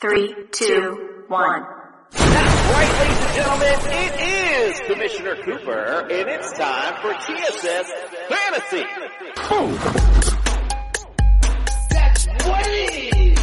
Three, 0.00 0.34
two, 0.50 1.24
one. 1.28 1.66
That's 2.12 2.72
right, 2.72 2.90
ladies 3.00 3.20
and 3.26 3.34
gentlemen. 3.34 3.78
It 3.84 4.14
is 4.22 4.80
Commissioner 4.86 5.36
Cooper, 5.44 6.08
and 6.10 6.26
it's 6.26 6.52
time 6.56 6.94
for 7.02 7.12
TSS 7.12 7.92
Fantasy. 8.30 8.84
Boom. 9.50 9.74
That's 11.90 12.26
what 12.46 12.66
it 12.66 13.14
is. 13.14 13.39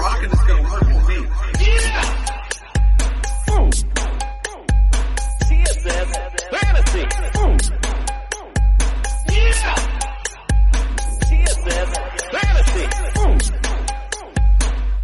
Rock 0.00 0.22
and 0.22 0.32
it's 0.32 0.44
gonna 0.44 0.62
work 0.62 0.80
for 0.80 1.08
me. 1.10 1.28
Yeah. 1.60 2.04
Boom. 3.46 3.70
TSS 5.44 6.10
Fantasy. 6.50 7.04
Yeah. 9.28 9.74
TSS 11.28 11.90
Fantasy. 12.32 12.86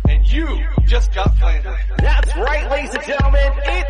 And 0.09 0.33
you 0.33 0.47
just 0.87 1.13
got 1.13 1.37
planted. 1.37 1.77
That's 1.99 2.35
right, 2.39 2.71
ladies 2.71 2.95
and 2.95 3.05
gentlemen. 3.05 3.53
It 3.67 3.87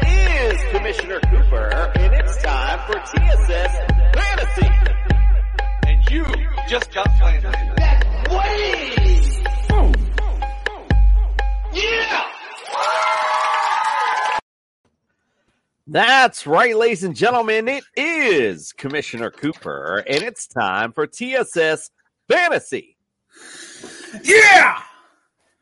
is 0.52 0.60
Commissioner 0.72 1.20
Cooper, 1.20 1.92
and 1.94 2.14
it's 2.14 2.36
time 2.42 2.80
for 2.86 2.94
TSS 2.94 3.76
Fantasy. 4.12 4.70
And 5.86 6.10
you 6.10 6.24
just 6.68 6.92
got 6.92 7.08
planted. 7.20 7.65
That's 15.96 16.46
right, 16.46 16.76
ladies 16.76 17.04
and 17.04 17.16
gentlemen. 17.16 17.68
It 17.68 17.82
is 17.96 18.74
Commissioner 18.74 19.30
Cooper, 19.30 20.04
and 20.06 20.22
it's 20.22 20.46
time 20.46 20.92
for 20.92 21.06
TSS 21.06 21.90
Fantasy. 22.28 22.98
Yeah! 24.22 24.82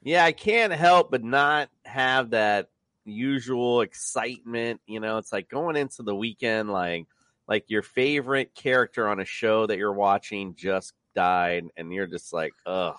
Yeah, 0.03 0.25
I 0.25 0.33
can't 0.33 0.73
help 0.73 1.13
but 1.13 1.23
not 1.23 1.69
have 1.85 2.31
that 2.31 2.71
usual 3.05 3.83
excitement. 3.83 4.81
You 4.89 4.99
know, 4.99 5.19
it's 5.19 5.33
like 5.33 5.49
going 5.49 5.77
into 5.77 6.03
the 6.03 6.17
weekend, 6.17 6.69
like 6.69 7.07
like 7.47 7.67
your 7.69 7.83
favorite 7.83 8.57
character 8.57 9.09
on 9.09 9.21
a 9.21 9.25
show 9.25 9.69
that 9.69 9.79
you're 9.79 9.93
watching 9.93 10.57
just 10.57 10.95
died, 11.15 11.67
and 11.77 11.93
you're 11.93 12.09
just 12.09 12.33
like, 12.33 12.55
ugh, 12.67 12.97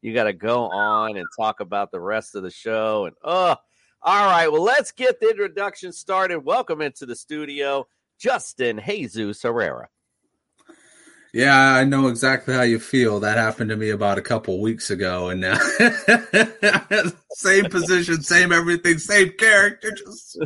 you 0.00 0.12
got 0.12 0.24
to 0.24 0.32
go 0.32 0.64
on 0.64 1.16
and 1.16 1.26
talk 1.38 1.60
about 1.60 1.92
the 1.92 2.00
rest 2.00 2.34
of 2.34 2.42
the 2.42 2.50
show, 2.50 3.04
and 3.04 3.14
ugh. 3.22 3.56
All 4.04 4.26
right, 4.26 4.50
well, 4.50 4.62
let's 4.62 4.90
get 4.90 5.20
the 5.20 5.30
introduction 5.30 5.92
started. 5.92 6.40
Welcome 6.40 6.82
into 6.82 7.06
the 7.06 7.14
studio, 7.14 7.86
Justin 8.18 8.82
Jesus 8.84 9.42
Herrera. 9.42 9.90
Yeah, 11.32 11.56
I 11.56 11.84
know 11.84 12.08
exactly 12.08 12.52
how 12.52 12.62
you 12.62 12.80
feel. 12.80 13.20
That 13.20 13.38
happened 13.38 13.70
to 13.70 13.76
me 13.76 13.90
about 13.90 14.18
a 14.18 14.22
couple 14.22 14.60
weeks 14.60 14.90
ago, 14.90 15.28
and 15.28 15.40
now 15.40 15.56
same 17.34 17.66
position, 17.66 18.24
same 18.24 18.50
everything, 18.50 18.98
same 18.98 19.34
character. 19.38 19.92
Just 19.92 20.36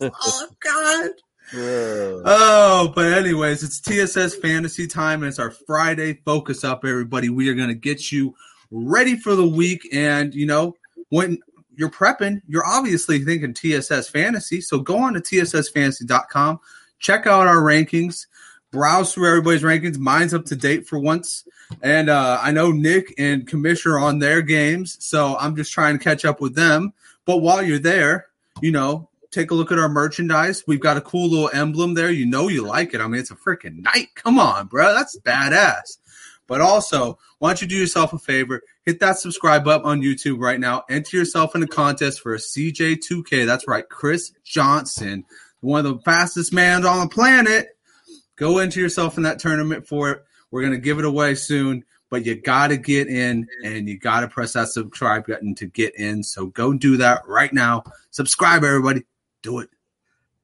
oh 0.00 0.48
god. 0.62 1.10
Oh, 1.52 2.92
but 2.94 3.12
anyways, 3.12 3.64
it's 3.64 3.80
TSS 3.80 4.36
Fantasy 4.36 4.86
time, 4.86 5.24
and 5.24 5.30
it's 5.30 5.40
our 5.40 5.50
Friday 5.50 6.20
focus 6.24 6.62
up. 6.62 6.84
Everybody, 6.84 7.28
we 7.28 7.48
are 7.48 7.54
going 7.54 7.70
to 7.70 7.74
get 7.74 8.12
you 8.12 8.36
ready 8.70 9.16
for 9.16 9.34
the 9.34 9.48
week, 9.48 9.88
and 9.92 10.32
you 10.32 10.46
know 10.46 10.76
when 11.08 11.40
you're 11.80 11.90
prepping, 11.90 12.42
you're 12.46 12.66
obviously 12.66 13.18
thinking 13.24 13.54
TSS 13.54 14.08
Fantasy. 14.10 14.60
So 14.60 14.78
go 14.78 14.98
on 14.98 15.14
to 15.14 15.20
tssfantasy.com, 15.20 16.60
check 17.00 17.26
out 17.26 17.48
our 17.48 17.56
rankings 17.56 18.26
browse 18.70 19.14
through 19.14 19.28
everybody's 19.28 19.62
rankings. 19.62 19.98
Mine's 19.98 20.34
up 20.34 20.44
to 20.46 20.56
date 20.56 20.86
for 20.86 20.98
once. 20.98 21.44
And 21.82 22.08
uh, 22.08 22.38
I 22.40 22.52
know 22.52 22.70
Nick 22.70 23.14
and 23.18 23.46
Commissioner 23.46 23.98
on 23.98 24.18
their 24.18 24.42
games, 24.42 24.96
so 25.00 25.36
I'm 25.38 25.56
just 25.56 25.72
trying 25.72 25.98
to 25.98 26.04
catch 26.04 26.24
up 26.24 26.40
with 26.40 26.54
them. 26.54 26.92
But 27.24 27.38
while 27.38 27.62
you're 27.62 27.78
there, 27.78 28.28
you 28.60 28.72
know, 28.72 29.08
take 29.30 29.50
a 29.50 29.54
look 29.54 29.70
at 29.70 29.78
our 29.78 29.88
merchandise. 29.88 30.64
We've 30.66 30.80
got 30.80 30.96
a 30.96 31.00
cool 31.00 31.30
little 31.30 31.50
emblem 31.52 31.94
there. 31.94 32.10
You 32.10 32.26
know 32.26 32.48
you 32.48 32.66
like 32.66 32.94
it. 32.94 33.00
I 33.00 33.06
mean, 33.06 33.20
it's 33.20 33.30
a 33.30 33.36
freaking 33.36 33.82
knight. 33.82 34.08
Come 34.14 34.38
on, 34.38 34.66
bro. 34.66 34.92
That's 34.94 35.18
badass. 35.20 35.98
But 36.50 36.60
also, 36.60 37.16
why 37.38 37.50
don't 37.50 37.62
you 37.62 37.68
do 37.68 37.76
yourself 37.76 38.12
a 38.12 38.18
favor? 38.18 38.60
Hit 38.84 38.98
that 38.98 39.20
subscribe 39.20 39.62
button 39.62 39.86
on 39.86 40.02
YouTube 40.02 40.40
right 40.40 40.58
now. 40.58 40.82
Enter 40.90 41.18
yourself 41.18 41.54
in 41.54 41.62
a 41.62 41.66
contest 41.68 42.20
for 42.20 42.34
a 42.34 42.38
CJ2K. 42.38 43.46
That's 43.46 43.68
right, 43.68 43.88
Chris 43.88 44.32
Johnson, 44.42 45.24
one 45.60 45.86
of 45.86 45.94
the 45.96 46.02
fastest 46.02 46.52
mans 46.52 46.84
on 46.84 46.98
the 46.98 47.08
planet. 47.08 47.68
Go 48.34 48.58
into 48.58 48.80
yourself 48.80 49.16
in 49.16 49.22
that 49.22 49.38
tournament 49.38 49.86
for 49.86 50.10
it. 50.10 50.24
We're 50.50 50.62
going 50.62 50.72
to 50.72 50.80
give 50.80 50.98
it 50.98 51.04
away 51.04 51.36
soon, 51.36 51.84
but 52.10 52.26
you 52.26 52.34
got 52.34 52.68
to 52.68 52.76
get 52.76 53.06
in 53.06 53.46
and 53.64 53.88
you 53.88 53.96
got 53.96 54.22
to 54.22 54.28
press 54.28 54.54
that 54.54 54.70
subscribe 54.70 55.28
button 55.28 55.54
to 55.54 55.66
get 55.66 55.94
in. 55.94 56.24
So 56.24 56.46
go 56.46 56.72
do 56.72 56.96
that 56.96 57.28
right 57.28 57.52
now. 57.52 57.84
Subscribe, 58.10 58.64
everybody. 58.64 59.04
Do 59.44 59.60
it. 59.60 59.70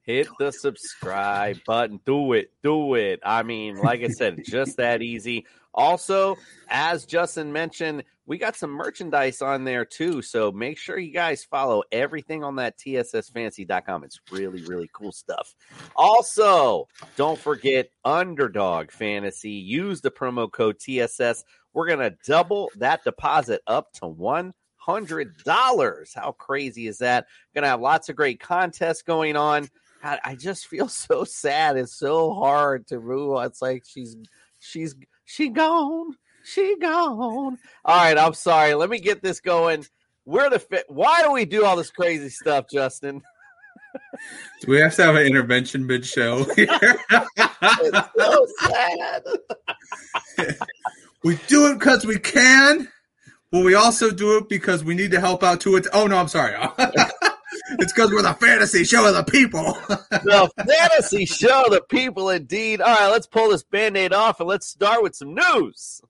Hit 0.06 0.28
the 0.38 0.52
subscribe 0.52 1.58
button. 1.66 1.98
Do 2.06 2.32
it. 2.34 2.52
Do 2.62 2.94
it. 2.94 3.18
I 3.26 3.42
mean, 3.42 3.76
like 3.78 4.02
I 4.02 4.08
said, 4.08 4.44
just 4.44 4.76
that 4.76 5.02
easy. 5.02 5.46
Also, 5.76 6.36
as 6.68 7.04
Justin 7.04 7.52
mentioned, 7.52 8.02
we 8.26 8.38
got 8.38 8.56
some 8.56 8.70
merchandise 8.70 9.42
on 9.42 9.64
there 9.64 9.84
too. 9.84 10.22
So 10.22 10.50
make 10.50 10.78
sure 10.78 10.98
you 10.98 11.12
guys 11.12 11.44
follow 11.44 11.82
everything 11.92 12.42
on 12.42 12.56
that 12.56 12.78
tssfantasy.com. 12.78 14.04
It's 14.04 14.20
really, 14.32 14.62
really 14.64 14.90
cool 14.92 15.12
stuff. 15.12 15.54
Also, 15.94 16.88
don't 17.16 17.38
forget 17.38 17.90
Underdog 18.04 18.90
Fantasy. 18.90 19.50
Use 19.50 20.00
the 20.00 20.10
promo 20.10 20.50
code 20.50 20.78
TSS. 20.80 21.44
We're 21.72 21.86
going 21.86 22.10
to 22.10 22.16
double 22.26 22.70
that 22.76 23.04
deposit 23.04 23.60
up 23.66 23.92
to 23.94 24.06
one 24.06 24.52
hundred 24.86 25.36
dollars. 25.42 26.12
How 26.14 26.30
crazy 26.30 26.86
is 26.86 26.98
that? 26.98 27.26
Gonna 27.54 27.66
have 27.66 27.80
lots 27.80 28.08
of 28.08 28.14
great 28.14 28.38
contests 28.38 29.02
going 29.02 29.36
on. 29.36 29.68
God, 30.00 30.20
I 30.22 30.36
just 30.36 30.68
feel 30.68 30.88
so 30.88 31.24
sad. 31.24 31.76
It's 31.76 31.98
so 31.98 32.32
hard 32.32 32.86
to 32.88 33.00
rule. 33.00 33.40
It's 33.40 33.60
like 33.60 33.82
she's 33.84 34.16
she's 34.60 34.94
she 35.26 35.50
gone. 35.50 36.16
She 36.44 36.76
gone. 36.80 37.58
All 37.84 37.96
right, 37.96 38.16
I'm 38.16 38.34
sorry. 38.34 38.74
Let 38.74 38.88
me 38.88 39.00
get 39.00 39.22
this 39.22 39.40
going. 39.40 39.84
We're 40.24 40.48
the 40.48 40.60
fit. 40.60 40.86
Why 40.88 41.22
do 41.22 41.32
we 41.32 41.44
do 41.44 41.64
all 41.64 41.76
this 41.76 41.90
crazy 41.90 42.30
stuff, 42.30 42.66
Justin? 42.70 43.22
Do 44.60 44.72
we 44.72 44.78
have 44.78 44.94
to 44.96 45.04
have 45.04 45.14
an 45.14 45.26
intervention 45.26 45.86
mid 45.86 46.04
show? 46.04 46.44
It's 46.58 48.08
so 48.18 48.46
sad. 48.60 49.22
we 51.24 51.38
do 51.46 51.70
it 51.70 51.78
because 51.78 52.04
we 52.04 52.18
can, 52.18 52.88
but 53.50 53.64
we 53.64 53.74
also 53.74 54.10
do 54.10 54.36
it 54.36 54.48
because 54.48 54.84
we 54.84 54.94
need 54.94 55.10
to 55.12 55.20
help 55.20 55.42
out 55.42 55.60
to 55.62 55.76
it. 55.76 55.86
Oh 55.92 56.06
no, 56.06 56.16
I'm 56.16 56.28
sorry. 56.28 56.54
It's 57.70 57.92
because 57.92 58.12
we're 58.12 58.22
the 58.22 58.34
fantasy 58.34 58.84
show 58.84 59.08
of 59.08 59.14
the 59.14 59.24
people. 59.24 59.64
the 60.10 60.50
fantasy 60.56 61.24
show, 61.24 61.64
of 61.64 61.72
the 61.72 61.82
people 61.88 62.30
indeed. 62.30 62.80
All 62.80 62.94
right, 62.94 63.10
let's 63.10 63.26
pull 63.26 63.50
this 63.50 63.64
band 63.64 63.96
aid 63.96 64.12
off 64.12 64.40
and 64.40 64.48
let's 64.48 64.66
start 64.66 65.02
with 65.02 65.14
some 65.14 65.34
news. 65.34 66.00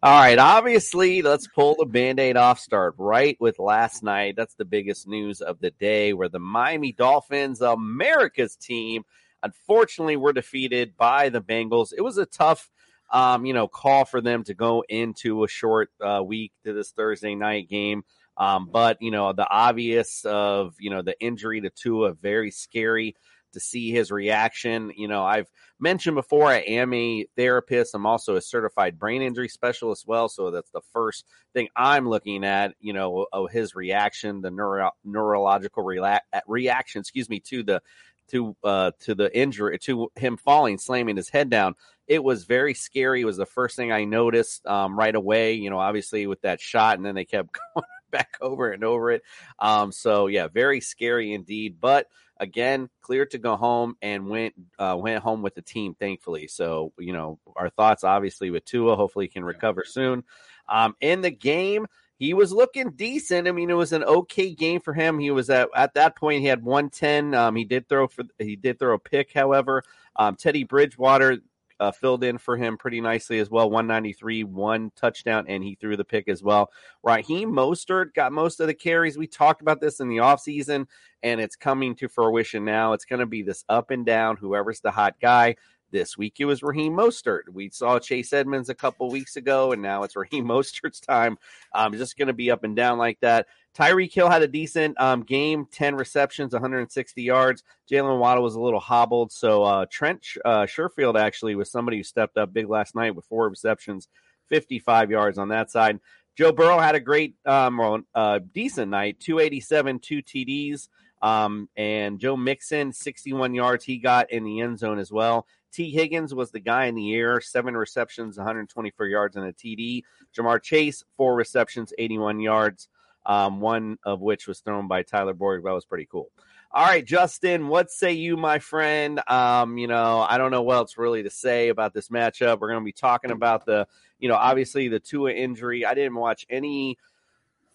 All 0.00 0.20
right, 0.20 0.38
obviously, 0.38 1.22
let's 1.22 1.48
pull 1.48 1.74
the 1.76 1.84
band 1.84 2.20
aid 2.20 2.36
off. 2.36 2.60
Start 2.60 2.94
right 2.98 3.36
with 3.40 3.58
last 3.58 4.04
night. 4.04 4.36
That's 4.36 4.54
the 4.54 4.64
biggest 4.64 5.08
news 5.08 5.40
of 5.40 5.58
the 5.58 5.72
day 5.72 6.12
where 6.12 6.28
the 6.28 6.38
Miami 6.38 6.92
Dolphins, 6.92 7.60
America's 7.60 8.54
team, 8.54 9.04
unfortunately 9.42 10.16
we 10.16 10.22
were 10.22 10.32
defeated 10.32 10.96
by 10.96 11.28
the 11.28 11.40
Bengals. 11.40 11.92
It 11.96 12.02
was 12.02 12.18
a 12.18 12.26
tough, 12.26 12.70
um, 13.12 13.46
you 13.46 13.54
know, 13.54 13.68
call 13.68 14.04
for 14.04 14.20
them 14.20 14.44
to 14.44 14.54
go 14.54 14.84
into 14.88 15.44
a 15.44 15.48
short 15.48 15.90
uh, 16.00 16.22
week 16.24 16.52
to 16.64 16.72
this 16.72 16.90
Thursday 16.92 17.34
night 17.34 17.68
game. 17.68 18.04
Um, 18.36 18.68
but 18.70 18.98
you 19.00 19.10
know, 19.10 19.32
the 19.32 19.48
obvious 19.48 20.24
of 20.24 20.74
you 20.78 20.90
know 20.90 21.02
the 21.02 21.18
injury 21.20 21.60
to 21.60 21.70
Tua, 21.70 22.14
very 22.14 22.50
scary 22.50 23.16
to 23.52 23.60
see 23.60 23.90
his 23.90 24.10
reaction. 24.10 24.92
You 24.96 25.08
know, 25.08 25.24
I've 25.24 25.50
mentioned 25.80 26.14
before 26.14 26.46
I 26.46 26.58
am 26.58 26.92
a 26.92 27.26
therapist. 27.36 27.94
I'm 27.94 28.06
also 28.06 28.36
a 28.36 28.40
certified 28.40 28.98
brain 28.98 29.22
injury 29.22 29.48
specialist, 29.48 30.04
as 30.04 30.06
well. 30.06 30.28
So 30.28 30.50
that's 30.50 30.70
the 30.70 30.82
first 30.92 31.24
thing 31.52 31.68
I'm 31.74 32.08
looking 32.08 32.44
at. 32.44 32.74
You 32.78 32.92
know, 32.92 33.26
his 33.50 33.74
reaction, 33.74 34.40
the 34.40 34.50
neuro- 34.50 34.92
neurological 35.04 35.82
rela- 35.82 36.20
reaction, 36.46 37.00
excuse 37.00 37.28
me, 37.28 37.40
to 37.40 37.62
the 37.62 37.82
to 38.28 38.56
uh 38.64 38.92
to 39.00 39.14
the 39.14 39.36
injury 39.36 39.78
to 39.78 40.10
him 40.16 40.36
falling 40.36 40.78
slamming 40.78 41.16
his 41.16 41.28
head 41.28 41.50
down. 41.50 41.74
It 42.06 42.22
was 42.22 42.44
very 42.44 42.74
scary. 42.74 43.22
It 43.22 43.26
was 43.26 43.36
the 43.36 43.46
first 43.46 43.76
thing 43.76 43.92
i 43.92 44.04
noticed 44.04 44.66
um 44.66 44.98
right 44.98 45.14
away 45.14 45.54
you 45.54 45.70
know 45.70 45.78
obviously 45.78 46.26
with 46.26 46.40
that 46.42 46.60
shot 46.60 46.96
and 46.96 47.04
then 47.06 47.14
they 47.14 47.24
kept 47.24 47.58
going 47.74 47.86
back 48.10 48.36
over 48.40 48.70
and 48.70 48.84
over 48.84 49.10
it. 49.10 49.22
Um 49.58 49.92
so 49.92 50.26
yeah 50.26 50.48
very 50.48 50.80
scary 50.80 51.32
indeed. 51.32 51.78
But 51.80 52.06
again 52.40 52.88
cleared 53.00 53.32
to 53.32 53.38
go 53.38 53.56
home 53.56 53.96
and 54.00 54.28
went 54.28 54.54
uh, 54.78 54.96
went 54.98 55.22
home 55.22 55.42
with 55.42 55.54
the 55.54 55.62
team 55.62 55.94
thankfully. 55.94 56.46
So 56.46 56.92
you 56.98 57.12
know 57.12 57.38
our 57.56 57.70
thoughts 57.70 58.04
obviously 58.04 58.50
with 58.50 58.64
Tua 58.64 58.96
hopefully 58.96 59.26
he 59.26 59.30
can 59.30 59.44
recover 59.44 59.84
soon. 59.84 60.24
Um 60.68 60.94
in 61.00 61.20
the 61.20 61.30
game 61.30 61.86
he 62.18 62.34
was 62.34 62.52
looking 62.52 62.90
decent. 62.90 63.46
I 63.46 63.52
mean, 63.52 63.70
it 63.70 63.74
was 63.74 63.92
an 63.92 64.04
okay 64.04 64.54
game 64.54 64.80
for 64.80 64.92
him. 64.92 65.18
He 65.18 65.30
was 65.30 65.50
at 65.50 65.68
at 65.74 65.94
that 65.94 66.16
point. 66.16 66.40
He 66.40 66.46
had 66.48 66.64
one 66.64 66.90
ten. 66.90 67.34
Um, 67.34 67.54
he 67.54 67.64
did 67.64 67.88
throw 67.88 68.08
for 68.08 68.24
he 68.38 68.56
did 68.56 68.78
throw 68.78 68.94
a 68.94 68.98
pick. 68.98 69.32
However, 69.32 69.82
um, 70.16 70.34
Teddy 70.36 70.64
Bridgewater 70.64 71.38
uh, 71.80 71.92
filled 71.92 72.24
in 72.24 72.38
for 72.38 72.56
him 72.56 72.76
pretty 72.76 73.00
nicely 73.00 73.38
as 73.38 73.50
well. 73.50 73.70
One 73.70 73.86
ninety 73.86 74.12
three, 74.12 74.42
one 74.42 74.90
touchdown, 74.96 75.44
and 75.48 75.62
he 75.62 75.76
threw 75.76 75.96
the 75.96 76.04
pick 76.04 76.28
as 76.28 76.42
well. 76.42 76.70
Raheem 77.04 77.52
Mostert 77.52 78.14
got 78.14 78.32
most 78.32 78.58
of 78.58 78.66
the 78.66 78.74
carries. 78.74 79.16
We 79.16 79.28
talked 79.28 79.62
about 79.62 79.80
this 79.80 80.00
in 80.00 80.08
the 80.08 80.16
offseason, 80.16 80.86
and 81.22 81.40
it's 81.40 81.54
coming 81.54 81.94
to 81.96 82.08
fruition 82.08 82.64
now. 82.64 82.94
It's 82.94 83.04
going 83.04 83.20
to 83.20 83.26
be 83.26 83.42
this 83.42 83.64
up 83.68 83.92
and 83.92 84.04
down. 84.04 84.36
Whoever's 84.36 84.80
the 84.80 84.90
hot 84.90 85.14
guy. 85.20 85.54
This 85.90 86.18
week 86.18 86.34
it 86.38 86.44
was 86.44 86.62
Raheem 86.62 86.92
Mostert. 86.92 87.48
We 87.52 87.70
saw 87.70 87.98
Chase 87.98 88.32
Edmonds 88.32 88.68
a 88.68 88.74
couple 88.74 89.10
weeks 89.10 89.36
ago, 89.36 89.72
and 89.72 89.80
now 89.80 90.02
it's 90.02 90.16
Raheem 90.16 90.46
Mostert's 90.46 91.00
time. 91.00 91.38
Um, 91.74 91.92
just 91.94 92.18
going 92.18 92.28
to 92.28 92.34
be 92.34 92.50
up 92.50 92.64
and 92.64 92.76
down 92.76 92.98
like 92.98 93.18
that. 93.20 93.46
Tyreek 93.74 94.12
Hill 94.12 94.28
had 94.28 94.42
a 94.42 94.48
decent 94.48 95.00
um, 95.00 95.22
game, 95.22 95.66
10 95.70 95.94
receptions, 95.94 96.52
160 96.52 97.22
yards. 97.22 97.62
Jaylen 97.90 98.18
Waddle 98.18 98.42
was 98.42 98.54
a 98.54 98.60
little 98.60 98.80
hobbled. 98.80 99.32
So 99.32 99.62
uh, 99.62 99.86
Trent 99.90 100.26
uh, 100.44 100.66
Sherfield 100.66 101.18
actually 101.18 101.54
was 101.54 101.70
somebody 101.70 101.96
who 101.96 102.02
stepped 102.02 102.36
up 102.36 102.52
big 102.52 102.68
last 102.68 102.94
night 102.94 103.14
with 103.14 103.24
four 103.26 103.48
receptions, 103.48 104.08
55 104.48 105.10
yards 105.10 105.38
on 105.38 105.48
that 105.48 105.70
side. 105.70 106.00
Joe 106.36 106.52
Burrow 106.52 106.78
had 106.78 106.94
a 106.94 107.00
great, 107.00 107.34
um, 107.46 107.78
well, 107.78 108.00
uh, 108.14 108.40
decent 108.52 108.90
night, 108.90 109.20
287, 109.20 110.00
two 110.00 110.22
TDs. 110.22 110.88
Um, 111.20 111.68
and 111.76 112.20
Joe 112.20 112.36
Mixon, 112.36 112.92
61 112.92 113.54
yards 113.54 113.84
he 113.84 113.98
got 113.98 114.30
in 114.30 114.44
the 114.44 114.60
end 114.60 114.78
zone 114.78 114.98
as 114.98 115.10
well. 115.10 115.46
Tee 115.72 115.90
Higgins 115.90 116.34
was 116.34 116.50
the 116.50 116.60
guy 116.60 116.86
in 116.86 116.94
the 116.94 117.14
air, 117.14 117.40
seven 117.40 117.76
receptions, 117.76 118.36
124 118.36 119.06
yards, 119.06 119.36
and 119.36 119.46
a 119.46 119.52
TD. 119.52 120.02
Ja'Marr 120.36 120.62
Chase, 120.62 121.04
four 121.16 121.34
receptions, 121.34 121.92
81 121.98 122.40
yards, 122.40 122.88
um, 123.26 123.60
one 123.60 123.98
of 124.04 124.20
which 124.20 124.46
was 124.46 124.60
thrown 124.60 124.88
by 124.88 125.02
Tyler 125.02 125.34
Borg. 125.34 125.64
That 125.64 125.72
was 125.72 125.84
pretty 125.84 126.06
cool. 126.10 126.30
All 126.70 126.84
right, 126.84 127.04
Justin, 127.04 127.68
what 127.68 127.90
say 127.90 128.12
you, 128.12 128.36
my 128.36 128.58
friend? 128.58 129.22
Um, 129.26 129.78
you 129.78 129.86
know, 129.86 130.26
I 130.28 130.36
don't 130.36 130.50
know 130.50 130.60
what 130.60 130.74
else 130.76 130.98
really 130.98 131.22
to 131.22 131.30
say 131.30 131.70
about 131.70 131.94
this 131.94 132.10
matchup. 132.10 132.60
We're 132.60 132.68
going 132.68 132.82
to 132.82 132.84
be 132.84 132.92
talking 132.92 133.30
about 133.30 133.64
the, 133.64 133.86
you 134.18 134.28
know, 134.28 134.34
obviously 134.34 134.88
the 134.88 135.00
Tua 135.00 135.32
injury. 135.32 135.86
I 135.86 135.94
didn't 135.94 136.14
watch 136.14 136.44
any 136.50 136.98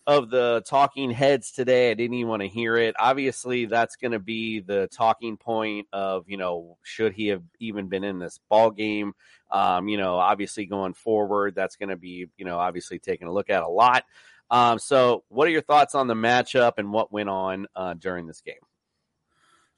of 0.06 0.30
the 0.30 0.64
talking 0.66 1.12
heads 1.12 1.52
today. 1.52 1.92
I 1.92 1.94
didn't 1.94 2.16
even 2.16 2.30
want 2.30 2.42
to 2.42 2.48
hear 2.48 2.76
it. 2.76 2.96
Obviously, 3.00 3.66
that's 3.66 3.96
going 3.96 4.12
to 4.12 4.20
be 4.20 4.60
the 4.60 4.88
talking 4.92 5.38
point 5.38 5.88
of 5.94 6.26
you 6.28 6.38
know 6.38 6.78
should 6.84 7.14
he 7.14 7.28
have 7.28 7.44
even 7.60 7.88
been 7.88 8.04
in 8.04 8.20
this 8.20 8.40
ball 8.50 8.72
game. 8.72 9.14
Um, 9.52 9.88
you 9.88 9.98
know, 9.98 10.16
obviously 10.16 10.66
going 10.66 10.94
forward, 10.94 11.56
that's 11.56 11.76
going 11.76 11.90
to 11.90 11.96
be 11.96 12.28
you 12.38 12.46
know 12.46 12.58
obviously 12.60 13.00
taking 13.00 13.28
a 13.28 13.34
look 13.34 13.50
at 13.50 13.64
a 13.64 13.68
lot. 13.68 14.04
Um, 14.50 14.78
so, 14.78 15.24
what 15.30 15.48
are 15.48 15.52
your 15.52 15.62
thoughts 15.62 15.96
on 15.96 16.08
the 16.08 16.14
matchup 16.14 16.74
and 16.78 16.92
what 16.92 17.12
went 17.12 17.30
on 17.30 17.68
uh, 17.76 17.94
during 17.96 18.28
this 18.28 18.42
game? 18.42 18.56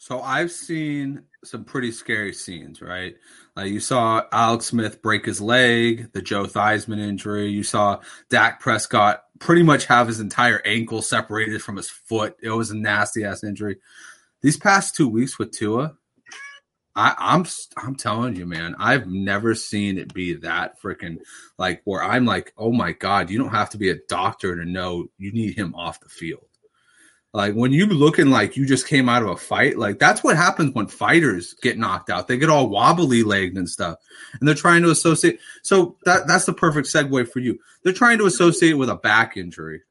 So 0.05 0.21
I've 0.21 0.51
seen 0.51 1.23
some 1.43 1.63
pretty 1.63 1.91
scary 1.91 2.31
scenes, 2.31 2.79
right? 2.79 3.15
Like 3.55 3.71
you 3.71 3.79
saw 3.79 4.21
Alex 4.31 4.67
Smith 4.67 5.01
break 5.01 5.25
his 5.25 5.41
leg, 5.41 6.11
the 6.13 6.21
Joe 6.21 6.43
Theismann 6.43 6.99
injury. 6.99 7.49
You 7.49 7.63
saw 7.63 8.01
Dak 8.29 8.59
Prescott 8.59 9.23
pretty 9.39 9.63
much 9.63 9.85
have 9.85 10.05
his 10.05 10.19
entire 10.19 10.61
ankle 10.63 11.01
separated 11.01 11.63
from 11.63 11.77
his 11.77 11.89
foot. 11.89 12.35
It 12.43 12.51
was 12.51 12.69
a 12.69 12.77
nasty 12.77 13.23
ass 13.23 13.43
injury. 13.43 13.77
These 14.43 14.57
past 14.57 14.93
two 14.95 15.09
weeks 15.09 15.39
with 15.39 15.51
Tua, 15.51 15.95
I, 16.95 17.15
I'm 17.17 17.47
I'm 17.75 17.95
telling 17.95 18.35
you, 18.35 18.45
man, 18.45 18.75
I've 18.77 19.07
never 19.07 19.55
seen 19.55 19.97
it 19.97 20.13
be 20.13 20.35
that 20.35 20.79
freaking 20.79 21.17
like 21.57 21.81
where 21.85 22.03
I'm 22.03 22.25
like, 22.25 22.53
oh 22.59 22.71
my 22.71 22.91
god, 22.91 23.31
you 23.31 23.39
don't 23.39 23.49
have 23.49 23.71
to 23.71 23.79
be 23.79 23.89
a 23.89 23.97
doctor 24.07 24.55
to 24.55 24.69
know 24.69 25.07
you 25.17 25.31
need 25.31 25.57
him 25.57 25.73
off 25.73 25.99
the 25.99 26.09
field. 26.09 26.45
Like 27.35 27.53
when 27.53 27.73
you 27.73 27.85
looking 27.87 28.29
like 28.29 28.55
you 28.55 28.65
just 28.65 28.87
came 28.87 29.09
out 29.09 29.21
of 29.21 29.27
a 29.27 29.35
fight, 29.35 29.77
like 29.77 29.99
that's 29.99 30.23
what 30.23 30.37
happens 30.37 30.73
when 30.73 30.87
fighters 30.87 31.53
get 31.55 31.77
knocked 31.77 32.09
out. 32.09 32.29
They 32.29 32.37
get 32.37 32.49
all 32.49 32.69
wobbly 32.69 33.23
legged 33.23 33.57
and 33.57 33.69
stuff, 33.69 33.97
and 34.39 34.47
they're 34.47 34.55
trying 34.55 34.83
to 34.83 34.89
associate. 34.89 35.41
So 35.61 35.97
that 36.05 36.27
that's 36.27 36.45
the 36.45 36.53
perfect 36.53 36.87
segue 36.87 37.27
for 37.27 37.39
you. 37.39 37.59
They're 37.83 37.91
trying 37.91 38.19
to 38.19 38.25
associate 38.25 38.77
with 38.77 38.89
a 38.89 38.95
back 38.95 39.35
injury. 39.35 39.81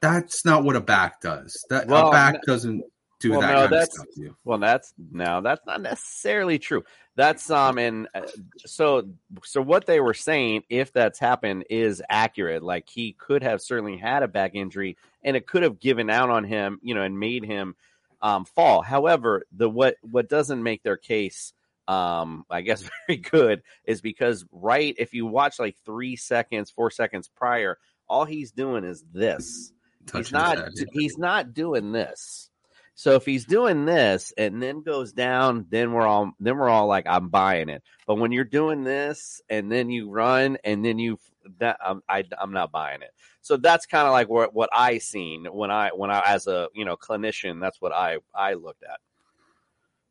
That's 0.00 0.44
not 0.44 0.64
what 0.64 0.74
a 0.74 0.80
back 0.80 1.20
does. 1.20 1.64
That 1.70 1.86
well, 1.86 2.08
a 2.08 2.10
back 2.10 2.42
doesn't 2.42 2.82
do 3.18 3.30
well, 3.30 3.40
that 3.40 3.52
no, 3.52 3.66
that's, 3.68 3.88
of 3.88 3.92
stuff 3.94 4.14
to 4.14 4.20
you. 4.20 4.36
Well, 4.44 4.58
that's 4.58 4.92
no, 5.10 5.40
that's 5.40 5.64
not 5.66 5.80
necessarily 5.80 6.58
true. 6.58 6.84
That's 7.14 7.50
um, 7.50 7.78
and 7.78 8.08
uh, 8.14 8.22
so 8.58 9.08
so 9.42 9.62
what 9.62 9.86
they 9.86 10.00
were 10.00 10.14
saying, 10.14 10.64
if 10.68 10.92
that's 10.92 11.18
happened, 11.18 11.64
is 11.70 12.02
accurate. 12.10 12.62
Like 12.62 12.88
he 12.88 13.12
could 13.12 13.42
have 13.42 13.62
certainly 13.62 13.96
had 13.96 14.22
a 14.22 14.28
back 14.28 14.54
injury, 14.54 14.98
and 15.22 15.36
it 15.36 15.46
could 15.46 15.62
have 15.62 15.80
given 15.80 16.10
out 16.10 16.28
on 16.28 16.44
him, 16.44 16.78
you 16.82 16.94
know, 16.94 17.02
and 17.02 17.18
made 17.18 17.44
him 17.44 17.74
um, 18.20 18.44
fall. 18.44 18.82
However, 18.82 19.44
the 19.50 19.68
what 19.68 19.96
what 20.02 20.28
doesn't 20.28 20.62
make 20.62 20.82
their 20.82 20.98
case, 20.98 21.54
um, 21.88 22.44
I 22.50 22.60
guess, 22.60 22.82
very 23.06 23.18
good 23.18 23.62
is 23.86 24.02
because 24.02 24.44
right 24.52 24.94
if 24.98 25.14
you 25.14 25.24
watch 25.24 25.58
like 25.58 25.76
three 25.86 26.16
seconds, 26.16 26.70
four 26.70 26.90
seconds 26.90 27.30
prior, 27.34 27.78
all 28.10 28.26
he's 28.26 28.52
doing 28.52 28.84
is 28.84 29.02
this. 29.10 29.72
he's 30.12 30.32
not. 30.32 30.58
He's 30.92 31.16
not 31.16 31.54
doing 31.54 31.92
this 31.92 32.50
So 32.96 33.12
if 33.12 33.26
he's 33.26 33.44
doing 33.44 33.84
this 33.84 34.32
and 34.38 34.62
then 34.62 34.82
goes 34.82 35.12
down, 35.12 35.66
then 35.68 35.92
we're 35.92 36.06
all 36.06 36.32
then 36.40 36.56
we're 36.56 36.70
all 36.70 36.86
like, 36.86 37.06
I'm 37.06 37.28
buying 37.28 37.68
it. 37.68 37.82
But 38.06 38.16
when 38.16 38.32
you're 38.32 38.44
doing 38.44 38.84
this 38.84 39.42
and 39.50 39.70
then 39.70 39.90
you 39.90 40.10
run 40.10 40.56
and 40.64 40.82
then 40.82 40.98
you 40.98 41.18
that 41.58 41.78
I'm 41.84 42.02
I, 42.08 42.24
I'm 42.40 42.52
not 42.52 42.72
buying 42.72 43.02
it. 43.02 43.10
So 43.42 43.58
that's 43.58 43.84
kind 43.84 44.06
of 44.06 44.12
like 44.12 44.30
what 44.30 44.54
what 44.54 44.70
I 44.72 44.96
seen 44.96 45.44
when 45.44 45.70
I 45.70 45.90
when 45.94 46.10
I 46.10 46.22
as 46.26 46.46
a 46.46 46.68
you 46.74 46.86
know 46.86 46.96
clinician. 46.96 47.60
That's 47.60 47.80
what 47.82 47.92
I 47.92 48.16
I 48.34 48.54
looked 48.54 48.82
at. 48.82 48.98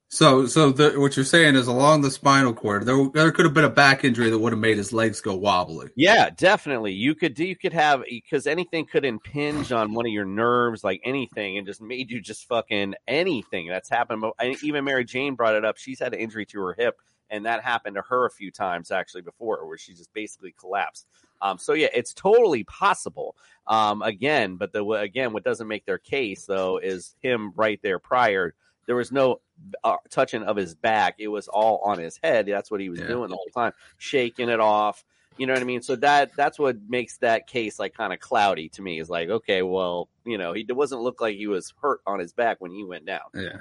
So, 0.10 0.46
so 0.46 0.72
the, 0.72 1.00
what 1.00 1.16
you're 1.16 1.26
saying 1.26 1.56
is 1.56 1.68
along 1.68 2.02
the 2.02 2.12
spinal 2.12 2.54
cord, 2.54 2.86
there 2.86 3.10
there 3.14 3.32
could 3.32 3.46
have 3.46 3.54
been 3.54 3.66
a 3.66 3.70
back 3.70 4.04
injury 4.04 4.30
that 4.30 4.38
would 4.38 4.54
have 4.54 4.60
made 4.60 4.78
his 4.78 4.94
legs 4.94 5.20
go 5.20 5.36
wobbly. 5.36 5.90
Yeah, 5.96 6.30
definitely. 6.30 6.94
You 6.94 7.16
could 7.16 7.38
you 7.38 7.56
could 7.56 7.74
have 7.74 8.04
because 8.08 8.46
anything 8.46 8.86
could 8.86 9.04
impinge 9.04 9.72
on 9.72 9.94
one 9.94 10.06
of 10.06 10.12
your 10.12 10.26
nerves, 10.26 10.84
like 10.84 11.02
anything, 11.04 11.58
and 11.58 11.66
just 11.66 11.82
made 11.82 12.12
you 12.12 12.22
just 12.22 12.48
fucking 12.48 12.96
anything 13.08 13.68
that's 13.68 13.90
happened. 13.90 14.22
But 14.22 14.36
even 14.64 14.86
Mary 14.86 15.06
Jane 15.06 15.36
brought 15.36 15.56
it 15.56 15.66
up. 15.66 15.78
She's 15.78 16.00
had 16.00 16.14
an 16.14 16.20
injury 16.20 16.46
to 16.48 16.62
her 16.62 16.76
hip, 16.78 16.98
and 17.32 17.46
that 17.46 17.64
happened 17.64 17.96
to 17.96 18.04
her 18.04 18.26
a 18.26 18.32
few 18.32 18.52
times 18.52 18.92
actually 18.92 19.24
before, 19.24 19.68
where 19.68 19.78
she 19.78 19.94
just 19.94 20.14
basically 20.14 20.54
collapsed. 20.58 21.08
Um, 21.42 21.58
so 21.58 21.74
yeah, 21.74 21.90
it's 21.94 22.14
totally 22.14 22.64
possible. 22.64 23.36
Um, 23.68 24.04
again, 24.04 24.58
but 24.58 24.72
the 24.72 24.86
again, 24.86 25.34
what 25.34 25.44
doesn't 25.44 25.68
make 25.68 25.86
their 25.86 25.98
case 25.98 26.46
though 26.46 26.78
is 26.78 27.16
him 27.22 27.54
right 27.56 27.80
there 27.82 27.98
prior 28.00 28.54
there 28.86 28.96
was 28.96 29.12
no 29.12 29.42
uh, 29.84 29.98
touching 30.10 30.44
of 30.44 30.56
his 30.56 30.76
back. 30.76 31.16
It 31.18 31.28
was 31.28 31.48
all 31.48 31.80
on 31.84 32.00
his 32.00 32.20
head. 32.24 32.46
That's 32.46 32.70
what 32.70 32.82
he 32.82 32.90
was 32.90 33.00
yeah. 33.00 33.08
doing 33.08 33.30
the 33.30 33.36
whole 33.36 33.50
time, 33.54 33.74
shaking 33.98 34.50
it 34.50 34.60
off. 34.60 35.04
You 35.38 35.48
know 35.48 35.54
what 35.54 35.62
I 35.62 35.66
mean? 35.66 35.82
So 35.82 35.96
that 35.98 36.32
that's 36.36 36.58
what 36.58 36.78
makes 36.88 37.18
that 37.18 37.48
case 37.48 37.78
like 37.78 37.94
kind 37.94 38.14
of 38.14 38.20
cloudy 38.20 38.70
to 38.70 38.82
me. 38.82 39.00
Is 39.00 39.10
like, 39.10 39.30
okay, 39.30 39.62
well, 39.62 40.10
you 40.26 40.38
know, 40.38 40.54
he 40.54 40.64
doesn't 40.64 41.00
look 41.00 41.20
like 41.20 41.36
he 41.36 41.48
was 41.48 41.74
hurt 41.82 42.00
on 42.06 42.20
his 42.20 42.34
back 42.34 42.58
when 42.60 42.72
he 42.72 42.84
went 42.84 43.06
down. 43.06 43.22
Yeah. 43.34 43.58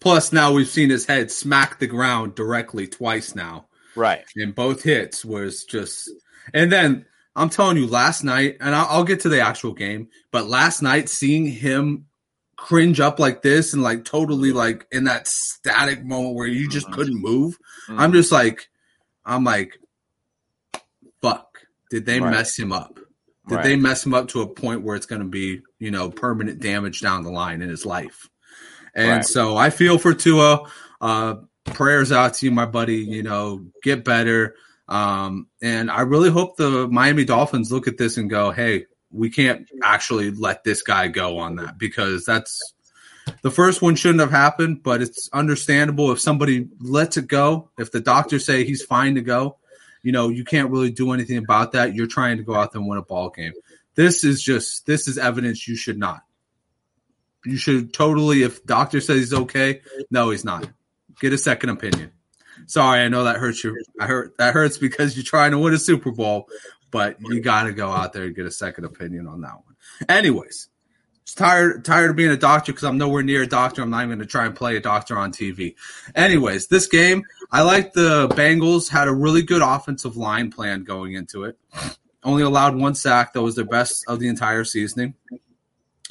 Plus, 0.00 0.32
now 0.32 0.52
we've 0.52 0.68
seen 0.68 0.90
his 0.90 1.04
head 1.04 1.30
smack 1.30 1.78
the 1.78 1.86
ground 1.86 2.34
directly 2.34 2.86
twice 2.86 3.34
now. 3.34 3.66
Right. 3.96 4.24
And 4.36 4.54
both 4.54 4.82
hits 4.82 5.24
was 5.24 5.64
just, 5.64 6.08
and 6.54 6.70
then 6.70 7.04
I'm 7.34 7.50
telling 7.50 7.76
you, 7.76 7.86
last 7.86 8.22
night, 8.22 8.58
and 8.60 8.74
I'll, 8.74 8.86
I'll 8.88 9.04
get 9.04 9.20
to 9.20 9.28
the 9.28 9.40
actual 9.40 9.72
game, 9.72 10.08
but 10.30 10.46
last 10.46 10.82
night 10.82 11.08
seeing 11.08 11.46
him 11.46 12.06
cringe 12.58 12.98
up 12.98 13.18
like 13.20 13.40
this 13.40 13.72
and 13.72 13.82
like 13.82 14.04
totally 14.04 14.52
like 14.52 14.86
in 14.90 15.04
that 15.04 15.28
static 15.28 16.04
moment 16.04 16.34
where 16.34 16.46
you 16.46 16.68
just 16.68 16.86
mm-hmm. 16.86 16.94
couldn't 16.96 17.22
move. 17.22 17.56
Mm-hmm. 17.88 18.00
I'm 18.00 18.12
just 18.12 18.32
like, 18.32 18.68
I'm 19.24 19.44
like, 19.44 19.78
fuck. 21.22 21.60
Did 21.90 22.04
they 22.04 22.20
right. 22.20 22.30
mess 22.30 22.58
him 22.58 22.72
up? 22.72 22.98
Did 23.46 23.54
right. 23.54 23.64
they 23.64 23.76
mess 23.76 24.04
him 24.04 24.12
up 24.12 24.28
to 24.28 24.42
a 24.42 24.46
point 24.46 24.82
where 24.82 24.96
it's 24.96 25.06
going 25.06 25.22
to 25.22 25.28
be, 25.28 25.62
you 25.78 25.90
know, 25.90 26.10
permanent 26.10 26.60
damage 26.60 27.00
down 27.00 27.22
the 27.22 27.30
line 27.30 27.62
in 27.62 27.70
his 27.70 27.86
life? 27.86 28.28
And 28.94 29.08
right. 29.08 29.24
so 29.24 29.56
I 29.56 29.70
feel 29.70 29.96
for 29.96 30.12
Tua. 30.12 30.68
Uh, 31.00 31.36
prayers 31.64 32.10
out 32.12 32.34
to 32.34 32.46
you, 32.46 32.52
my 32.52 32.66
buddy. 32.66 32.96
You 32.96 33.22
know, 33.22 33.64
get 33.82 34.04
better. 34.04 34.56
Um, 34.88 35.46
and 35.62 35.90
I 35.90 36.00
really 36.00 36.30
hope 36.30 36.56
the 36.56 36.88
Miami 36.88 37.24
Dolphins 37.24 37.70
look 37.70 37.86
at 37.86 37.98
this 37.98 38.16
and 38.16 38.28
go, 38.28 38.50
hey, 38.50 38.86
we 39.10 39.30
can't 39.30 39.62
mm-hmm. 39.62 39.78
actually 39.82 40.30
let 40.30 40.64
this 40.64 40.82
guy 40.82 41.08
go 41.08 41.38
on 41.38 41.56
that 41.56 41.78
because 41.78 42.24
that's 42.24 42.74
the 43.42 43.50
first 43.50 43.82
one 43.82 43.94
shouldn't 43.94 44.20
have 44.20 44.30
happened, 44.30 44.82
but 44.82 45.02
it's 45.02 45.28
understandable 45.32 46.10
if 46.12 46.20
somebody 46.20 46.68
lets 46.80 47.16
it 47.16 47.28
go. 47.28 47.70
If 47.78 47.92
the 47.92 48.00
doctors 48.00 48.44
say 48.44 48.64
he's 48.64 48.82
fine 48.82 49.14
to 49.16 49.20
go, 49.20 49.58
you 50.02 50.12
know, 50.12 50.28
you 50.28 50.44
can't 50.44 50.70
really 50.70 50.90
do 50.90 51.12
anything 51.12 51.38
about 51.38 51.72
that. 51.72 51.94
You're 51.94 52.06
trying 52.06 52.38
to 52.38 52.42
go 52.42 52.54
out 52.54 52.72
there 52.72 52.80
and 52.80 52.88
win 52.88 52.98
a 52.98 53.02
ball 53.02 53.30
game. 53.30 53.52
This 53.94 54.24
is 54.24 54.42
just 54.42 54.86
this 54.86 55.08
is 55.08 55.18
evidence 55.18 55.66
you 55.66 55.76
should 55.76 55.98
not. 55.98 56.22
You 57.44 57.56
should 57.56 57.92
totally 57.92 58.42
if 58.42 58.64
doctor 58.64 59.00
says 59.00 59.18
he's 59.18 59.34
okay, 59.34 59.82
no, 60.10 60.30
he's 60.30 60.44
not. 60.44 60.68
Get 61.20 61.32
a 61.32 61.38
second 61.38 61.70
opinion. 61.70 62.12
Sorry, 62.66 63.00
I 63.00 63.08
know 63.08 63.24
that 63.24 63.36
hurts 63.36 63.62
you. 63.64 63.76
I 64.00 64.06
hurt 64.06 64.36
that 64.38 64.54
hurts 64.54 64.78
because 64.78 65.16
you're 65.16 65.24
trying 65.24 65.52
to 65.52 65.58
win 65.58 65.74
a 65.74 65.78
Super 65.78 66.10
Bowl, 66.10 66.48
but 66.90 67.16
you 67.20 67.40
got 67.40 67.64
to 67.64 67.72
go 67.72 67.90
out 67.90 68.12
there 68.12 68.24
and 68.24 68.34
get 68.34 68.46
a 68.46 68.50
second 68.50 68.84
opinion 68.84 69.26
on 69.26 69.42
that 69.42 69.54
one. 69.54 69.76
Anyways, 70.08 70.68
tired 71.34 71.84
tired 71.84 72.10
of 72.10 72.16
being 72.16 72.30
a 72.30 72.36
doctor 72.36 72.72
because 72.72 72.84
I'm 72.84 72.98
nowhere 72.98 73.22
near 73.22 73.42
a 73.42 73.46
doctor. 73.46 73.82
I'm 73.82 73.90
not 73.90 73.98
even 73.98 74.10
going 74.10 74.20
to 74.20 74.26
try 74.26 74.46
and 74.46 74.54
play 74.54 74.76
a 74.76 74.80
doctor 74.80 75.18
on 75.18 75.32
TV. 75.32 75.74
Anyways, 76.14 76.68
this 76.68 76.86
game, 76.86 77.24
I 77.50 77.62
like 77.62 77.92
the 77.92 78.28
Bengals 78.28 78.88
had 78.88 79.08
a 79.08 79.14
really 79.14 79.42
good 79.42 79.62
offensive 79.62 80.16
line 80.16 80.50
plan 80.50 80.84
going 80.84 81.14
into 81.14 81.44
it. 81.44 81.58
Only 82.22 82.42
allowed 82.42 82.76
one 82.76 82.94
sack. 82.94 83.32
That 83.32 83.42
was 83.42 83.56
their 83.56 83.64
best 83.64 84.04
of 84.08 84.18
the 84.18 84.28
entire 84.28 84.64
seasoning. 84.64 85.14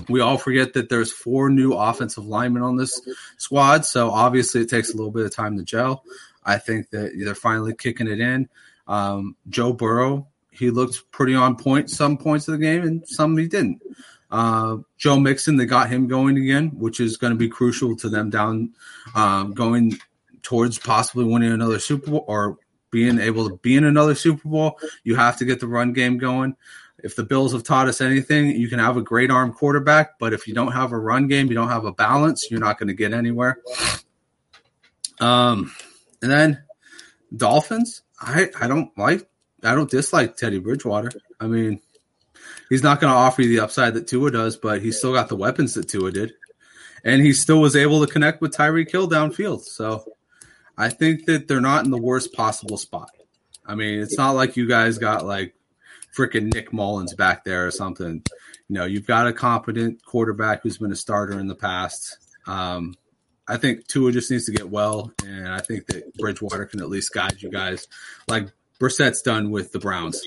We 0.08 0.22
all 0.22 0.38
forget 0.38 0.74
that 0.74 0.90
there's 0.90 1.12
four 1.12 1.50
new 1.50 1.74
offensive 1.74 2.26
linemen 2.26 2.62
on 2.62 2.76
this 2.76 3.02
squad, 3.38 3.84
so 3.84 4.12
obviously 4.12 4.62
it 4.62 4.70
takes 4.70 4.94
a 4.94 4.96
little 4.96 5.12
bit 5.12 5.26
of 5.26 5.34
time 5.34 5.58
to 5.58 5.64
gel. 5.64 6.04
I 6.46 6.60
think 6.60 6.92
that 6.92 7.14
they're 7.18 7.36
finally 7.36 7.74
kicking 7.76 8.08
it 8.08 8.20
in. 8.20 8.48
Um, 8.88 9.36
Joe 9.50 9.74
Burrow 9.74 10.28
he 10.58 10.72
looked 10.72 11.12
pretty 11.12 11.36
on 11.36 11.56
point 11.56 11.90
some 11.90 12.18
points 12.18 12.48
of 12.48 12.54
the 12.54 12.66
game, 12.66 12.84
and 12.84 13.08
some 13.08 13.38
he 13.38 13.48
didn't. 13.48 13.82
Uh, 14.30 14.78
Joe 14.98 15.20
Mixon, 15.20 15.56
they 15.56 15.66
got 15.66 15.90
him 15.90 16.08
going 16.08 16.38
again, 16.38 16.70
which 16.70 17.00
is 17.00 17.18
going 17.18 17.32
to 17.32 17.38
be 17.38 17.48
crucial 17.48 17.96
to 17.98 18.10
them 18.10 18.30
down 18.30 18.74
um, 19.16 19.54
going 19.54 19.98
towards 20.42 20.78
possibly 20.80 21.26
winning 21.26 21.52
another 21.52 21.80
Super 21.80 22.12
Bowl 22.12 22.26
or 22.28 22.58
being 22.92 23.20
able 23.20 23.50
to 23.50 23.58
be 23.58 23.78
in 23.78 23.86
another 23.86 24.16
Super 24.16 24.48
Bowl. 24.50 24.80
You 25.04 25.16
have 25.16 25.38
to 25.38 25.46
get 25.46 25.60
the 25.60 25.68
run 25.68 25.94
game 25.94 26.18
going. 26.18 26.56
If 27.04 27.16
the 27.16 27.24
Bills 27.24 27.54
have 27.54 27.64
taught 27.64 27.88
us 27.88 28.02
anything, 28.02 28.48
you 28.48 28.68
can 28.68 28.80
have 28.80 28.98
a 28.98 29.02
great 29.02 29.30
arm 29.30 29.54
quarterback, 29.54 30.18
but 30.20 30.34
if 30.34 30.48
you 30.48 30.54
don't 30.54 30.72
have 30.72 30.92
a 30.92 30.98
run 30.98 31.28
game, 31.28 31.48
you 31.48 31.54
don't 31.54 31.70
have 31.70 31.86
a 31.86 31.92
balance, 31.92 32.50
you're 32.50 32.60
not 32.60 32.80
going 32.80 32.88
to 32.88 32.96
get 32.96 33.14
anywhere. 33.14 33.60
Um, 35.20 35.72
and 36.22 36.32
then 36.32 36.64
Dolphins, 37.36 38.02
I 38.20 38.50
I 38.60 38.68
don't 38.68 38.96
like 38.98 39.28
I 39.68 39.76
don't 39.76 39.90
dislike 39.90 40.38
Teddy 40.38 40.60
Bridgewater. 40.60 41.12
I 41.40 41.48
mean, 41.48 41.82
he's 42.70 42.84
not 42.84 43.00
going 43.00 43.12
to 43.12 43.18
offer 43.18 43.42
you 43.42 43.50
the 43.50 43.64
upside 43.64 43.94
that 43.94 44.08
Tua 44.08 44.32
does, 44.32 44.58
but 44.58 44.82
he's 44.82 44.98
still 44.98 45.14
got 45.14 45.30
the 45.30 45.36
weapons 45.36 45.74
that 45.74 45.90
Tua 45.90 46.12
did, 46.12 46.34
and 47.04 47.22
he 47.22 47.34
still 47.34 47.62
was 47.62 47.76
able 47.76 48.06
to 48.06 48.12
connect 48.12 48.42
with 48.42 48.56
Tyreek 48.56 48.92
Hill 48.92 49.10
downfield. 49.10 49.62
So 49.62 50.06
I 50.78 50.90
think 50.90 51.26
that 51.26 51.48
they're 51.48 51.62
not 51.62 51.86
in 51.86 51.92
the 51.92 52.02
worst 52.02 52.34
possible 52.34 52.78
spot. 52.78 53.10
I 53.66 53.76
mean, 53.76 54.00
it's 54.00 54.18
not 54.18 54.32
like 54.32 54.56
you 54.56 54.68
guys 54.68 54.98
got 54.98 55.26
like 55.26 55.54
freaking 56.18 56.54
Nick 56.54 56.72
Mullens 56.72 57.16
back 57.16 57.44
there 57.44 57.68
or 57.68 57.72
something. 57.72 58.24
You 58.70 58.74
know, 58.74 58.86
you've 58.86 59.08
got 59.08 59.28
a 59.28 59.34
competent 59.34 60.04
quarterback 60.06 60.64
who's 60.64 60.78
been 60.78 60.92
a 60.92 60.96
starter 60.96 61.40
in 61.40 61.48
the 61.48 61.56
past. 61.56 62.18
Um, 62.48 62.96
I 63.48 63.58
think 63.58 63.88
Tua 63.88 64.12
just 64.12 64.30
needs 64.30 64.46
to 64.46 64.52
get 64.52 64.70
well, 64.70 65.12
and 65.26 65.48
I 65.48 65.60
think 65.60 65.88
that 65.88 66.14
Bridgewater 66.16 66.66
can 66.66 66.82
at 66.82 66.90
least 66.90 67.14
guide 67.14 67.42
you 67.42 67.50
guys 67.50 67.88
like 68.28 68.50
Brissett's 68.80 69.22
done 69.22 69.52
with 69.52 69.72
the 69.72 69.80
Browns. 69.80 70.22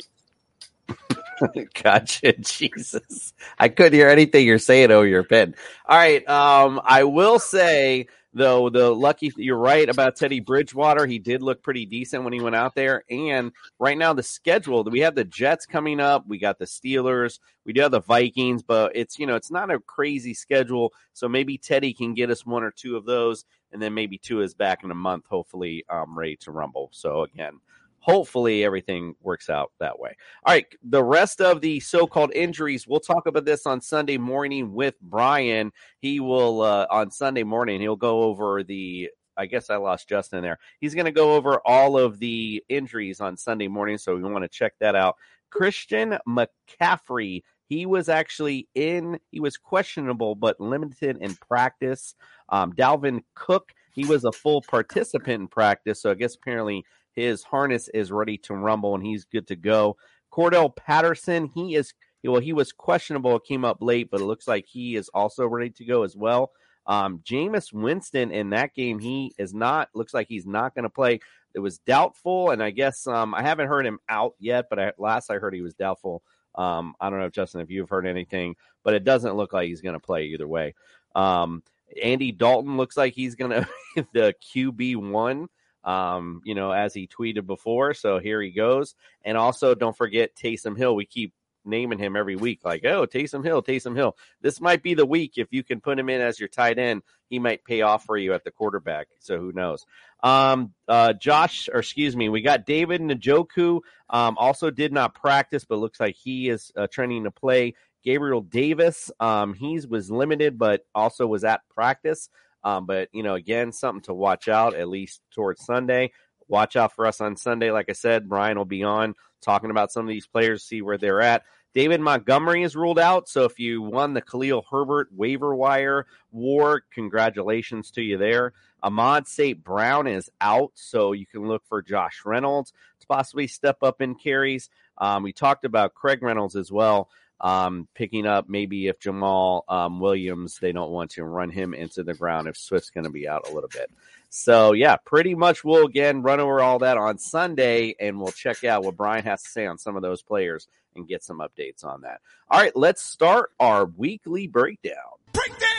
gotcha. 1.83 2.33
Jesus. 2.39 3.33
I 3.59 3.69
couldn't 3.69 3.95
hear 3.95 4.09
anything 4.09 4.47
you're 4.47 4.59
saying 4.59 4.91
over 4.91 5.07
your 5.07 5.25
pen. 5.25 5.55
All 5.87 5.97
right. 5.97 6.27
Um, 6.29 6.81
I 6.85 7.05
will 7.05 7.39
say 7.39 8.09
though, 8.33 8.71
the 8.71 8.91
lucky 8.95 9.33
you're 9.37 9.57
right 9.57 9.89
about 9.89 10.17
Teddy 10.17 10.41
Bridgewater. 10.41 11.07
He 11.07 11.19
did 11.19 11.43
look 11.43 11.63
pretty 11.63 11.87
decent 11.87 12.25
when 12.25 12.33
he 12.33 12.41
went 12.41 12.57
out 12.57 12.75
there. 12.75 13.05
And 13.11 13.53
right 13.79 13.99
now 13.99 14.13
the 14.13 14.23
schedule, 14.23 14.85
we 14.85 15.01
have 15.01 15.15
the 15.15 15.25
Jets 15.25 15.67
coming 15.67 16.01
up, 16.01 16.27
we 16.27 16.39
got 16.39 16.59
the 16.59 16.65
Steelers, 16.65 17.41
we 17.65 17.73
do 17.73 17.81
have 17.83 17.91
the 17.91 18.01
Vikings, 18.01 18.63
but 18.63 18.93
it's 18.95 19.19
you 19.19 19.27
know, 19.27 19.37
it's 19.37 19.51
not 19.51 19.71
a 19.71 19.81
crazy 19.81 20.35
schedule. 20.35 20.93
So 21.13 21.29
maybe 21.29 21.59
Teddy 21.59 21.93
can 21.93 22.15
get 22.15 22.31
us 22.31 22.47
one 22.47 22.63
or 22.63 22.71
two 22.71 22.97
of 22.97 23.05
those, 23.05 23.45
and 23.73 23.83
then 23.83 23.95
maybe 23.95 24.19
Tua 24.19 24.45
is 24.45 24.55
back 24.55 24.85
in 24.85 24.91
a 24.91 24.95
month, 24.95 25.27
hopefully, 25.27 25.85
um, 25.89 26.17
ready 26.17 26.37
to 26.37 26.53
rumble. 26.53 26.91
So 26.93 27.25
again, 27.25 27.61
hopefully 28.01 28.65
everything 28.65 29.15
works 29.23 29.49
out 29.49 29.73
that 29.79 29.99
way. 29.99 30.17
All 30.45 30.55
right, 30.55 30.67
the 30.83 31.05
rest 31.05 31.41
of 31.41 31.61
the 31.61 31.79
so-called 31.81 32.33
injuries, 32.35 32.89
we'll 32.89 33.01
talk 33.01 33.27
about 33.27 33.45
this 33.45 33.67
on 33.67 33.81
Sunday 33.81 34.19
morning 34.19 34.73
with 34.73 34.95
Brian. 35.01 35.71
He 36.01 36.19
will 36.19 36.63
uh, 36.63 36.87
on 36.91 37.11
Sunday 37.11 37.45
morning 37.45 37.81
he'll 37.81 37.97
go 37.97 38.23
over 38.23 38.63
the 38.63 39.11
I 39.37 39.47
guess 39.47 39.71
I 39.71 39.77
lost 39.77 40.09
Justin 40.09 40.43
there. 40.43 40.59
He's 40.81 40.95
going 40.95 41.07
to 41.07 41.13
go 41.13 41.35
over 41.35 41.61
all 41.65 41.97
of 41.97 42.19
the 42.19 42.63
injuries 42.69 43.21
on 43.21 43.37
Sunday 43.39 43.69
morning, 43.69 43.97
so 43.97 44.15
we 44.15 44.23
want 44.23 44.45
to 44.45 44.49
check 44.49 44.75
that 44.81 44.95
out. 44.95 45.17
Christian 45.51 46.19
McCaffrey, 46.29 47.43
he 47.67 47.87
was 47.87 48.09
actually 48.09 48.69
in, 48.75 49.19
he 49.31 49.41
was 49.41 49.57
questionable 49.57 50.35
but 50.35 50.61
limited 50.61 51.17
in 51.21 51.35
practice. 51.37 52.15
Um, 52.51 52.73
Dalvin 52.75 53.23
Cook, 53.35 53.73
he 53.93 54.05
was 54.05 54.25
a 54.25 54.33
full 54.33 54.61
participant 54.61 55.41
in 55.43 55.49
practice, 55.49 56.03
so 56.03 56.11
I 56.11 56.15
guess 56.15 56.35
apparently 56.35 56.85
his 57.15 57.43
harness 57.43 57.89
is 57.89 58.13
ready 58.13 58.39
to 58.39 58.55
rumble 58.55 58.95
and 58.95 59.05
he's 59.05 59.25
good 59.25 59.47
to 59.49 59.57
go. 59.57 59.97
Cordarrelle 60.33 60.75
Patterson, 60.75 61.47
he 61.47 61.75
is 61.75 61.93
well, 62.23 62.41
he 62.41 62.53
was 62.53 62.73
questionable, 62.73 63.39
came 63.39 63.65
up 63.65 63.79
late, 63.81 64.11
but 64.11 64.21
it 64.21 64.27
looks 64.27 64.47
like 64.47 64.67
he 64.67 64.97
is 64.97 65.09
also 65.15 65.47
ready 65.47 65.71
to 65.71 65.85
go 65.85 66.03
as 66.03 66.17
well. 66.17 66.53
Um, 66.87 67.21
Jameis 67.25 67.73
Winston 67.73 68.31
in 68.31 68.51
that 68.51 68.75
game, 68.75 68.99
he 68.99 69.33
is 69.39 69.55
not, 69.55 69.89
looks 69.95 70.13
like 70.13 70.29
he's 70.29 70.47
not 70.47 70.75
going 70.75 70.83
to 70.83 70.91
play. 70.91 71.21
It 71.55 71.61
was 71.61 71.79
doubtful, 71.79 72.51
and 72.51 72.63
I 72.63 72.71
guess 72.71 73.07
um, 73.07 73.35
I 73.35 73.43
haven't 73.43 73.69
heard 73.69 73.87
him 73.87 74.01
out 74.09 74.35
yet, 74.39 74.67
but 74.69 74.79
I, 74.79 74.93
last 74.99 75.31
I 75.31 75.37
heard 75.37 75.55
he 75.55 75.63
was 75.63 75.75
doubtful. 75.75 76.23
Um, 76.55 76.95
I 77.01 77.11
don't 77.11 77.21
know, 77.21 77.31
Justin, 77.31 77.61
if 77.61 77.71
you've 77.71 77.89
heard 77.89 78.07
anything, 78.07 78.57
but 78.83 78.95
it 78.95 79.05
doesn't 79.05 79.37
look 79.37 79.53
like 79.53 79.69
he's 79.69 79.83
going 79.83 79.95
to 79.95 80.01
play 80.01 80.27
either 80.27 80.49
way. 80.49 80.75
Um, 81.15 81.63
Andy 82.03 82.33
Dalton 82.33 82.77
looks 82.77 82.97
like 82.97 83.15
he's 83.15 83.35
going 83.35 83.51
to 83.97 84.07
the 84.13 84.35
QB 84.55 85.11
one. 85.11 85.49
Um, 85.83 86.43
you 86.45 86.55
know, 86.55 86.73
as 86.73 86.93
he 86.93 87.07
tweeted 87.07 87.47
before. 87.47 87.95
So 87.95 88.19
here 88.19 88.43
he 88.43 88.51
goes. 88.51 88.95
And 89.25 89.39
also, 89.39 89.75
don't 89.75 89.97
forget 89.97 90.37
Taysom 90.37 90.77
Hill. 90.77 90.95
We 90.95 91.07
keep 91.07 91.33
naming 91.65 91.99
him 91.99 92.17
every 92.17 92.37
week, 92.37 92.61
like, 92.65 92.85
oh, 92.85 93.07
Taysom 93.07 93.45
Hill, 93.45 93.63
Taysom 93.63 93.97
Hill. 93.97 94.17
This 94.41 94.61
might 94.61 94.83
be 94.83 94.95
the 94.95 95.07
week 95.07 95.33
if 95.37 95.49
you 95.51 95.63
can 95.63 95.81
put 95.81 95.99
him 95.99 96.09
in 96.09 96.21
as 96.21 96.39
your 96.39 96.49
tight 96.49 96.79
end, 96.79 97.03
he 97.29 97.39
might 97.39 97.65
pay 97.65 97.83
off 97.83 98.05
for 98.05 98.17
you 98.17 98.33
at 98.33 98.45
the 98.45 98.51
quarterback. 98.51 99.09
So 99.21 99.39
who 99.39 99.53
knows? 99.53 99.87
Um, 100.23 100.75
uh, 100.89 101.13
Josh, 101.13 101.69
or 101.73 101.81
excuse 101.81 102.17
me, 102.17 102.29
we 102.29 102.43
got 102.43 102.67
David 102.67 103.01
Njoku. 103.01 103.81
Um, 104.09 104.37
also 104.39 104.71
did 104.71 104.93
not 104.93 105.15
practice, 105.15 105.65
but 105.65 105.79
looks 105.79 106.01
like 106.01 106.17
he 106.17 106.49
is 106.49 106.73
uh, 106.77 106.87
training 106.87 107.25
to 107.25 107.31
play. 107.31 107.75
Gabriel 108.03 108.41
Davis, 108.41 109.11
um, 109.21 109.55
he 109.55 109.79
was 109.89 110.11
limited, 110.11 110.59
but 110.59 110.87
also 110.95 111.27
was 111.27 111.45
at 111.45 111.61
practice. 111.69 112.31
Um, 112.63 112.87
but 112.87 113.09
you 113.13 113.23
know, 113.23 113.35
again, 113.35 113.73
something 113.73 114.03
to 114.03 114.15
watch 114.15 114.49
out 114.49 114.75
at 114.75 114.89
least 114.89 115.21
towards 115.35 115.65
Sunday. 115.65 116.13
Watch 116.49 116.77
out 116.77 116.95
for 116.95 117.07
us 117.07 117.21
on 117.21 117.37
Sunday. 117.37 117.71
Like 117.71 117.87
I 117.89 117.93
said, 117.93 118.29
Brian 118.29 118.59
will 118.59 118.65
be 118.65 118.83
on 118.83 119.15
talking 119.41 119.71
about 119.71 119.93
some 119.93 120.05
of 120.05 120.09
these 120.09 120.27
players, 120.27 120.65
see 120.65 120.83
where 120.83 120.99
they're 120.99 121.23
at. 121.23 121.43
David 121.73 122.01
Montgomery 122.01 122.65
is 122.65 122.75
ruled 122.75 122.99
out. 122.99 123.29
So 123.29 123.45
if 123.45 123.59
you 123.61 123.81
won 123.81 124.13
the 124.13 124.21
Khalil 124.21 124.65
Herbert 124.71 125.09
waiver 125.13 125.55
wire 125.55 126.07
war, 126.33 126.83
congratulations 126.93 127.93
to 127.93 128.03
you 128.03 128.19
there. 128.19 128.53
Ahmad 128.83 129.29
St. 129.29 129.63
Brown 129.63 130.07
is 130.07 130.29
out. 130.41 130.73
So 130.75 131.13
you 131.13 131.27
can 131.27 131.47
look 131.47 131.63
for 131.69 131.83
Josh 131.83 132.23
Reynolds 132.25 132.73
to 133.01 133.07
possibly 133.07 133.47
step 133.47 133.83
up 133.83 134.01
in 134.01 134.17
carries. 134.17 134.69
Um, 134.99 135.23
we 135.23 135.33
talked 135.33 135.65
about 135.65 135.95
Craig 135.95 136.23
Reynolds 136.23 136.57
as 136.57 136.73
well. 136.73 137.09
Um, 137.41 137.89
picking 137.95 138.27
up 138.27 138.49
maybe 138.49 138.89
if 138.89 138.99
Jamaal 138.99 139.63
um, 139.69 139.99
Williams, 139.99 140.59
they 140.59 140.73
don't 140.73 140.91
want 140.91 141.13
to 141.13 141.25
run 141.25 141.51
him 141.51 141.73
into 141.73 142.03
the 142.03 142.13
ground 142.13 142.49
if 142.49 142.57
Swift's 142.57 142.91
going 142.91 143.05
to 143.05 143.11
be 143.11 143.27
out 143.27 143.49
a 143.49 143.55
little 143.55 143.71
bit. 143.71 143.91
So 144.29 144.73
yeah, 144.73 144.97
pretty 144.97 145.35
much 145.35 145.65
we'll 145.65 145.87
again 145.87 146.23
run 146.23 146.39
over 146.39 146.61
all 146.61 146.81
that 146.81 146.99
on 146.99 147.19
Sunday 147.19 147.95
and 147.99 148.21
we'll 148.21 148.33
check 148.33 148.63
out 148.63 148.85
what 148.85 148.97
Brian 148.97 149.25
has 149.25 149.43
to 149.43 149.49
say 149.49 149.67
on 149.67 149.79
some 149.79 149.97
of 149.97 150.03
those 150.03 150.23
players 150.23 150.69
and 150.95 151.09
get 151.09 151.25
some 151.25 151.39
updates 151.39 151.85
on 151.85 152.03
that. 152.03 152.21
All 152.51 152.61
right, 152.61 152.75
let's 152.77 153.03
start 153.03 153.53
our 153.59 153.87
weekly 153.87 154.47
breakdown. 154.47 154.95
Breakdown! 155.33 155.70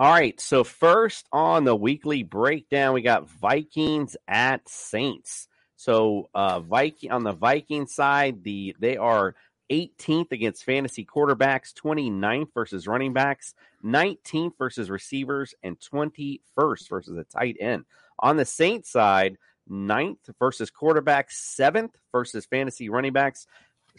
All 0.00 0.12
right, 0.12 0.40
so 0.40 0.62
first 0.62 1.26
on 1.32 1.64
the 1.64 1.74
weekly 1.74 2.22
breakdown, 2.22 2.94
we 2.94 3.02
got 3.02 3.28
Vikings 3.28 4.16
at 4.28 4.68
Saints. 4.68 5.48
So 5.74 6.28
uh 6.34 6.60
Viking 6.60 7.10
on 7.10 7.24
the 7.24 7.32
Viking 7.32 7.88
side, 7.88 8.44
the 8.44 8.76
they 8.78 8.96
are 8.96 9.34
18th 9.72 10.30
against 10.30 10.62
fantasy 10.62 11.04
quarterbacks, 11.04 11.72
29th 11.74 12.54
versus 12.54 12.86
running 12.86 13.12
backs, 13.12 13.54
19th 13.84 14.52
versus 14.56 14.88
receivers, 14.88 15.52
and 15.64 15.76
21st 15.80 16.88
versus 16.88 17.18
a 17.18 17.24
tight 17.24 17.56
end. 17.58 17.84
On 18.20 18.36
the 18.36 18.44
Saints 18.44 18.92
side, 18.92 19.36
9th 19.68 20.30
versus 20.38 20.70
quarterbacks, 20.70 21.32
7th 21.58 21.94
versus 22.12 22.46
fantasy 22.46 22.88
running 22.88 23.12
backs, 23.12 23.48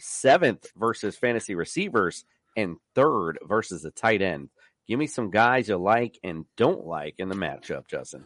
7th 0.00 0.64
versus 0.76 1.14
fantasy 1.16 1.54
receivers, 1.54 2.24
and 2.56 2.78
3rd 2.96 3.34
versus 3.46 3.84
a 3.84 3.90
tight 3.90 4.22
end. 4.22 4.48
Give 4.90 4.98
me 4.98 5.06
some 5.06 5.30
guys 5.30 5.68
you 5.68 5.76
like 5.76 6.18
and 6.24 6.46
don't 6.56 6.84
like 6.84 7.14
in 7.18 7.28
the 7.28 7.36
matchup, 7.36 7.86
Justin. 7.86 8.24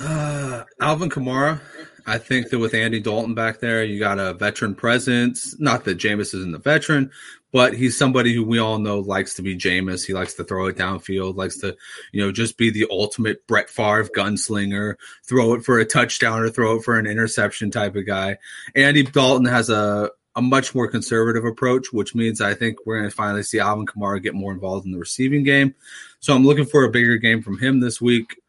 Uh, 0.00 0.64
Alvin 0.80 1.10
Kamara. 1.10 1.60
I 2.08 2.18
think 2.18 2.50
that 2.50 2.58
with 2.58 2.74
Andy 2.74 2.98
Dalton 2.98 3.32
back 3.32 3.60
there, 3.60 3.84
you 3.84 4.00
got 4.00 4.18
a 4.18 4.34
veteran 4.34 4.74
presence. 4.74 5.54
Not 5.60 5.84
that 5.84 5.98
Jameis 5.98 6.34
isn't 6.34 6.56
a 6.56 6.58
veteran, 6.58 7.12
but 7.52 7.72
he's 7.72 7.96
somebody 7.96 8.34
who 8.34 8.42
we 8.42 8.58
all 8.58 8.80
know 8.80 8.98
likes 8.98 9.34
to 9.34 9.42
be 9.42 9.56
Jameis. 9.56 10.04
He 10.04 10.12
likes 10.12 10.34
to 10.34 10.44
throw 10.44 10.66
it 10.66 10.76
downfield, 10.76 11.36
likes 11.36 11.58
to, 11.58 11.76
you 12.10 12.20
know, 12.20 12.32
just 12.32 12.58
be 12.58 12.70
the 12.70 12.88
ultimate 12.90 13.46
Brett 13.46 13.70
Favre 13.70 14.08
gunslinger, 14.08 14.96
throw 15.24 15.54
it 15.54 15.64
for 15.64 15.78
a 15.78 15.84
touchdown 15.84 16.42
or 16.42 16.50
throw 16.50 16.78
it 16.78 16.82
for 16.82 16.98
an 16.98 17.06
interception 17.06 17.70
type 17.70 17.94
of 17.94 18.08
guy. 18.08 18.38
Andy 18.74 19.04
Dalton 19.04 19.46
has 19.46 19.70
a 19.70 20.10
a 20.36 20.42
much 20.42 20.74
more 20.74 20.86
conservative 20.86 21.44
approach, 21.44 21.92
which 21.92 22.14
means 22.14 22.40
I 22.40 22.54
think 22.54 22.76
we're 22.84 22.98
going 22.98 23.10
to 23.10 23.16
finally 23.16 23.42
see 23.42 23.58
Alvin 23.58 23.86
Kamara 23.86 24.22
get 24.22 24.34
more 24.34 24.52
involved 24.52 24.84
in 24.84 24.92
the 24.92 24.98
receiving 24.98 25.42
game. 25.42 25.74
So 26.20 26.34
I'm 26.34 26.44
looking 26.44 26.66
for 26.66 26.84
a 26.84 26.90
bigger 26.90 27.16
game 27.16 27.42
from 27.42 27.58
him 27.58 27.80
this 27.80 28.00
week. 28.00 28.40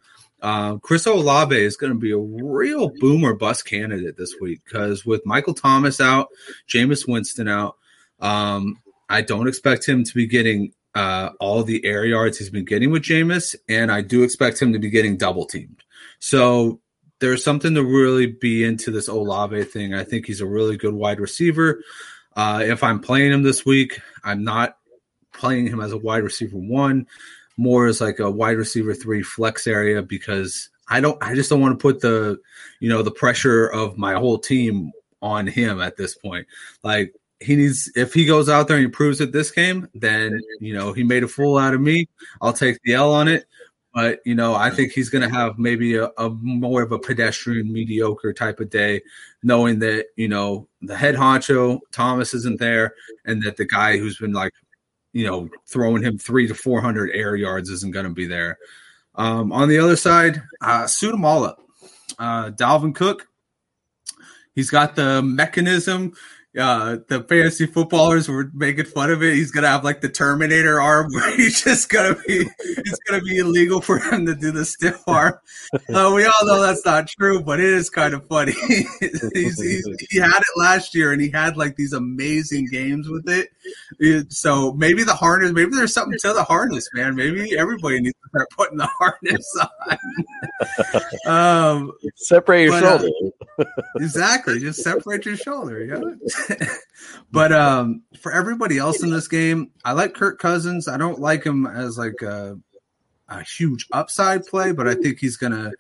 Uh, 0.42 0.78
Chris 0.78 1.08
Olave 1.08 1.56
is 1.56 1.78
going 1.78 1.94
to 1.94 1.98
be 1.98 2.12
a 2.12 2.18
real 2.18 2.90
boomer 2.90 3.34
bust 3.34 3.66
candidate 3.66 4.18
this 4.18 4.36
week 4.40 4.62
because 4.66 5.06
with 5.06 5.26
Michael 5.26 5.54
Thomas 5.54 6.00
out, 6.00 6.28
Jameis 6.68 7.08
Winston 7.08 7.48
out, 7.48 7.78
um, 8.20 8.80
I 9.10 9.22
don't 9.22 9.48
expect 9.48 9.88
him 9.88 10.04
to 10.04 10.14
be 10.14 10.28
getting 10.28 10.74
uh, 10.94 11.30
all 11.40 11.64
the 11.64 11.84
air 11.86 12.06
yards 12.06 12.38
he's 12.38 12.50
been 12.50 12.66
getting 12.66 12.92
with 12.92 13.04
Jameis, 13.04 13.56
and 13.70 13.92
I 13.92 14.02
do 14.02 14.24
expect 14.24 14.62
him 14.62 14.74
to 14.74 14.80
be 14.80 14.90
getting 14.90 15.16
double 15.16 15.46
teamed. 15.46 15.84
So 16.20 16.82
there's 17.20 17.44
something 17.44 17.74
to 17.76 17.84
really 17.84 18.28
be 18.28 18.64
into 18.64 18.92
this 18.92 19.08
Olave 19.08 19.64
thing. 19.66 19.94
I 19.94 20.04
think 20.04 20.26
he's 20.26 20.42
a 20.42 20.46
really 20.46 20.78
good 20.78 20.94
wide 20.94 21.20
receiver. 21.20 21.84
Uh, 22.36 22.62
if 22.64 22.84
I'm 22.84 23.00
playing 23.00 23.32
him 23.32 23.44
this 23.44 23.66
week, 23.66 24.00
I'm 24.24 24.44
not 24.44 24.78
playing 25.34 25.68
him 25.68 25.80
as 25.82 25.92
a 25.92 25.98
wide 25.98 26.24
receiver 26.24 26.58
one 26.58 27.08
more 27.58 27.88
as 27.88 28.00
like 28.00 28.20
a 28.20 28.30
wide 28.30 28.58
receiver 28.58 28.94
three 28.94 29.24
flex 29.24 29.68
area 29.68 30.02
because 30.02 30.70
I 30.90 31.02
don't 31.02 31.22
I 31.22 31.36
just 31.36 31.50
don't 31.50 31.60
want 31.60 31.78
to 31.78 31.82
put 31.82 32.02
the 32.02 32.40
you 32.80 32.90
know 32.90 33.02
the 33.02 33.12
pressure 33.12 33.68
of 33.68 33.98
my 33.98 34.14
whole 34.14 34.38
team 34.38 34.92
on 35.22 35.48
him 35.48 35.82
at 35.82 35.98
this 35.98 36.16
point. 36.16 36.48
Like 36.84 37.14
he 37.40 37.56
needs 37.56 37.92
if 37.96 38.14
he 38.14 38.26
goes 38.26 38.48
out 38.48 38.68
there 38.68 38.78
and 38.78 38.86
he 38.86 38.92
proves 38.92 39.20
it 39.20 39.32
this 39.32 39.52
game, 39.52 39.90
then 39.94 40.40
you 40.60 40.74
know 40.74 40.94
he 40.94 41.04
made 41.04 41.24
a 41.24 41.28
fool 41.28 41.58
out 41.58 41.74
of 41.74 41.82
me. 41.82 42.08
I'll 42.42 42.54
take 42.54 42.80
the 42.84 42.94
L 42.94 43.14
on 43.14 43.28
it. 43.28 43.46
But 43.98 44.20
you 44.26 44.36
know, 44.36 44.54
I 44.54 44.70
think 44.70 44.92
he's 44.92 45.10
going 45.10 45.28
to 45.28 45.36
have 45.36 45.58
maybe 45.58 45.96
a, 45.96 46.12
a, 46.20 46.30
more 46.30 46.84
of 46.84 46.92
a 46.92 47.00
pedestrian, 47.00 47.74
mediocre 47.74 48.32
type 48.32 48.60
of 48.60 48.70
day, 48.70 49.02
knowing 49.42 49.80
that 49.80 50.06
you 50.16 50.28
know 50.28 50.68
the 50.84 50.96
head 50.96 51.16
honcho 51.16 51.80
Thomas 51.92 52.36
isn't 52.36 52.60
there, 52.60 52.94
and 53.26 53.42
that 53.42 53.58
the 53.58 53.66
guy 53.66 53.98
who's 53.98 54.20
been 54.20 54.34
like 54.34 54.54
you 55.14 55.26
know, 55.26 55.50
throwing 55.66 56.04
him 56.04 56.20
three 56.20 56.48
to 56.48 56.54
400 56.54 57.10
air 57.12 57.36
yards 57.36 57.72
isn't 57.72 57.92
going 57.92 58.06
to 58.06 58.14
be 58.14 58.28
there. 58.28 58.60
Um, 59.16 59.52
on 59.52 59.68
the 59.68 59.80
other 59.80 59.96
side, 59.96 60.44
uh, 60.62 60.86
suit 60.86 61.10
them 61.10 61.26
all 61.26 61.44
up. 61.44 61.60
Uh, 62.20 62.52
Dalvin 62.52 62.94
Cook, 62.94 63.28
he's 64.54 64.70
got 64.70 64.96
the 64.96 65.24
mechanism 65.24 66.14
uh, 66.58 66.98
the 67.08 67.24
fantasy 67.24 67.66
footballers 67.66 68.28
were 68.28 68.50
making 68.54 68.86
fun 68.86 69.12
of 69.12 69.22
it. 69.22 69.36
He's 69.36 69.52
gonna 69.52 69.68
have 69.68 69.84
like 69.84 70.02
the 70.02 70.10
Terminator 70.10 70.82
arm, 70.82 71.08
where 71.12 71.36
he's 71.36 71.64
just 71.64 71.90
gonna 71.90 72.16
be. 72.28 72.48
It's 72.60 73.00
gonna 73.08 73.22
be 73.22 73.38
illegal 73.38 73.82
for 73.82 74.00
him 74.00 74.26
to 74.26 74.36
do 74.36 74.52
the 74.52 74.66
stiff 74.66 75.02
arm. 75.08 75.36
Uh, 75.74 76.12
we 76.16 76.26
all 76.26 76.46
know 76.46 76.62
that's 76.62 76.86
not 76.86 77.08
true, 77.08 77.42
but 77.42 77.60
it 77.60 77.66
is 77.66 77.90
kind 77.90 78.14
of 78.14 78.26
funny. 78.28 78.54
he's, 79.00 79.62
he's, 79.62 79.88
he 80.10 80.20
had 80.20 80.40
it 80.40 80.60
last 80.60 80.96
year, 80.96 81.12
and 81.12 81.22
he 81.22 81.30
had 81.30 81.58
like 81.58 81.76
these 81.76 81.94
amazing 81.94 82.68
games 82.72 83.08
with 83.10 83.30
it. 83.30 83.50
So 84.32 84.74
maybe 84.74 85.04
the 85.04 85.16
harness, 85.16 85.52
maybe 85.52 85.72
there's 85.76 85.94
something 85.94 86.18
to 86.20 86.34
the 86.34 86.44
harness, 86.44 86.90
man. 86.94 87.16
Maybe 87.16 87.58
everybody 87.58 88.02
needs 88.02 88.16
to 88.24 88.30
start 88.30 88.50
putting 88.52 88.78
the 88.78 88.88
harness 88.88 89.58
on. 89.62 89.98
um, 91.28 91.92
separate 92.16 92.64
your 92.64 92.72
but, 92.72 92.84
uh, 92.84 93.00
shoulder. 93.00 93.14
Uh, 93.60 93.66
exactly, 93.98 94.60
just 94.60 94.82
separate 94.82 95.26
your 95.26 95.36
shoulder. 95.36 95.84
Yeah. 95.84 96.02
but 97.32 97.52
um, 97.52 98.04
for 98.20 98.32
everybody 98.32 98.78
else 98.78 99.04
in 99.04 99.10
this 99.10 99.28
game, 99.28 99.72
I 99.84 99.94
like 99.94 100.14
Kirk 100.14 100.40
Cousins. 100.40 100.88
I 100.88 100.98
don't 100.98 101.20
like 101.20 101.44
him 101.44 101.66
as 101.66 101.98
like 101.98 102.22
a, 102.22 102.60
a 103.30 103.44
huge 103.44 103.88
upside 103.92 104.46
play, 104.46 104.72
but 104.72 104.88
I 104.88 104.96
think 104.96 105.20
he's 105.20 105.38
gonna 105.38 105.72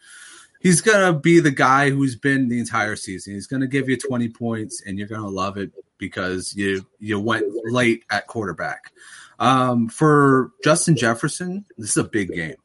he's 0.60 0.82
gonna 0.82 1.14
be 1.14 1.40
the 1.40 1.52
guy 1.52 1.90
who's 1.90 2.16
been 2.16 2.50
the 2.50 2.60
entire 2.60 2.96
season. 2.96 3.34
He's 3.34 3.48
gonna 3.48 3.68
give 3.68 3.90
you 3.90 3.98
20 3.98 4.30
points, 4.30 4.82
and 4.86 4.98
you're 4.98 5.08
gonna 5.08 5.30
love 5.30 5.58
it 5.58 5.72
because 5.98 6.56
you 6.56 6.86
you 7.00 7.20
went 7.20 7.46
late 7.66 8.04
at 8.10 8.28
quarterback. 8.28 8.92
Um, 9.40 9.88
for 9.88 10.52
Justin 10.64 10.96
Jefferson, 10.96 11.66
this 11.78 11.92
is 11.92 11.98
a 11.98 12.04
big 12.04 12.30
game. 12.30 12.56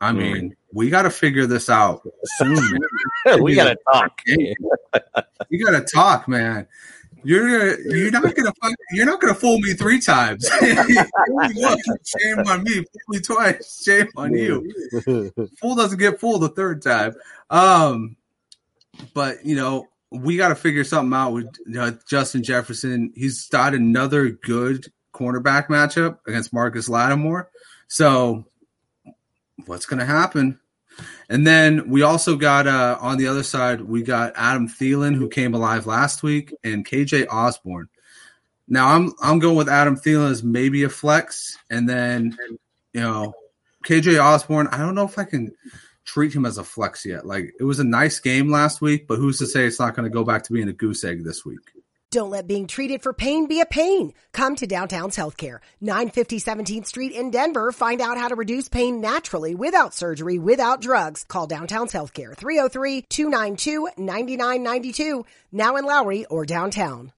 I 0.00 0.12
hmm. 0.12 0.18
mean, 0.18 0.56
we 0.72 0.90
got 0.90 1.02
to 1.02 1.10
figure 1.10 1.46
this 1.46 1.68
out 1.70 2.06
soon. 2.36 2.78
we 3.40 3.54
got 3.54 3.64
to 3.68 3.78
talk. 3.92 4.20
you 4.26 5.64
got 5.64 5.72
to 5.72 5.84
talk, 5.92 6.28
man. 6.28 6.66
You're 7.24 7.80
you're 7.80 8.10
not 8.10 8.34
gonna 8.34 8.52
you're 8.92 9.06
not 9.06 9.20
gonna 9.20 9.34
fool 9.34 9.58
me 9.58 9.74
three 9.74 10.00
times. 10.00 10.48
shame 10.60 12.38
on 12.46 12.62
me. 12.62 12.74
Fool 12.74 12.84
me 13.08 13.20
twice. 13.20 13.82
Shame 13.84 14.08
on 14.16 14.34
you. 14.34 14.72
Fool 15.60 15.74
doesn't 15.74 15.98
get 15.98 16.20
fooled 16.20 16.42
the 16.42 16.48
third 16.48 16.82
time. 16.82 17.14
Um, 17.50 18.16
but 19.14 19.44
you 19.44 19.56
know 19.56 19.88
we 20.10 20.36
got 20.36 20.48
to 20.48 20.54
figure 20.54 20.84
something 20.84 21.16
out 21.16 21.32
with 21.32 21.48
uh, 21.78 21.92
Justin 22.08 22.42
Jefferson. 22.42 23.12
He's 23.14 23.46
got 23.48 23.74
another 23.74 24.30
good 24.30 24.90
cornerback 25.12 25.66
matchup 25.66 26.18
against 26.26 26.52
Marcus 26.52 26.88
Lattimore. 26.88 27.50
So 27.88 28.46
what's 29.66 29.86
going 29.86 30.00
to 30.00 30.06
happen? 30.06 30.58
And 31.28 31.46
then 31.46 31.90
we 31.90 32.02
also 32.02 32.36
got 32.36 32.66
uh, 32.66 32.98
on 33.00 33.18
the 33.18 33.26
other 33.26 33.42
side, 33.42 33.80
we 33.80 34.02
got 34.02 34.32
Adam 34.36 34.68
Thielen, 34.68 35.14
who 35.14 35.28
came 35.28 35.54
alive 35.54 35.86
last 35.86 36.22
week, 36.22 36.54
and 36.64 36.86
KJ 36.86 37.26
Osborn. 37.30 37.88
Now 38.66 38.88
I'm 38.88 39.12
I'm 39.22 39.38
going 39.38 39.56
with 39.56 39.68
Adam 39.68 39.96
Thielen 39.96 40.30
as 40.30 40.42
maybe 40.42 40.84
a 40.84 40.88
flex, 40.88 41.56
and 41.70 41.88
then 41.88 42.36
you 42.92 43.00
know 43.00 43.34
KJ 43.84 44.22
Osborn. 44.22 44.68
I 44.68 44.78
don't 44.78 44.94
know 44.94 45.04
if 45.04 45.18
I 45.18 45.24
can 45.24 45.54
treat 46.04 46.34
him 46.34 46.46
as 46.46 46.58
a 46.58 46.64
flex 46.64 47.04
yet. 47.04 47.26
Like 47.26 47.54
it 47.60 47.64
was 47.64 47.78
a 47.78 47.84
nice 47.84 48.18
game 48.18 48.50
last 48.50 48.80
week, 48.80 49.06
but 49.06 49.16
who's 49.16 49.38
to 49.38 49.46
say 49.46 49.64
it's 49.64 49.78
not 49.78 49.94
going 49.94 50.04
to 50.04 50.14
go 50.14 50.24
back 50.24 50.42
to 50.44 50.52
being 50.52 50.68
a 50.68 50.72
goose 50.72 51.04
egg 51.04 51.24
this 51.24 51.44
week? 51.44 51.60
Don't 52.10 52.30
let 52.30 52.46
being 52.46 52.66
treated 52.66 53.02
for 53.02 53.12
pain 53.12 53.48
be 53.48 53.60
a 53.60 53.66
pain. 53.66 54.14
Come 54.32 54.56
to 54.56 54.66
Downtown's 54.66 55.14
Healthcare, 55.14 55.58
950 55.82 56.40
17th 56.40 56.86
Street 56.86 57.12
in 57.12 57.30
Denver. 57.30 57.70
Find 57.70 58.00
out 58.00 58.16
how 58.16 58.28
to 58.28 58.34
reduce 58.34 58.66
pain 58.66 59.02
naturally 59.02 59.54
without 59.54 59.92
surgery, 59.92 60.38
without 60.38 60.80
drugs. 60.80 61.24
Call 61.24 61.46
Downtown's 61.46 61.92
Healthcare, 61.92 62.34
303-292-9992, 62.34 65.26
now 65.52 65.76
in 65.76 65.84
Lowry 65.84 66.24
or 66.26 66.46
downtown. 66.46 67.12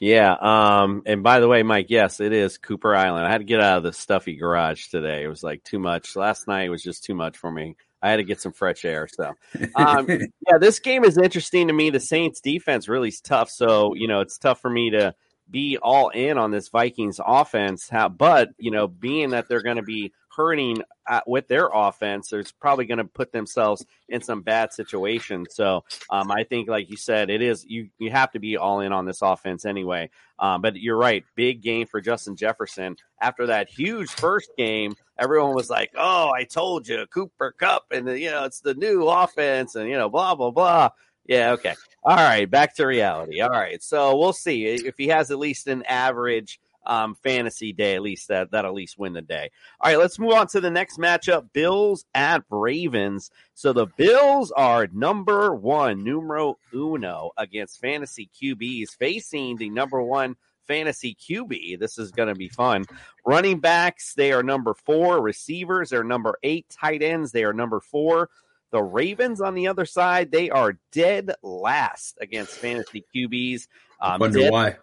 Yeah. 0.00 0.32
Um, 0.32 1.02
and 1.06 1.22
by 1.22 1.38
the 1.38 1.46
way, 1.46 1.62
Mike, 1.62 1.86
yes, 1.88 2.18
it 2.18 2.32
is 2.32 2.58
Cooper 2.58 2.96
Island. 2.96 3.24
I 3.24 3.30
had 3.30 3.38
to 3.38 3.44
get 3.44 3.60
out 3.60 3.78
of 3.78 3.84
the 3.84 3.92
stuffy 3.92 4.34
garage 4.34 4.88
today. 4.88 5.22
It 5.22 5.28
was 5.28 5.44
like 5.44 5.62
too 5.62 5.78
much. 5.78 6.16
Last 6.16 6.48
night 6.48 6.70
was 6.70 6.82
just 6.82 7.04
too 7.04 7.14
much 7.14 7.36
for 7.36 7.52
me. 7.52 7.76
I 8.02 8.10
had 8.10 8.16
to 8.16 8.24
get 8.24 8.40
some 8.40 8.52
fresh 8.52 8.84
air. 8.84 9.08
So, 9.08 9.34
um, 9.74 10.08
yeah, 10.08 10.58
this 10.60 10.78
game 10.78 11.04
is 11.04 11.18
interesting 11.18 11.68
to 11.68 11.72
me. 11.72 11.90
The 11.90 12.00
Saints 12.00 12.40
defense 12.40 12.88
really 12.88 13.08
is 13.08 13.20
tough. 13.20 13.50
So, 13.50 13.94
you 13.94 14.08
know, 14.08 14.20
it's 14.20 14.38
tough 14.38 14.60
for 14.60 14.70
me 14.70 14.90
to 14.90 15.14
be 15.50 15.78
all 15.82 16.10
in 16.10 16.38
on 16.38 16.50
this 16.50 16.68
Vikings 16.68 17.20
offense. 17.24 17.88
How, 17.88 18.08
but, 18.08 18.50
you 18.58 18.70
know, 18.70 18.86
being 18.86 19.30
that 19.30 19.48
they're 19.48 19.62
going 19.62 19.76
to 19.76 19.82
be 19.82 20.12
hurting 20.38 20.82
at, 21.08 21.28
with 21.28 21.48
their 21.48 21.68
offense, 21.74 22.28
there's 22.28 22.52
probably 22.52 22.86
going 22.86 22.98
to 22.98 23.04
put 23.04 23.32
themselves 23.32 23.84
in 24.08 24.22
some 24.22 24.40
bad 24.40 24.72
situations. 24.72 25.48
So 25.50 25.84
um, 26.10 26.30
I 26.30 26.44
think, 26.44 26.68
like 26.68 26.88
you 26.88 26.96
said, 26.96 27.28
it 27.28 27.42
is 27.42 27.66
you 27.66 27.88
you 27.98 28.10
have 28.12 28.30
to 28.30 28.38
be 28.38 28.56
all 28.56 28.80
in 28.80 28.92
on 28.92 29.04
this 29.04 29.20
offense 29.20 29.66
anyway. 29.66 30.10
Um, 30.38 30.62
but 30.62 30.76
you're 30.76 30.96
right, 30.96 31.24
big 31.34 31.60
game 31.60 31.88
for 31.88 32.00
Justin 32.00 32.36
Jefferson 32.36 32.96
after 33.20 33.48
that 33.48 33.68
huge 33.68 34.10
first 34.10 34.52
game. 34.56 34.94
Everyone 35.18 35.54
was 35.54 35.68
like, 35.68 35.90
"Oh, 35.96 36.30
I 36.30 36.44
told 36.44 36.86
you, 36.86 37.04
Cooper 37.12 37.52
Kupp," 37.58 37.86
and 37.90 38.08
you 38.08 38.30
know 38.30 38.44
it's 38.44 38.60
the 38.60 38.74
new 38.74 39.08
offense, 39.08 39.74
and 39.74 39.88
you 39.88 39.96
know 39.96 40.08
blah 40.08 40.36
blah 40.36 40.52
blah." 40.52 40.90
Yeah, 41.26 41.52
okay. 41.52 41.74
All 42.04 42.16
right, 42.16 42.48
back 42.48 42.76
to 42.76 42.86
reality. 42.86 43.40
All 43.40 43.50
right, 43.50 43.82
so 43.82 44.16
we'll 44.16 44.32
see 44.32 44.66
if 44.66 44.96
he 44.96 45.08
has 45.08 45.32
at 45.32 45.38
least 45.38 45.66
an 45.66 45.82
average 45.82 46.60
um, 46.88 47.14
fantasy 47.14 47.72
day. 47.72 47.94
At 47.94 48.02
least 48.02 48.28
that 48.28 48.50
that 48.50 48.64
at 48.64 48.74
least 48.74 48.98
win 48.98 49.12
the 49.12 49.22
day. 49.22 49.50
All 49.80 49.90
right, 49.90 49.98
let's 49.98 50.18
move 50.18 50.32
on 50.32 50.48
to 50.48 50.60
the 50.60 50.70
next 50.70 50.98
matchup: 50.98 51.52
Bills 51.52 52.04
at 52.14 52.42
Ravens. 52.50 53.30
So 53.54 53.72
the 53.72 53.86
Bills 53.86 54.50
are 54.50 54.88
number 54.92 55.54
one, 55.54 56.02
numero 56.02 56.58
uno, 56.72 57.30
against 57.36 57.80
fantasy 57.80 58.30
QBs, 58.40 58.96
facing 58.98 59.56
the 59.56 59.70
number 59.70 60.02
one 60.02 60.36
fantasy 60.68 61.16
QB. 61.16 61.80
This 61.80 61.98
is 61.98 62.12
going 62.12 62.28
to 62.28 62.34
be 62.34 62.48
fun. 62.48 62.84
Running 63.26 63.58
backs, 63.58 64.14
they 64.14 64.32
are 64.32 64.42
number 64.42 64.74
four. 64.74 65.20
Receivers, 65.20 65.90
they're 65.90 66.04
number 66.04 66.38
eight. 66.42 66.66
Tight 66.68 67.02
ends, 67.02 67.32
they 67.32 67.44
are 67.44 67.52
number 67.52 67.80
four. 67.80 68.30
The 68.70 68.82
Ravens 68.82 69.40
on 69.40 69.54
the 69.54 69.68
other 69.68 69.86
side, 69.86 70.30
they 70.30 70.50
are 70.50 70.78
dead 70.92 71.32
last 71.42 72.18
against 72.20 72.52
fantasy 72.52 73.02
QBs. 73.14 73.66
Um, 74.00 74.20
Wonder 74.20 74.38
dead, 74.38 74.52
why. 74.52 74.76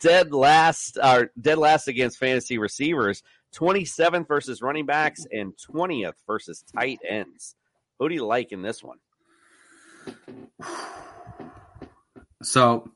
dead 0.00 0.32
last 0.32 0.98
are 0.98 1.30
dead 1.40 1.58
last 1.58 1.88
against 1.88 2.18
fantasy 2.18 2.58
receivers. 2.58 3.22
27th 3.54 4.28
versus 4.28 4.60
running 4.60 4.86
backs 4.86 5.26
and 5.30 5.54
20th 5.56 6.14
versus 6.26 6.62
tight 6.74 6.98
ends. 7.08 7.54
Who 7.98 8.08
do 8.08 8.14
you 8.14 8.26
like 8.26 8.52
in 8.52 8.62
this 8.62 8.82
one? 8.82 8.98
So 12.42 12.92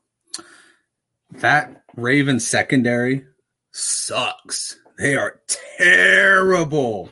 that 1.31 1.83
Ravens 1.97 2.47
secondary 2.47 3.25
sucks. 3.71 4.77
They 4.97 5.15
are 5.15 5.41
terrible. 5.77 7.09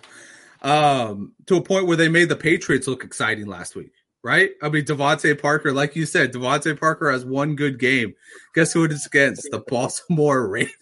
Um, 0.62 1.34
to 1.47 1.58
a 1.58 1.62
point 1.62 1.88
where 1.88 1.97
they 1.97 2.08
made 2.08 2.29
the 2.29 2.38
Patriots 2.38 2.88
look 2.88 3.03
exciting 3.03 3.47
last 3.47 3.75
week 3.75 3.91
right? 4.23 4.51
I 4.62 4.69
mean, 4.69 4.86
DeVante 4.86 5.39
Parker, 5.41 5.71
like 5.71 5.95
you 5.95 6.05
said, 6.05 6.34
DeVante 6.34 6.79
Parker 6.79 7.12
has 7.12 7.25
one 7.25 7.55
good 7.55 7.79
game. 7.79 8.13
Guess 8.55 8.73
who 8.73 8.84
it 8.84 8.91
is 8.91 9.05
against? 9.05 9.47
The 9.51 9.60
Baltimore 9.60 10.47
Ravens. 10.47 10.75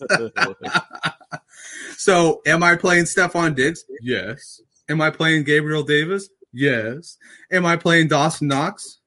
so, 1.96 2.40
am 2.46 2.62
I 2.62 2.76
playing 2.76 3.04
Stefon 3.04 3.54
Diggs? 3.54 3.84
Yes. 4.00 4.60
Am 4.88 5.00
I 5.00 5.10
playing 5.10 5.44
Gabriel 5.44 5.82
Davis? 5.82 6.28
Yes. 6.52 7.16
Am 7.50 7.64
I 7.64 7.76
playing 7.76 8.08
Dawson 8.08 8.48
Knox? 8.48 9.00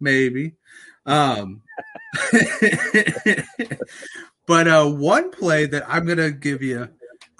Maybe. 0.00 0.54
Um, 1.06 1.62
but 4.46 4.68
uh, 4.68 4.86
one 4.86 5.30
play 5.30 5.66
that 5.66 5.84
I'm 5.88 6.04
going 6.06 6.18
to 6.18 6.30
give 6.30 6.62
you 6.62 6.88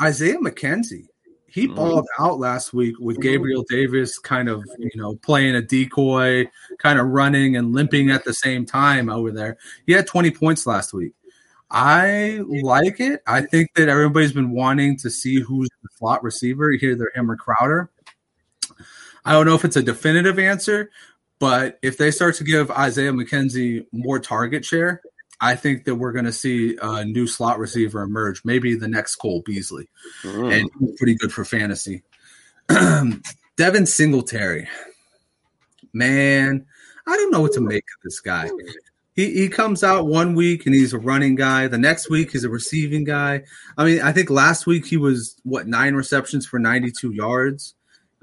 Isaiah 0.01 0.39
McKenzie 0.39 1.07
he 1.51 1.67
mm-hmm. 1.67 1.75
balled 1.75 2.07
out 2.19 2.39
last 2.39 2.73
week 2.73 2.97
with. 2.99 3.21
Gabriel 3.21 3.65
Davis 3.69 4.19
kind 4.19 4.49
of, 4.49 4.65
you 4.79 4.91
know, 4.95 5.17
playing 5.17 5.55
a 5.55 5.63
decoy, 5.63 6.49
kind 6.79 6.99
of 6.99 7.07
running 7.07 7.57
and 7.57 7.73
limping 7.73 8.11
at 8.11 8.25
the 8.25 8.33
same 8.33 8.65
time 8.65 9.11
over 9.11 9.31
there. 9.31 9.59
He 9.87 9.93
had 9.93 10.07
20 10.07 10.31
points 10.31 10.67
last 10.67 10.93
week. 10.95 11.13
I 11.71 12.41
like 12.49 12.99
it. 12.99 13.23
I 13.27 13.43
think 13.43 13.75
that 13.75 13.89
everybody's 13.89 14.33
been 14.33 14.51
wanting 14.51 14.97
to 14.99 15.11
see 15.11 15.41
who's 15.41 15.69
the 15.83 15.89
slot 15.97 16.23
receiver, 16.25 16.73
either 16.73 17.13
him 17.15 17.31
or 17.31 17.37
Crowder. 17.37 17.91
I 19.25 19.33
don't 19.33 19.47
know 19.47 19.55
if 19.55 19.65
it's 19.65 19.77
a 19.77 19.83
definitive 19.83 20.39
answer, 20.39 20.91
but 21.39 21.79
if 21.83 21.97
they 21.97 22.11
start 22.11 22.35
to 22.37 22.45
give 22.45 22.71
Isaiah 22.71 23.13
McKenzie 23.13 23.87
more 23.93 24.19
target 24.19 24.65
share, 24.65 25.03
I 25.41 25.57
think 25.57 25.85
that 25.85 25.95
we're 25.95 26.13
going 26.13 26.27
to 26.27 26.33
see 26.33 26.77
a 26.81 27.05
new 27.05 27.27
slot 27.27 27.59
receiver 27.59 28.03
emerge, 28.03 28.45
maybe 28.45 28.75
the 28.75 28.89
next 28.89 29.17
Cole 29.17 29.43
Beasley, 29.45 29.89
mm. 30.23 30.53
and 30.53 30.71
he's 30.79 30.99
pretty 30.99 31.15
good 31.15 31.33
for 31.33 31.45
fantasy. 31.45 32.03
Devin 33.57 33.87
Singletary, 33.87 34.69
man, 35.93 36.67
I 37.07 37.17
don't 37.17 37.31
know 37.33 37.41
what 37.41 37.53
to 37.55 37.61
make 37.61 37.85
of 37.85 38.03
this 38.05 38.21
guy. 38.21 38.51
He, 39.17 39.33
he 39.35 39.49
comes 39.49 39.83
out 39.83 40.07
one 40.07 40.35
week 40.35 40.67
and 40.67 40.75
he's 40.75 40.93
a 40.93 40.99
running 40.99 41.35
guy. 41.35 41.67
The 41.67 41.79
next 41.79 42.09
week 42.09 42.33
he's 42.33 42.45
a 42.45 42.49
receiving 42.49 43.05
guy. 43.05 43.43
I 43.77 43.85
mean, 43.85 44.01
I 44.03 44.13
think 44.13 44.31
last 44.31 44.67
week 44.67 44.87
he 44.87 44.97
was 44.97 45.37
what 45.43 45.67
nine 45.67 45.95
receptions 45.95 46.47
for 46.47 46.59
92 46.59 47.13
yards. 47.13 47.75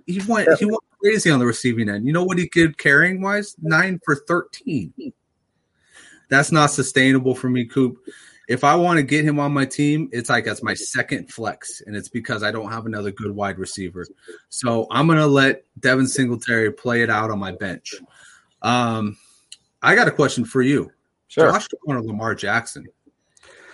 He 0.05 0.21
went 0.27 0.47
he 0.57 0.65
went 0.65 0.79
crazy 1.01 1.29
on 1.29 1.39
the 1.39 1.45
receiving 1.45 1.89
end. 1.89 2.07
You 2.07 2.13
know 2.13 2.23
what 2.23 2.37
he 2.37 2.49
did 2.51 2.77
carrying 2.77 3.21
wise? 3.21 3.55
Nine 3.61 3.99
for 4.05 4.15
13. 4.15 4.93
That's 6.29 6.51
not 6.51 6.71
sustainable 6.71 7.35
for 7.35 7.49
me, 7.49 7.65
Coop. 7.65 7.99
If 8.47 8.63
I 8.63 8.75
want 8.75 8.97
to 8.97 9.03
get 9.03 9.25
him 9.25 9.39
on 9.39 9.53
my 9.53 9.65
team, 9.65 10.09
it's 10.13 10.29
like 10.29 10.45
that's 10.45 10.63
my 10.63 10.73
second 10.73 11.31
flex, 11.31 11.81
and 11.85 11.95
it's 11.95 12.07
because 12.07 12.43
I 12.43 12.51
don't 12.51 12.71
have 12.71 12.85
another 12.85 13.11
good 13.11 13.31
wide 13.31 13.59
receiver. 13.59 14.05
So 14.49 14.87
I'm 14.89 15.07
gonna 15.07 15.27
let 15.27 15.63
Devin 15.79 16.07
Singletary 16.07 16.71
play 16.71 17.01
it 17.01 17.09
out 17.09 17.29
on 17.29 17.39
my 17.39 17.51
bench. 17.51 17.95
Um, 18.61 19.17
I 19.81 19.95
got 19.95 20.07
a 20.07 20.11
question 20.11 20.45
for 20.45 20.61
you. 20.61 20.91
Sure. 21.27 21.51
Josh 21.51 21.67
Allen 21.87 21.99
or 21.99 22.07
Lamar 22.07 22.35
Jackson? 22.35 22.85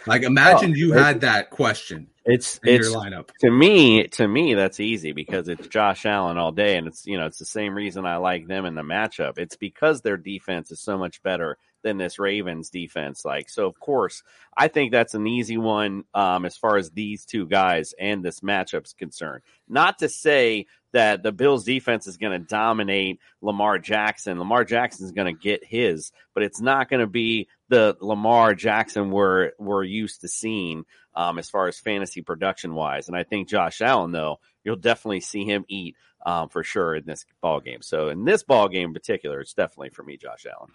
Like, 0.06 0.24
imagine 0.24 0.72
oh, 0.72 0.76
you 0.76 0.92
had 0.92 1.22
that 1.22 1.50
question. 1.50 2.08
It's 2.26 2.60
it's 2.64 2.90
lineup 2.90 3.30
to 3.42 3.52
me. 3.52 4.08
To 4.08 4.28
me, 4.28 4.54
that's 4.54 4.80
easy 4.80 5.12
because 5.12 5.50
it's 5.50 5.68
Josh 5.68 6.06
Allen 6.06 6.38
all 6.38 6.52
day, 6.52 6.78
and 6.78 6.88
it's 6.88 7.06
you 7.06 7.18
know 7.18 7.26
it's 7.26 7.40
the 7.40 7.46
same 7.46 7.76
reason 7.76 8.06
I 8.06 8.18
like 8.18 8.48
them 8.48 8.66
in 8.66 8.76
the 8.76 8.82
matchup. 8.82 9.38
It's 9.38 9.58
because 9.58 10.02
their 10.02 10.18
defense 10.18 10.72
is 10.72 10.80
so 10.80 10.98
much 10.98 11.22
better 11.22 11.58
than 11.84 11.98
this 11.98 12.18
Ravens 12.18 12.70
defense. 12.70 13.24
Like, 13.24 13.50
so 13.50 13.68
of 13.68 13.80
course, 13.80 14.24
I 14.58 14.68
think 14.68 14.92
that's 14.92 15.14
an 15.14 15.28
easy 15.28 15.58
one 15.58 16.06
um, 16.14 16.46
as 16.46 16.58
far 16.58 16.78
as 16.78 16.92
these 16.92 17.26
two 17.26 17.46
guys 17.46 17.94
and 18.00 18.24
this 18.24 18.40
matchup's 18.40 18.94
concerned. 18.94 19.44
Not 19.68 20.00
to 20.00 20.10
say 20.10 20.66
that 20.94 21.24
the 21.24 21.32
Bills 21.32 21.64
defense 21.64 22.08
is 22.08 22.18
going 22.18 22.40
to 22.40 22.48
dominate 22.48 23.20
Lamar 23.42 23.80
Jackson. 23.80 24.40
Lamar 24.40 24.64
Jackson 24.64 25.06
is 25.06 25.12
going 25.12 25.34
to 25.34 25.40
get 25.40 25.64
his, 25.64 26.12
but 26.34 26.44
it's 26.44 26.62
not 26.62 26.90
going 26.90 27.02
to 27.02 27.08
be 27.08 27.48
the 27.70 27.98
Lamar 28.00 28.54
Jackson 28.54 29.12
we're 29.12 29.52
we're 29.58 29.84
used 29.84 30.22
to 30.22 30.28
seeing 30.28 30.86
um, 31.16 31.40
as 31.40 31.50
far 31.50 31.68
as 31.68 31.80
fantasy 31.80 32.22
production 32.22 32.76
wise. 32.76 33.08
And 33.08 33.18
I 33.18 33.24
think 33.24 33.50
Josh 33.50 33.82
Allen, 33.82 34.12
though, 34.12 34.40
you'll 34.64 34.76
definitely 34.76 35.22
see 35.22 35.44
him 35.46 35.66
eat 35.68 35.96
um, 36.26 36.50
for 36.50 36.64
sure 36.64 36.96
in 36.96 37.06
this 37.06 37.26
ball 37.42 37.60
game. 37.60 37.82
So 37.82 38.10
in 38.10 38.24
this 38.26 38.44
ball 38.44 38.70
game 38.70 38.90
in 38.90 38.94
particular, 38.94 39.42
it's 39.42 39.54
definitely 39.54 39.90
for 39.90 40.04
me, 40.04 40.18
Josh 40.18 40.46
Allen. 40.46 40.72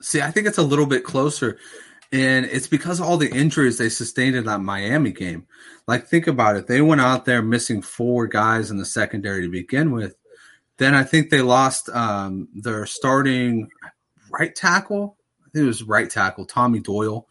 See, 0.00 0.20
I 0.20 0.30
think 0.30 0.46
it's 0.46 0.58
a 0.58 0.62
little 0.62 0.86
bit 0.86 1.04
closer. 1.04 1.58
And 2.10 2.46
it's 2.46 2.66
because 2.66 3.00
all 3.00 3.18
the 3.18 3.30
injuries 3.30 3.76
they 3.76 3.90
sustained 3.90 4.34
in 4.34 4.44
that 4.46 4.60
Miami 4.60 5.12
game. 5.12 5.46
Like, 5.86 6.06
think 6.06 6.26
about 6.26 6.56
it. 6.56 6.66
They 6.66 6.80
went 6.80 7.00
out 7.00 7.24
there 7.24 7.42
missing 7.42 7.82
four 7.82 8.26
guys 8.26 8.70
in 8.70 8.78
the 8.78 8.84
secondary 8.84 9.42
to 9.42 9.48
begin 9.48 9.90
with. 9.90 10.16
Then 10.78 10.94
I 10.94 11.02
think 11.02 11.28
they 11.28 11.42
lost 11.42 11.88
um, 11.90 12.48
their 12.54 12.86
starting 12.86 13.68
right 14.30 14.54
tackle. 14.54 15.16
I 15.42 15.50
think 15.50 15.64
it 15.64 15.66
was 15.66 15.82
right 15.82 16.08
tackle, 16.08 16.46
Tommy 16.46 16.80
Doyle. 16.80 17.26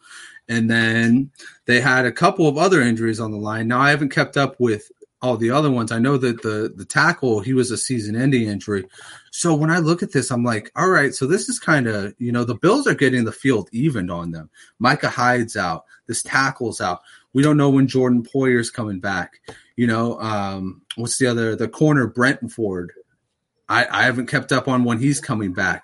And 0.48 0.70
then 0.70 1.30
they 1.66 1.80
had 1.80 2.06
a 2.06 2.12
couple 2.12 2.46
of 2.46 2.56
other 2.56 2.80
injuries 2.80 3.20
on 3.20 3.32
the 3.32 3.36
line. 3.36 3.68
Now, 3.68 3.80
I 3.80 3.90
haven't 3.90 4.10
kept 4.10 4.36
up 4.36 4.60
with 4.60 4.90
all 5.20 5.36
the 5.36 5.50
other 5.50 5.70
ones. 5.70 5.90
I 5.90 5.98
know 5.98 6.16
that 6.16 6.42
the 6.42 6.72
the 6.74 6.84
tackle 6.84 7.40
he 7.40 7.54
was 7.54 7.70
a 7.70 7.76
season-ending 7.76 8.48
injury. 8.48 8.84
So 9.32 9.54
when 9.54 9.70
I 9.70 9.78
look 9.78 10.02
at 10.02 10.12
this, 10.12 10.30
I'm 10.30 10.44
like, 10.44 10.70
all 10.76 10.88
right, 10.88 11.14
so 11.14 11.26
this 11.26 11.48
is 11.48 11.58
kind 11.58 11.86
of 11.86 12.14
you 12.18 12.32
know 12.32 12.44
the 12.44 12.54
Bills 12.54 12.86
are 12.86 12.94
getting 12.94 13.24
the 13.24 13.32
field 13.32 13.68
evened 13.72 14.10
on 14.10 14.30
them. 14.30 14.50
Micah 14.78 15.08
Hyde's 15.08 15.56
out, 15.56 15.84
this 16.06 16.22
tackle's 16.22 16.80
out. 16.80 17.00
We 17.32 17.42
don't 17.42 17.56
know 17.56 17.70
when 17.70 17.88
Jordan 17.88 18.24
Poyer's 18.24 18.70
coming 18.70 19.00
back. 19.00 19.40
You 19.76 19.86
know, 19.86 20.18
um, 20.20 20.82
what's 20.96 21.18
the 21.18 21.26
other 21.26 21.56
the 21.56 21.68
corner 21.68 22.06
Brentford? 22.06 22.92
I, 23.68 23.86
I 23.90 24.02
haven't 24.04 24.28
kept 24.28 24.50
up 24.50 24.66
on 24.66 24.84
when 24.84 24.98
he's 24.98 25.20
coming 25.20 25.52
back. 25.52 25.82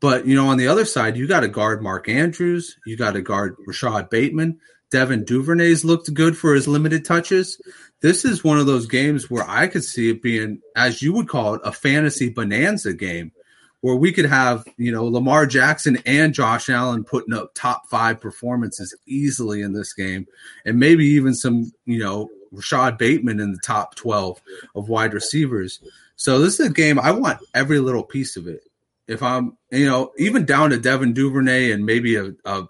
But 0.00 0.26
you 0.26 0.36
know, 0.36 0.48
on 0.48 0.58
the 0.58 0.68
other 0.68 0.84
side, 0.84 1.16
you 1.16 1.26
got 1.26 1.40
to 1.40 1.48
guard 1.48 1.82
Mark 1.82 2.08
Andrews, 2.08 2.76
you 2.86 2.96
got 2.96 3.12
to 3.12 3.22
guard 3.22 3.56
Rashod 3.66 4.10
Bateman. 4.10 4.60
Devin 4.90 5.24
Duvernay's 5.24 5.84
looked 5.84 6.14
good 6.14 6.36
for 6.36 6.54
his 6.54 6.66
limited 6.66 7.04
touches. 7.04 7.60
This 8.00 8.24
is 8.24 8.44
one 8.44 8.58
of 8.58 8.66
those 8.66 8.86
games 8.86 9.28
where 9.28 9.48
I 9.48 9.66
could 9.66 9.84
see 9.84 10.10
it 10.10 10.22
being, 10.22 10.60
as 10.76 11.02
you 11.02 11.12
would 11.14 11.28
call 11.28 11.54
it, 11.54 11.60
a 11.64 11.72
fantasy 11.72 12.28
bonanza 12.28 12.92
game, 12.92 13.32
where 13.80 13.96
we 13.96 14.12
could 14.12 14.26
have, 14.26 14.64
you 14.76 14.92
know, 14.92 15.04
Lamar 15.04 15.46
Jackson 15.46 15.98
and 16.06 16.34
Josh 16.34 16.68
Allen 16.68 17.04
putting 17.04 17.34
up 17.34 17.52
top 17.54 17.88
five 17.88 18.20
performances 18.20 18.94
easily 19.06 19.62
in 19.62 19.72
this 19.72 19.92
game, 19.92 20.26
and 20.64 20.78
maybe 20.78 21.06
even 21.06 21.34
some, 21.34 21.72
you 21.86 21.98
know, 21.98 22.28
Rashod 22.52 22.98
Bateman 22.98 23.40
in 23.40 23.52
the 23.52 23.60
top 23.64 23.94
12 23.96 24.40
of 24.74 24.88
wide 24.88 25.14
receivers. 25.14 25.80
So 26.16 26.40
this 26.40 26.58
is 26.58 26.66
a 26.66 26.72
game 26.72 26.98
I 26.98 27.12
want 27.12 27.40
every 27.54 27.78
little 27.78 28.02
piece 28.02 28.36
of 28.36 28.46
it. 28.46 28.62
If 29.06 29.22
I'm, 29.22 29.56
you 29.70 29.86
know, 29.86 30.12
even 30.18 30.44
down 30.44 30.70
to 30.70 30.78
Devin 30.78 31.14
Duvernay 31.14 31.70
and 31.70 31.86
maybe 31.86 32.16
a, 32.16 32.32
a 32.44 32.64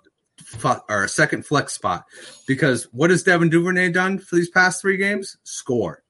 or 0.88 1.04
a 1.04 1.08
second 1.08 1.46
flex 1.46 1.74
spot, 1.74 2.04
because 2.46 2.84
what 2.92 3.10
has 3.10 3.22
Devin 3.22 3.50
Duvernay 3.50 3.90
done 3.90 4.18
for 4.18 4.36
these 4.36 4.50
past 4.50 4.80
three 4.80 4.96
games? 4.96 5.36
Score. 5.44 6.02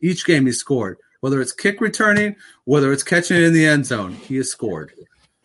Each 0.00 0.24
game 0.24 0.46
he 0.46 0.52
scored. 0.52 0.98
Whether 1.20 1.40
it's 1.40 1.52
kick 1.52 1.80
returning, 1.80 2.36
whether 2.64 2.92
it's 2.92 3.02
catching 3.02 3.38
it 3.38 3.42
in 3.42 3.52
the 3.52 3.66
end 3.66 3.86
zone, 3.86 4.12
he 4.12 4.36
has 4.36 4.50
scored. 4.50 4.92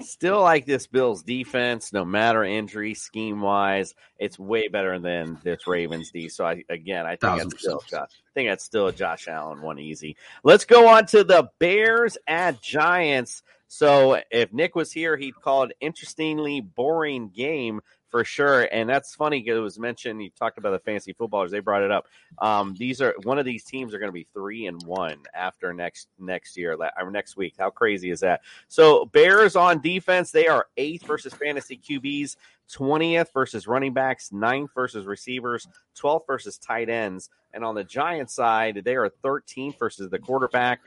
Still 0.02 0.42
like 0.42 0.66
this 0.66 0.86
Bills 0.86 1.24
defense, 1.24 1.94
no 1.94 2.04
matter 2.04 2.44
injury 2.44 2.94
scheme 2.94 3.42
wise, 3.42 3.96
it's 4.20 4.38
way 4.38 4.68
better 4.68 5.00
than 5.00 5.40
this 5.44 5.66
Ravens 5.66 6.12
D. 6.12 6.30
So 6.30 6.46
I, 6.46 6.64
again, 6.70 7.06
I 7.06 7.16
think 7.16 7.38
that's 7.38 7.60
still 7.60 7.82
Josh, 7.88 8.10
I 8.12 8.32
think 8.34 8.50
that's 8.50 8.64
still 8.64 8.88
a 8.88 8.94
Josh 8.94 9.28
Allen 9.28 9.62
one 9.62 9.80
easy. 9.80 10.18
Let's 10.44 10.66
go 10.66 10.88
on 10.88 11.06
to 11.08 11.24
the 11.24 11.50
Bears 11.60 12.18
at 12.28 12.62
Giants. 12.62 13.44
So 13.68 14.22
if 14.30 14.52
Nick 14.52 14.76
was 14.76 14.92
here, 14.92 15.16
he'd 15.16 15.36
call 15.36 15.64
it 15.64 15.78
interestingly 15.80 16.62
boring 16.62 17.30
game 17.30 17.82
for 18.14 18.24
sure. 18.24 18.70
And 18.72 18.88
that's 18.88 19.16
funny 19.16 19.42
because 19.42 19.58
it 19.58 19.62
was 19.62 19.80
mentioned. 19.80 20.22
You 20.22 20.30
talked 20.30 20.60
about 20.60 20.70
the 20.70 20.78
fantasy 20.78 21.14
footballers; 21.14 21.50
they 21.50 21.62
brought 21.62 21.82
it 21.82 21.90
up. 21.90 22.06
Um, 22.38 22.76
these 22.78 23.02
are 23.02 23.16
one 23.24 23.40
of 23.40 23.46
these 23.46 23.64
teams 23.64 23.92
are 23.92 23.98
going 23.98 24.10
to 24.10 24.14
be 24.14 24.28
three 24.36 24.68
and 24.68 24.80
one 24.84 25.18
after 25.34 25.74
next 25.74 26.10
next 26.20 26.56
year 26.56 26.78
or 26.80 27.10
next 27.10 27.38
week. 27.38 27.56
How 27.58 27.72
crazy 27.72 28.12
is 28.12 28.20
that? 28.20 28.42
So 28.68 29.06
Bears 29.06 29.56
on 29.56 29.82
defense, 29.82 30.30
they 30.30 30.46
are 30.46 30.68
eighth 30.78 31.08
versus 31.08 31.34
fantasy 31.34 31.76
QBs, 31.76 32.36
twentieth 32.72 33.32
versus 33.34 33.66
running 33.66 33.94
backs, 33.94 34.32
ninth 34.32 34.70
versus 34.76 35.08
receivers, 35.08 35.68
twelfth 35.96 36.28
versus 36.28 36.60
tight 36.60 36.90
ends. 36.90 37.32
And 37.52 37.66
on 37.66 37.74
the 37.74 37.84
Giants 37.84 38.36
side, 38.36 38.84
they 38.86 38.96
are 38.96 39.10
13th 39.24 39.80
versus 39.80 40.10
the 40.12 40.20
quarterback, 40.20 40.82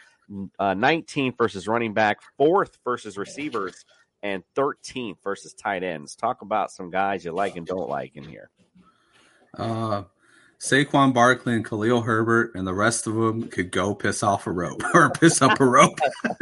uh, 0.58 0.74
19th 0.74 1.38
versus 1.38 1.66
running 1.66 1.92
back, 1.92 2.18
fourth 2.36 2.78
versus 2.84 3.16
receivers, 3.18 3.84
and 4.22 4.42
13th 4.56 5.16
versus 5.22 5.54
tight 5.54 5.82
ends. 5.82 6.16
Talk 6.16 6.42
about 6.42 6.70
some 6.70 6.90
guys 6.90 7.24
you 7.24 7.32
like 7.32 7.56
and 7.56 7.66
don't 7.66 7.88
like 7.88 8.16
in 8.16 8.24
here. 8.24 8.50
Uh, 9.56 10.02
Saquon 10.58 11.12
Barkley 11.12 11.54
and 11.54 11.64
Khalil 11.64 12.02
Herbert 12.02 12.54
and 12.54 12.66
the 12.66 12.74
rest 12.74 13.06
of 13.06 13.14
them 13.14 13.48
could 13.48 13.70
go 13.70 13.94
piss 13.94 14.22
off 14.22 14.46
a 14.46 14.52
rope 14.52 14.82
or 14.94 15.10
piss 15.10 15.42
up 15.42 15.60
a 15.60 15.64
rope. 15.64 15.98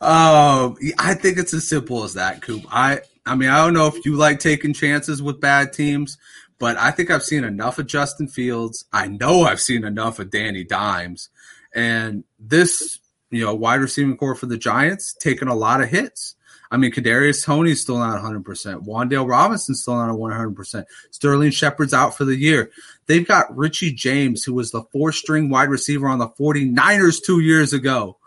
um, 0.00 0.76
I 0.98 1.14
think 1.14 1.38
it's 1.38 1.54
as 1.54 1.68
simple 1.68 2.04
as 2.04 2.14
that, 2.14 2.42
Coop. 2.42 2.64
I, 2.70 3.00
I 3.24 3.34
mean, 3.34 3.48
I 3.48 3.64
don't 3.64 3.74
know 3.74 3.86
if 3.86 4.04
you 4.04 4.16
like 4.16 4.40
taking 4.40 4.72
chances 4.72 5.22
with 5.22 5.40
bad 5.40 5.72
teams, 5.72 6.18
but 6.58 6.76
I 6.76 6.90
think 6.90 7.10
I've 7.10 7.22
seen 7.22 7.44
enough 7.44 7.78
of 7.78 7.86
Justin 7.86 8.28
Fields. 8.28 8.84
I 8.92 9.08
know 9.08 9.42
I've 9.42 9.60
seen 9.60 9.84
enough 9.84 10.18
of 10.18 10.30
Danny 10.30 10.64
Dimes, 10.64 11.28
and 11.74 12.24
this 12.38 12.98
you 13.30 13.44
know, 13.44 13.54
wide 13.54 13.80
receiving 13.80 14.16
core 14.16 14.34
for 14.34 14.46
the 14.46 14.56
Giants 14.56 15.14
taking 15.14 15.48
a 15.48 15.54
lot 15.54 15.80
of 15.80 15.88
hits. 15.88 16.34
I 16.70 16.76
mean, 16.76 16.92
Kadarius 16.92 17.44
Toney's 17.44 17.80
still 17.80 17.98
not 17.98 18.22
100%. 18.22 18.42
Wan'Dale 18.84 19.26
Robinson's 19.26 19.80
still 19.82 19.96
not 19.96 20.14
100%. 20.14 20.84
Sterling 21.10 21.50
Shepard's 21.50 21.94
out 21.94 22.16
for 22.16 22.26
the 22.26 22.36
year. 22.36 22.70
They've 23.06 23.26
got 23.26 23.56
Richie 23.56 23.92
James, 23.92 24.44
who 24.44 24.52
was 24.52 24.70
the 24.70 24.82
four 24.92 25.12
string 25.12 25.48
wide 25.48 25.70
receiver 25.70 26.08
on 26.08 26.18
the 26.18 26.28
49ers 26.28 27.24
two 27.24 27.40
years 27.40 27.72
ago. 27.72 28.18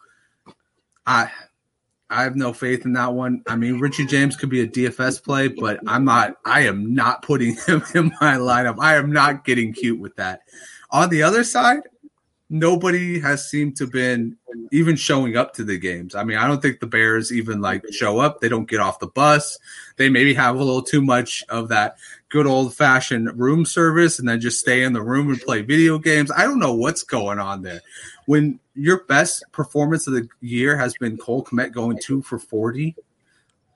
I 1.06 1.30
I 2.12 2.24
have 2.24 2.36
no 2.36 2.52
faith 2.52 2.84
in 2.86 2.94
that 2.94 3.14
one. 3.14 3.42
I 3.48 3.56
mean, 3.56 3.80
Richie 3.80 4.06
James 4.06 4.36
could 4.36 4.50
be 4.50 4.60
a 4.60 4.68
DFS 4.68 5.24
play, 5.24 5.48
but 5.48 5.80
I'm 5.88 6.04
not, 6.04 6.36
I 6.44 6.64
am 6.64 6.94
not 6.94 7.22
putting 7.22 7.56
him 7.68 7.82
in 7.96 8.08
my 8.20 8.36
lineup. 8.36 8.76
I 8.80 8.96
am 8.96 9.14
not 9.14 9.46
getting 9.46 9.72
cute 9.72 9.98
with 9.98 10.18
that. 10.18 10.42
On 10.90 11.10
the 11.10 11.24
other 11.24 11.46
side, 11.46 11.84
nobody 12.52 13.18
has 13.18 13.50
seemed 13.50 13.78
to 13.78 13.88
been 13.88 14.38
even 14.72 14.98
showing 14.98 15.38
up 15.38 15.54
to 15.54 15.64
the 15.64 15.80
games. 15.80 16.14
I 16.14 16.26
mean, 16.26 16.38
I 16.38 16.48
don't 16.48 16.62
think 16.62 16.82
the 16.82 16.86
Bears 16.86 17.32
even 17.32 17.62
like 17.62 17.82
mm-hmm. 17.82 17.94
show 17.94 18.20
up. 18.20 18.42
They 18.42 18.50
don't 18.50 18.70
get 18.70 18.82
off 18.82 19.00
the 19.00 19.08
bus. 19.08 19.58
They 19.96 20.10
maybe 20.10 20.34
have 20.34 20.56
a 20.56 20.64
little 20.64 20.82
too 20.82 21.02
much 21.02 21.44
of 21.48 21.70
that 21.70 21.96
good 22.28 22.46
old 22.46 22.76
fashioned 22.76 23.40
room 23.40 23.66
service 23.66 24.20
and 24.20 24.28
then 24.28 24.42
just 24.42 24.60
stay 24.60 24.84
in 24.84 24.92
the 24.92 25.02
room 25.02 25.30
and 25.30 25.40
play 25.42 25.62
video 25.62 25.98
games. 25.98 26.30
I 26.30 26.44
don't 26.44 26.60
know 26.60 26.76
what's 26.76 27.04
going 27.04 27.40
on 27.40 27.62
there. 27.62 27.82
When 28.26 28.60
your 28.76 29.06
best 29.06 29.44
performance 29.54 30.06
of 30.08 30.14
the 30.14 30.28
year 30.42 30.78
has 30.78 30.94
been 30.98 31.18
Cole 31.18 31.46
Kmet 31.46 31.72
going 31.72 32.00
two 32.00 32.22
for 32.22 32.38
40, 32.38 32.96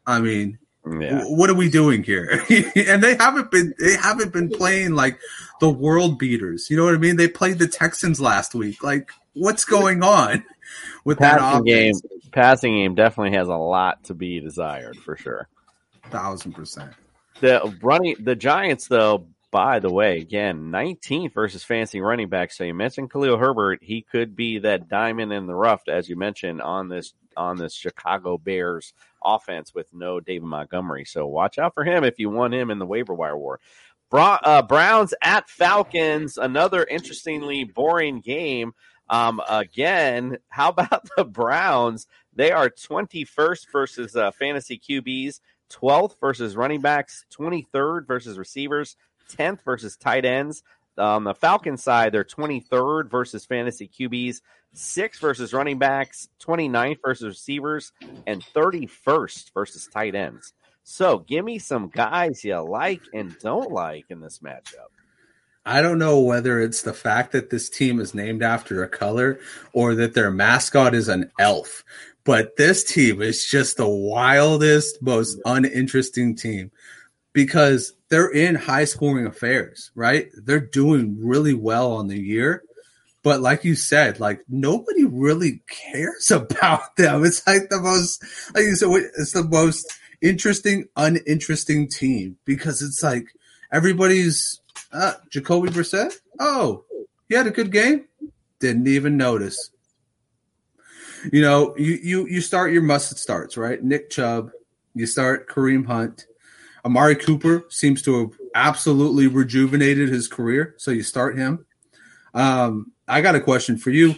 I 0.06 0.20
mean, 0.20 0.60
yeah. 0.86 1.24
what 1.24 1.50
are 1.50 1.56
we 1.56 1.70
doing 1.70 2.04
here? 2.04 2.44
and 2.76 3.04
they 3.04 3.16
haven't 3.16 3.52
been 3.52 3.74
they 3.80 3.96
haven't 3.96 4.32
been 4.32 4.50
playing 4.50 4.92
like 4.94 5.20
the 5.60 5.70
world 5.70 6.20
beaters. 6.20 6.70
You 6.70 6.78
know 6.78 6.86
what 6.86 6.96
I 6.96 6.98
mean? 6.98 7.16
They 7.16 7.28
played 7.28 7.60
the 7.60 7.68
Texans 7.68 8.22
last 8.22 8.54
week. 8.54 8.84
Like, 8.84 9.12
what's 9.34 9.66
going 9.66 10.04
on 10.04 10.44
with 11.04 11.18
passing 11.20 11.64
that 11.64 11.66
game? 11.66 11.94
Passing 12.32 12.74
game 12.76 12.96
definitely 12.96 13.38
has 13.38 13.48
a 13.48 13.56
lot 13.56 14.04
to 14.06 14.14
be 14.14 14.40
desired 14.40 14.98
for 14.98 15.16
sure. 15.16 15.48
Thousand 16.10 16.54
percent. 16.54 16.92
The 17.40 17.76
running 17.82 18.16
the 18.20 18.36
Giants 18.36 18.88
though. 18.88 19.28
By 19.52 19.80
the 19.80 19.90
way, 19.90 20.18
again, 20.18 20.70
19th 20.70 21.34
versus 21.34 21.64
fancy 21.64 22.02
running 22.02 22.28
back. 22.28 22.52
So 22.52 22.66
you 22.66 22.74
mentioned 22.74 23.10
Khalil 23.10 23.38
Herbert. 23.38 23.80
He 23.82 24.02
could 24.02 24.36
be 24.36 24.60
that 24.60 24.90
diamond 24.90 25.32
in 25.32 25.48
the 25.48 25.56
rough, 25.56 25.88
as 25.88 26.10
you 26.10 26.18
mentioned 26.18 26.62
on 26.62 26.90
this 26.90 27.14
on 27.38 27.56
this 27.56 27.74
Chicago 27.74 28.38
Bears 28.38 28.94
offense 29.26 29.74
with 29.74 29.94
no 29.94 30.20
David 30.20 30.46
Montgomery. 30.48 31.06
So 31.06 31.26
watch 31.26 31.58
out 31.58 31.74
for 31.74 31.84
him 31.84 32.04
if 32.04 32.20
you 32.20 32.30
want 32.30 32.54
him 32.54 32.70
in 32.70 32.80
the 32.80 32.86
waiver 32.86 33.14
wire 33.14 33.38
war. 33.38 33.60
Uh, 34.12 34.62
Browns 34.62 35.14
at 35.22 35.50
Falcons, 35.50 36.38
another 36.38 36.86
interestingly 36.86 37.64
boring 37.64 38.22
game. 38.22 38.74
Um, 39.10 39.42
again, 39.50 40.38
how 40.50 40.70
about 40.70 41.08
the 41.18 41.26
Browns? 41.26 42.08
They 42.34 42.52
are 42.52 42.70
21st 42.70 43.72
versus 43.72 44.16
uh, 44.16 44.32
fantasy 44.32 44.80
QBs, 44.80 45.40
12th 45.72 46.20
versus 46.20 46.56
running 46.56 46.82
backs, 46.82 47.26
23rd 47.38 48.08
versus 48.08 48.38
receivers, 48.38 48.96
10th 49.32 49.64
versus 49.64 49.98
tight 49.98 50.26
ends. 50.26 50.64
On 50.98 51.24
the 51.24 51.34
Falcon 51.34 51.78
side, 51.78 52.14
they're 52.14 52.24
23rd 52.24 53.10
versus 53.10 53.46
fantasy 53.46 53.88
QBs, 53.88 54.42
6th 54.76 55.20
versus 55.20 55.54
running 55.54 55.80
backs, 55.80 56.30
29th 56.42 57.00
versus 57.04 57.28
receivers, 57.28 57.92
and 58.26 58.44
31st 58.54 59.54
versus 59.54 59.88
tight 59.88 60.16
ends. 60.16 60.54
So 60.84 61.20
give 61.20 61.44
me 61.44 61.60
some 61.60 61.90
guys 61.90 62.44
you 62.44 62.60
like 62.60 63.02
and 63.14 63.36
don't 63.40 63.72
like 63.72 64.06
in 64.10 64.20
this 64.20 64.40
matchup. 64.40 64.92
I 65.66 65.82
don't 65.82 65.98
know 65.98 66.20
whether 66.20 66.60
it's 66.60 66.84
the 66.84 66.94
fact 66.94 67.32
that 67.32 67.50
this 67.50 67.70
team 67.70 68.00
is 68.00 68.14
named 68.14 68.44
after 68.44 68.84
a 68.84 68.88
color 68.88 69.40
or 69.74 69.96
that 69.96 70.14
their 70.14 70.30
mascot 70.30 70.94
is 70.94 71.08
an 71.08 71.32
elf, 71.40 71.84
but 72.24 72.56
this 72.56 72.84
team 72.84 73.20
is 73.20 73.48
just 73.48 73.78
the 73.78 73.90
wildest, 73.90 75.02
most 75.02 75.40
uninteresting 75.44 76.36
team 76.36 76.72
because 77.36 77.92
they're 78.08 78.32
in 78.32 78.56
high 78.56 78.86
scoring 78.86 79.28
affairs, 79.28 79.92
right? 79.94 80.30
They're 80.38 80.62
doing 80.62 81.18
really 81.20 81.54
well 81.54 81.92
on 81.92 82.08
the 82.08 82.18
year. 82.18 82.64
But 83.24 83.42
like 83.42 83.66
you 83.66 83.76
said, 83.76 84.22
like 84.22 84.40
nobody 84.48 85.04
really 85.04 85.62
cares 85.68 86.32
about 86.32 86.96
them. 86.96 87.26
It's 87.26 87.46
like 87.46 87.68
the 87.70 87.82
most, 87.82 88.24
like 88.56 88.64
you 88.64 88.76
said, 88.76 88.90
it's 89.18 89.34
the 89.34 89.44
most 89.44 90.00
interesting, 90.22 90.86
uninteresting 90.96 91.90
team 91.90 92.38
because 92.46 92.82
it's 92.82 93.04
like 93.04 93.28
everybody's 93.70 94.62
uh, 94.94 95.16
Jacoby 95.30 95.70
Brissett. 95.70 96.14
Oh, 96.40 96.86
he 97.28 97.36
had 97.36 97.48
a 97.48 97.52
good 97.52 97.72
game. 97.72 98.06
Didn't 98.62 98.88
even 98.88 99.18
notice. 99.18 99.72
You 101.34 101.42
know, 101.42 101.76
you 101.76 102.00
you 102.02 102.28
you 102.28 102.40
start 102.40 102.72
your 102.72 102.84
must 102.84 103.18
starts 103.18 103.58
right. 103.58 103.84
Nick 103.84 104.10
Chubb. 104.10 104.52
You 104.94 105.06
start 105.06 105.50
Kareem 105.50 105.86
Hunt. 105.86 106.28
Amari 106.86 107.16
Cooper 107.16 107.66
seems 107.70 108.04
to 108.04 108.20
have 108.20 108.40
absolutely 108.54 109.26
rejuvenated 109.28 110.10
his 110.10 110.28
career, 110.28 110.76
so 110.78 110.92
you 110.92 111.02
start 111.02 111.36
him. 111.36 111.66
Um, 112.36 112.92
I 113.08 113.22
got 113.22 113.34
a 113.34 113.42
question 113.42 113.78
for 113.78 113.90
you. 113.90 114.16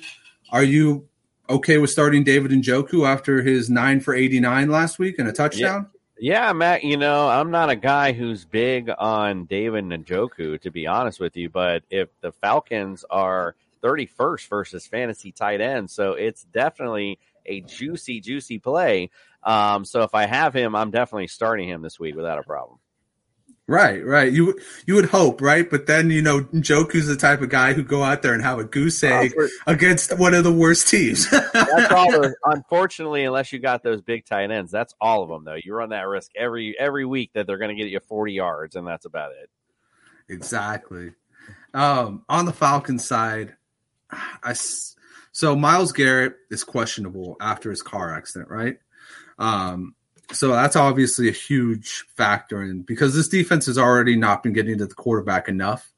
Are 0.52 0.64
you 0.64 1.08
okay 1.50 1.78
with 1.78 1.90
starting 1.90 2.26
David 2.26 2.52
Njoku 2.52 3.08
after 3.08 3.42
his 3.42 3.70
nine 3.70 4.02
for 4.02 4.14
89 4.14 4.70
last 4.70 5.00
week 5.00 5.18
and 5.18 5.30
a 5.30 5.32
touchdown? 5.32 5.90
Yeah, 6.20 6.52
Matt, 6.52 6.84
you 6.84 6.98
know, 6.98 7.30
I'm 7.30 7.52
not 7.52 7.70
a 7.70 7.76
guy 7.76 8.12
who's 8.12 8.44
big 8.44 8.90
on 8.98 9.46
David 9.46 9.86
Njoku, 9.86 10.60
to 10.62 10.72
be 10.72 10.88
honest 10.88 11.20
with 11.20 11.38
you, 11.38 11.50
but 11.50 11.84
if 11.90 12.10
the 12.22 12.32
Falcons 12.32 13.06
are 13.10 13.56
31st 13.84 14.48
versus 14.50 14.88
fantasy 14.88 15.32
tight 15.32 15.62
end, 15.62 15.90
so 15.90 16.14
it's 16.14 16.44
definitely 16.46 17.20
a 17.46 17.62
juicy, 17.62 18.20
juicy 18.20 18.60
play. 18.60 19.10
Um, 19.48 19.86
so 19.86 20.04
if 20.04 20.14
I 20.14 20.26
have 20.26 20.54
him, 20.54 20.76
I'm 20.76 20.92
definitely 20.92 21.28
starting 21.28 21.70
him 21.70 21.82
this 21.82 21.98
week 21.98 22.16
without 22.16 22.38
a 22.38 22.44
problem. 22.44 22.80
Right, 23.70 24.06
right. 24.06 24.32
You 24.32 24.58
you 24.86 24.96
would 24.96 25.10
hope, 25.10 25.42
right? 25.42 25.70
But 25.70 25.88
then 25.88 26.10
you 26.10 26.22
know, 26.22 26.42
Njoku's 26.42 27.08
the 27.08 27.18
type 27.18 27.42
of 27.42 27.50
guy 27.50 27.74
who 27.74 27.84
go 27.84 28.02
out 28.02 28.22
there 28.22 28.34
and 28.34 28.42
have 28.42 28.60
a 28.60 28.64
goose 28.64 29.04
egg 29.04 29.34
oh, 29.38 29.48
against 29.68 30.18
one 30.18 30.34
of 30.34 30.46
the 30.46 30.54
worst 30.54 30.88
teams. 30.88 31.30
that's 31.54 31.92
all. 31.92 32.10
The, 32.12 32.34
unfortunately, 32.46 33.26
unless 33.26 33.52
you 33.52 33.60
got 33.60 33.84
those 33.84 34.02
big 34.02 34.26
tight 34.26 34.52
ends, 34.52 34.72
that's 34.72 34.94
all 35.02 35.22
of 35.24 35.30
them. 35.30 35.44
Though 35.44 35.58
you 35.62 35.74
run 35.74 35.90
that 35.90 36.08
risk 36.08 36.32
every 36.36 36.78
every 36.80 37.06
week 37.06 37.32
that 37.34 37.46
they're 37.46 37.58
going 37.58 37.76
to 37.76 37.82
get 37.82 37.92
you 37.92 38.00
40 38.00 38.34
yards, 38.34 38.76
and 38.76 38.88
that's 38.88 39.06
about 39.06 39.32
it. 39.32 39.50
Exactly. 40.30 41.12
Um, 41.74 42.24
on 42.30 42.46
the 42.46 42.54
Falcons 42.54 43.06
side, 43.06 43.56
I 44.44 44.56
so 45.34 45.56
Miles 45.58 45.92
Garrett 45.92 46.36
is 46.50 46.64
questionable 46.64 47.36
after 47.42 47.70
his 47.70 47.82
car 47.82 48.16
accident, 48.16 48.50
right? 48.50 48.78
Um, 49.38 49.96
so 50.32 50.52
that's 50.52 50.76
obviously 50.76 51.30
a 51.30 51.34
huge 51.34 52.06
factor 52.16 52.62
in 52.62 52.82
because 52.82 53.16
this 53.16 53.30
defense 53.30 53.66
has 53.68 53.78
already 53.78 54.18
not 54.18 54.44
been 54.44 54.54
getting 54.54 54.78
to 54.80 54.86
the 54.86 54.96
quarterback 54.96 55.48
enough. 55.48 55.92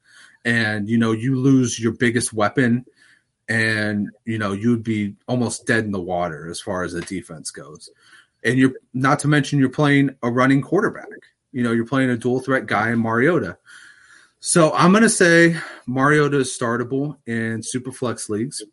And, 0.45 0.87
you 0.87 0.97
know, 0.97 1.11
you 1.11 1.35
lose 1.35 1.79
your 1.79 1.91
biggest 1.93 2.31
weapon 2.31 2.85
and, 3.47 4.09
you 4.25 4.37
know, 4.37 4.51
you'd 4.51 4.83
be 4.83 5.15
almost 5.27 5.65
dead 5.65 5.85
in 5.85 5.91
the 5.91 5.99
water 5.99 6.49
as 6.49 6.61
far 6.61 6.83
as 6.83 6.93
the 6.93 7.01
defense 7.01 7.51
goes. 7.51 7.89
And 8.43 8.57
you're 8.57 8.73
not 8.93 9.19
to 9.19 9.27
mention 9.27 9.59
you're 9.59 9.69
playing 9.69 10.11
a 10.21 10.31
running 10.31 10.61
quarterback. 10.61 11.07
You 11.51 11.63
know, 11.63 11.71
you're 11.71 11.85
playing 11.85 12.11
a 12.11 12.17
dual 12.17 12.39
threat 12.39 12.67
guy 12.67 12.91
in 12.91 12.99
Mariota. 12.99 13.57
So 14.39 14.71
I'm 14.73 14.91
going 14.91 15.03
to 15.03 15.09
say 15.09 15.57
Mariota 15.87 16.37
is 16.37 16.57
startable 16.57 17.17
in 17.25 17.61
super 17.63 17.91
flex 17.91 18.29
leagues. 18.29 18.63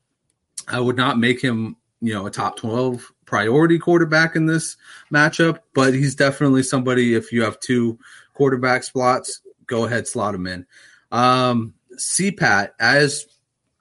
I 0.69 0.79
would 0.79 0.97
not 0.97 1.19
make 1.19 1.41
him, 1.43 1.77
you 2.01 2.13
know, 2.13 2.27
a 2.27 2.31
top 2.31 2.57
12 2.57 3.13
priority 3.25 3.79
quarterback 3.79 4.37
in 4.37 4.47
this 4.47 4.77
matchup, 5.13 5.61
but 5.75 5.95
he's 5.95 6.15
definitely 6.15 6.63
somebody. 6.63 7.15
If 7.15 7.33
you 7.33 7.43
have 7.43 7.59
two 7.61 7.99
quarterback 8.35 8.85
slots, 8.85 9.41
go 9.67 9.85
ahead 9.85 10.07
slot 10.07 10.35
him 10.35 10.47
in. 10.47 10.67
Um, 11.11 11.75
CPAT 11.97 12.71
as 12.79 13.27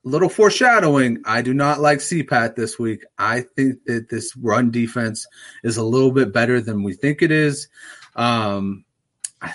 little 0.03 0.29
foreshadowing. 0.29 1.23
I 1.25 1.41
do 1.41 1.53
not 1.53 1.81
like 1.81 1.99
CPAT 1.99 2.55
this 2.55 2.79
week. 2.79 3.03
I 3.17 3.41
think 3.41 3.83
that 3.85 4.09
this 4.09 4.35
run 4.37 4.71
defense 4.71 5.27
is 5.63 5.77
a 5.77 5.83
little 5.83 6.11
bit 6.11 6.31
better 6.31 6.61
than 6.61 6.83
we 6.83 6.93
think 6.93 7.21
it 7.21 7.31
is. 7.31 7.67
Um, 8.15 8.85
I 9.41 9.53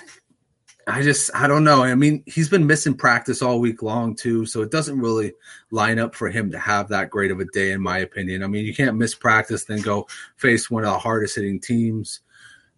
I 0.87 1.01
just 1.03 1.29
I 1.35 1.47
don't 1.47 1.63
know. 1.63 1.83
I 1.83 1.95
mean, 1.95 2.23
he's 2.25 2.49
been 2.49 2.65
missing 2.65 2.95
practice 2.95 3.41
all 3.41 3.59
week 3.59 3.83
long 3.83 4.15
too, 4.15 4.45
so 4.45 4.61
it 4.61 4.71
doesn't 4.71 4.99
really 4.99 5.33
line 5.69 5.99
up 5.99 6.15
for 6.15 6.29
him 6.29 6.51
to 6.51 6.59
have 6.59 6.89
that 6.89 7.09
great 7.09 7.31
of 7.31 7.39
a 7.39 7.45
day, 7.45 7.71
in 7.71 7.81
my 7.81 7.99
opinion. 7.99 8.43
I 8.43 8.47
mean, 8.47 8.65
you 8.65 8.73
can't 8.73 8.97
miss 8.97 9.13
practice 9.13 9.65
then 9.65 9.81
go 9.81 10.07
face 10.37 10.69
one 10.69 10.83
of 10.83 10.91
the 10.91 10.99
hardest 10.99 11.35
hitting 11.35 11.59
teams. 11.59 12.21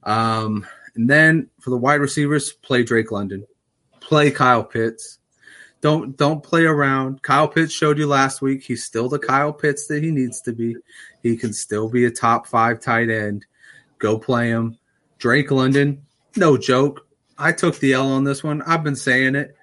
Um, 0.03 0.67
and 0.95 1.09
then 1.09 1.49
for 1.59 1.69
the 1.69 1.77
wide 1.77 2.01
receivers, 2.01 2.51
play 2.51 2.83
Drake 2.83 3.11
London, 3.11 3.45
play 3.99 4.31
Kyle 4.31 4.63
Pitts. 4.63 5.19
Don't 5.81 6.15
don't 6.17 6.43
play 6.43 6.65
around. 6.65 7.21
Kyle 7.23 7.47
Pitts 7.47 7.73
showed 7.73 7.97
you 7.97 8.07
last 8.07 8.41
week. 8.41 8.63
He's 8.63 8.83
still 8.83 9.07
the 9.07 9.19
Kyle 9.19 9.53
Pitts 9.53 9.87
that 9.87 10.03
he 10.03 10.11
needs 10.11 10.41
to 10.41 10.53
be. 10.53 10.75
He 11.21 11.37
can 11.37 11.53
still 11.53 11.89
be 11.89 12.05
a 12.05 12.11
top 12.11 12.47
five 12.47 12.79
tight 12.79 13.09
end. 13.09 13.45
Go 13.97 14.17
play 14.17 14.49
him. 14.49 14.77
Drake 15.19 15.51
London, 15.51 16.05
no 16.35 16.57
joke 16.57 17.07
I 17.43 17.51
took 17.51 17.77
the 17.79 17.91
L 17.91 18.07
on 18.07 18.23
this 18.23 18.41
one. 18.41 18.61
I've 18.61 18.85
been 18.85 18.95
saying 18.95 19.35
it. 19.35 19.53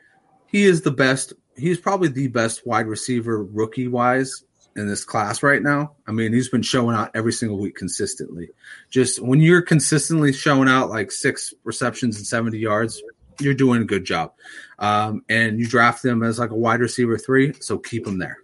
He 0.47 0.65
is 0.65 0.83
the 0.83 0.91
best. 0.91 1.33
He's 1.57 1.79
probably 1.79 2.09
the 2.09 2.29
best 2.29 2.67
wide 2.67 2.87
receiver 2.87 3.43
rookie 3.43 3.89
wise 3.89 4.45
in 4.77 4.87
this 4.87 5.03
class 5.03 5.43
right 5.43 5.63
now. 5.63 5.93
I 6.07 6.13
mean, 6.13 6.35
he's 6.35 6.51
been 6.51 6.61
showing 6.61 6.95
out 6.95 7.11
every 7.15 7.33
single 7.33 7.59
week 7.59 7.77
consistently. 7.77 8.51
Just 8.91 9.23
when 9.23 9.41
you're 9.41 9.63
consistently 9.63 10.35
showing 10.35 10.69
out 10.69 10.91
like 10.91 11.11
six 11.11 11.55
receptions 11.65 12.19
and 12.19 12.27
70 12.27 12.59
yards, 12.59 13.03
you're 13.41 13.55
doing 13.55 13.81
a 13.81 13.87
good 13.87 14.05
job. 14.05 14.35
Um, 14.79 15.25
and 15.31 15.59
you 15.59 15.67
draft 15.67 16.03
them 16.03 16.23
as 16.23 16.39
like 16.39 16.51
a 16.51 16.57
wide 16.57 16.81
receiver 16.81 17.17
three, 17.17 17.55
so 17.61 17.79
keep 17.79 18.05
them 18.05 18.19
there. 18.19 18.37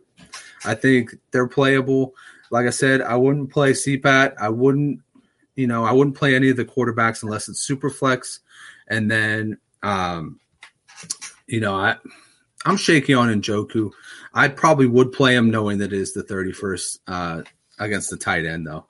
I 0.64 0.74
think 0.76 1.14
they're 1.30 1.46
playable. 1.46 2.14
Like 2.50 2.66
I 2.66 2.70
said, 2.70 3.02
I 3.02 3.16
wouldn't 3.16 3.52
play 3.52 3.72
CPAT. 3.72 4.32
I 4.40 4.48
wouldn't, 4.48 5.00
you 5.56 5.66
know, 5.66 5.84
I 5.84 5.92
wouldn't 5.92 6.16
play 6.16 6.34
any 6.34 6.48
of 6.48 6.56
the 6.56 6.64
quarterbacks 6.64 7.22
unless 7.22 7.50
it's 7.50 7.60
super 7.60 7.90
flex. 7.90 8.40
And 8.88 9.10
then, 9.10 9.58
um, 9.82 10.40
you 11.46 11.60
know, 11.60 11.74
I 11.74 11.96
I'm 12.64 12.76
shaky 12.76 13.14
on 13.14 13.28
Njoku. 13.28 13.92
I 14.34 14.48
probably 14.48 14.86
would 14.86 15.12
play 15.12 15.34
him 15.34 15.50
knowing 15.50 15.78
that 15.78 15.92
it 15.92 15.98
is 15.98 16.12
the 16.12 16.24
31st 16.24 16.98
uh, 17.06 17.42
against 17.78 18.10
the 18.10 18.16
tight 18.16 18.44
end, 18.44 18.66
though. 18.66 18.86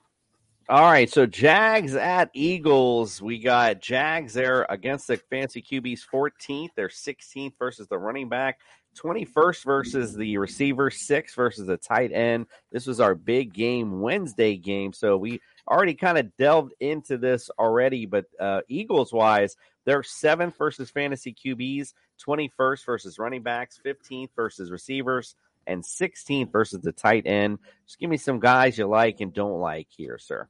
All 0.69 0.91
right, 0.91 1.09
so 1.09 1.25
Jags 1.25 1.95
at 1.95 2.29
Eagles. 2.33 3.21
We 3.21 3.39
got 3.39 3.79
Jags 3.79 4.33
there 4.33 4.65
against 4.69 5.07
the 5.07 5.15
fancy 5.15 5.61
QBs 5.61 6.01
14th. 6.11 6.69
They're 6.75 6.89
16th 6.89 7.53
versus 7.57 7.87
the 7.87 7.97
running 7.97 8.27
back. 8.27 8.59
21st 8.97 9.63
versus 9.63 10.15
the 10.15 10.37
receiver, 10.37 10.89
6 10.89 11.35
versus 11.35 11.67
the 11.67 11.77
tight 11.77 12.11
end. 12.11 12.47
This 12.71 12.87
was 12.87 12.99
our 12.99 13.15
big 13.15 13.53
game 13.53 14.01
Wednesday 14.01 14.57
game. 14.57 14.91
So 14.91 15.17
we 15.17 15.39
already 15.69 15.93
kind 15.93 16.17
of 16.17 16.35
delved 16.35 16.73
into 16.79 17.17
this 17.17 17.49
already, 17.59 18.05
but 18.05 18.25
uh, 18.39 18.61
Eagles 18.67 19.13
wise, 19.13 19.55
they're 19.87 20.03
seventh 20.03 20.57
versus 20.57 20.89
fantasy 20.89 21.33
QBs, 21.33 21.93
21st 22.27 22.85
versus 22.85 23.17
running 23.17 23.41
backs, 23.41 23.79
15th 23.85 24.31
versus 24.35 24.69
receivers, 24.69 25.33
and 25.65 25.81
16th 25.81 26.51
versus 26.51 26.81
the 26.81 26.91
tight 26.91 27.25
end. 27.25 27.59
Just 27.85 27.97
give 27.97 28.09
me 28.09 28.17
some 28.17 28.41
guys 28.41 28.77
you 28.77 28.85
like 28.85 29.21
and 29.21 29.33
don't 29.33 29.61
like 29.61 29.87
here, 29.89 30.17
sir. 30.17 30.49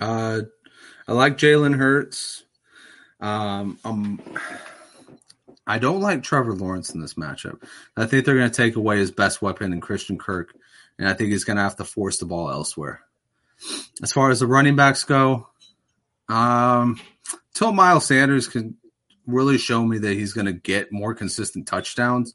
Uh, 0.00 0.40
I 1.06 1.12
like 1.12 1.36
Jalen 1.36 1.76
Hurts. 1.76 2.44
Um, 3.20 3.78
um, 3.84 4.22
I 5.66 5.78
don't 5.78 6.00
like 6.00 6.22
Trevor 6.22 6.54
Lawrence 6.54 6.94
in 6.94 7.02
this 7.02 7.14
matchup. 7.14 7.62
I 7.94 8.06
think 8.06 8.24
they're 8.24 8.36
going 8.36 8.50
to 8.50 8.56
take 8.56 8.76
away 8.76 8.96
his 8.96 9.10
best 9.10 9.42
weapon 9.42 9.74
in 9.74 9.82
Christian 9.82 10.16
Kirk, 10.16 10.54
and 10.98 11.06
I 11.06 11.12
think 11.12 11.30
he's 11.30 11.44
going 11.44 11.58
to 11.58 11.62
have 11.62 11.76
to 11.76 11.84
force 11.84 12.16
the 12.16 12.26
ball 12.26 12.50
elsewhere. 12.50 13.02
As 14.02 14.12
far 14.12 14.30
as 14.30 14.40
the 14.40 14.46
running 14.46 14.76
backs 14.76 15.04
go, 15.04 15.48
um, 16.30 16.98
until 17.54 17.72
Miles 17.72 18.06
Sanders 18.06 18.48
can 18.48 18.76
really 19.26 19.58
show 19.58 19.84
me 19.84 19.98
that 19.98 20.14
he's 20.14 20.32
going 20.32 20.46
to 20.46 20.52
get 20.52 20.92
more 20.92 21.14
consistent 21.14 21.66
touchdowns, 21.66 22.34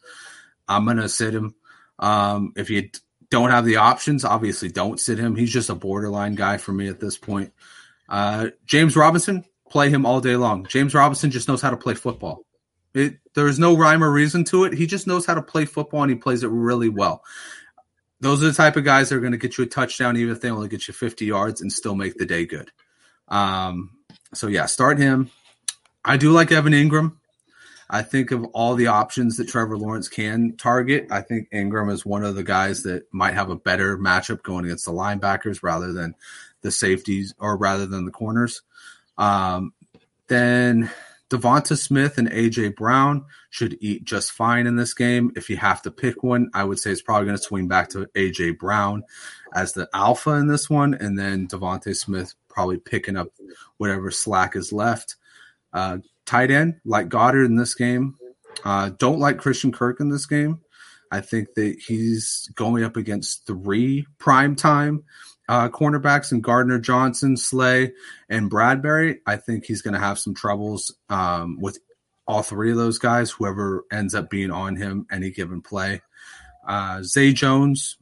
I'm 0.68 0.86
going 0.86 0.98
to 0.98 1.10
sit 1.10 1.34
him. 1.34 1.56
Um, 1.98 2.54
if 2.56 2.70
you 2.70 2.90
don't 3.30 3.52
have 3.52 3.66
the 3.66 3.78
options, 3.78 4.26
obviously 4.26 4.70
don't 4.70 5.00
sit 5.00 5.20
him. 5.20 5.36
He's 5.36 5.52
just 5.52 5.70
a 5.70 5.76
borderline 5.76 6.36
guy 6.36 6.58
for 6.58 6.72
me 6.72 6.88
at 6.88 7.00
this 7.00 7.18
point. 7.18 7.54
Uh, 8.08 8.48
James 8.66 8.96
Robinson, 8.96 9.46
play 9.70 9.90
him 9.90 10.06
all 10.06 10.20
day 10.20 10.36
long. 10.36 10.66
James 10.66 10.94
Robinson 10.94 11.32
just 11.32 11.48
knows 11.48 11.62
how 11.62 11.70
to 11.70 11.78
play 11.78 11.94
football. 11.94 12.46
It, 12.94 13.20
there's 13.36 13.60
no 13.60 13.78
rhyme 13.78 14.04
or 14.04 14.12
reason 14.12 14.44
to 14.46 14.64
it. 14.64 14.74
He 14.74 14.88
just 14.88 15.06
knows 15.06 15.26
how 15.26 15.36
to 15.36 15.44
play 15.44 15.66
football 15.66 16.02
and 16.02 16.12
he 16.12 16.18
plays 16.18 16.44
it 16.44 16.50
really 16.50 16.90
well. 16.90 17.24
Those 18.20 18.44
are 18.44 18.48
the 18.48 18.54
type 18.54 18.76
of 18.76 18.84
guys 18.84 19.10
that 19.10 19.16
are 19.16 19.22
going 19.22 19.32
to 19.32 19.38
get 19.38 19.58
you 19.58 19.64
a 19.64 19.68
touchdown, 19.68 20.18
even 20.18 20.34
if 20.34 20.42
they 20.42 20.50
only 20.50 20.68
get 20.68 20.88
you 20.88 20.94
50 20.94 21.26
yards 21.26 21.62
and 21.62 21.72
still 21.72 21.96
make 21.96 22.16
the 22.16 22.26
day 22.26 22.46
good. 22.46 22.72
Um, 23.28 23.92
so 24.34 24.48
yeah, 24.48 24.66
start 24.66 24.98
him. 24.98 25.30
I 26.04 26.18
do 26.18 26.32
like 26.32 26.52
Evan 26.52 26.74
Engram. 26.74 27.14
I 27.90 28.04
think 28.04 28.32
of 28.32 28.46
all 28.54 28.76
the 28.76 28.88
options 28.88 29.38
that 29.38 29.48
Trevor 29.48 29.78
Lawrence 29.78 30.08
can 30.08 30.56
target, 30.58 31.08
I 31.10 31.22
think 31.22 31.50
Engram 31.50 31.92
is 31.92 32.06
one 32.06 32.24
of 32.24 32.36
the 32.36 32.44
guys 32.44 32.84
that 32.84 33.12
might 33.12 33.34
have 33.34 33.50
a 33.50 33.56
better 33.56 33.98
matchup 33.98 34.44
going 34.44 34.66
against 34.66 34.86
the 34.86 34.92
linebackers 34.92 35.64
rather 35.64 35.92
than 35.92 36.14
the 36.62 36.70
safeties 36.72 37.34
or 37.40 37.58
rather 37.58 37.88
than 37.88 38.06
the 38.06 38.12
corners. 38.12 38.62
Um, 39.18 39.74
then 40.28 40.92
Devonta 41.30 41.78
Smith 41.78 42.18
and 42.18 42.30
AJ 42.30 42.76
Brown 42.76 43.26
should 43.50 43.78
eat 43.82 44.04
just 44.04 44.32
fine 44.32 44.68
in 44.68 44.76
this 44.76 44.94
game. 44.94 45.32
If 45.36 45.50
you 45.50 45.58
have 45.58 45.82
to 45.84 45.92
pick 45.92 46.24
one, 46.24 46.50
I 46.54 46.64
would 46.64 46.80
say 46.80 46.92
it's 46.92 47.02
probably 47.02 47.26
going 47.26 47.38
to 47.38 47.44
swing 47.44 47.68
back 47.68 47.90
to 47.90 48.08
AJ 48.16 48.60
Brown 48.60 49.04
as 49.54 49.74
the 49.74 49.90
alpha 49.94 50.32
in 50.32 50.48
this 50.48 50.70
one, 50.70 50.94
and 50.94 51.18
then 51.18 51.48
Devonta 51.48 51.96
Smith 51.96 52.36
probably 52.50 52.78
picking 52.78 53.18
up 53.18 53.30
whatever 53.78 54.12
slack 54.12 54.56
is 54.56 54.74
left. 54.74 55.16
Uh, 55.72 55.98
tight 56.26 56.52
end, 56.52 56.80
like 56.86 57.10
Goedert 57.10 57.46
in 57.46 57.56
this 57.56 57.76
game. 57.76 58.16
Uh, 58.64 58.90
don't 58.98 59.20
like 59.20 59.38
Christian 59.38 59.72
Kirk 59.72 60.00
in 60.00 60.10
this 60.10 60.26
game. 60.26 60.62
I 61.12 61.22
think 61.22 61.54
that 61.56 61.78
he's 61.88 62.50
going 62.56 62.84
up 62.84 62.98
against 62.98 63.48
three 63.48 64.06
prime 64.20 64.56
time 64.56 65.04
uh, 65.50 65.68
cornerbacks 65.68 66.32
in 66.32 66.42
Gardner 66.42 66.80
Johnson, 66.80 67.36
Slay, 67.36 67.94
and 68.30 68.52
Bradberry. 68.52 69.18
I 69.26 69.38
think 69.38 69.66
he's 69.66 69.82
going 69.82 69.96
to 69.96 70.00
have 70.00 70.20
some 70.20 70.36
troubles 70.36 70.96
um, 71.10 71.58
with 71.60 71.80
all 72.28 72.44
three 72.44 72.70
of 72.70 72.78
those 72.78 73.00
guys, 73.00 73.32
whoever 73.32 73.84
ends 73.92 74.14
up 74.14 74.30
being 74.30 74.52
on 74.52 74.76
him 74.76 75.08
any 75.12 75.32
given 75.32 75.62
play. 75.62 76.02
Uh, 76.68 77.02
Zay 77.02 77.34
Jones, 77.34 77.98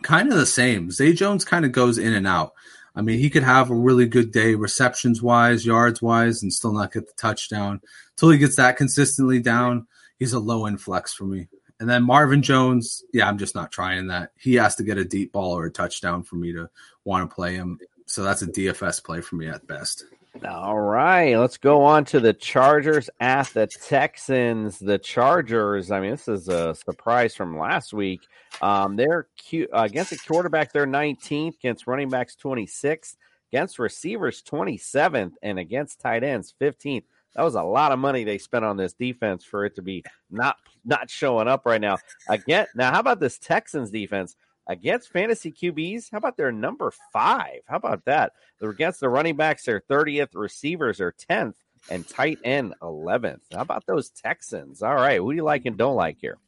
kind 0.00 0.32
of 0.32 0.38
the 0.38 0.46
same. 0.46 0.90
Zay 0.90 1.12
Jones 1.12 1.44
kind 1.44 1.66
of 1.66 1.72
goes 1.72 1.98
in 1.98 2.14
and 2.14 2.26
out. 2.26 2.54
I 2.94 3.02
mean, 3.02 3.18
he 3.18 3.30
could 3.30 3.42
have 3.42 3.70
a 3.70 3.74
really 3.74 4.06
good 4.06 4.32
day 4.32 4.54
receptions 4.54 5.22
wise, 5.22 5.64
yards 5.64 6.02
wise, 6.02 6.42
and 6.42 6.52
still 6.52 6.72
not 6.72 6.92
get 6.92 7.06
the 7.06 7.12
touchdown. 7.16 7.80
Until 8.12 8.30
he 8.30 8.38
gets 8.38 8.56
that 8.56 8.76
consistently 8.76 9.40
down, 9.40 9.86
he's 10.18 10.32
a 10.32 10.38
low 10.38 10.66
end 10.66 10.80
flex 10.80 11.14
for 11.14 11.24
me. 11.24 11.48
And 11.80 11.88
then 11.88 12.02
Marvin 12.02 12.42
Jones, 12.42 13.04
yeah, 13.12 13.28
I'm 13.28 13.38
just 13.38 13.54
not 13.54 13.70
trying 13.70 14.08
that. 14.08 14.32
He 14.36 14.54
has 14.54 14.74
to 14.76 14.82
get 14.82 14.98
a 14.98 15.04
deep 15.04 15.32
ball 15.32 15.56
or 15.56 15.66
a 15.66 15.70
touchdown 15.70 16.24
for 16.24 16.36
me 16.36 16.52
to 16.52 16.68
want 17.04 17.28
to 17.28 17.34
play 17.34 17.54
him. 17.54 17.78
So 18.06 18.24
that's 18.24 18.42
a 18.42 18.46
DFS 18.46 19.04
play 19.04 19.20
for 19.20 19.36
me 19.36 19.46
at 19.46 19.66
best. 19.66 20.04
All 20.44 20.78
right, 20.78 21.36
let's 21.36 21.56
go 21.56 21.82
on 21.82 22.04
to 22.06 22.20
the 22.20 22.32
Chargers 22.32 23.10
at 23.18 23.48
the 23.48 23.66
Texans. 23.66 24.78
The 24.78 24.98
Chargers, 24.98 25.90
I 25.90 26.00
mean, 26.00 26.12
this 26.12 26.28
is 26.28 26.48
a 26.48 26.74
surprise 26.74 27.34
from 27.34 27.58
last 27.58 27.92
week. 27.92 28.20
Um, 28.62 28.94
they're 28.94 29.26
uh, 29.52 29.66
against 29.72 30.10
the 30.10 30.18
quarterback, 30.18 30.72
they're 30.72 30.86
19th, 30.86 31.56
against 31.56 31.86
running 31.88 32.08
backs, 32.08 32.36
26th, 32.42 33.16
against 33.52 33.78
receivers, 33.80 34.42
27th, 34.42 35.32
and 35.42 35.58
against 35.58 36.00
tight 36.00 36.22
ends, 36.22 36.54
15th. 36.60 37.04
That 37.34 37.42
was 37.42 37.56
a 37.56 37.62
lot 37.62 37.92
of 37.92 37.98
money 37.98 38.22
they 38.22 38.38
spent 38.38 38.64
on 38.64 38.76
this 38.76 38.92
defense 38.92 39.44
for 39.44 39.64
it 39.64 39.74
to 39.76 39.82
be 39.82 40.04
not 40.30 40.56
not 40.84 41.10
showing 41.10 41.48
up 41.48 41.66
right 41.66 41.80
now. 41.80 41.98
Again, 42.28 42.66
now 42.74 42.92
how 42.92 43.00
about 43.00 43.20
this 43.20 43.38
Texans 43.38 43.90
defense? 43.90 44.36
Against 44.68 45.10
fantasy 45.10 45.50
QBs. 45.50 46.10
How 46.12 46.18
about 46.18 46.36
their 46.36 46.52
number 46.52 46.92
five? 47.12 47.60
How 47.66 47.76
about 47.76 48.04
that? 48.04 48.32
They're 48.60 48.70
against 48.70 49.00
the 49.00 49.08
running 49.08 49.36
backs, 49.36 49.64
their 49.64 49.80
30th, 49.80 50.34
receivers 50.34 51.00
are 51.00 51.14
10th, 51.30 51.54
and 51.90 52.06
tight 52.06 52.38
end 52.44 52.74
11th. 52.82 53.40
How 53.52 53.62
about 53.62 53.86
those 53.86 54.10
Texans? 54.10 54.82
All 54.82 54.94
right. 54.94 55.18
Who 55.18 55.32
do 55.32 55.36
you 55.36 55.44
like 55.44 55.64
and 55.64 55.76
don't 55.76 55.96
like 55.96 56.18
here? 56.20 56.38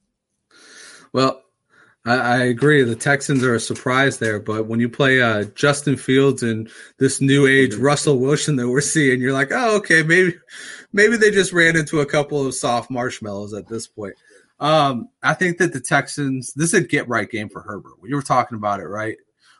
Well, 1.12 1.42
I, 2.04 2.16
I 2.16 2.36
agree. 2.44 2.82
The 2.82 2.96
Texans 2.96 3.44
are 3.44 3.54
a 3.54 3.60
surprise 3.60 4.18
there, 4.18 4.38
but 4.40 4.66
when 4.66 4.80
you 4.80 4.88
play 4.88 5.20
uh, 5.20 5.44
Justin 5.54 5.96
Fields 5.96 6.42
and 6.42 6.70
this 6.98 7.20
new 7.20 7.46
age 7.46 7.74
Russell 7.74 8.18
Wilson 8.18 8.56
that 8.56 8.68
we're 8.68 8.80
seeing, 8.80 9.20
you're 9.20 9.32
like, 9.32 9.50
oh, 9.52 9.76
okay, 9.76 10.02
maybe, 10.02 10.34
maybe 10.92 11.16
they 11.16 11.30
just 11.30 11.52
ran 11.52 11.76
into 11.76 12.00
a 12.00 12.06
couple 12.06 12.46
of 12.46 12.54
soft 12.54 12.90
marshmallows 12.90 13.54
at 13.54 13.68
this 13.68 13.86
point. 13.86 14.14
Um, 14.60 15.08
I 15.22 15.34
think 15.34 15.58
that 15.58 15.72
the 15.72 15.80
Texans, 15.80 16.52
this 16.54 16.74
is 16.74 16.84
a 16.84 16.86
get 16.86 17.08
right 17.08 17.28
game 17.28 17.48
for 17.48 17.62
Herbert. 17.62 17.94
You 18.04 18.14
were 18.14 18.22
talking 18.22 18.56
about 18.56 18.80
it, 18.80 18.86
right? 18.86 19.16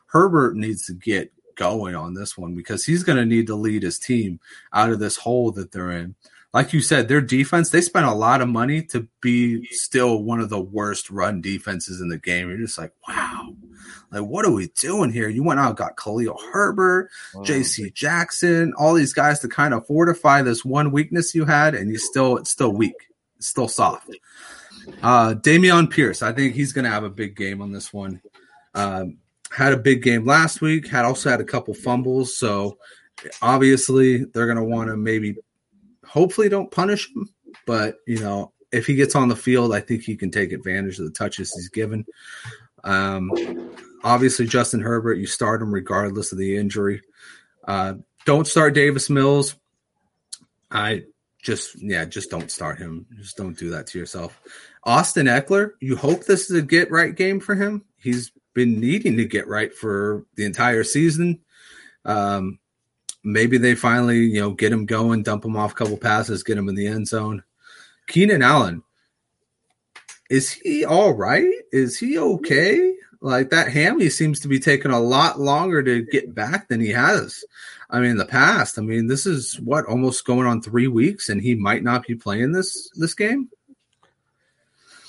Herbert 0.07 0.55
needs 0.55 0.85
to 0.85 0.93
get 0.93 1.31
going 1.55 1.95
on 1.95 2.13
this 2.13 2.37
one 2.37 2.55
because 2.55 2.85
he's 2.85 3.03
going 3.03 3.17
to 3.17 3.25
need 3.25 3.47
to 3.47 3.55
lead 3.55 3.83
his 3.83 3.99
team 3.99 4.39
out 4.73 4.91
of 4.91 4.99
this 4.99 5.17
hole 5.17 5.51
that 5.51 5.71
they're 5.71 5.91
in. 5.91 6.15
Like 6.53 6.73
you 6.73 6.81
said, 6.81 7.07
their 7.07 7.21
defense, 7.21 7.69
they 7.69 7.79
spent 7.79 8.05
a 8.05 8.13
lot 8.13 8.41
of 8.41 8.49
money 8.49 8.83
to 8.87 9.07
be 9.21 9.65
still 9.67 10.21
one 10.21 10.41
of 10.41 10.49
the 10.49 10.59
worst 10.59 11.09
run 11.09 11.39
defenses 11.39 12.01
in 12.01 12.09
the 12.09 12.17
game. 12.17 12.49
You're 12.49 12.57
just 12.57 12.77
like, 12.77 12.91
wow, 13.07 13.55
like 14.11 14.23
what 14.23 14.45
are 14.45 14.51
we 14.51 14.67
doing 14.67 15.13
here? 15.13 15.29
You 15.29 15.43
went 15.43 15.61
out 15.61 15.77
got 15.77 15.95
Khalil 15.95 16.37
Herbert, 16.51 17.09
wow. 17.33 17.43
JC 17.43 17.93
Jackson, 17.93 18.73
all 18.77 18.93
these 18.93 19.13
guys 19.13 19.39
to 19.39 19.47
kind 19.47 19.73
of 19.73 19.87
fortify 19.87 20.41
this 20.41 20.65
one 20.65 20.91
weakness 20.91 21.33
you 21.33 21.45
had, 21.45 21.73
and 21.73 21.89
you 21.89 21.97
still 21.97 22.35
it's 22.37 22.51
still 22.51 22.73
weak. 22.73 23.07
It's 23.37 23.47
still 23.47 23.69
soft. 23.69 24.09
Uh, 25.01 25.35
Dameon 25.35 25.89
Pierce, 25.89 26.21
I 26.21 26.31
think 26.31 26.53
he's 26.53 26.73
going 26.73 26.85
to 26.85 26.91
have 26.91 27.03
a 27.03 27.09
big 27.09 27.35
game 27.35 27.61
on 27.61 27.71
this 27.71 27.91
one. 27.93 28.21
Um, 28.73 29.17
had 29.51 29.73
a 29.73 29.77
big 29.77 30.01
game 30.01 30.25
last 30.25 30.61
week. 30.61 30.87
Had 30.87 31.05
also 31.05 31.29
had 31.29 31.41
a 31.41 31.45
couple 31.45 31.73
fumbles, 31.73 32.37
so 32.37 32.77
obviously 33.41 34.25
they're 34.25 34.45
going 34.45 34.57
to 34.57 34.63
want 34.63 34.89
to 34.89 34.97
maybe, 34.97 35.35
hopefully, 36.05 36.49
don't 36.49 36.71
punish 36.71 37.09
him. 37.13 37.29
But 37.65 37.97
you 38.07 38.19
know, 38.19 38.53
if 38.71 38.87
he 38.87 38.95
gets 38.95 39.15
on 39.15 39.27
the 39.27 39.35
field, 39.35 39.73
I 39.73 39.81
think 39.81 40.03
he 40.03 40.15
can 40.15 40.31
take 40.31 40.51
advantage 40.51 40.99
of 40.99 41.05
the 41.05 41.11
touches 41.11 41.53
he's 41.53 41.69
given. 41.69 42.05
Um, 42.83 43.31
obviously, 44.03 44.47
Justin 44.47 44.81
Herbert, 44.81 45.15
you 45.15 45.27
start 45.27 45.61
him 45.61 45.73
regardless 45.73 46.31
of 46.31 46.37
the 46.37 46.57
injury. 46.57 47.01
Uh, 47.67 47.95
don't 48.25 48.47
start 48.47 48.73
Davis 48.73 49.09
Mills. 49.09 49.55
I 50.71 51.03
just 51.41 51.81
yeah, 51.81 52.05
just 52.05 52.29
don't 52.29 52.49
start 52.49 52.77
him. 52.79 53.05
Just 53.17 53.37
don't 53.37 53.57
do 53.57 53.71
that 53.71 53.87
to 53.87 53.99
yourself. 53.99 54.39
Austin 54.83 55.27
Ekeler, 55.27 55.71
you 55.79 55.95
hope 55.95 56.25
this 56.25 56.49
is 56.49 56.57
a 56.57 56.61
get 56.61 56.91
right 56.91 57.15
game 57.15 57.39
for 57.39 57.55
him. 57.55 57.83
He's 57.97 58.31
been 58.53 58.79
needing 58.79 59.17
to 59.17 59.25
get 59.25 59.47
right 59.47 59.73
for 59.73 60.25
the 60.35 60.45
entire 60.45 60.83
season. 60.83 61.39
Um, 62.03 62.59
maybe 63.23 63.57
they 63.57 63.75
finally, 63.75 64.19
you 64.19 64.39
know, 64.41 64.51
get 64.51 64.71
him 64.71 64.85
going, 64.85 65.23
dump 65.23 65.45
him 65.45 65.55
off 65.55 65.73
a 65.73 65.75
couple 65.75 65.97
passes, 65.97 66.43
get 66.43 66.57
him 66.57 66.69
in 66.69 66.75
the 66.75 66.87
end 66.87 67.07
zone. 67.07 67.43
Keenan 68.07 68.41
Allen, 68.41 68.83
is 70.29 70.51
he 70.51 70.83
all 70.85 71.13
right? 71.13 71.53
Is 71.71 71.99
he 71.99 72.17
okay? 72.17 72.95
Like 73.21 73.51
that 73.51 73.71
hammy 73.71 74.09
seems 74.09 74.39
to 74.39 74.47
be 74.47 74.59
taking 74.59 74.91
a 74.91 74.99
lot 74.99 75.39
longer 75.39 75.83
to 75.83 76.01
get 76.01 76.33
back 76.33 76.67
than 76.67 76.81
he 76.81 76.89
has. 76.89 77.45
I 77.89 77.99
mean, 77.99 78.11
in 78.11 78.17
the 78.17 78.25
past. 78.25 78.79
I 78.79 78.81
mean, 78.81 79.07
this 79.07 79.25
is 79.25 79.59
what 79.59 79.85
almost 79.85 80.25
going 80.25 80.47
on 80.47 80.61
three 80.61 80.87
weeks, 80.87 81.29
and 81.29 81.39
he 81.41 81.53
might 81.53 81.83
not 81.83 82.07
be 82.07 82.15
playing 82.15 82.51
this 82.51 82.89
this 82.95 83.13
game. 83.13 83.49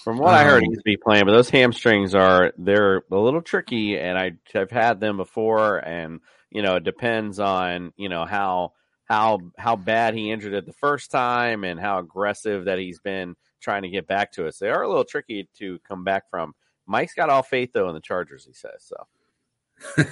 From 0.03 0.18
what 0.18 0.34
um, 0.34 0.34
I 0.34 0.44
heard, 0.44 0.64
um, 0.64 0.68
he's 0.68 0.82
be 0.82 0.96
playing, 0.96 1.26
but 1.26 1.32
those 1.32 1.50
hamstrings 1.50 2.14
are 2.14 2.53
they're 2.59 3.05
a 3.11 3.16
little 3.16 3.42
tricky, 3.42 3.98
and 3.98 4.18
I, 4.18 4.32
I've 4.55 4.70
had 4.70 4.98
them 4.98 5.16
before, 5.16 5.78
and 5.78 6.20
you 6.50 6.62
know 6.62 6.76
it 6.76 6.84
depends 6.84 7.38
on 7.38 7.92
you 7.96 8.09
know 8.09 8.24
how 8.24 8.72
how 9.05 9.38
how 9.57 9.76
bad 9.76 10.14
he 10.14 10.32
injured 10.32 10.55
it 10.55 10.66
the 10.66 10.72
first 10.72 11.12
time, 11.12 11.62
and 11.62 11.78
how 11.78 12.00
aggressive 12.00 12.64
that 12.64 12.78
he's 12.78 12.98
been 12.98 13.36
trying 13.61 13.82
to 13.82 13.88
get 13.88 14.09
back 14.09 14.32
to 14.32 14.48
us. 14.48 14.59
They 14.59 14.70
are 14.70 14.82
a 14.82 14.88
little 14.88 15.05
tricky 15.05 15.48
to 15.59 15.78
come 15.86 16.03
back 16.03 16.28
from. 16.30 16.55
Mike's 16.86 17.14
got 17.14 17.30
all 17.30 17.44
faith 17.44 17.70
though 17.72 17.88
in 17.88 17.94
the 17.94 18.00
Chargers. 18.00 18.44
He 18.44 18.53
says 18.53 18.80
so. 18.80 19.07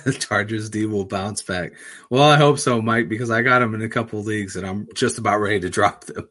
The 0.05 0.13
Chargers 0.21 0.71
D 0.71 0.87
will 0.87 1.05
bounce 1.05 1.43
back. 1.43 1.73
Well, 2.11 2.23
I 2.23 2.37
hope 2.37 2.59
so, 2.59 2.81
Mike, 2.81 3.09
because 3.09 3.31
I 3.31 3.43
got 3.43 3.63
him 3.63 3.75
in 3.75 3.83
a 3.83 3.89
couple 3.89 4.23
leagues 4.23 4.57
and 4.57 4.67
I'm 4.67 4.89
just 4.95 5.19
about 5.19 5.39
ready 5.39 5.61
to 5.61 5.71
drop 5.71 6.05
them. 6.05 6.29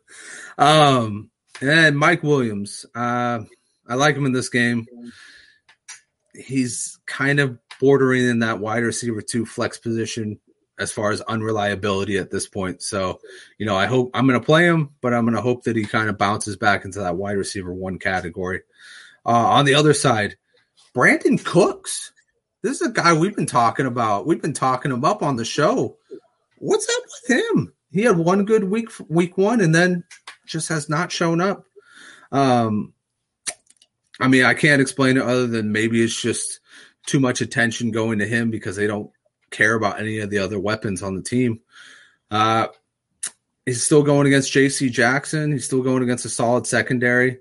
Um, 0.58 1.30
and 1.62 1.98
Mike 1.98 2.24
Williams, 2.24 2.86
uh, 2.96 3.40
I 3.88 3.96
like 3.96 4.16
him 4.16 4.26
in 4.26 4.32
this 4.32 4.50
game. 4.50 4.86
He's 6.34 7.00
kind 7.06 7.40
of 7.40 7.58
bordering 7.80 8.28
in 8.28 8.40
that 8.40 8.60
wide 8.60 8.84
receiver 8.84 9.22
two 9.22 9.46
flex 9.46 9.78
position 9.78 10.40
as 10.80 10.92
far 10.92 11.12
as 11.12 11.22
unreliability 11.22 12.18
at 12.18 12.32
this 12.32 12.48
point. 12.48 12.82
So, 12.82 13.20
you 13.58 13.66
know, 13.66 13.76
I 13.76 13.86
hope 13.86 14.12
I'm 14.14 14.28
going 14.28 14.40
to 14.40 14.46
play 14.46 14.66
him, 14.66 14.92
but 15.02 15.14
I'm 15.14 15.26
going 15.26 15.36
to 15.36 15.42
hope 15.42 15.64
that 15.64 15.76
he 15.76 15.84
kind 15.84 16.10
of 16.10 16.18
bounces 16.18 16.56
back 16.56 16.86
into 16.86 17.00
that 17.00 17.18
wide 17.18 17.38
receiver 17.38 17.74
one 17.74 18.00
category. 18.00 18.62
Uh, 19.26 19.32
on 19.32 19.66
the 19.66 19.76
other 19.76 19.94
side, 19.94 20.38
Brandin 20.96 21.44
Cooks. 21.44 22.14
This 22.62 22.82
is 22.82 22.90
a 22.90 22.92
guy 22.92 23.14
we've 23.14 23.36
been 23.36 23.46
talking 23.46 23.86
about. 23.86 24.26
We've 24.28 24.42
been 24.42 24.54
talking 24.54 24.92
him 24.92 25.06
up 25.06 25.24
on 25.24 25.38
the 25.38 25.46
show. 25.46 25.98
What's 26.58 26.90
up 26.90 27.04
with 27.06 27.40
him? 27.40 27.74
He 27.92 28.02
had 28.02 28.18
one 28.18 28.46
good 28.46 28.66
week, 28.66 28.90
week 29.08 29.38
one, 29.38 29.62
and 29.62 29.74
then 29.74 30.04
just 30.50 30.70
has 30.70 30.90
not 30.90 31.12
shown 31.12 31.40
up. 31.40 31.66
Um, 32.32 32.94
I 34.20 34.28
mean, 34.28 34.44
I 34.44 34.54
can't 34.54 34.82
explain 34.82 35.18
it 35.18 35.24
other 35.24 35.48
than 35.48 35.72
maybe 35.72 36.02
it's 36.04 36.22
just 36.22 36.60
too 37.06 37.20
much 37.20 37.42
attention 37.42 37.92
going 37.92 38.20
to 38.20 38.28
him 38.28 38.52
because 38.52 38.76
they 38.76 38.88
don't 38.88 39.12
care 39.52 39.76
about 39.76 40.00
any 40.00 40.20
of 40.20 40.30
the 40.30 40.40
other 40.40 40.60
weapons 40.60 41.02
on 41.02 41.16
the 41.16 41.22
team. 41.22 41.62
Uh, 42.30 42.68
he's 43.66 43.86
still 43.86 44.04
going 44.04 44.28
against 44.28 44.52
J.C. 44.52 44.90
Jackson. 44.90 45.52
He's 45.52 45.66
still 45.66 45.82
going 45.82 46.04
against 46.04 46.26
a 46.26 46.30
solid 46.30 46.68
secondary, 46.68 47.40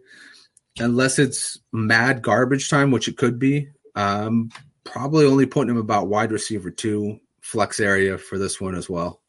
unless 0.78 1.18
it's 1.18 1.58
mad 1.72 2.22
garbage 2.22 2.70
time, 2.70 2.90
which 2.90 3.08
it 3.08 3.16
could 3.16 3.38
be. 3.38 3.68
Um, 3.94 4.50
probably 4.84 5.26
only 5.26 5.46
putting 5.46 5.70
him 5.70 5.80
about 5.80 6.08
wide 6.08 6.32
receiver 6.32 6.70
two 6.70 7.18
flex 7.40 7.80
area 7.80 8.16
for 8.16 8.38
this 8.38 8.60
one 8.60 8.74
as 8.74 8.88
well. 8.88 9.20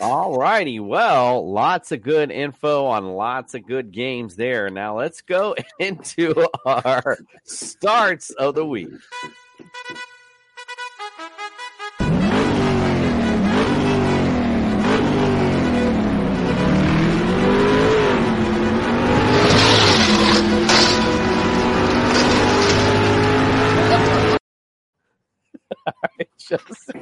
All 0.00 0.38
righty. 0.38 0.80
Well, 0.80 1.50
lots 1.50 1.92
of 1.92 2.02
good 2.02 2.30
info 2.30 2.86
on 2.86 3.06
lots 3.06 3.54
of 3.54 3.66
good 3.66 3.92
games 3.92 4.36
there. 4.36 4.70
Now 4.70 4.98
let's 4.98 5.22
go 5.22 5.54
into 5.78 6.46
our 6.64 7.18
starts 7.44 8.30
of 8.30 8.54
the 8.54 8.64
week. 8.64 8.88
Just 26.38 26.92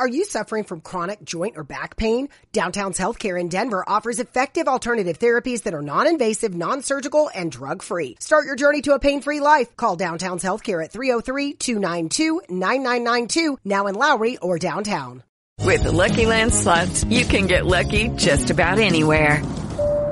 Are 0.00 0.06
you 0.06 0.24
suffering 0.24 0.62
from 0.62 0.80
chronic 0.80 1.24
joint 1.24 1.56
or 1.56 1.64
back 1.64 1.96
pain? 1.96 2.28
Downtown's 2.52 3.00
Healthcare 3.00 3.40
in 3.40 3.48
Denver 3.48 3.82
offers 3.84 4.20
effective 4.20 4.68
alternative 4.68 5.18
therapies 5.18 5.64
that 5.64 5.74
are 5.74 5.82
non-invasive, 5.82 6.54
non-surgical, 6.54 7.28
and 7.34 7.50
drug-free. 7.50 8.14
Start 8.20 8.46
your 8.46 8.54
journey 8.54 8.80
to 8.82 8.94
a 8.94 9.00
pain-free 9.00 9.40
life. 9.40 9.76
Call 9.76 9.96
Downtown's 9.96 10.44
Healthcare 10.44 10.84
at 10.84 10.92
303-292-9992, 10.92 13.56
now 13.64 13.88
in 13.88 13.96
Lowry 13.96 14.36
or 14.36 14.58
downtown. 14.58 15.24
With 15.64 15.82
the 15.82 15.90
Lucky 15.90 16.26
Land 16.26 16.54
slots, 16.54 17.02
you 17.02 17.24
can 17.24 17.48
get 17.48 17.66
lucky 17.66 18.10
just 18.10 18.50
about 18.50 18.78
anywhere. 18.78 19.42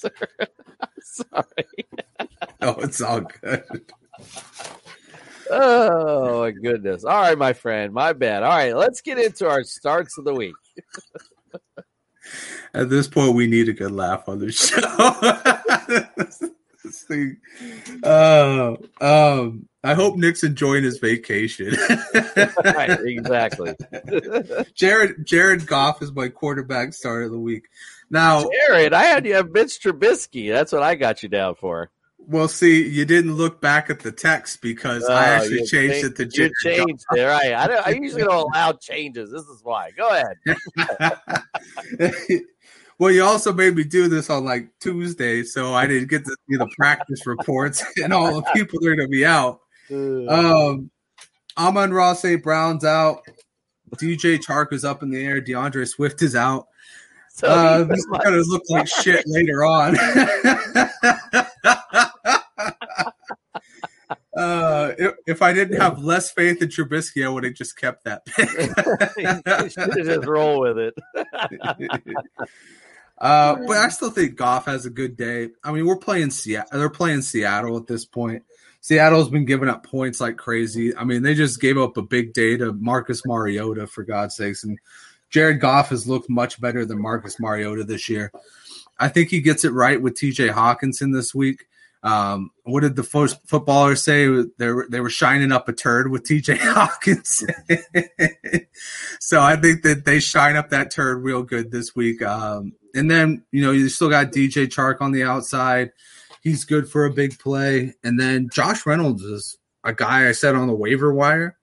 sir. 0.00 0.10
Sorry. 1.00 1.86
Oh, 2.62 2.76
it's 2.80 3.00
all 3.00 3.20
good. 3.20 3.92
Oh 5.50 6.40
my 6.40 6.50
goodness. 6.52 7.04
All 7.04 7.20
right, 7.20 7.36
my 7.36 7.52
friend. 7.52 7.92
My 7.92 8.12
bad. 8.12 8.42
All 8.42 8.50
right, 8.50 8.76
let's 8.76 9.00
get 9.00 9.18
into 9.18 9.48
our 9.48 9.64
starts 9.64 10.18
of 10.18 10.24
the 10.24 10.34
week. 10.34 10.54
At 12.74 12.88
this 12.88 13.08
point, 13.08 13.34
we 13.34 13.48
need 13.48 13.68
a 13.68 13.72
good 13.72 13.90
laugh 13.90 14.28
on 14.28 14.38
the 14.38 14.52
show. 14.52 14.80
this 16.84 17.02
thing. 17.02 17.38
Uh, 18.04 18.76
um, 19.00 19.68
I 19.82 19.94
hope 19.94 20.16
Nick's 20.16 20.44
enjoying 20.44 20.84
his 20.84 20.98
vacation. 20.98 21.74
right, 22.64 23.00
exactly. 23.00 23.74
Jared 24.74 25.26
Jared 25.26 25.66
Goff 25.66 26.02
is 26.02 26.12
my 26.12 26.28
quarterback 26.28 26.92
start 26.92 27.24
of 27.24 27.32
the 27.32 27.40
week. 27.40 27.64
Now, 28.10 28.48
Jared, 28.68 28.92
I 28.92 29.04
had 29.04 29.24
you 29.26 29.34
have 29.34 29.50
Mitch 29.50 29.80
Trubisky. 29.80 30.50
That's 30.52 30.72
what 30.72 30.82
I 30.82 30.94
got 30.96 31.22
you 31.22 31.28
down 31.28 31.54
for. 31.54 31.90
Well, 32.18 32.48
see, 32.48 32.86
you 32.86 33.04
didn't 33.04 33.34
look 33.36 33.60
back 33.60 33.88
at 33.88 34.00
the 34.00 34.12
text 34.12 34.60
because 34.60 35.04
I 35.08 35.14
Oh, 35.14 35.18
actually 35.36 35.52
you 35.60 35.66
changed 35.66 35.94
changed- 35.94 36.04
it 36.06 36.16
to 36.16 36.24
You 36.24 36.50
Jared 36.62 36.86
changed 36.86 37.04
it, 37.16 37.22
right? 37.22 37.54
I, 37.54 37.66
don't, 37.66 37.86
I 37.86 37.90
usually 37.90 38.22
don't 38.24 38.50
allow 38.52 38.72
changes. 38.72 39.30
This 39.32 39.42
is 39.42 39.60
why. 39.62 39.90
Go 39.96 40.08
ahead. 40.10 40.36
well, 42.98 43.10
you 43.10 43.22
also 43.24 43.52
made 43.52 43.74
me 43.74 43.84
do 43.84 44.08
this 44.08 44.28
on 44.28 44.44
like 44.44 44.68
Tuesday, 44.80 45.42
so 45.42 45.72
I 45.72 45.86
didn't 45.86 46.08
get 46.10 46.24
to 46.24 46.36
see 46.48 46.56
the 46.56 46.68
practice 46.76 47.26
reports 47.26 47.82
and 48.02 48.12
all 48.12 48.34
the 48.34 48.42
people 48.54 48.78
that 48.80 48.88
are 48.88 48.96
going 48.96 49.08
to 49.08 49.10
be 49.10 49.24
out. 49.24 49.60
Um, 49.90 50.90
Amon-Ra 51.56 52.12
St. 52.14 52.42
Brown's 52.42 52.84
out. 52.84 53.22
DJ 53.96 54.38
Chark 54.38 54.72
is 54.72 54.84
up 54.84 55.02
in 55.02 55.10
the 55.10 55.24
air. 55.24 55.40
DeAndre 55.40 55.88
Swift 55.88 56.22
is 56.22 56.36
out. 56.36 56.66
So 57.40 57.48
uh, 57.48 57.84
this 57.84 58.00
is 58.00 58.06
going 58.06 58.34
to 58.34 58.42
look 58.42 58.64
like 58.68 58.86
shit 58.86 59.24
later 59.26 59.64
on. 59.64 59.98
uh, 64.36 64.92
if, 64.98 65.14
if 65.26 65.40
I 65.40 65.54
didn't 65.54 65.80
have 65.80 66.00
less 66.00 66.30
faith 66.30 66.60
in 66.60 66.68
Trubisky, 66.68 67.24
I 67.24 67.30
would 67.30 67.44
have 67.44 67.54
just 67.54 67.78
kept 67.78 68.04
that 68.04 68.26
just 70.04 70.26
roll 70.26 70.60
with 70.60 70.76
it. 70.78 70.94
Uh, 73.20 73.56
but 73.66 73.76
I 73.76 73.90
still 73.90 74.08
think 74.08 74.36
Goff 74.36 74.64
has 74.64 74.86
a 74.86 74.90
good 74.90 75.14
day. 75.14 75.50
I 75.62 75.72
mean, 75.72 75.84
we're 75.84 75.98
playing 75.98 76.30
Seattle. 76.30 76.78
They're 76.78 76.88
playing 76.88 77.20
Seattle 77.20 77.76
at 77.76 77.86
this 77.86 78.06
point. 78.06 78.44
Seattle's 78.80 79.28
been 79.28 79.44
giving 79.44 79.68
up 79.68 79.84
points 79.84 80.22
like 80.22 80.38
crazy. 80.38 80.96
I 80.96 81.04
mean, 81.04 81.22
they 81.22 81.34
just 81.34 81.60
gave 81.60 81.76
up 81.76 81.98
a 81.98 82.02
big 82.02 82.32
day 82.32 82.56
to 82.56 82.72
Marcus 82.72 83.26
Mariota 83.26 83.86
for 83.86 84.04
God's 84.04 84.36
sakes, 84.36 84.64
and 84.64 84.78
Jared 85.30 85.60
Goff 85.60 85.90
has 85.90 86.08
looked 86.08 86.28
much 86.28 86.60
better 86.60 86.84
than 86.84 87.00
Marcus 87.00 87.38
Mariota 87.40 87.84
this 87.84 88.08
year. 88.08 88.32
I 88.98 89.08
think 89.08 89.30
he 89.30 89.40
gets 89.40 89.64
it 89.64 89.72
right 89.72 90.00
with 90.00 90.16
T.J. 90.16 90.48
Hockenson 90.48 91.14
this 91.14 91.34
week. 91.34 91.66
Um, 92.02 92.50
what 92.64 92.80
did 92.80 92.96
the 92.96 93.02
first 93.02 93.38
footballers 93.46 94.02
say? 94.02 94.26
They 94.58 94.68
were, 94.68 94.86
they 94.90 95.00
were 95.00 95.10
shining 95.10 95.52
up 95.52 95.68
a 95.68 95.72
turd 95.72 96.10
with 96.10 96.24
T.J. 96.24 96.54
Hockenson. 96.58 97.54
so 99.20 99.40
I 99.40 99.56
think 99.56 99.82
that 99.82 100.04
they 100.04 100.18
shine 100.18 100.56
up 100.56 100.70
that 100.70 100.90
turd 100.90 101.22
real 101.22 101.42
good 101.42 101.70
this 101.70 101.94
week. 101.94 102.22
Um, 102.22 102.74
and 102.94 103.10
then 103.10 103.44
you 103.52 103.62
know 103.62 103.70
you 103.70 103.88
still 103.88 104.10
got 104.10 104.32
DJ 104.32 104.66
Chark 104.66 105.00
on 105.00 105.12
the 105.12 105.22
outside. 105.22 105.92
He's 106.42 106.64
good 106.64 106.88
for 106.88 107.04
a 107.04 107.12
big 107.12 107.38
play. 107.38 107.94
And 108.02 108.18
then 108.18 108.48
Josh 108.52 108.86
Reynolds 108.86 109.22
is 109.22 109.58
a 109.84 109.92
guy 109.92 110.28
I 110.28 110.32
said 110.32 110.54
on 110.54 110.66
the 110.66 110.74
waiver 110.74 111.12
wire. 111.12 111.56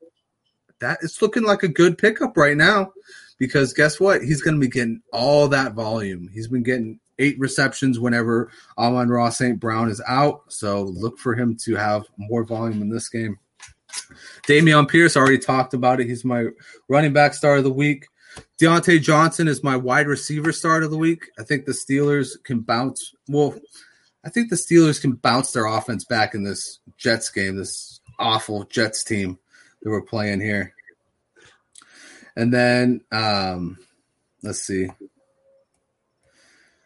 That 0.79 0.99
it's 1.01 1.21
looking 1.21 1.43
like 1.43 1.63
a 1.63 1.67
good 1.67 1.97
pickup 1.97 2.37
right 2.37 2.55
now 2.55 2.93
because 3.37 3.73
guess 3.73 3.99
what? 3.99 4.23
He's 4.23 4.41
going 4.41 4.55
to 4.55 4.61
be 4.61 4.69
getting 4.69 5.01
all 5.11 5.47
that 5.49 5.73
volume. 5.73 6.29
He's 6.33 6.47
been 6.47 6.63
getting 6.63 6.99
eight 7.19 7.39
receptions 7.39 7.99
whenever 7.99 8.51
Amon-Ra 8.77 9.29
St. 9.29 9.59
Brown 9.59 9.89
is 9.89 10.01
out. 10.07 10.41
So 10.49 10.83
look 10.83 11.17
for 11.17 11.35
him 11.35 11.55
to 11.63 11.75
have 11.75 12.05
more 12.17 12.43
volume 12.43 12.81
in 12.81 12.89
this 12.89 13.09
game. 13.09 13.39
Dameon 14.47 14.87
Pierce 14.87 15.17
already 15.17 15.39
talked 15.39 15.73
about 15.73 15.99
it. 15.99 16.07
He's 16.07 16.25
my 16.25 16.47
running 16.87 17.13
back 17.13 17.33
star 17.33 17.57
of 17.57 17.63
the 17.63 17.71
week. 17.71 18.07
Diontae 18.59 19.01
Johnson 19.01 19.47
is 19.47 19.63
my 19.63 19.75
wide 19.75 20.07
receiver 20.07 20.51
start 20.51 20.83
of 20.83 20.91
the 20.91 20.97
week. 20.97 21.29
I 21.39 21.43
think 21.43 21.65
the 21.65 21.71
Steelers 21.71 22.41
can 22.43 22.59
bounce. 22.59 23.13
Well, 23.27 23.55
I 24.23 24.29
think 24.29 24.49
the 24.49 24.55
Steelers 24.55 25.01
can 25.01 25.13
bounce 25.13 25.51
their 25.51 25.65
offense 25.65 26.03
back 26.03 26.35
in 26.35 26.43
this 26.43 26.79
Jets 26.97 27.29
game, 27.29 27.55
this 27.55 27.99
awful 28.19 28.65
Jets 28.65 29.03
team 29.03 29.39
that 29.81 29.89
we're 29.89 30.01
playing 30.01 30.41
here. 30.41 30.73
And 32.37 32.53
then 32.53 33.01
um, 33.11 33.79
let's 34.43 34.61
see. 34.61 34.87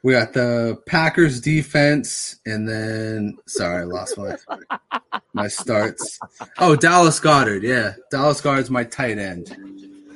We 0.01 0.13
got 0.13 0.31
the 0.33 0.81
Packers 0.87 1.41
defense, 1.41 2.37
and 2.45 2.67
then 2.67 3.37
sorry, 3.47 3.81
I 3.81 3.83
lost 3.83 4.17
my 4.17 4.35
my 5.33 5.47
starts. 5.49 6.19
Oh, 6.57 6.75
Dallas 6.77 7.19
Goedert, 7.19 7.63
yeah, 7.63 7.93
Dallas 8.09 8.41
Goedert's 8.41 8.69
my 8.69 8.85
tight 8.85 9.19
end. 9.19 9.55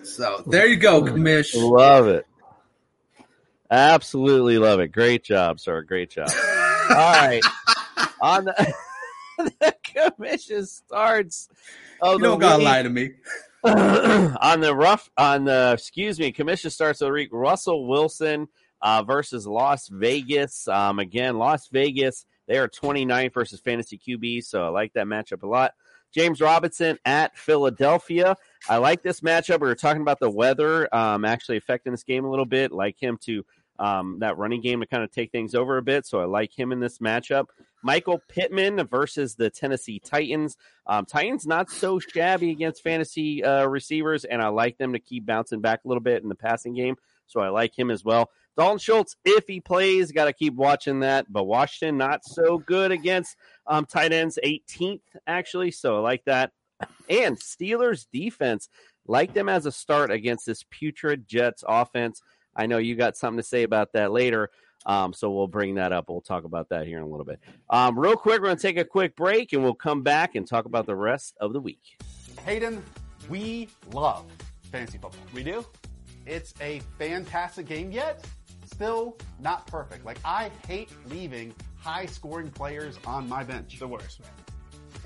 So 0.04 0.42
there 0.48 0.68
you 0.68 0.78
go, 0.78 1.04
Commish. 1.04 1.52
Love 1.54 2.08
it. 2.08 2.26
Absolutely 3.70 4.58
love 4.58 4.80
it. 4.80 4.94
Great 4.94 5.24
job, 5.24 5.60
sir. 5.60 5.82
Great 5.82 6.12
job. 6.12 6.30
All 6.90 6.96
right. 6.96 7.44
On 8.22 8.46
the, 8.46 8.74
the 9.60 9.76
commission 9.84 10.66
starts. 10.66 11.50
Oh, 12.02 12.14
You 12.14 12.20
don't 12.24 12.40
gotta 12.40 12.64
lie 12.64 12.84
to 12.84 12.90
me. 12.90 13.12
on 14.42 14.60
the 14.60 14.76
rough 14.76 15.10
on 15.18 15.46
the 15.46 15.72
excuse 15.74 16.20
me, 16.20 16.32
commission 16.32 16.70
starts 16.70 17.02
of 17.02 17.08
the 17.08 17.14
week. 17.14 17.30
Russell 17.32 17.88
Wilson 17.88 18.48
uh, 18.82 19.02
versus 19.02 19.48
Las 19.48 19.88
Vegas. 19.88 20.68
Um, 20.68 21.00
again, 21.00 21.38
Las 21.38 21.68
Vegas. 21.70 22.28
They 22.48 22.60
are 22.60 22.68
29 22.68 23.32
versus 23.34 23.60
fantasy 23.60 23.98
QB, 23.98 24.44
so 24.44 24.66
I 24.66 24.68
like 24.68 24.94
that 24.94 25.08
matchup 25.08 25.42
a 25.42 25.48
lot. 25.48 25.72
James 26.14 26.40
Robinson 26.42 27.00
at 27.06 27.36
Philadelphia. 27.36 28.38
I 28.70 28.78
like 28.78 29.02
this 29.02 29.22
matchup. 29.22 29.60
We 29.62 29.68
were 29.68 29.76
talking 29.76 30.04
about 30.04 30.20
the 30.20 30.30
weather 30.30 30.94
um, 30.96 31.26
actually 31.26 31.58
affecting 31.58 31.92
this 31.92 32.04
game 32.04 32.24
a 32.24 32.30
little 32.30 32.46
bit. 32.46 32.72
Like 32.72 33.02
him 33.02 33.18
to 33.24 33.44
um, 33.80 34.20
that 34.20 34.38
running 34.38 34.62
game 34.62 34.80
to 34.80 34.86
kind 34.86 35.04
of 35.04 35.12
take 35.12 35.32
things 35.32 35.56
over 35.56 35.78
a 35.78 35.82
bit. 35.82 36.06
So 36.06 36.20
I 36.20 36.26
like 36.26 36.58
him 36.58 36.72
in 36.72 36.80
this 36.80 37.00
matchup. 37.00 37.48
Michael 37.86 38.20
Pittman 38.28 38.84
versus 38.88 39.36
the 39.36 39.52
Tennessee 39.52 40.00
Titans. 40.00 40.58
Um, 40.88 41.06
Titans 41.06 41.46
not 41.46 41.70
so 41.70 42.00
shabby 42.00 42.50
against 42.50 42.82
fantasy 42.82 43.44
uh, 43.44 43.68
receivers, 43.68 44.26
and 44.26 44.42
I 44.42 44.48
like 44.48 44.80
them 44.80 44.94
to 44.94 45.00
keep 45.00 45.28
bouncing 45.28 45.62
back 45.62 45.82
a 45.86 45.88
little 45.88 46.02
bit 46.02 46.24
in 46.24 46.30
the 46.30 46.34
passing 46.34 46.74
game. 46.74 46.96
So 47.28 47.42
I 47.42 47.50
like 47.50 47.78
him 47.78 47.92
as 47.92 48.04
well. 48.04 48.32
Dalton 48.58 48.80
Schultz, 48.80 49.16
if 49.24 49.46
he 49.46 49.60
plays, 49.60 50.12
got 50.12 50.26
to 50.26 50.34
keep 50.34 50.56
watching 50.56 51.02
that. 51.02 51.32
But 51.32 51.44
Washington 51.44 51.98
not 51.98 52.26
so 52.26 52.58
good 52.58 52.92
against 52.92 53.36
um, 53.68 53.86
tight 53.86 54.12
ends, 54.12 54.40
18th 54.44 55.02
actually. 55.28 55.70
So 55.70 55.98
I 55.98 56.00
like 56.00 56.26
that. 56.26 56.54
And 57.08 57.38
Steelers 57.38 58.08
defense, 58.12 58.68
like 59.06 59.36
them 59.36 59.48
as 59.48 59.68
a 59.68 59.72
start 59.72 60.10
against 60.10 60.48
this 60.48 60.66
putrid 60.72 61.28
Jets 61.28 61.64
offense. 61.68 62.24
I 62.56 62.66
know 62.66 62.80
you 62.80 62.96
got 62.96 63.16
something 63.16 63.38
to 63.38 63.48
say 63.48 63.62
about 63.62 63.94
that 63.94 64.12
later. 64.12 64.50
Um, 64.86 65.14
so 65.14 65.32
we'll 65.32 65.48
bring 65.48 65.76
that 65.76 65.92
up. 65.92 66.10
We'll 66.10 66.22
talk 66.22 66.44
about 66.44 66.70
that 66.70 66.88
here 66.88 66.98
in 66.98 67.04
a 67.04 67.08
little 67.08 67.26
bit. 67.26 67.40
Um, 67.70 67.98
real 67.98 68.16
quick, 68.16 68.40
we're 68.40 68.48
going 68.48 68.58
to 68.58 68.62
take 68.62 68.78
a 68.78 68.86
quick 68.86 69.16
break 69.16 69.54
and 69.54 69.64
we'll 69.64 69.74
come 69.74 70.04
back 70.04 70.36
and 70.36 70.48
talk 70.48 70.66
about 70.66 70.86
the 70.86 70.96
rest 70.96 71.36
of 71.40 71.54
the 71.54 71.60
week. 71.60 71.82
Hayden, 72.46 72.84
we 73.30 73.70
love 73.92 74.26
fantasy 74.72 74.98
football. 74.98 75.22
We 75.34 75.44
do? 75.44 75.66
It's 76.26 76.54
a 76.62 76.82
fantastic 76.98 77.68
game, 77.68 77.92
yet 77.92 78.26
still 78.66 79.18
not 79.40 79.68
perfect. 79.68 80.06
Like, 80.06 80.20
I 80.26 80.52
hate 80.68 80.90
leaving 81.10 81.54
high 81.78 82.06
scoring 82.06 82.52
players 82.52 82.98
on 83.06 83.30
my 83.30 83.44
bench. 83.44 83.80
The 83.80 83.88
worst, 83.88 84.20
man. 84.22 84.30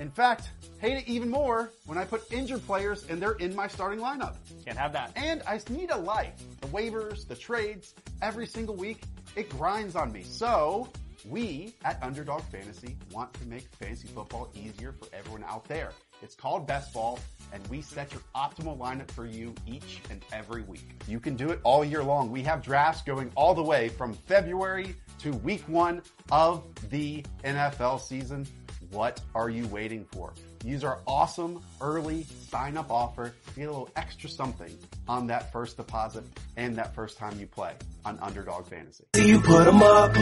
In 0.00 0.10
fact, 0.10 0.50
hate 0.78 0.96
it 0.96 1.06
even 1.06 1.28
more 1.28 1.72
when 1.84 1.98
I 1.98 2.06
put 2.06 2.32
injured 2.32 2.64
players 2.66 3.04
and 3.10 3.20
they're 3.20 3.32
in 3.32 3.54
my 3.54 3.68
starting 3.68 3.98
lineup. 3.98 4.36
Can't 4.64 4.78
have 4.78 4.94
that. 4.94 5.12
And 5.14 5.42
I 5.46 5.60
need 5.68 5.90
a 5.90 5.96
life. 5.96 6.32
The 6.62 6.68
waivers, 6.68 7.28
the 7.28 7.34
trades, 7.34 7.94
every 8.22 8.46
single 8.46 8.74
week, 8.74 9.02
it 9.36 9.48
grinds 9.50 9.96
on 9.96 10.12
me. 10.12 10.22
So, 10.22 10.88
we 11.28 11.74
at 11.84 12.02
Underdog 12.02 12.42
Fantasy 12.44 12.96
want 13.12 13.32
to 13.34 13.46
make 13.46 13.68
fantasy 13.76 14.08
football 14.08 14.50
easier 14.54 14.92
for 14.92 15.06
everyone 15.14 15.44
out 15.44 15.64
there. 15.66 15.92
It's 16.22 16.34
called 16.34 16.66
Best 16.66 16.92
Ball, 16.92 17.18
and 17.52 17.66
we 17.68 17.82
set 17.82 18.12
your 18.12 18.22
optimal 18.34 18.78
lineup 18.78 19.10
for 19.10 19.26
you 19.26 19.54
each 19.66 20.00
and 20.10 20.24
every 20.32 20.62
week. 20.62 20.96
You 21.08 21.20
can 21.20 21.36
do 21.36 21.50
it 21.50 21.60
all 21.62 21.84
year 21.84 22.02
long. 22.02 22.30
We 22.30 22.42
have 22.42 22.62
drafts 22.62 23.02
going 23.02 23.30
all 23.34 23.54
the 23.54 23.62
way 23.62 23.88
from 23.88 24.12
February 24.12 24.94
to 25.20 25.32
week 25.32 25.62
one 25.66 26.02
of 26.30 26.64
the 26.90 27.24
NFL 27.44 28.00
season. 28.00 28.46
What 28.90 29.20
are 29.34 29.50
you 29.50 29.66
waiting 29.68 30.04
for? 30.12 30.32
Use 30.64 30.84
our 30.84 30.98
awesome 31.06 31.62
early 31.80 32.26
sign 32.50 32.76
up 32.76 32.90
offer 32.90 33.32
to 33.46 33.54
get 33.54 33.68
a 33.68 33.70
little 33.70 33.88
extra 33.96 34.28
something 34.28 34.70
on 35.08 35.28
that 35.28 35.52
first 35.52 35.78
deposit 35.78 36.22
and 36.56 36.76
that 36.76 36.94
first 36.94 37.16
time 37.16 37.38
you 37.40 37.46
play 37.46 37.72
on 38.04 38.18
Underdog 38.20 38.66
Fantasy. 38.66 39.04
See 39.16 39.28
You 39.28 39.40
put 39.40 39.66
'em 39.66 39.82
up, 39.82 40.14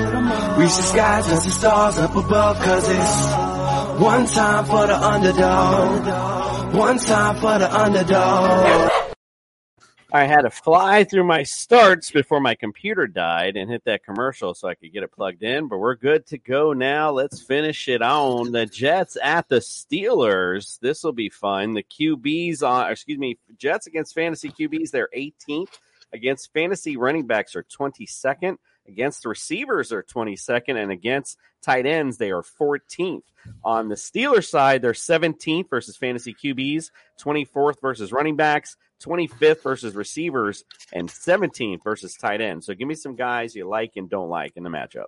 reach 0.56 0.76
the 0.76 0.82
skies, 0.82 1.26
touch 1.26 1.44
the 1.44 1.50
stars 1.50 1.98
up 1.98 2.14
above, 2.14 2.56
cause 2.60 2.88
it's 2.88 4.00
one 4.00 4.26
time 4.26 4.64
for 4.66 4.86
the 4.86 4.96
underdog, 4.96 6.74
one 6.74 6.98
time 6.98 7.36
for 7.36 7.58
the 7.58 7.74
underdog. 7.76 8.97
I 10.10 10.24
had 10.24 10.42
to 10.42 10.50
fly 10.50 11.04
through 11.04 11.24
my 11.24 11.42
starts 11.42 12.10
before 12.10 12.40
my 12.40 12.54
computer 12.54 13.06
died 13.06 13.58
and 13.58 13.70
hit 13.70 13.84
that 13.84 14.04
commercial 14.04 14.54
so 14.54 14.66
I 14.66 14.74
could 14.74 14.90
get 14.90 15.02
it 15.02 15.12
plugged 15.12 15.42
in. 15.42 15.68
But 15.68 15.78
we're 15.78 15.96
good 15.96 16.24
to 16.28 16.38
go 16.38 16.72
now. 16.72 17.10
Let's 17.10 17.42
finish 17.42 17.88
it 17.88 18.00
on 18.00 18.52
the 18.52 18.64
Jets 18.64 19.18
at 19.22 19.50
the 19.50 19.56
Steelers. 19.56 20.80
This 20.80 21.04
will 21.04 21.12
be 21.12 21.28
fun. 21.28 21.74
The 21.74 21.82
QBs 21.82 22.62
on, 22.62 22.90
excuse 22.90 23.18
me, 23.18 23.38
Jets 23.58 23.86
against 23.86 24.14
fantasy 24.14 24.48
QBs. 24.48 24.90
They're 24.90 25.10
18th 25.14 25.78
against 26.12 26.52
fantasy 26.52 26.96
running 26.96 27.26
backs 27.26 27.54
are 27.54 27.64
22nd. 27.64 28.56
Against 28.86 29.22
the 29.22 29.28
receivers 29.28 29.92
are 29.92 30.02
22nd, 30.02 30.82
and 30.82 30.90
against 30.90 31.36
tight 31.60 31.84
ends, 31.84 32.16
they 32.16 32.30
are 32.30 32.42
14th. 32.42 33.22
On 33.62 33.88
the 33.88 33.94
Steelers 33.94 34.48
side, 34.48 34.80
they're 34.80 34.92
17th 34.92 35.68
versus 35.68 35.96
fantasy 35.96 36.34
QBs, 36.34 36.90
24th 37.20 37.80
versus 37.82 38.12
running 38.12 38.36
backs, 38.36 38.78
25th 38.98 39.62
versus 39.62 39.94
receivers, 39.94 40.64
and 40.92 41.08
17th 41.08 41.82
versus 41.82 42.14
tight 42.14 42.40
end. 42.40 42.64
So 42.64 42.74
give 42.74 42.88
me 42.88 42.94
some 42.94 43.16
guys 43.16 43.54
you 43.54 43.68
like 43.68 43.92
and 43.96 44.08
don't 44.08 44.28
like 44.28 44.56
in 44.56 44.62
the 44.62 44.70
matchup. 44.70 45.06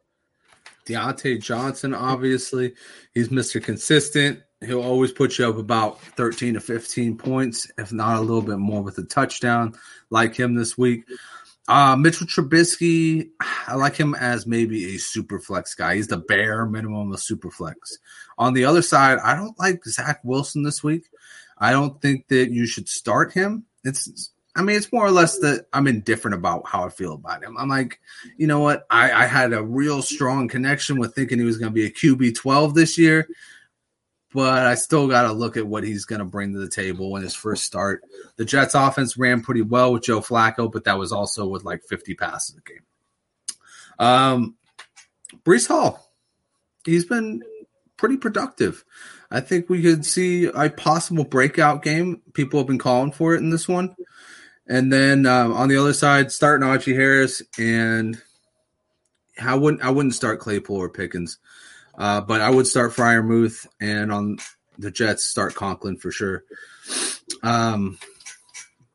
Diontae 0.86 1.40
Johnson, 1.42 1.94
obviously, 1.94 2.74
he's 3.14 3.28
Mr. 3.28 3.62
Consistent. 3.62 4.40
He'll 4.64 4.82
always 4.82 5.12
put 5.12 5.38
you 5.38 5.48
up 5.48 5.56
about 5.56 6.00
13 6.00 6.54
to 6.54 6.60
15 6.60 7.16
points, 7.16 7.70
if 7.78 7.92
not 7.92 8.18
a 8.18 8.20
little 8.20 8.42
bit 8.42 8.58
more 8.58 8.82
with 8.82 8.98
a 8.98 9.04
touchdown, 9.04 9.74
like 10.10 10.34
him 10.34 10.54
this 10.54 10.76
week. 10.76 11.04
Uh, 11.68 11.96
Mitchell 11.96 12.26
Trubisky, 12.26 13.30
I 13.40 13.76
like 13.76 13.96
him 13.96 14.14
as 14.16 14.46
maybe 14.46 14.94
a 14.94 14.98
super 14.98 15.38
flex 15.38 15.74
guy. 15.74 15.94
He's 15.94 16.08
the 16.08 16.18
bare 16.18 16.66
minimum 16.66 17.12
of 17.12 17.20
super 17.20 17.50
flex. 17.50 17.98
On 18.38 18.54
the 18.54 18.64
other 18.64 18.82
side, 18.82 19.18
I 19.22 19.36
don't 19.36 19.58
like 19.58 19.84
Zach 19.84 20.20
Wilson 20.24 20.62
this 20.62 20.82
week. 20.82 21.04
I 21.56 21.70
don't 21.72 22.00
think 22.02 22.28
that 22.28 22.50
you 22.50 22.66
should 22.66 22.88
start 22.88 23.32
him. 23.32 23.66
It's, 23.84 24.30
I 24.56 24.62
mean, 24.62 24.76
it's 24.76 24.92
more 24.92 25.06
or 25.06 25.10
less 25.10 25.38
that 25.38 25.66
I'm 25.72 25.86
indifferent 25.86 26.34
about 26.34 26.66
how 26.66 26.84
I 26.84 26.88
feel 26.88 27.14
about 27.14 27.42
him. 27.42 27.56
I'm 27.56 27.68
like, 27.68 28.00
you 28.36 28.46
know 28.46 28.60
what? 28.60 28.86
I, 28.90 29.12
I 29.12 29.26
had 29.26 29.52
a 29.52 29.62
real 29.62 30.02
strong 30.02 30.48
connection 30.48 30.98
with 30.98 31.14
thinking 31.14 31.38
he 31.38 31.44
was 31.44 31.58
going 31.58 31.72
to 31.72 31.74
be 31.74 31.86
a 31.86 31.90
QB 31.90 32.34
12 32.34 32.74
this 32.74 32.98
year 32.98 33.28
but 34.32 34.66
I 34.66 34.74
still 34.76 35.08
got 35.08 35.22
to 35.22 35.32
look 35.32 35.56
at 35.56 35.66
what 35.66 35.84
he's 35.84 36.04
going 36.04 36.20
to 36.20 36.24
bring 36.24 36.52
to 36.52 36.60
the 36.60 36.68
table 36.68 37.16
in 37.16 37.22
his 37.22 37.34
first 37.34 37.64
start. 37.64 38.02
The 38.36 38.44
Jets 38.44 38.74
offense 38.74 39.16
ran 39.16 39.42
pretty 39.42 39.62
well 39.62 39.92
with 39.92 40.04
Joe 40.04 40.20
Flacco, 40.20 40.70
but 40.70 40.84
that 40.84 40.98
was 40.98 41.12
also 41.12 41.46
with 41.46 41.64
like 41.64 41.82
50 41.84 42.14
passes 42.14 42.56
a 42.56 42.60
game. 42.68 42.84
Um, 43.98 44.56
Breece 45.44 45.66
Hall, 45.66 46.12
he's 46.84 47.04
been 47.04 47.42
pretty 47.96 48.16
productive. 48.16 48.84
I 49.30 49.40
think 49.40 49.68
we 49.68 49.82
could 49.82 50.04
see 50.04 50.46
a 50.46 50.70
possible 50.70 51.24
breakout 51.24 51.82
game. 51.82 52.20
People 52.32 52.60
have 52.60 52.66
been 52.66 52.78
calling 52.78 53.12
for 53.12 53.34
it 53.34 53.38
in 53.38 53.50
this 53.50 53.68
one. 53.68 53.94
And 54.66 54.92
then 54.92 55.26
um, 55.26 55.52
on 55.52 55.68
the 55.68 55.76
other 55.76 55.92
side, 55.92 56.32
start 56.32 56.60
Najee 56.60 56.94
Harris, 56.94 57.42
and 57.58 58.20
I 59.40 59.54
wouldn't 59.54 59.82
I 59.82 59.90
wouldn't 59.90 60.14
start 60.14 60.40
Claypool 60.40 60.76
or 60.76 60.88
Pickens. 60.88 61.38
Uh, 61.98 62.20
but 62.20 62.40
I 62.40 62.50
would 62.50 62.66
start 62.66 62.92
Freiermuth 62.92 63.66
and 63.80 64.12
on 64.12 64.38
the 64.78 64.90
Jets 64.90 65.26
start 65.26 65.54
Conklin 65.54 65.96
for 65.96 66.10
sure. 66.10 66.44
Um, 67.42 67.98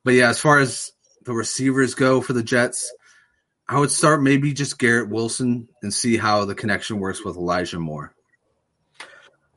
but 0.04 0.16
yeah, 0.16 0.30
as 0.30 0.40
far 0.40 0.60
as 0.60 0.92
the 1.24 1.34
receivers 1.34 1.94
go 1.94 2.22
for 2.22 2.34
the 2.34 2.44
Jets, 2.44 2.92
I 3.68 3.80
would 3.80 3.92
start 3.92 4.24
maybe 4.24 4.54
just 4.54 4.80
Garrett 4.80 5.10
Wilson 5.10 5.68
and 5.84 5.94
see 5.94 6.18
how 6.18 6.46
the 6.46 6.56
connection 6.56 7.00
works 7.00 7.24
with 7.24 7.36
Elijah 7.36 7.80
Moore. 7.80 8.15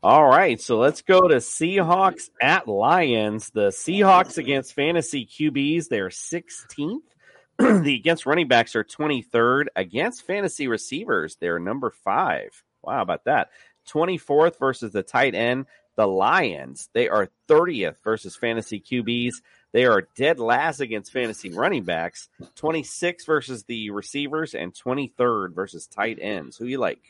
All 0.01 0.28
right, 0.28 0.61
so 0.61 0.78
let's 0.78 1.03
go 1.03 1.26
to 1.26 1.36
Seahawks 1.36 2.30
at 2.40 2.68
Lions. 2.68 3.51
The 3.51 3.68
Seahawks 3.68 4.38
against 4.38 4.74
fantasy 4.74 5.26
QBs, 5.26 5.88
they're 5.88 6.09
16th. 6.09 7.01
the 7.59 7.94
against 7.96 8.24
running 8.24 8.46
backs 8.46 8.76
are 8.76 8.84
23rd. 8.84 9.66
Against 9.74 10.24
fantasy 10.24 10.68
receivers, 10.68 11.36
they're 11.40 11.59
number 11.59 11.90
five. 11.90 12.62
Wow, 12.80 13.03
about 13.03 13.24
that. 13.24 13.51
24th 13.88 14.57
versus 14.61 14.92
the 14.92 15.03
tight 15.03 15.34
end, 15.34 15.66
the 15.96 16.07
Lions. 16.07 16.88
They 16.92 17.09
are 17.09 17.28
30th 17.49 17.96
versus 18.05 18.36
fantasy 18.36 18.80
QBs. 18.80 19.34
They 19.72 19.86
are 19.86 20.07
dead 20.14 20.38
last 20.38 20.78
against 20.78 21.12
fantasy 21.12 21.51
running 21.51 21.82
backs. 21.82 22.28
26 22.55 23.24
versus 23.24 23.64
the 23.64 23.90
receivers 23.90 24.55
and 24.55 24.72
23rd 24.72 25.55
versus 25.57 25.88
tight 25.88 26.18
ends. 26.20 26.57
Who 26.57 26.66
you 26.66 26.78
like? 26.78 27.01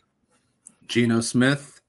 Geno 0.87 1.21
Smith, 1.21 1.83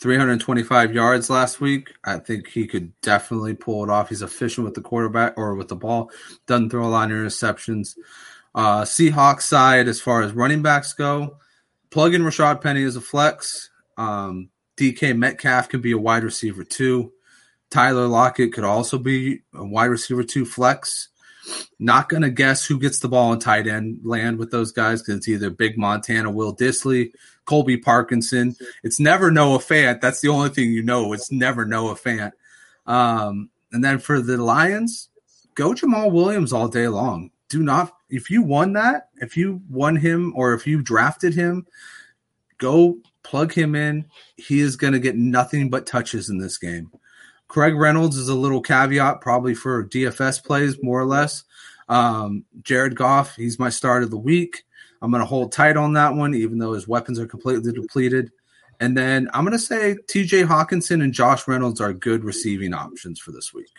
325 0.00 0.94
yards 0.94 1.30
last 1.30 1.60
week. 1.60 1.94
I 2.04 2.18
think 2.18 2.48
he 2.48 2.66
could 2.66 2.92
definitely 3.00 3.54
pull 3.54 3.84
it 3.84 3.90
off. 3.90 4.08
He's 4.08 4.22
efficient 4.22 4.64
with 4.64 4.74
the 4.74 4.80
quarterback 4.80 5.34
or 5.36 5.54
with 5.54 5.68
the 5.68 5.76
ball. 5.76 6.10
Doesn't 6.46 6.70
throw 6.70 6.86
a 6.86 6.88
lot 6.88 7.10
of 7.10 7.16
interceptions. 7.16 7.96
Uh, 8.54 8.82
Seahawks 8.82 9.42
side, 9.42 9.88
as 9.88 10.00
far 10.00 10.22
as 10.22 10.32
running 10.32 10.62
backs 10.62 10.92
go, 10.92 11.38
plug 11.90 12.14
in 12.14 12.22
Rashad 12.22 12.60
Penny 12.60 12.84
as 12.84 12.96
a 12.96 13.00
flex. 13.00 13.70
Um, 13.96 14.50
DK 14.76 15.16
Metcalf 15.16 15.68
can 15.68 15.80
be 15.80 15.92
a 15.92 15.98
wide 15.98 16.24
receiver 16.24 16.64
too. 16.64 17.12
Tyler 17.70 18.06
Lockett 18.06 18.52
could 18.52 18.64
also 18.64 18.98
be 18.98 19.40
a 19.54 19.64
wide 19.64 19.86
receiver 19.86 20.22
two 20.22 20.44
flex. 20.44 21.08
Not 21.78 22.08
going 22.08 22.22
to 22.22 22.30
guess 22.30 22.64
who 22.64 22.78
gets 22.78 22.98
the 22.98 23.08
ball 23.08 23.32
in 23.32 23.38
tight 23.38 23.66
end 23.66 24.00
land 24.04 24.38
with 24.38 24.50
those 24.50 24.72
guys 24.72 25.02
because 25.02 25.16
it's 25.16 25.28
either 25.28 25.50
Big 25.50 25.76
Montana, 25.76 26.30
Will 26.30 26.54
Dissly, 26.54 27.12
Colby 27.44 27.76
Parkinson. 27.76 28.56
It's 28.82 29.00
never 29.00 29.30
Noah 29.30 29.58
Fant. 29.58 30.00
That's 30.00 30.20
the 30.20 30.28
only 30.28 30.50
thing 30.50 30.72
you 30.72 30.82
know. 30.82 31.12
It's 31.12 31.30
never 31.30 31.64
Noah 31.64 31.96
Fant. 31.96 32.32
Um, 32.86 33.50
and 33.72 33.84
then 33.84 33.98
for 33.98 34.20
the 34.20 34.36
Lions, 34.36 35.08
go 35.54 35.70
Jamaal 35.70 36.12
Williams 36.12 36.52
all 36.52 36.68
day 36.68 36.88
long. 36.88 37.30
Do 37.48 37.62
not 37.62 37.92
if 38.14 38.30
you 38.30 38.42
won 38.42 38.74
that, 38.74 39.08
if 39.16 39.36
you 39.36 39.60
won 39.68 39.96
him 39.96 40.32
or 40.36 40.54
if 40.54 40.66
you 40.66 40.80
drafted 40.80 41.34
him, 41.34 41.66
go 42.58 42.98
plug 43.24 43.52
him 43.52 43.74
in. 43.74 44.06
He 44.36 44.60
is 44.60 44.76
going 44.76 44.92
to 44.92 45.00
get 45.00 45.16
nothing 45.16 45.68
but 45.68 45.86
touches 45.86 46.30
in 46.30 46.38
this 46.38 46.56
game. 46.56 46.92
Craig 47.54 47.76
Reynolds 47.76 48.16
is 48.16 48.28
a 48.28 48.34
little 48.34 48.60
caveat, 48.60 49.20
probably 49.20 49.54
for 49.54 49.84
DFS 49.84 50.42
plays, 50.42 50.82
more 50.82 50.98
or 50.98 51.04
less. 51.04 51.44
Um, 51.88 52.44
Jared 52.62 52.96
Goff, 52.96 53.36
he's 53.36 53.60
my 53.60 53.68
start 53.68 54.02
of 54.02 54.10
the 54.10 54.18
week. 54.18 54.64
I'm 55.00 55.12
going 55.12 55.20
to 55.20 55.24
hold 55.24 55.52
tight 55.52 55.76
on 55.76 55.92
that 55.92 56.16
one, 56.16 56.34
even 56.34 56.58
though 56.58 56.72
his 56.72 56.88
weapons 56.88 57.20
are 57.20 57.28
completely 57.28 57.70
depleted. 57.70 58.32
And 58.80 58.98
then 58.98 59.30
I'm 59.32 59.44
going 59.44 59.56
to 59.56 59.60
say 59.60 59.94
TJ 60.08 60.48
Hockenson 60.48 61.00
and 61.00 61.12
Josh 61.12 61.46
Reynolds 61.46 61.80
are 61.80 61.92
good 61.92 62.24
receiving 62.24 62.74
options 62.74 63.20
for 63.20 63.30
this 63.30 63.54
week. 63.54 63.70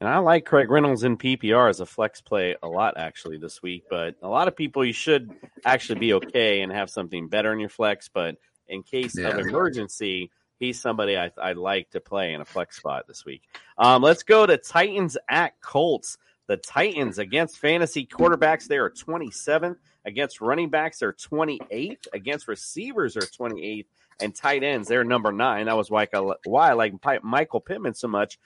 And 0.00 0.08
I 0.08 0.16
like 0.16 0.46
Craig 0.46 0.70
Reynolds 0.70 1.04
in 1.04 1.18
PPR 1.18 1.68
as 1.68 1.80
a 1.80 1.86
flex 1.86 2.22
play 2.22 2.56
a 2.62 2.68
lot 2.68 2.94
actually 2.96 3.36
this 3.36 3.62
week. 3.62 3.84
But 3.90 4.14
a 4.22 4.28
lot 4.28 4.48
of 4.48 4.56
people 4.56 4.82
you 4.82 4.94
should 4.94 5.30
actually 5.66 5.98
be 5.98 6.14
okay 6.14 6.62
and 6.62 6.72
have 6.72 6.88
something 6.88 7.28
better 7.28 7.52
in 7.52 7.60
your 7.60 7.68
flex. 7.68 8.08
But 8.08 8.36
in 8.66 8.82
case 8.82 9.18
yeah. 9.18 9.28
of 9.28 9.40
emergency, 9.40 10.30
he's 10.60 10.80
somebody 10.80 11.16
I, 11.16 11.32
would 11.42 11.56
like 11.56 11.90
to 11.90 12.00
play 12.00 12.32
in 12.32 12.40
a 12.40 12.44
flex 12.44 12.76
spot 12.76 13.08
this 13.08 13.24
week. 13.24 13.42
Um, 13.76 14.02
let's 14.02 14.22
go 14.22 14.46
to 14.46 14.56
Titans 14.56 15.18
at 15.28 15.60
Colts. 15.60 16.18
The 16.46 16.56
Titans 16.56 17.18
against 17.18 17.58
fantasy 17.58 18.06
quarterbacks, 18.06 18.68
they 18.68 18.78
are 18.78 18.90
27th. 18.90 19.76
Against 20.04 20.40
running 20.40 20.70
backs, 20.70 20.98
they're 20.98 21.12
28th. 21.12 22.06
Against 22.12 22.46
receivers, 22.46 23.14
they're 23.14 23.22
28th. 23.22 23.86
And 24.22 24.34
tight 24.34 24.62
ends, 24.62 24.86
they're 24.86 25.02
number 25.02 25.32
nine. 25.32 25.66
That 25.66 25.76
was 25.76 25.90
why 25.90 26.06
I, 26.12 26.32
why 26.44 26.70
I 26.70 26.72
like 26.74 26.94
Michael 27.22 27.60
Pittman 27.60 27.94
so 27.94 28.06
much 28.06 28.38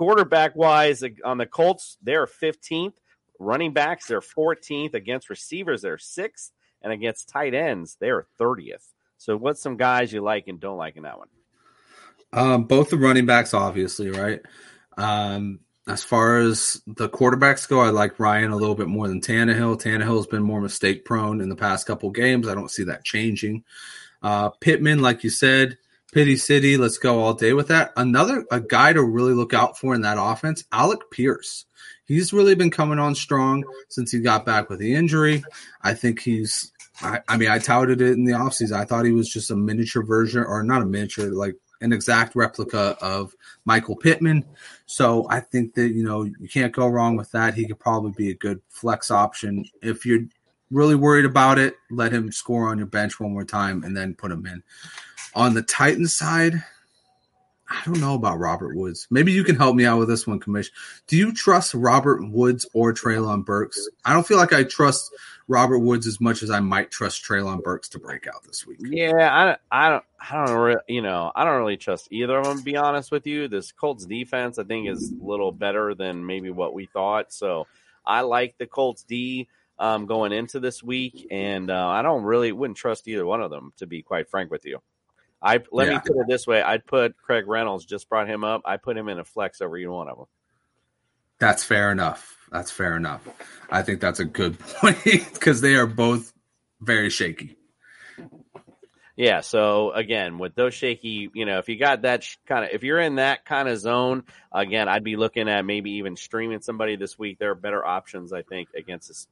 Quarterback 0.00 0.56
wise, 0.56 1.04
on 1.26 1.36
the 1.36 1.44
Colts, 1.44 1.98
they're 2.02 2.26
15th. 2.26 2.94
Running 3.38 3.74
backs, 3.74 4.06
they're 4.06 4.22
14th. 4.22 4.94
Against 4.94 5.28
receivers, 5.28 5.82
they're 5.82 5.98
6th. 5.98 6.52
And 6.80 6.90
against 6.90 7.28
tight 7.28 7.52
ends, 7.52 7.98
they're 8.00 8.26
30th. 8.40 8.86
So, 9.18 9.36
what's 9.36 9.60
some 9.60 9.76
guys 9.76 10.10
you 10.10 10.22
like 10.22 10.48
and 10.48 10.58
don't 10.58 10.78
like 10.78 10.96
in 10.96 11.02
that 11.02 11.18
one? 11.18 11.28
Um, 12.32 12.64
both 12.64 12.90
the 12.90 12.96
running 12.96 13.26
backs, 13.26 13.54
obviously, 13.54 14.10
right? 14.10 14.40
Um, 14.96 15.60
as 15.86 16.04
far 16.04 16.38
as 16.38 16.80
the 16.86 17.08
quarterbacks 17.08 17.68
go, 17.68 17.80
I 17.80 17.90
like 17.90 18.20
Ryan 18.20 18.52
a 18.52 18.56
little 18.56 18.74
bit 18.74 18.86
more 18.86 19.08
than 19.08 19.20
Tannehill. 19.20 19.82
Tannehill's 19.82 20.26
been 20.26 20.42
more 20.42 20.60
mistake 20.60 21.04
prone 21.04 21.40
in 21.40 21.48
the 21.48 21.56
past 21.56 21.86
couple 21.86 22.10
games. 22.10 22.46
I 22.46 22.54
don't 22.54 22.70
see 22.70 22.84
that 22.84 23.04
changing. 23.04 23.64
Uh, 24.22 24.50
Pittman, 24.50 25.00
like 25.00 25.24
you 25.24 25.30
said, 25.30 25.78
Pity 26.12 26.36
City, 26.36 26.76
let's 26.76 26.98
go 26.98 27.20
all 27.20 27.34
day 27.34 27.52
with 27.52 27.68
that. 27.68 27.92
Another 27.96 28.44
a 28.50 28.60
guy 28.60 28.92
to 28.92 29.02
really 29.02 29.32
look 29.32 29.54
out 29.54 29.78
for 29.78 29.94
in 29.94 30.02
that 30.02 30.18
offense, 30.20 30.64
Alec 30.70 31.10
Pierce. 31.10 31.66
He's 32.04 32.32
really 32.32 32.54
been 32.54 32.70
coming 32.70 32.98
on 32.98 33.14
strong 33.14 33.64
since 33.88 34.10
he 34.10 34.20
got 34.20 34.44
back 34.44 34.68
with 34.68 34.80
the 34.80 34.94
injury. 34.94 35.44
I 35.82 35.94
think 35.94 36.20
he's 36.20 36.72
I, 37.02 37.20
I 37.28 37.36
mean, 37.36 37.48
I 37.48 37.58
touted 37.58 38.00
it 38.00 38.12
in 38.12 38.24
the 38.24 38.32
offseason. 38.32 38.72
I 38.72 38.84
thought 38.84 39.04
he 39.04 39.12
was 39.12 39.28
just 39.28 39.50
a 39.50 39.56
miniature 39.56 40.02
version, 40.02 40.42
or 40.42 40.62
not 40.62 40.82
a 40.82 40.86
miniature, 40.86 41.30
like 41.30 41.54
an 41.80 41.92
exact 41.92 42.34
replica 42.34 42.96
of 43.00 43.34
Michael 43.64 43.96
Pittman. 43.96 44.44
So 44.86 45.26
I 45.30 45.40
think 45.40 45.74
that, 45.74 45.90
you 45.90 46.04
know, 46.04 46.24
you 46.24 46.48
can't 46.48 46.72
go 46.72 46.86
wrong 46.86 47.16
with 47.16 47.30
that. 47.32 47.54
He 47.54 47.66
could 47.66 47.78
probably 47.78 48.12
be 48.12 48.30
a 48.30 48.34
good 48.34 48.60
flex 48.68 49.10
option. 49.10 49.64
If 49.82 50.04
you're 50.04 50.24
really 50.70 50.94
worried 50.94 51.24
about 51.24 51.58
it, 51.58 51.74
let 51.90 52.12
him 52.12 52.30
score 52.30 52.68
on 52.68 52.78
your 52.78 52.86
bench 52.86 53.18
one 53.18 53.32
more 53.32 53.44
time 53.44 53.82
and 53.82 53.96
then 53.96 54.14
put 54.14 54.30
him 54.30 54.46
in. 54.46 54.62
On 55.34 55.54
the 55.54 55.62
Titans 55.62 56.14
side, 56.14 56.62
I 57.70 57.82
don't 57.84 58.00
know 58.00 58.14
about 58.14 58.40
Robert 58.40 58.74
Woods. 58.74 59.06
Maybe 59.10 59.30
you 59.30 59.44
can 59.44 59.54
help 59.54 59.76
me 59.76 59.86
out 59.86 59.98
with 59.98 60.08
this 60.08 60.26
one, 60.26 60.40
Commish. 60.40 60.70
Do 61.06 61.16
you 61.16 61.32
trust 61.32 61.72
Robert 61.72 62.28
Woods 62.28 62.66
or 62.74 62.92
Treylon 62.92 63.44
Burks? 63.44 63.88
I 64.04 64.12
don't 64.12 64.26
feel 64.26 64.38
like 64.38 64.52
I 64.52 64.64
trust 64.64 65.14
Robert 65.46 65.78
Woods 65.78 66.08
as 66.08 66.20
much 66.20 66.42
as 66.42 66.50
I 66.50 66.58
might 66.58 66.90
trust 66.90 67.24
Treylon 67.24 67.62
Burks 67.62 67.88
to 67.90 68.00
break 68.00 68.26
out 68.26 68.42
this 68.44 68.66
week. 68.66 68.78
Yeah, 68.82 69.56
I, 69.70 69.86
I 69.86 69.88
don't, 69.88 70.04
I 70.20 70.46
don't 70.46 70.56
really, 70.56 70.80
you 70.88 71.00
know, 71.00 71.30
I 71.34 71.44
don't 71.44 71.58
really 71.58 71.76
trust 71.76 72.08
either 72.10 72.38
of 72.38 72.44
them. 72.44 72.58
To 72.58 72.64
be 72.64 72.76
honest 72.76 73.12
with 73.12 73.26
you, 73.26 73.46
this 73.46 73.70
Colts 73.70 74.04
defense 74.04 74.58
I 74.58 74.64
think 74.64 74.88
is 74.88 75.12
a 75.12 75.24
little 75.24 75.52
better 75.52 75.94
than 75.94 76.26
maybe 76.26 76.50
what 76.50 76.74
we 76.74 76.86
thought. 76.86 77.32
So 77.32 77.68
I 78.04 78.22
like 78.22 78.58
the 78.58 78.66
Colts 78.66 79.04
D 79.04 79.48
um, 79.78 80.06
going 80.06 80.32
into 80.32 80.58
this 80.58 80.82
week, 80.82 81.26
and 81.30 81.70
uh, 81.70 81.88
I 81.88 82.02
don't 82.02 82.24
really 82.24 82.50
wouldn't 82.50 82.76
trust 82.76 83.06
either 83.06 83.24
one 83.24 83.42
of 83.42 83.50
them 83.50 83.72
to 83.76 83.86
be 83.86 84.02
quite 84.02 84.28
frank 84.28 84.50
with 84.50 84.66
you. 84.66 84.80
I 85.42 85.60
let 85.72 85.88
yeah. 85.88 85.94
me 85.94 86.00
put 86.06 86.16
it 86.16 86.26
this 86.28 86.46
way: 86.46 86.62
I'd 86.62 86.86
put 86.86 87.16
Craig 87.16 87.46
Reynolds. 87.46 87.84
Just 87.84 88.08
brought 88.08 88.28
him 88.28 88.44
up. 88.44 88.62
I 88.64 88.76
put 88.76 88.96
him 88.96 89.08
in 89.08 89.18
a 89.18 89.24
flex 89.24 89.60
over 89.60 89.76
either 89.76 89.90
one 89.90 90.08
of 90.08 90.18
them. 90.18 90.26
That's 91.38 91.64
fair 91.64 91.90
enough. 91.90 92.36
That's 92.52 92.70
fair 92.70 92.96
enough. 92.96 93.26
I 93.70 93.82
think 93.82 94.00
that's 94.00 94.20
a 94.20 94.24
good 94.24 94.58
point 94.80 95.02
because 95.04 95.60
they 95.60 95.74
are 95.76 95.86
both 95.86 96.32
very 96.80 97.10
shaky. 97.10 97.56
Yeah. 99.16 99.40
So 99.40 99.92
again, 99.92 100.38
with 100.38 100.54
those 100.54 100.72
shaky, 100.72 101.30
you 101.34 101.44
know, 101.44 101.58
if 101.58 101.68
you 101.68 101.78
got 101.78 102.02
that 102.02 102.24
sh- 102.24 102.36
kind 102.46 102.64
of, 102.64 102.70
if 102.72 102.84
you're 102.84 103.00
in 103.00 103.16
that 103.16 103.44
kind 103.44 103.68
of 103.68 103.78
zone, 103.78 104.24
again, 104.50 104.88
I'd 104.88 105.04
be 105.04 105.16
looking 105.16 105.48
at 105.48 105.64
maybe 105.64 105.92
even 105.92 106.16
streaming 106.16 106.62
somebody 106.62 106.96
this 106.96 107.18
week. 107.18 107.38
There 107.38 107.50
are 107.50 107.54
better 107.54 107.84
options, 107.84 108.32
I 108.32 108.40
think, 108.42 108.70
against 108.74 109.08
this 109.08 109.28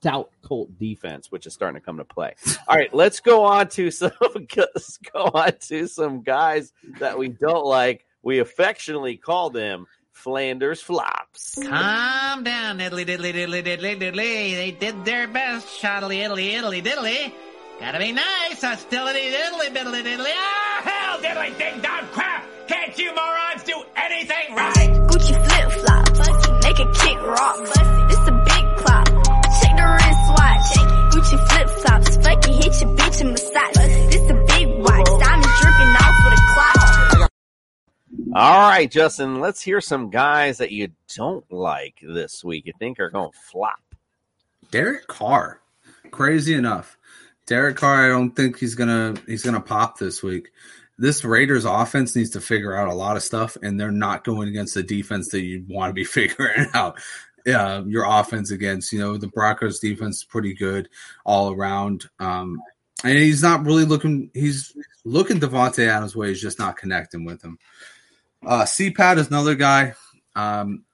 stout 0.00 0.30
Colt 0.42 0.78
defense, 0.78 1.30
which 1.30 1.46
is 1.46 1.54
starting 1.54 1.80
to 1.80 1.84
come 1.84 1.98
to 1.98 2.04
play. 2.04 2.34
All 2.66 2.76
right, 2.76 2.92
let's 2.94 3.20
go 3.20 3.44
on 3.44 3.68
to 3.70 3.90
some 3.90 4.12
let's 4.56 4.98
go 4.98 5.24
on 5.34 5.52
to 5.68 5.86
some 5.86 6.22
guys 6.22 6.72
that 7.00 7.18
we 7.18 7.28
don't 7.28 7.64
like. 7.64 8.04
We 8.22 8.38
affectionately 8.40 9.16
call 9.16 9.50
them 9.50 9.86
Flanders 10.12 10.80
flops. 10.80 11.54
Calm 11.62 12.42
down, 12.42 12.78
diddly 12.78 13.06
diddly 13.06 13.32
diddly 13.32 13.62
diddly 13.62 13.98
diddly. 13.98 14.54
They 14.54 14.70
did 14.78 15.04
their 15.04 15.28
best, 15.28 15.66
shoddly 15.80 16.18
iddly 16.22 16.52
iddly 16.52 16.82
diddly. 16.82 17.32
Gotta 17.80 17.98
be 17.98 18.12
nice, 18.12 18.60
hostility 18.60 19.30
diddly 19.30 19.68
diddly 19.68 20.02
diddly. 20.02 20.32
Ah, 20.34 20.80
hell, 20.84 21.18
diddly 21.20 21.56
ding 21.56 21.80
dong 21.80 22.06
crap! 22.12 22.44
Can't 22.66 22.98
you 22.98 23.14
morons 23.14 23.62
do 23.62 23.80
anything 23.96 24.54
right? 24.54 24.90
Gucci 25.08 25.46
flip 25.46 25.70
flops, 25.80 26.64
make 26.64 26.78
a 26.80 26.92
kick 26.92 27.22
rock. 27.22 27.87
Hit 33.18 33.24
your 33.24 33.34
bitch 33.34 33.50
and 33.50 33.74
massage. 33.74 34.12
This 34.12 34.30
a 34.30 34.34
big 34.34 34.68
watch. 34.78 35.06
Diamonds 35.20 35.60
dripping 35.60 35.96
off 35.96 36.24
with 36.24 36.38
a 36.38 36.42
clock. 36.54 37.30
All 38.34 38.68
right, 38.68 38.90
Justin, 38.90 39.40
let's 39.40 39.62
hear 39.62 39.80
some 39.80 40.10
guys 40.10 40.58
that 40.58 40.70
you 40.70 40.88
don't 41.14 41.50
like 41.52 41.96
this 42.02 42.44
week. 42.44 42.66
You 42.66 42.72
think 42.78 43.00
are 43.00 43.10
going 43.10 43.32
to 43.32 43.38
flop. 43.38 43.80
Derek 44.70 45.06
Carr, 45.06 45.60
crazy 46.10 46.54
enough. 46.54 46.96
Derek 47.46 47.76
Carr, 47.76 48.04
I 48.04 48.08
don't 48.08 48.32
think 48.32 48.58
he's 48.58 48.74
gonna 48.74 49.14
he's 49.26 49.42
gonna 49.42 49.62
pop 49.62 49.98
this 49.98 50.22
week. 50.22 50.50
This 50.98 51.24
Raiders 51.24 51.64
offense 51.64 52.14
needs 52.14 52.30
to 52.30 52.40
figure 52.40 52.76
out 52.76 52.88
a 52.88 52.94
lot 52.94 53.16
of 53.16 53.22
stuff, 53.22 53.56
and 53.62 53.80
they're 53.80 53.90
not 53.90 54.24
going 54.24 54.48
against 54.48 54.74
the 54.74 54.82
defense 54.82 55.30
that 55.30 55.40
you 55.40 55.64
want 55.66 55.88
to 55.88 55.94
be 55.94 56.04
figuring 56.04 56.66
out 56.74 56.98
uh, 57.46 57.82
your 57.86 58.04
offense 58.06 58.50
against. 58.50 58.92
You 58.92 58.98
know, 58.98 59.16
the 59.16 59.28
Broncos 59.28 59.78
defense 59.78 60.18
is 60.18 60.24
pretty 60.24 60.52
good 60.52 60.90
all 61.24 61.50
around. 61.50 62.10
Um, 62.18 62.60
and 63.04 63.16
he's 63.16 63.42
not 63.42 63.64
really 63.64 63.84
looking. 63.84 64.30
He's 64.34 64.76
looking 65.04 65.40
Davante 65.40 65.86
Adams' 65.86 66.16
way. 66.16 66.28
He's 66.28 66.42
just 66.42 66.58
not 66.58 66.76
connecting 66.76 67.24
with 67.24 67.42
him. 67.42 67.58
Uh, 68.44 68.62
CPAT 68.62 69.18
is 69.18 69.28
another 69.28 69.54
guy. 69.54 69.94
Um, 70.34 70.84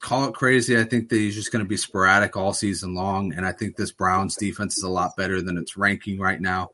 call 0.00 0.26
it 0.26 0.34
crazy. 0.34 0.78
I 0.78 0.84
think 0.84 1.08
that 1.08 1.16
he's 1.16 1.34
just 1.34 1.50
going 1.50 1.64
to 1.64 1.68
be 1.68 1.76
sporadic 1.76 2.36
all 2.36 2.52
season 2.52 2.94
long, 2.94 3.32
and 3.32 3.46
I 3.46 3.52
think 3.52 3.76
this 3.76 3.90
Browns 3.90 4.36
defense 4.36 4.76
is 4.76 4.84
a 4.84 4.88
lot 4.88 5.16
better 5.16 5.40
than 5.40 5.56
its 5.58 5.76
ranking 5.76 6.18
right 6.18 6.40
now, 6.40 6.70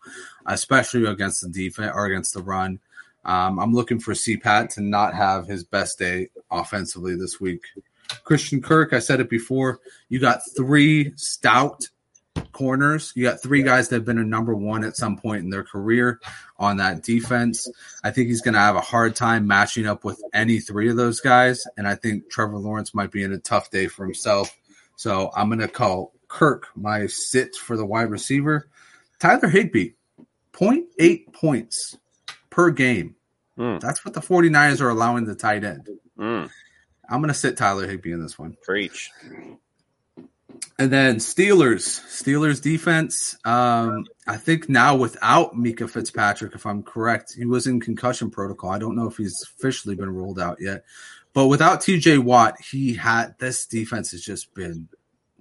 especially 0.46 1.06
against 1.06 1.42
the 1.42 1.48
defense 1.48 1.92
or 1.94 2.06
against 2.06 2.34
the 2.34 2.42
run. 2.42 2.80
Um, 3.24 3.58
I'm 3.58 3.74
looking 3.74 4.00
for 4.00 4.12
CPAT 4.12 4.74
to 4.74 4.82
not 4.82 5.14
have 5.14 5.46
his 5.46 5.62
best 5.62 5.98
day 5.98 6.28
offensively 6.50 7.16
this 7.16 7.40
week. 7.40 7.62
Christian 8.24 8.60
Kirk, 8.60 8.92
I 8.92 8.98
said 8.98 9.20
it 9.20 9.30
before. 9.30 9.78
You 10.08 10.18
got 10.18 10.40
three 10.56 11.12
stout 11.16 11.88
corners. 12.52 13.12
You 13.16 13.24
got 13.24 13.42
three 13.42 13.62
guys 13.62 13.88
that 13.88 13.96
have 13.96 14.04
been 14.04 14.18
a 14.18 14.24
number 14.24 14.54
one 14.54 14.84
at 14.84 14.96
some 14.96 15.16
point 15.16 15.42
in 15.42 15.50
their 15.50 15.64
career 15.64 16.20
on 16.58 16.76
that 16.76 17.02
defense. 17.02 17.66
I 18.04 18.10
think 18.10 18.28
he's 18.28 18.42
going 18.42 18.54
to 18.54 18.60
have 18.60 18.76
a 18.76 18.80
hard 18.80 19.16
time 19.16 19.46
matching 19.46 19.86
up 19.86 20.04
with 20.04 20.22
any 20.34 20.60
three 20.60 20.90
of 20.90 20.96
those 20.96 21.20
guys. 21.20 21.62
And 21.76 21.88
I 21.88 21.94
think 21.94 22.30
Trevor 22.30 22.58
Lawrence 22.58 22.94
might 22.94 23.10
be 23.10 23.22
in 23.22 23.32
a 23.32 23.38
tough 23.38 23.70
day 23.70 23.86
for 23.86 24.04
himself. 24.04 24.56
So 24.96 25.30
I'm 25.34 25.48
going 25.48 25.60
to 25.60 25.68
call 25.68 26.12
Kirk 26.28 26.66
my 26.74 27.06
sit 27.06 27.54
for 27.54 27.76
the 27.76 27.86
wide 27.86 28.10
receiver. 28.10 28.68
Tyler 29.18 29.48
Higbee, 29.48 29.90
0.8 30.52 31.32
points 31.32 31.96
per 32.50 32.70
game. 32.70 33.16
Mm. 33.58 33.80
That's 33.80 34.04
what 34.04 34.14
the 34.14 34.20
49ers 34.20 34.80
are 34.80 34.90
allowing 34.90 35.24
the 35.24 35.34
tight 35.34 35.64
end. 35.64 35.88
Mm. 36.18 36.50
I'm 37.08 37.20
going 37.20 37.28
to 37.28 37.34
sit 37.34 37.56
Tyler 37.56 37.86
Higbee 37.86 38.12
in 38.12 38.22
this 38.22 38.38
one. 38.38 38.56
Preach. 38.62 39.10
And 40.78 40.90
then 40.90 41.16
Steelers, 41.16 42.00
Steelers 42.06 42.62
defense. 42.62 43.36
Um, 43.44 44.06
I 44.26 44.36
think 44.36 44.68
now 44.68 44.96
without 44.96 45.54
Minkah 45.54 45.90
Fitzpatrick, 45.90 46.54
if 46.54 46.64
I'm 46.64 46.82
correct, 46.82 47.34
he 47.36 47.44
was 47.44 47.66
in 47.66 47.80
concussion 47.80 48.30
protocol. 48.30 48.70
I 48.70 48.78
don't 48.78 48.96
know 48.96 49.06
if 49.06 49.18
he's 49.18 49.42
officially 49.42 49.94
been 49.94 50.14
ruled 50.14 50.40
out 50.40 50.58
yet, 50.58 50.84
but 51.34 51.48
without 51.48 51.82
T.J. 51.82 52.18
Watt, 52.18 52.54
he 52.60 52.94
had 52.94 53.34
this 53.38 53.66
defense 53.66 54.12
has 54.12 54.22
just 54.22 54.54
been 54.54 54.88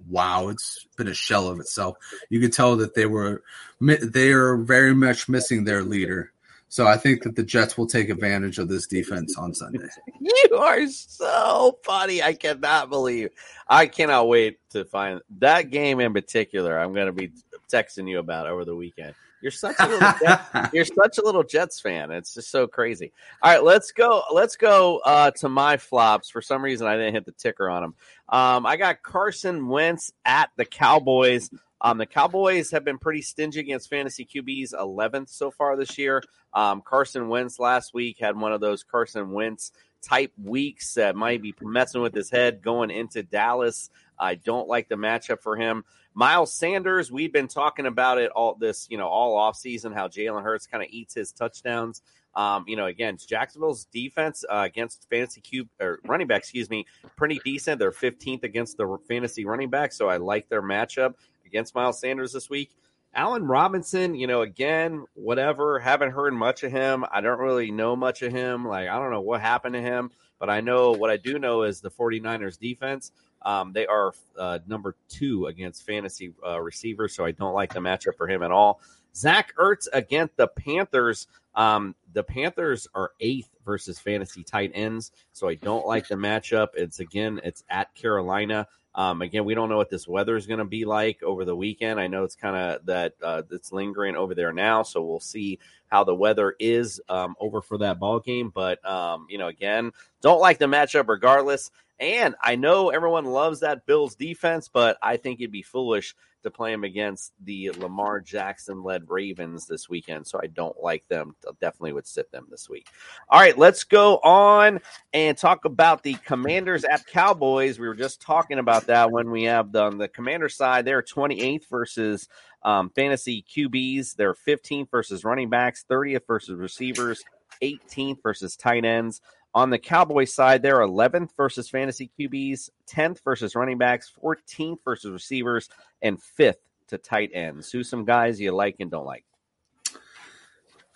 wow. 0.08 0.48
It's 0.48 0.86
been 0.96 1.08
a 1.08 1.14
shell 1.14 1.48
of 1.48 1.58
itself. 1.58 1.96
You 2.28 2.40
could 2.40 2.52
tell 2.52 2.76
that 2.76 2.94
they 2.94 3.06
were 3.06 3.42
they 3.80 4.32
are 4.32 4.56
very 4.56 4.94
much 4.94 5.28
missing 5.28 5.64
their 5.64 5.82
leader. 5.82 6.32
So 6.70 6.86
I 6.86 6.96
think 6.96 7.24
that 7.24 7.34
the 7.34 7.42
Jets 7.42 7.76
will 7.76 7.88
take 7.88 8.10
advantage 8.10 8.58
of 8.58 8.68
this 8.68 8.86
defense 8.86 9.36
on 9.36 9.52
Sunday. 9.54 9.80
You 10.20 10.56
are 10.56 10.86
so 10.88 11.78
funny. 11.82 12.22
I 12.22 12.34
cannot 12.34 12.90
believe. 12.90 13.30
I 13.68 13.86
cannot 13.86 14.28
wait 14.28 14.58
to 14.70 14.84
find 14.84 15.20
that 15.38 15.70
game 15.70 15.98
in 16.00 16.12
particular. 16.12 16.78
I'm 16.78 16.92
going 16.92 17.06
to 17.06 17.12
be 17.12 17.32
texting 17.72 18.08
you 18.08 18.18
about 18.18 18.46
over 18.46 18.64
the 18.64 18.76
weekend. 18.76 19.14
You're 19.40 19.50
such 19.50 19.76
a 19.80 19.86
little 19.86 20.12
Jets, 20.20 20.44
you're 20.72 20.84
such 20.84 21.18
a 21.18 21.24
little 21.24 21.42
Jets 21.42 21.80
fan. 21.80 22.10
It's 22.10 22.34
just 22.34 22.50
so 22.50 22.66
crazy. 22.66 23.12
All 23.42 23.50
right, 23.50 23.64
let's 23.64 23.90
go. 23.92 24.22
Let's 24.32 24.56
go 24.56 24.98
uh, 24.98 25.30
to 25.32 25.48
my 25.48 25.76
flops. 25.78 26.30
For 26.30 26.42
some 26.42 26.62
reason, 26.62 26.86
I 26.86 26.96
didn't 26.96 27.14
hit 27.14 27.24
the 27.24 27.32
ticker 27.32 27.68
on 27.68 27.82
them. 27.82 27.94
Um, 28.28 28.66
I 28.66 28.76
got 28.76 29.02
Carson 29.02 29.68
Wentz 29.68 30.12
at 30.24 30.50
the 30.56 30.64
Cowboys. 30.64 31.50
Um, 31.80 31.98
the 31.98 32.06
Cowboys 32.06 32.70
have 32.72 32.84
been 32.84 32.98
pretty 32.98 33.22
stingy 33.22 33.60
against 33.60 33.88
fantasy 33.88 34.24
QBs, 34.26 34.74
11th 34.74 35.30
so 35.30 35.50
far 35.50 35.76
this 35.76 35.96
year. 35.96 36.22
Um, 36.52 36.82
Carson 36.82 37.28
Wentz 37.28 37.58
last 37.58 37.94
week 37.94 38.18
had 38.20 38.36
one 38.36 38.52
of 38.52 38.60
those 38.60 38.82
Carson 38.82 39.30
Wentz 39.30 39.72
type 40.02 40.32
weeks 40.42 40.94
that 40.94 41.16
might 41.16 41.42
be 41.42 41.54
messing 41.60 42.02
with 42.02 42.14
his 42.14 42.30
head 42.30 42.62
going 42.62 42.90
into 42.90 43.22
Dallas. 43.22 43.90
I 44.18 44.34
don't 44.34 44.68
like 44.68 44.88
the 44.88 44.96
matchup 44.96 45.40
for 45.40 45.56
him. 45.56 45.84
Miles 46.12 46.52
Sanders, 46.52 47.10
we've 47.10 47.32
been 47.32 47.48
talking 47.48 47.86
about 47.86 48.18
it 48.18 48.30
all 48.30 48.54
this, 48.54 48.86
you 48.90 48.98
know, 48.98 49.06
all 49.06 49.36
off 49.36 49.56
season, 49.56 49.92
how 49.92 50.08
Jalen 50.08 50.42
Hurts 50.42 50.66
kind 50.66 50.82
of 50.82 50.90
eats 50.90 51.14
his 51.14 51.32
touchdowns. 51.32 52.02
Um, 52.34 52.64
you 52.68 52.76
know, 52.76 52.86
again, 52.86 53.16
Jacksonville's 53.16 53.86
defense 53.86 54.44
uh, 54.48 54.62
against 54.64 55.08
fantasy 55.10 55.40
cube 55.40 55.68
or 55.80 55.98
running 56.04 56.26
back, 56.26 56.38
excuse 56.38 56.70
me, 56.70 56.86
pretty 57.16 57.40
decent. 57.44 57.78
They're 57.78 57.90
15th 57.90 58.44
against 58.44 58.76
the 58.76 58.98
fantasy 59.08 59.44
running 59.44 59.70
back, 59.70 59.92
so 59.92 60.08
I 60.08 60.18
like 60.18 60.48
their 60.48 60.62
matchup 60.62 61.14
against 61.50 61.74
Miles 61.74 62.00
Sanders 62.00 62.32
this 62.32 62.48
week. 62.48 62.70
Allen 63.12 63.44
Robinson, 63.44 64.14
you 64.14 64.28
know, 64.28 64.42
again, 64.42 65.04
whatever. 65.14 65.80
Haven't 65.80 66.12
heard 66.12 66.32
much 66.32 66.62
of 66.62 66.70
him. 66.70 67.04
I 67.10 67.20
don't 67.20 67.40
really 67.40 67.72
know 67.72 67.96
much 67.96 68.22
of 68.22 68.32
him. 68.32 68.64
Like, 68.64 68.88
I 68.88 68.98
don't 69.00 69.10
know 69.10 69.20
what 69.20 69.40
happened 69.40 69.74
to 69.74 69.80
him, 69.80 70.12
but 70.38 70.48
I 70.48 70.60
know 70.60 70.92
what 70.92 71.10
I 71.10 71.16
do 71.16 71.38
know 71.38 71.64
is 71.64 71.80
the 71.80 71.90
49ers 71.90 72.58
defense. 72.58 73.10
Um, 73.42 73.72
they 73.72 73.86
are 73.86 74.12
uh, 74.38 74.60
number 74.68 74.94
two 75.08 75.46
against 75.46 75.84
fantasy 75.84 76.32
uh, 76.46 76.60
receivers, 76.60 77.14
so 77.14 77.24
I 77.24 77.32
don't 77.32 77.54
like 77.54 77.72
the 77.72 77.80
matchup 77.80 78.16
for 78.16 78.28
him 78.28 78.42
at 78.42 78.52
all. 78.52 78.80
Zach 79.16 79.54
Ertz 79.56 79.88
against 79.92 80.36
the 80.36 80.46
Panthers. 80.46 81.26
Um, 81.56 81.96
the 82.12 82.22
Panthers 82.22 82.86
are 82.94 83.10
eighth 83.18 83.50
versus 83.64 83.98
fantasy 83.98 84.44
tight 84.44 84.70
ends, 84.74 85.10
so 85.32 85.48
I 85.48 85.54
don't 85.56 85.86
like 85.86 86.06
the 86.06 86.14
matchup. 86.14 86.68
It's 86.74 87.00
again, 87.00 87.40
it's 87.42 87.64
at 87.68 87.92
Carolina. 87.94 88.68
Um, 88.94 89.22
again, 89.22 89.44
we 89.44 89.54
don't 89.54 89.68
know 89.68 89.76
what 89.76 89.90
this 89.90 90.08
weather 90.08 90.36
is 90.36 90.46
going 90.46 90.58
to 90.58 90.64
be 90.64 90.84
like 90.84 91.22
over 91.22 91.44
the 91.44 91.54
weekend. 91.54 92.00
I 92.00 92.08
know 92.08 92.24
it's 92.24 92.34
kind 92.34 92.56
of 92.56 92.86
that 92.86 93.14
uh, 93.22 93.42
it's 93.50 93.72
lingering 93.72 94.16
over 94.16 94.34
there 94.34 94.52
now, 94.52 94.82
so 94.82 95.02
we'll 95.02 95.20
see 95.20 95.58
how 95.88 96.04
the 96.04 96.14
weather 96.14 96.56
is 96.58 97.00
um, 97.08 97.36
over 97.38 97.62
for 97.62 97.78
that 97.78 98.00
ball 98.00 98.20
game. 98.20 98.50
But 98.52 98.84
um, 98.84 99.26
you 99.28 99.38
know, 99.38 99.48
again, 99.48 99.92
don't 100.22 100.40
like 100.40 100.58
the 100.58 100.66
matchup 100.66 101.08
regardless. 101.08 101.70
And 102.00 102.34
I 102.42 102.56
know 102.56 102.88
everyone 102.88 103.26
loves 103.26 103.60
that 103.60 103.84
Bills 103.84 104.14
defense, 104.14 104.68
but 104.72 104.96
I 105.02 105.18
think 105.18 105.40
it'd 105.40 105.52
be 105.52 105.62
foolish 105.62 106.14
to 106.42 106.50
play 106.50 106.70
them 106.70 106.84
against 106.84 107.32
the 107.44 107.70
Lamar 107.72 108.20
Jackson 108.20 108.82
led 108.82 109.10
Ravens 109.10 109.66
this 109.66 109.88
weekend. 109.88 110.26
So 110.26 110.40
I 110.42 110.46
don't 110.46 110.80
like 110.82 111.06
them. 111.08 111.36
I 111.46 111.50
definitely 111.60 111.92
would 111.92 112.06
sit 112.06 112.32
them 112.32 112.46
this 112.50 112.68
week. 112.68 112.88
All 113.28 113.38
right, 113.38 113.56
let's 113.56 113.84
go 113.84 114.16
on 114.16 114.80
and 115.12 115.36
talk 115.36 115.66
about 115.66 116.02
the 116.02 116.14
Commanders 116.14 116.84
at 116.84 117.06
Cowboys. 117.06 117.78
We 117.78 117.86
were 117.86 117.94
just 117.94 118.22
talking 118.22 118.58
about 118.58 118.86
that 118.86 119.10
when 119.10 119.30
we 119.30 119.44
have 119.44 119.72
the, 119.72 119.82
on 119.82 119.98
the 119.98 120.08
Commander 120.08 120.48
side. 120.48 120.86
They're 120.86 121.02
28th 121.02 121.68
versus 121.68 122.28
um, 122.62 122.90
fantasy 122.90 123.44
QBs. 123.54 124.16
They're 124.16 124.34
15th 124.34 124.90
versus 124.90 125.24
running 125.24 125.50
backs, 125.50 125.84
30th 125.88 126.26
versus 126.26 126.56
receivers, 126.56 127.22
18th 127.62 128.22
versus 128.22 128.56
tight 128.56 128.84
ends. 128.84 129.20
On 129.54 129.70
the 129.70 129.78
Cowboys 129.78 130.32
side, 130.32 130.62
they're 130.62 130.78
11th 130.78 131.30
versus 131.36 131.68
fantasy 131.68 132.10
QBs, 132.18 132.70
10th 132.88 133.22
versus 133.24 133.54
running 133.54 133.78
backs, 133.78 134.12
14th 134.22 134.78
versus 134.84 135.10
receivers, 135.10 135.68
and 136.00 136.18
5th 136.38 136.54
to 136.88 136.98
tight 136.98 137.30
ends. 137.34 137.72
Who 137.72 137.82
some 137.82 138.04
guys 138.04 138.40
you 138.40 138.52
like 138.52 138.76
and 138.78 138.90
don't 138.90 139.06
like? 139.06 139.24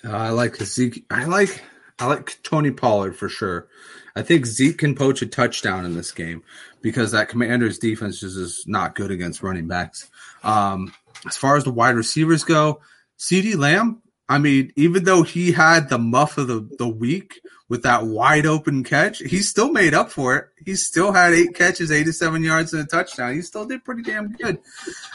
Uh, 0.04 0.10
I 0.10 0.30
like 0.30 0.56
Zeke. 0.56 1.04
I 1.10 1.24
like 1.24 1.62
I 1.98 2.06
like 2.06 2.38
Tony 2.42 2.70
Pollard 2.70 3.16
for 3.16 3.28
sure. 3.28 3.68
I 4.16 4.22
think 4.22 4.46
Zeke 4.46 4.78
can 4.78 4.94
poach 4.94 5.22
a 5.22 5.26
touchdown 5.26 5.84
in 5.84 5.94
this 5.94 6.12
game 6.12 6.42
because 6.82 7.12
that 7.12 7.28
Commanders 7.28 7.78
defense 7.78 8.20
just 8.20 8.36
is 8.36 8.64
not 8.66 8.94
good 8.94 9.10
against 9.10 9.42
running 9.42 9.66
backs. 9.66 10.10
Um, 10.42 10.92
as 11.26 11.36
far 11.36 11.56
as 11.56 11.64
the 11.64 11.70
wide 11.72 11.96
receivers 11.96 12.44
go, 12.44 12.80
CeeDee 13.18 13.56
Lamb. 13.56 14.02
I 14.28 14.38
mean, 14.38 14.72
even 14.76 15.04
though 15.04 15.22
he 15.22 15.52
had 15.52 15.88
the 15.88 15.98
muff 15.98 16.38
of 16.38 16.48
the, 16.48 16.68
the 16.78 16.88
week 16.88 17.40
with 17.68 17.82
that 17.82 18.06
wide 18.06 18.46
open 18.46 18.82
catch, 18.82 19.18
he 19.18 19.40
still 19.40 19.70
made 19.70 19.92
up 19.92 20.10
for 20.10 20.36
it. 20.36 20.46
He 20.64 20.76
still 20.76 21.12
had 21.12 21.34
eight 21.34 21.54
catches, 21.54 21.92
87 21.92 22.42
yards, 22.42 22.72
and 22.72 22.82
a 22.82 22.86
touchdown. 22.86 23.34
He 23.34 23.42
still 23.42 23.66
did 23.66 23.84
pretty 23.84 24.02
damn 24.02 24.32
good. 24.32 24.58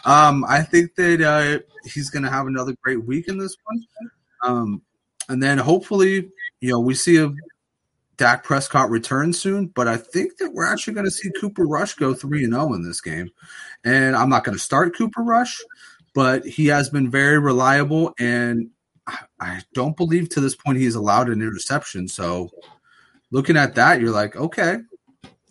Um, 0.06 0.46
I 0.48 0.62
think 0.62 0.96
that 0.96 1.22
uh, 1.22 1.60
he's 1.90 2.10
going 2.12 2.24
to 2.24 2.30
have 2.30 2.46
another 2.46 2.76
great 2.84 3.04
week 3.04 3.28
in 3.28 3.40
this 3.40 3.56
one. 3.64 3.84
Um, 4.44 4.82
and 5.28 5.42
then 5.42 5.58
hopefully, 5.58 6.30
you 6.62 6.72
know, 6.72 6.80
we 6.80 6.94
see 6.94 7.18
a 7.18 7.32
Dak 8.18 8.44
Prescott 8.44 8.90
return 8.90 9.34
soon, 9.34 9.68
but 9.68 9.88
I 9.88 9.98
think 9.98 10.38
that 10.38 10.54
we're 10.54 10.72
actually 10.72 10.94
going 10.94 11.06
to 11.06 11.12
see 11.12 11.32
Cooper 11.40 11.66
Rush 11.66 11.94
go 11.96 12.14
3 12.14 12.44
and 12.44 12.54
0 12.54 12.74
in 12.74 12.84
this 12.84 13.02
game. 13.02 13.32
And 13.84 14.16
I'm 14.16 14.30
not 14.30 14.44
going 14.44 14.58
to 14.58 14.64
start 14.64 14.96
Cooper 14.96 15.24
Rush, 15.24 15.58
but 16.14 16.46
he 16.46 16.68
has 16.68 16.90
been 16.90 17.10
very 17.10 17.40
reliable 17.40 18.14
and 18.20 18.70
I 19.40 19.62
don't 19.74 19.96
believe 19.96 20.30
to 20.30 20.42
this 20.42 20.56
point 20.56 20.78
he's 20.78 20.96
allowed 20.96 21.30
an 21.30 21.42
interception. 21.42 22.08
So 22.08 22.50
looking 23.32 23.58
at 23.58 23.76
that, 23.76 24.02
you're 24.02 24.12
like, 24.12 24.36
okay, 24.36 24.78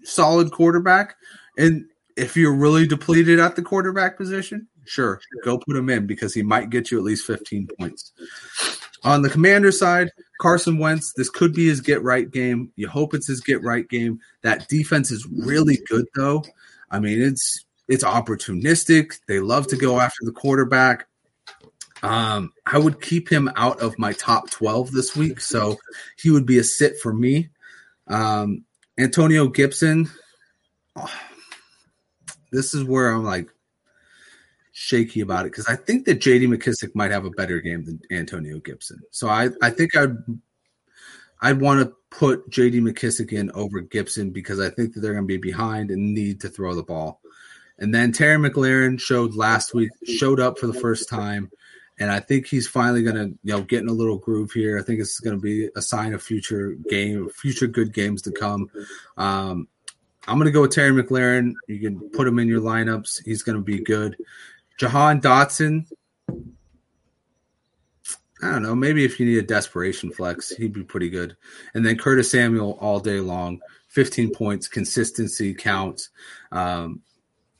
solid 0.05 0.53
quarterback. 0.53 1.16
And 1.57 1.86
if 2.16 2.36
you're 2.36 2.55
really 2.55 2.86
depleted 2.86 3.41
at 3.41 3.57
the 3.57 3.62
quarterback 3.62 4.16
position, 4.16 4.68
sure, 4.84 5.20
go 5.45 5.59
put 5.59 5.76
him 5.76 5.89
in 5.89 6.07
because 6.07 6.34
he 6.34 6.43
might 6.43 6.70
get 6.70 6.91
you 6.91 6.99
at 6.99 7.05
least 7.05 7.26
15 7.26 7.68
points. 7.78 8.12
On 9.05 9.22
the 9.22 9.30
commander 9.30 9.70
side, 9.70 10.11
Carson 10.41 10.78
Wentz, 10.78 11.12
this 11.12 11.30
could 11.30 11.53
be 11.53 11.66
his 11.66 11.80
get 11.80 12.03
right 12.03 12.30
game. 12.30 12.72
You 12.76 12.89
hope 12.89 13.14
it's 13.14 13.28
his 13.28 13.41
get 13.41 13.62
right 13.62 13.89
game. 13.89 14.20
That 14.43 14.68
defense 14.68 15.11
is 15.11 15.26
really 15.26 15.78
good 15.89 16.07
though. 16.14 16.45
I 16.91 16.99
mean, 17.01 17.20
it's 17.20 17.64
it's 17.89 18.05
opportunistic. 18.05 19.18
They 19.26 19.41
love 19.41 19.66
to 19.68 19.76
go 19.76 20.01
after 20.01 20.20
the 20.22 20.32
quarterback. 20.32 21.07
Um, 22.03 22.53
I 22.66 22.78
would 22.78 23.01
keep 23.01 23.28
him 23.28 23.51
out 23.57 23.80
of 23.80 23.99
my 23.99 24.12
top 24.12 24.51
12 24.51 24.92
this 24.92 25.16
week, 25.16 25.40
so 25.40 25.76
he 26.16 26.30
would 26.30 26.46
be 26.46 26.59
a 26.59 26.64
sit 26.64 26.99
for 27.01 27.12
me. 27.12 27.49
Um, 28.07 28.64
Antonio 28.99 29.49
Gibson, 29.49 30.09
oh, 30.96 31.12
this 32.53 32.74
is 32.74 32.84
where 32.84 33.11
I'm 33.11 33.24
like 33.24 33.49
shaky 34.72 35.20
about 35.20 35.44
it 35.44 35.53
because 35.53 35.66
I 35.66 35.76
think 35.76 36.05
that 36.07 36.20
JD 36.20 36.49
McKissic 36.49 36.94
might 36.94 37.11
have 37.11 37.24
a 37.24 37.30
better 37.30 37.61
game 37.61 37.84
than 37.84 38.01
Antonio 38.11 38.59
Gibson. 38.61 39.01
So 39.11 39.28
I, 39.28 39.51
I 39.61 39.70
think 39.70 39.96
I'd 39.96 40.16
I'd 41.40 41.61
want 41.61 41.80
to 41.80 41.94
put 42.11 42.51
JD 42.51 42.80
McKissic 42.80 43.32
in 43.32 43.51
over 43.53 43.80
Gibson 43.80 44.30
because 44.30 44.61
I 44.61 44.70
think 44.70 44.94
that 44.94 45.01
they're 45.01 45.12
going 45.12 45.24
to 45.24 45.28
be 45.28 45.36
behind 45.36 45.90
and 45.90 46.14
need 46.14 46.40
to 46.40 46.49
throw 46.49 46.74
the 46.74 46.82
ball. 46.82 47.20
And 47.78 47.94
then 47.94 48.11
Terry 48.11 48.36
McLaurin 48.36 49.01
showed 49.01 49.34
last 49.34 49.72
week, 49.72 49.90
showed 50.05 50.40
up 50.40 50.59
for 50.59 50.66
the 50.66 50.74
first 50.74 51.09
time 51.09 51.51
and 51.99 52.11
I 52.11 52.20
think 52.20 52.46
he's 52.46 52.68
finally 52.68 53.03
going 53.03 53.16
to, 53.16 53.38
you 53.42 53.53
know, 53.53 53.62
get 53.62 53.82
in 53.82 53.88
a 53.88 53.92
little 53.92 54.18
groove 54.18 54.53
here. 54.53 54.78
I 54.78 54.82
think 54.82 55.01
it's 55.01 55.18
going 55.20 55.36
to 55.36 55.42
be 55.42 55.68
a 55.76 55.82
sign 55.82 56.14
of 56.14 56.22
future 56.22 56.76
game, 56.88 57.28
future 57.30 57.66
good 57.66 57.92
games 57.92 58.22
to 58.22 58.32
come. 58.32 58.70
Um, 59.16 59.68
I'm 60.26 60.36
going 60.36 60.46
to 60.46 60.53
go 60.53 60.62
with 60.62 60.72
Terry 60.72 60.90
McLaurin. 60.90 61.55
You 61.66 61.80
can 61.80 62.11
put 62.11 62.28
him 62.28 62.38
in 62.38 62.49
your 62.49 62.61
lineups. 62.61 63.24
He's 63.24 63.42
going 63.42 63.57
to 63.57 63.64
be 63.64 63.82
good. 63.82 64.16
Jahan 64.78 65.20
Dotson. 65.20 65.86
I 68.40 68.53
don't 68.53 68.62
know. 68.62 68.76
Maybe 68.76 69.05
if 69.05 69.18
you 69.18 69.26
need 69.26 69.38
a 69.38 69.42
desperation 69.42 70.12
flex, 70.12 70.51
he'd 70.51 70.72
be 70.72 70.84
pretty 70.84 71.11
good. 71.11 71.36
And 71.74 71.84
then 71.84 71.99
Curtis 71.99 72.30
Samuel 72.30 72.78
all 72.80 73.01
day 73.01 73.18
long, 73.18 73.61
15 73.88 74.32
points, 74.32 74.68
consistency 74.68 75.55
counts. 75.55 76.11
Um, 76.53 77.03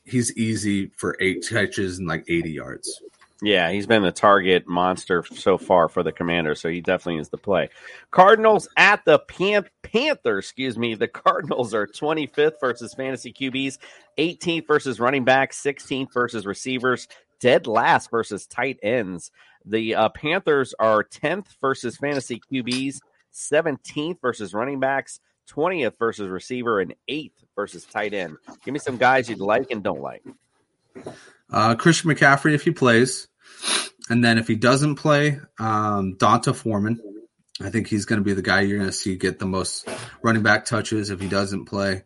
he's 0.05 0.35
easy 0.37 0.91
for 0.95 1.17
eight 1.19 1.45
catches 1.49 1.99
and 1.99 2.07
like 2.07 2.23
80 2.29 2.51
yards. 2.51 3.01
Yeah, 3.41 3.71
he's 3.71 3.87
been 3.87 4.03
the 4.03 4.11
target 4.11 4.67
monster 4.67 5.23
so 5.23 5.57
far 5.57 5.87
for 5.87 6.03
the 6.03 6.11
commander, 6.11 6.55
so 6.55 6.67
he 6.67 6.81
definitely 6.81 7.21
is 7.21 7.29
the 7.29 7.37
play. 7.37 7.69
Cardinals 8.11 8.67
at 8.75 9.05
the 9.05 9.19
Pan- 9.19 9.69
Panthers, 9.81 10.45
excuse 10.45 10.77
me. 10.77 10.93
The 10.95 11.07
Cardinals 11.07 11.73
are 11.73 11.87
25th 11.87 12.59
versus 12.59 12.93
fantasy 12.93 13.31
QBs, 13.31 13.77
18th 14.17 14.67
versus 14.67 14.99
running 14.99 15.23
backs, 15.23 15.61
16th 15.63 16.13
versus 16.13 16.45
receivers, 16.45 17.07
dead 17.39 17.65
last 17.65 18.11
versus 18.11 18.45
tight 18.45 18.77
ends. 18.83 19.31
The 19.65 19.95
uh, 19.95 20.09
Panthers 20.09 20.73
are 20.77 21.05
10th 21.05 21.47
versus 21.61 21.95
fantasy 21.95 22.41
QBs, 22.51 22.99
17th 23.33 24.19
versus 24.21 24.53
running 24.53 24.81
backs, 24.81 25.21
20th 25.49 25.97
versus 25.97 26.27
receiver, 26.27 26.81
and 26.81 26.93
8th 27.09 27.31
versus 27.55 27.85
tight 27.85 28.13
end. 28.13 28.35
Give 28.65 28.73
me 28.73 28.79
some 28.79 28.97
guys 28.97 29.29
you'd 29.29 29.39
like 29.39 29.71
and 29.71 29.81
don't 29.81 30.01
like. 30.01 30.23
Uh, 31.51 31.75
Christian 31.75 32.11
McCaffrey 32.11 32.53
if 32.53 32.63
he 32.63 32.71
plays, 32.71 33.27
and 34.09 34.23
then 34.23 34.37
if 34.37 34.47
he 34.47 34.55
doesn't 34.55 34.95
play, 34.95 35.39
um, 35.59 36.15
D'Onta 36.15 36.55
Foreman. 36.55 37.01
I 37.61 37.69
think 37.69 37.87
he's 37.87 38.05
going 38.05 38.19
to 38.19 38.23
be 38.23 38.33
the 38.33 38.41
guy 38.41 38.61
you're 38.61 38.77
going 38.77 38.89
to 38.89 38.95
see 38.95 39.17
get 39.17 39.39
the 39.39 39.45
most 39.45 39.89
running 40.21 40.43
back 40.43 40.65
touches 40.65 41.09
if 41.09 41.19
he 41.19 41.27
doesn't 41.27 41.65
play. 41.65 42.03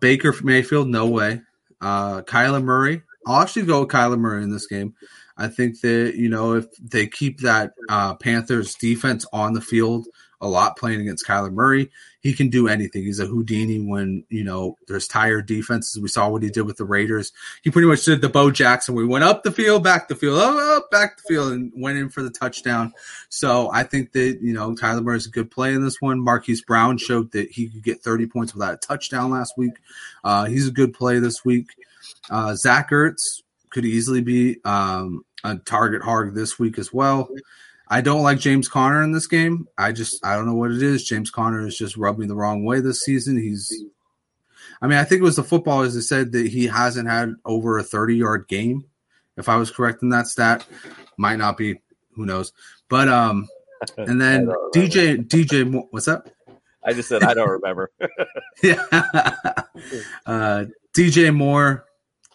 Baker 0.00 0.34
Mayfield, 0.42 0.88
no 0.88 1.06
way. 1.06 1.42
Uh, 1.80 2.22
Kyler 2.22 2.62
Murray, 2.62 3.02
I'll 3.26 3.42
actually 3.42 3.66
go 3.66 3.80
with 3.80 3.90
Kyler 3.90 4.18
Murray 4.18 4.42
in 4.42 4.50
this 4.50 4.66
game. 4.66 4.94
I 5.36 5.48
think 5.48 5.80
that 5.80 6.14
you 6.16 6.28
know 6.28 6.54
if 6.54 6.66
they 6.78 7.06
keep 7.06 7.40
that 7.40 7.72
uh, 7.88 8.14
Panthers 8.14 8.74
defense 8.74 9.26
on 9.32 9.54
the 9.54 9.60
field 9.60 10.06
a 10.42 10.48
lot 10.48 10.76
playing 10.76 11.00
against 11.00 11.26
Kyler 11.26 11.52
Murray. 11.52 11.90
He 12.20 12.34
can 12.34 12.50
do 12.50 12.68
anything. 12.68 13.04
He's 13.04 13.20
a 13.20 13.26
Houdini 13.26 13.80
when, 13.80 14.24
you 14.28 14.44
know, 14.44 14.76
there's 14.88 15.06
tired 15.06 15.46
defenses. 15.46 16.00
We 16.00 16.08
saw 16.08 16.28
what 16.28 16.42
he 16.42 16.50
did 16.50 16.62
with 16.62 16.76
the 16.76 16.84
Raiders. 16.84 17.32
He 17.62 17.70
pretty 17.70 17.88
much 17.88 18.04
did 18.04 18.20
the 18.20 18.28
Bo 18.28 18.50
Jackson. 18.50 18.94
We 18.94 19.06
went 19.06 19.24
up 19.24 19.44
the 19.44 19.52
field, 19.52 19.84
back 19.84 20.08
the 20.08 20.16
field, 20.16 20.38
up, 20.38 20.90
back 20.90 21.16
the 21.16 21.22
field, 21.22 21.52
and 21.52 21.72
went 21.76 21.98
in 21.98 22.08
for 22.10 22.22
the 22.22 22.30
touchdown. 22.30 22.92
So 23.28 23.70
I 23.72 23.84
think 23.84 24.12
that, 24.12 24.40
you 24.42 24.52
know, 24.52 24.74
Kyler 24.74 25.02
Murray 25.02 25.16
is 25.16 25.26
a 25.26 25.30
good 25.30 25.50
play 25.50 25.72
in 25.72 25.84
this 25.84 26.00
one. 26.00 26.20
Marquise 26.20 26.62
Brown 26.62 26.98
showed 26.98 27.30
that 27.32 27.50
he 27.50 27.68
could 27.68 27.82
get 27.82 28.02
30 28.02 28.26
points 28.26 28.52
without 28.52 28.74
a 28.74 28.78
touchdown 28.78 29.30
last 29.30 29.56
week. 29.56 29.74
Uh, 30.24 30.44
he's 30.46 30.66
a 30.68 30.72
good 30.72 30.92
play 30.92 31.20
this 31.20 31.44
week. 31.44 31.68
Uh, 32.28 32.54
Zach 32.54 32.90
Ertz 32.90 33.42
could 33.70 33.84
easily 33.84 34.20
be 34.20 34.58
um, 34.64 35.24
a 35.44 35.56
target 35.56 36.02
hard 36.02 36.34
this 36.34 36.58
week 36.58 36.78
as 36.78 36.92
well. 36.92 37.28
I 37.92 38.00
don't 38.00 38.22
like 38.22 38.38
James 38.38 38.68
Conner 38.68 39.02
in 39.02 39.12
this 39.12 39.26
game. 39.26 39.68
I 39.76 39.92
just 39.92 40.24
I 40.24 40.34
don't 40.34 40.46
know 40.46 40.54
what 40.54 40.70
it 40.70 40.82
is. 40.82 41.04
James 41.04 41.30
Conner 41.30 41.62
has 41.62 41.76
just 41.76 41.98
rubbed 41.98 42.18
me 42.18 42.24
the 42.24 42.34
wrong 42.34 42.64
way 42.64 42.80
this 42.80 43.02
season. 43.02 43.36
He's 43.36 43.70
I 44.80 44.86
mean, 44.86 44.96
I 44.96 45.04
think 45.04 45.20
it 45.20 45.24
was 45.24 45.36
the 45.36 45.44
footballers 45.44 45.92
that 45.92 46.02
said 46.02 46.32
that 46.32 46.46
he 46.46 46.66
hasn't 46.68 47.06
had 47.06 47.34
over 47.44 47.76
a 47.76 47.82
30 47.82 48.16
yard 48.16 48.48
game. 48.48 48.86
If 49.36 49.50
I 49.50 49.56
was 49.56 49.70
correct 49.70 50.02
in 50.02 50.08
that 50.08 50.26
stat, 50.26 50.66
might 51.18 51.36
not 51.36 51.58
be. 51.58 51.80
Who 52.14 52.24
knows? 52.24 52.54
But 52.88 53.08
um, 53.08 53.46
and 53.98 54.18
then 54.18 54.46
DJ 54.74 55.28
DJ, 55.28 55.84
what's 55.90 56.08
up? 56.08 56.30
I 56.82 56.94
just 56.94 57.10
said 57.10 57.22
I 57.22 57.34
don't 57.34 57.50
remember. 57.50 57.90
yeah. 58.62 58.86
Uh, 60.24 60.64
DJ 60.94 61.34
Moore, 61.34 61.84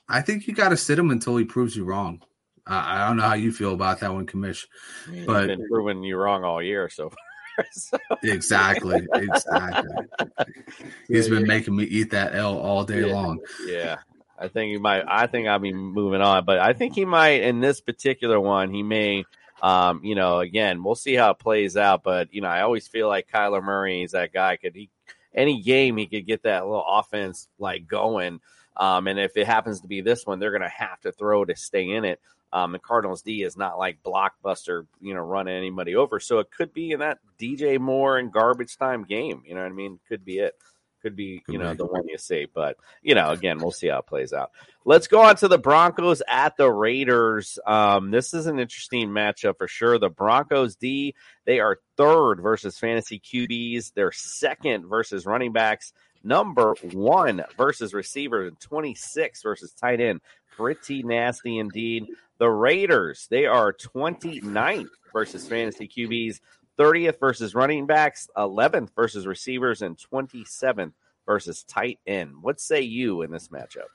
I 0.07 0.21
think 0.21 0.45
you 0.45 0.53
got 0.53 0.69
to 0.69 0.77
sit 0.77 0.99
him 0.99 1.09
until 1.09 1.35
he 1.35 1.45
proves 1.45 1.75
you 1.75 1.83
wrong. 1.83 2.21
Uh, 2.69 2.83
I 2.85 3.07
don't 3.07 3.17
know 3.17 3.23
how 3.23 3.33
you 3.35 3.51
feel 3.51 3.73
about 3.73 3.99
that 4.01 4.13
one, 4.13 4.25
Commish, 4.25 4.65
He's 5.11 5.25
but 5.25 5.47
been 5.47 5.67
proving 5.69 6.03
you 6.03 6.17
wrong 6.17 6.43
all 6.43 6.61
year 6.61 6.89
so 6.89 7.09
far. 7.57 7.65
So- 7.71 7.97
exactly, 8.23 9.07
exactly. 9.13 10.05
He's 11.07 11.27
been 11.29 11.47
making 11.47 11.75
me 11.75 11.85
eat 11.85 12.11
that 12.11 12.35
L 12.35 12.57
all 12.57 12.83
day 12.83 13.07
Yeah. 13.07 13.13
long. 13.13 13.39
Yeah. 13.65 13.97
I 14.39 14.47
think 14.47 14.71
he 14.71 14.77
might 14.77 15.03
I 15.07 15.25
think 15.25 15.47
I'll 15.47 15.57
be 15.57 15.73
moving 15.73 16.21
on, 16.21 16.45
but 16.45 16.59
I 16.59 16.73
think 16.73 16.93
he 16.93 17.05
might 17.05 17.41
in 17.41 17.59
this 17.59 17.81
particular 17.81 18.39
one, 18.39 18.71
he 18.71 18.83
may 18.83 19.25
um, 19.63 20.01
you 20.03 20.13
know, 20.13 20.37
again, 20.39 20.83
we'll 20.83 20.93
see 20.93 21.15
how 21.15 21.31
it 21.31 21.39
plays 21.39 21.75
out, 21.75 22.03
but 22.03 22.31
you 22.31 22.41
know, 22.41 22.47
I 22.47 22.61
always 22.61 22.87
feel 22.87 23.07
like 23.07 23.27
Kyler 23.27 23.63
Murray 23.63 24.03
is 24.03 24.11
that 24.11 24.31
guy 24.31 24.55
could 24.57 24.75
he 24.75 24.91
any 25.33 25.61
game 25.61 25.97
he 25.97 26.05
could 26.05 26.27
get 26.27 26.43
that 26.43 26.65
little 26.67 26.85
offense 26.87 27.47
like 27.57 27.87
going. 27.87 28.39
Um, 28.77 29.07
and 29.07 29.19
if 29.19 29.35
it 29.35 29.47
happens 29.47 29.81
to 29.81 29.87
be 29.87 30.01
this 30.01 30.25
one, 30.25 30.39
they're 30.39 30.51
gonna 30.51 30.69
have 30.69 31.01
to 31.01 31.11
throw 31.11 31.43
to 31.45 31.55
stay 31.55 31.89
in 31.89 32.05
it. 32.05 32.21
Um, 32.53 32.71
the 32.71 32.79
Cardinals 32.79 33.21
D 33.21 33.43
is 33.43 33.57
not 33.57 33.77
like 33.77 34.03
blockbuster, 34.03 34.87
you 35.01 35.13
know, 35.13 35.21
running 35.21 35.55
anybody 35.55 35.95
over. 35.95 36.19
So 36.19 36.39
it 36.39 36.49
could 36.49 36.73
be 36.73 36.91
in 36.91 36.99
that 37.01 37.19
DJ 37.39 37.79
Moore 37.79 38.17
and 38.17 38.31
garbage 38.31 38.77
time 38.77 39.03
game. 39.03 39.43
You 39.45 39.55
know 39.55 39.61
what 39.61 39.71
I 39.71 39.75
mean? 39.75 39.99
Could 40.07 40.23
be 40.23 40.39
it. 40.39 40.55
Could 41.01 41.15
be, 41.15 41.43
you 41.47 41.59
know, 41.59 41.73
the 41.75 41.85
one 41.85 42.07
you 42.07 42.17
see. 42.17 42.47
But, 42.51 42.77
you 43.03 43.15
know, 43.15 43.29
again, 43.29 43.59
we'll 43.59 43.71
see 43.71 43.87
how 43.87 43.99
it 43.99 44.07
plays 44.07 44.33
out. 44.33 44.51
Let's 44.83 45.07
go 45.07 45.21
on 45.21 45.35
to 45.37 45.47
the 45.47 45.59
Broncos 45.59 46.23
at 46.27 46.57
the 46.57 46.71
Raiders. 46.71 47.59
Um, 47.67 48.09
this 48.09 48.33
is 48.33 48.47
an 48.47 48.59
interesting 48.59 49.09
matchup 49.09 49.57
for 49.57 49.67
sure. 49.67 49.99
The 49.99 50.09
Broncos 50.09 50.75
D, 50.75 51.13
they 51.45 51.59
are 51.59 51.79
third 51.97 52.39
versus 52.41 52.79
fantasy 52.79 53.19
QBs. 53.19 53.93
They're 53.93 54.11
second 54.11 54.87
versus 54.87 55.25
running 55.25 55.51
backs. 55.51 55.93
Number 56.27 56.75
one 56.91 57.45
versus 57.55 57.93
receivers 57.93 58.49
and 58.49 58.59
26 58.59 59.41
versus 59.43 59.71
tight 59.71 60.01
end. 60.01 60.19
Pretty 60.57 61.01
nasty 61.01 61.57
indeed. 61.57 62.07
The 62.37 62.49
Raiders, 62.49 63.27
they 63.29 63.45
are 63.45 63.71
29th 63.71 64.89
versus 65.13 65.47
fantasy 65.47 65.87
QBs, 65.87 66.41
30th 66.77 67.17
versus 67.21 67.55
running 67.55 67.85
backs, 67.85 68.27
11th 68.35 68.89
versus 68.93 69.25
receivers, 69.25 69.81
and 69.81 69.97
27th 69.97 70.91
versus 71.25 71.63
tight 71.63 71.99
end. 72.05 72.33
What 72.41 72.59
say 72.59 72.81
you 72.81 73.21
in 73.21 73.31
this 73.31 73.47
matchup? 73.47 73.87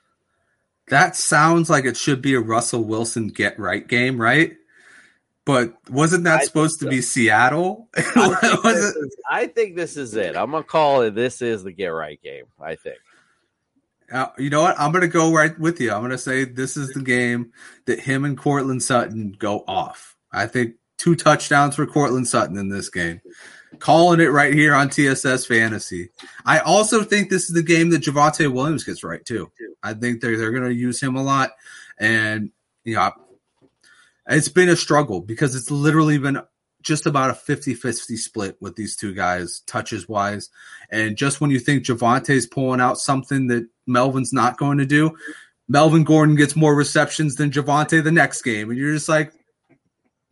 That 0.87 1.15
sounds 1.15 1.69
like 1.69 1.85
it 1.85 1.97
should 1.97 2.23
be 2.23 2.33
a 2.33 2.39
Russell 2.39 2.83
Wilson 2.83 3.27
get 3.27 3.59
right 3.59 3.87
game, 3.87 4.19
right? 4.19 4.53
But 5.45 5.75
wasn't 5.89 6.23
that 6.23 6.41
I 6.41 6.45
supposed 6.45 6.79
to 6.79 6.85
think 6.85 6.91
be 6.97 7.01
Seattle? 7.01 7.89
I 7.97 8.01
think, 8.01 8.63
this 8.63 8.95
is, 8.95 9.17
I 9.29 9.47
think 9.47 9.75
this 9.75 9.97
is 9.97 10.15
it. 10.15 10.37
I'm 10.37 10.51
gonna 10.51 10.63
call 10.63 11.01
it. 11.01 11.15
This 11.15 11.41
is 11.41 11.63
the 11.63 11.71
get 11.71 11.87
right 11.87 12.21
game. 12.21 12.45
I 12.61 12.75
think. 12.75 12.97
Uh, 14.11 14.27
you 14.37 14.49
know 14.49 14.61
what? 14.61 14.79
I'm 14.79 14.91
going 14.91 15.01
to 15.01 15.07
go 15.07 15.33
right 15.33 15.57
with 15.57 15.81
you. 15.81 15.91
I'm 15.91 16.01
going 16.01 16.11
to 16.11 16.19
say 16.19 16.43
this 16.43 16.77
is 16.77 16.89
the 16.89 17.01
game 17.01 17.51
that 17.85 17.99
him 17.99 18.25
and 18.25 18.37
Courtland 18.37 18.83
Sutton 18.83 19.35
go 19.39 19.63
off. 19.67 20.15
I 20.31 20.45
think 20.45 20.75
two 20.97 21.15
touchdowns 21.15 21.75
for 21.75 21.87
Courtland 21.87 22.27
Sutton 22.27 22.57
in 22.57 22.69
this 22.69 22.89
game. 22.89 23.21
Calling 23.79 24.19
it 24.19 24.31
right 24.31 24.53
here 24.53 24.75
on 24.75 24.89
TSS 24.89 25.47
Fantasy. 25.47 26.09
I 26.45 26.59
also 26.59 27.03
think 27.03 27.29
this 27.29 27.49
is 27.49 27.55
the 27.55 27.63
game 27.63 27.89
that 27.89 28.03
Javonte 28.03 28.53
Williams 28.53 28.83
gets 28.83 29.03
right 29.03 29.25
too. 29.25 29.51
I 29.81 29.95
think 29.95 30.21
they're 30.21 30.37
they're 30.37 30.51
going 30.51 30.69
to 30.69 30.73
use 30.73 31.01
him 31.01 31.15
a 31.15 31.23
lot, 31.23 31.49
and 31.97 32.51
you 32.83 32.95
know, 32.95 33.11
it's 34.27 34.47
been 34.49 34.69
a 34.69 34.75
struggle 34.75 35.21
because 35.21 35.55
it's 35.55 35.69
literally 35.71 36.17
been 36.17 36.41
just 36.81 37.05
about 37.05 37.29
a 37.29 37.33
50-50 37.33 38.17
split 38.17 38.57
with 38.59 38.75
these 38.75 38.95
two 38.95 39.13
guys 39.13 39.61
touches 39.67 40.07
wise 40.09 40.49
and 40.91 41.15
just 41.17 41.39
when 41.39 41.49
you 41.49 41.59
think 41.59 41.85
Javonte's 41.85 42.45
pulling 42.45 42.81
out 42.81 42.97
something 42.97 43.47
that 43.47 43.67
Melvin's 43.87 44.33
not 44.33 44.57
going 44.57 44.79
to 44.79 44.85
do 44.85 45.15
Melvin 45.69 46.03
Gordon 46.03 46.35
gets 46.35 46.55
more 46.57 46.75
receptions 46.75 47.35
than 47.35 47.51
Javante 47.51 48.03
the 48.03 48.11
next 48.11 48.41
game 48.41 48.69
and 48.69 48.77
you're 48.77 48.93
just 48.93 49.07
like 49.09 49.31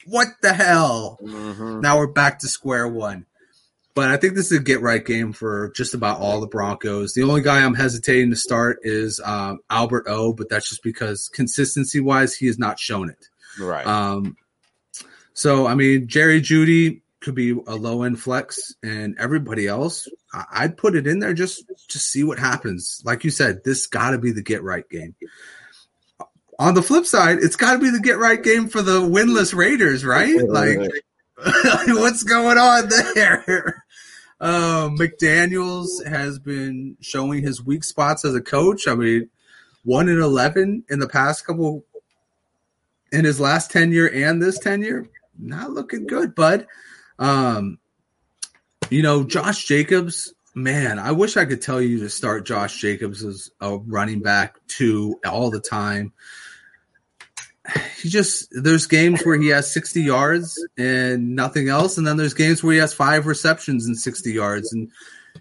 what 0.05 0.27
the 0.41 0.53
hell 0.53 1.17
Mm-hmm. 1.21 1.79
now 1.81 1.97
we're 1.97 2.07
back 2.07 2.39
to 2.39 2.47
square 2.47 2.87
one 2.87 3.25
but 3.93 4.09
I 4.09 4.17
think 4.17 4.35
this 4.35 4.51
is 4.51 4.59
a 4.59 4.63
get 4.63 4.81
right 4.81 5.05
game 5.05 5.33
for 5.33 5.71
just 5.75 5.93
about 5.93 6.19
all 6.21 6.39
the 6.39 6.47
Broncos. 6.47 7.13
The 7.13 7.23
only 7.23 7.41
guy 7.41 7.59
I'm 7.61 7.73
hesitating 7.73 8.29
to 8.29 8.37
start 8.37 8.79
is 8.83 9.19
um, 9.21 9.59
Albert 9.69 10.05
O, 10.07 10.31
but 10.31 10.47
that's 10.49 10.69
just 10.69 10.81
because 10.81 11.29
consistency 11.33 11.99
wise, 11.99 12.33
he 12.33 12.45
has 12.47 12.57
not 12.57 12.79
shown 12.79 13.09
it. 13.09 13.27
Right. 13.59 13.85
Um, 13.85 14.37
so 15.33 15.67
I 15.67 15.75
mean, 15.75 16.07
Jerry 16.07 16.41
Jeudy 16.41 17.01
could 17.19 17.35
be 17.35 17.51
a 17.51 17.75
low 17.75 18.03
end 18.03 18.19
flex, 18.19 18.73
and 18.83 19.15
everybody 19.19 19.67
else, 19.67 20.07
I- 20.33 20.45
I'd 20.51 20.77
put 20.77 20.95
it 20.95 21.05
in 21.07 21.19
there 21.19 21.33
just 21.33 21.63
to 21.89 21.99
see 21.99 22.23
what 22.23 22.39
happens. 22.39 23.01
Like 23.05 23.23
you 23.23 23.29
said, 23.31 23.63
this 23.63 23.85
got 23.87 24.11
to 24.11 24.17
be 24.17 24.31
the 24.31 24.41
get 24.41 24.63
right 24.63 24.87
game. 24.89 25.15
On 26.59 26.73
the 26.75 26.81
flip 26.83 27.05
side, 27.05 27.39
it's 27.41 27.55
got 27.55 27.73
to 27.73 27.79
be 27.79 27.89
the 27.89 27.99
get 27.99 28.17
right 28.19 28.41
game 28.41 28.67
for 28.69 28.81
the 28.81 29.01
winless 29.01 29.53
Raiders, 29.55 30.05
right? 30.05 30.35
Like, 30.47 30.77
what's 31.87 32.23
going 32.23 32.57
on 32.57 32.89
there? 33.15 33.83
Uh, 34.43 34.89
McDaniels 34.89 36.03
has 36.03 36.39
been 36.39 36.97
showing 36.99 37.43
his 37.43 37.63
weak 37.63 37.83
spots 37.83 38.25
as 38.25 38.33
a 38.33 38.41
coach. 38.41 38.87
I 38.87 38.95
mean, 38.95 39.29
one 39.83 40.09
in 40.09 40.19
eleven 40.19 40.83
in 40.89 40.97
the 40.97 41.07
past 41.07 41.45
couple 41.45 41.85
in 43.11 43.25
his 43.25 43.39
last 43.39 43.71
tenure 43.71 44.07
and 44.07 44.41
this 44.41 44.59
tenure, 44.59 45.07
not 45.37 45.71
looking 45.71 46.07
good, 46.07 46.35
bud. 46.35 46.67
Um, 47.19 47.77
you 48.89 49.01
know, 49.01 49.23
Josh 49.23 49.65
Jacobs, 49.65 50.33
man, 50.53 50.99
I 50.99 51.11
wish 51.11 51.37
I 51.37 51.45
could 51.45 51.61
tell 51.61 51.81
you 51.81 51.99
to 51.99 52.09
start 52.09 52.45
Josh 52.45 52.79
Jacobs 52.79 53.23
as 53.23 53.51
a 53.61 53.77
running 53.77 54.21
back 54.21 54.59
two 54.67 55.19
all 55.25 55.49
the 55.49 55.61
time. 55.61 56.13
He 58.01 58.09
just 58.09 58.49
there's 58.51 58.87
games 58.87 59.21
where 59.23 59.39
he 59.39 59.49
has 59.49 59.71
60 59.71 60.01
yards 60.01 60.61
and 60.77 61.35
nothing 61.35 61.69
else, 61.69 61.97
and 61.97 62.05
then 62.05 62.17
there's 62.17 62.33
games 62.33 62.63
where 62.63 62.73
he 62.73 62.79
has 62.79 62.93
five 62.93 63.27
receptions 63.27 63.85
and 63.85 63.97
60 63.97 64.33
yards, 64.33 64.73
and 64.73 64.89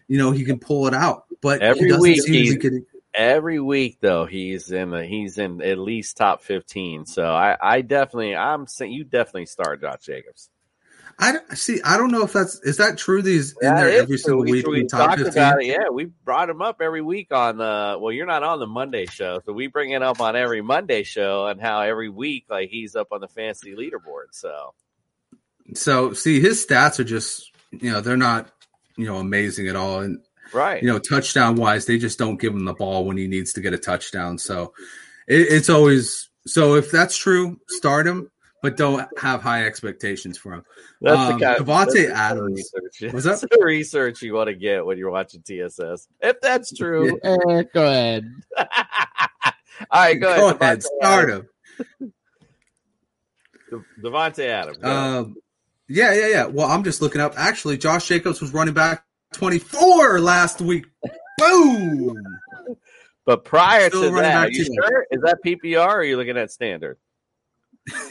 you 0.07 0.18
know 0.18 0.31
he 0.31 0.45
can 0.45 0.59
pull 0.59 0.87
it 0.87 0.95
out. 0.95 1.25
But 1.41 1.62
Every 1.62 1.89
doesn't 1.89 2.03
week, 2.03 2.23
he's, 2.27 2.57
getting 2.59 2.85
every 3.14 3.61
week 3.61 3.98
though 4.00 4.24
he's 4.26 4.70
in 4.70 4.90
the, 4.90 5.04
he's 5.04 5.38
in 5.38 5.62
at 5.62 5.78
least 5.78 6.16
top 6.16 6.42
fifteen. 6.42 7.06
So 7.06 7.24
I, 7.24 7.56
I 7.61 7.80
definitely 7.82 8.36
I'm 8.36 8.66
saying 8.66 8.92
you 8.92 9.04
definitely 9.04 9.46
start 9.46 9.80
Josh 9.80 10.02
Jacobs. 10.02 10.50
I 11.22 11.32
don't 11.32 11.58
see. 11.58 11.80
I 11.84 11.98
don't 11.98 12.11
know 12.11 12.22
if 12.22 12.32
that's 12.32 12.61
is 12.61 12.78
that 12.78 12.96
true. 12.96 13.20
These 13.20 13.54
in 13.61 13.74
there 13.74 13.90
every 13.90 14.16
single 14.16 14.42
week 14.42 14.66
we 14.66 14.80
in 14.80 14.86
top 14.86 15.11
talked 15.11 15.18
fifteen. 15.18 15.42
about 15.42 15.62
it. 15.62 15.66
Yeah, 15.66 15.90
we 15.92 16.06
brought 16.06 16.48
him 16.48 16.62
up 16.62 16.80
every 16.80 17.02
week 17.02 17.30
on 17.30 17.58
the. 17.58 17.98
Well, 18.00 18.11
you're 18.11 18.24
not 18.26 18.42
on 18.42 18.58
the 18.58 18.66
Monday 18.66 19.04
show, 19.04 19.40
so 19.44 19.52
we 19.52 19.66
bring 19.66 19.90
it 19.90 20.02
up 20.02 20.20
on 20.20 20.34
every 20.34 20.62
Monday 20.62 21.02
show 21.02 21.46
and 21.46 21.61
how 21.61 21.82
every 21.82 22.08
week 22.08 22.46
like 22.48 22.70
he's 22.70 22.96
up 22.96 23.08
on 23.12 23.20
the 23.20 23.28
fantasy 23.28 23.74
leaderboard. 23.74 24.28
So 24.30 24.72
So 25.74 26.12
see, 26.14 26.40
his 26.40 26.64
stats 26.64 26.98
are 26.98 27.04
just 27.04 27.50
you 27.70 27.90
know 27.92 28.00
they're 28.00 28.16
not 28.16 28.50
you 28.96 29.04
know 29.04 29.16
amazing 29.16 29.68
at 29.68 29.76
all, 29.76 30.00
and 30.00 30.20
right, 30.53 30.82
you 30.82 30.88
know 30.88 30.98
touchdown 30.98 31.57
wise, 31.57 31.86
they 31.86 31.98
just 31.98 32.18
don't 32.18 32.40
give 32.40 32.53
him 32.55 32.64
the 32.64 32.74
ball 32.74 33.05
when 33.05 33.16
he 33.16 33.26
needs 33.28 33.53
to 33.55 33.61
get 33.61 33.72
a 33.74 33.78
touchdown. 33.78 34.38
So 34.38 34.72
it, 35.28 35.40
it's 35.51 35.68
always 35.68 36.28
so 36.46 36.74
if 36.74 36.90
that's 36.90 37.16
true, 37.16 37.59
start 37.68 38.07
him, 38.07 38.30
but 38.62 38.76
don't 38.76 39.07
have 39.18 39.42
high 39.42 39.64
expectations 39.66 40.38
for 40.38 40.55
him. 40.55 40.64
that's 41.01 41.18
Um, 41.18 41.38
the 41.38 41.44
kind. 41.44 41.59
Devontae 41.66 42.07
of 42.07 42.11
Adams. 42.12 42.72
research. 42.74 43.12
Was 43.12 43.24
that? 43.24 43.40
the 43.40 43.64
research 43.64 44.22
you 44.22 44.34
want 44.34 44.48
to 44.48 44.55
get 44.55 44.84
when 44.86 44.96
you're 44.98 45.11
watching 45.11 45.42
TSS. 45.42 46.09
If 46.20 46.40
that's 46.40 46.72
true, 46.76 47.18
Eh, 47.22 47.62
go 47.74 47.84
ahead. 47.86 48.24
all 48.59 48.64
right, 49.92 50.20
go, 50.20 50.36
Go 50.36 50.46
ahead. 50.48 50.62
ahead, 50.62 50.82
start 50.82 51.30
him. 51.30 51.48
Davante 54.03 54.46
Adams. 54.48 54.82
Um, 54.82 55.36
yeah, 55.88 56.12
yeah, 56.12 56.26
yeah. 56.28 56.46
Well, 56.46 56.66
I'm 56.66 56.84
just 56.84 57.01
looking 57.03 57.20
up. 57.20 57.34
Actually, 57.36 57.78
Josh 57.78 58.09
Jacobs 58.09 58.40
was 58.40 58.53
running 58.53 58.74
back 58.74 59.05
24 59.33 60.20
last 60.20 60.61
week. 60.61 60.87
Boom. 61.39 62.22
But 63.24 63.45
prior 63.45 63.89
Still 63.89 64.03
to 64.03 64.11
that, 64.16 64.22
back 64.22 64.49
are 64.49 64.51
you 64.51 64.64
too. 64.64 64.74
sure? 64.74 65.07
Is 65.11 65.20
that 65.22 65.39
PPR 65.45 65.87
or 65.87 65.89
are 65.89 66.05
you 66.05 66.16
looking 66.16 66.37
at 66.37 66.51
standard? 66.51 66.99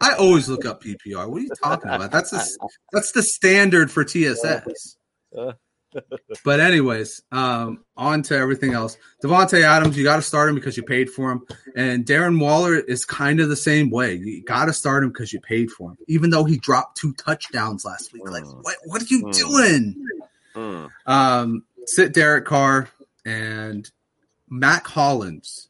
I 0.00 0.14
always 0.18 0.48
look 0.48 0.64
up 0.64 0.82
PPR. 0.82 1.28
What 1.28 1.38
are 1.38 1.40
you 1.40 1.50
talking 1.62 1.90
about? 1.90 2.10
That's 2.10 2.30
the 2.30 2.70
that's 2.92 3.12
the 3.12 3.22
standard 3.22 3.90
for 3.90 4.04
TSS. 4.04 4.96
But 6.44 6.60
anyways, 6.60 7.22
um, 7.32 7.84
on 7.96 8.22
to 8.22 8.36
everything 8.36 8.72
else. 8.72 8.96
Davante 9.22 9.62
Adams, 9.62 9.96
you 9.96 10.04
got 10.04 10.16
to 10.16 10.22
start 10.22 10.48
him 10.48 10.54
because 10.54 10.76
you 10.76 10.82
paid 10.82 11.10
for 11.10 11.30
him, 11.32 11.42
and 11.74 12.04
Darren 12.04 12.40
Waller 12.40 12.76
is 12.78 13.04
kind 13.04 13.40
of 13.40 13.48
the 13.48 13.56
same 13.56 13.90
way. 13.90 14.14
You 14.14 14.42
got 14.44 14.66
to 14.66 14.72
start 14.72 15.02
him 15.02 15.10
because 15.10 15.32
you 15.32 15.40
paid 15.40 15.70
for 15.70 15.90
him, 15.90 15.98
even 16.08 16.30
though 16.30 16.44
he 16.44 16.56
dropped 16.58 16.98
two 16.98 17.12
touchdowns 17.14 17.84
last 17.84 18.12
week. 18.12 18.28
Like, 18.28 18.44
what 18.44 18.76
what 18.84 19.02
are 19.02 19.06
you 19.06 19.24
Mm. 19.24 19.36
doing? 19.36 20.06
Mm. 20.54 20.90
Um, 21.06 21.62
sit 21.86 22.12
Derek 22.14 22.44
Carr 22.44 22.88
and 23.24 23.90
Mack 24.48 24.86
Hollins 24.86 25.68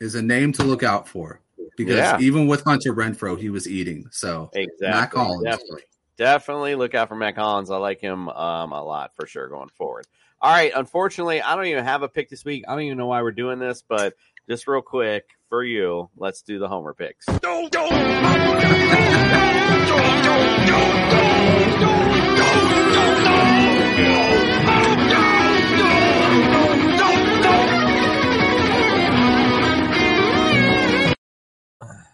is 0.00 0.14
a 0.14 0.22
name 0.22 0.52
to 0.52 0.64
look 0.64 0.82
out 0.82 1.08
for 1.08 1.40
because 1.76 1.94
Yeah. 1.96 2.18
even 2.20 2.46
with 2.46 2.62
Hunter 2.62 2.92
Renfrow, 2.92 3.38
he 3.38 3.48
was 3.50 3.68
eating. 3.68 4.06
So 4.10 4.50
Exactly. 4.52 4.88
Mack 4.88 5.14
Hollins. 5.14 5.44
Definitely. 5.44 5.82
Definitely 6.16 6.74
look 6.74 6.94
out 6.94 7.08
for 7.08 7.16
Mack 7.16 7.36
Hollins. 7.36 7.70
I 7.70 7.78
like 7.78 8.00
him 8.00 8.28
um, 8.28 8.72
a 8.72 8.82
lot 8.82 9.12
for 9.16 9.26
sure 9.26 9.48
going 9.48 9.70
forward. 9.70 10.06
All 10.40 10.52
right, 10.52 10.72
unfortunately, 10.74 11.40
I 11.40 11.56
don't 11.56 11.66
even 11.66 11.84
have 11.84 12.02
a 12.02 12.08
pick 12.08 12.28
this 12.28 12.44
week. 12.44 12.64
I 12.66 12.72
don't 12.72 12.82
even 12.82 12.98
know 12.98 13.06
why 13.06 13.22
we're 13.22 13.30
doing 13.30 13.58
this, 13.58 13.82
but 13.86 14.14
just 14.48 14.66
real 14.66 14.82
quick 14.82 15.24
for 15.48 15.62
you, 15.62 16.10
let's 16.16 16.42
do 16.42 16.58
the 16.58 16.68
homer 16.68 16.94
picks. 16.94 17.26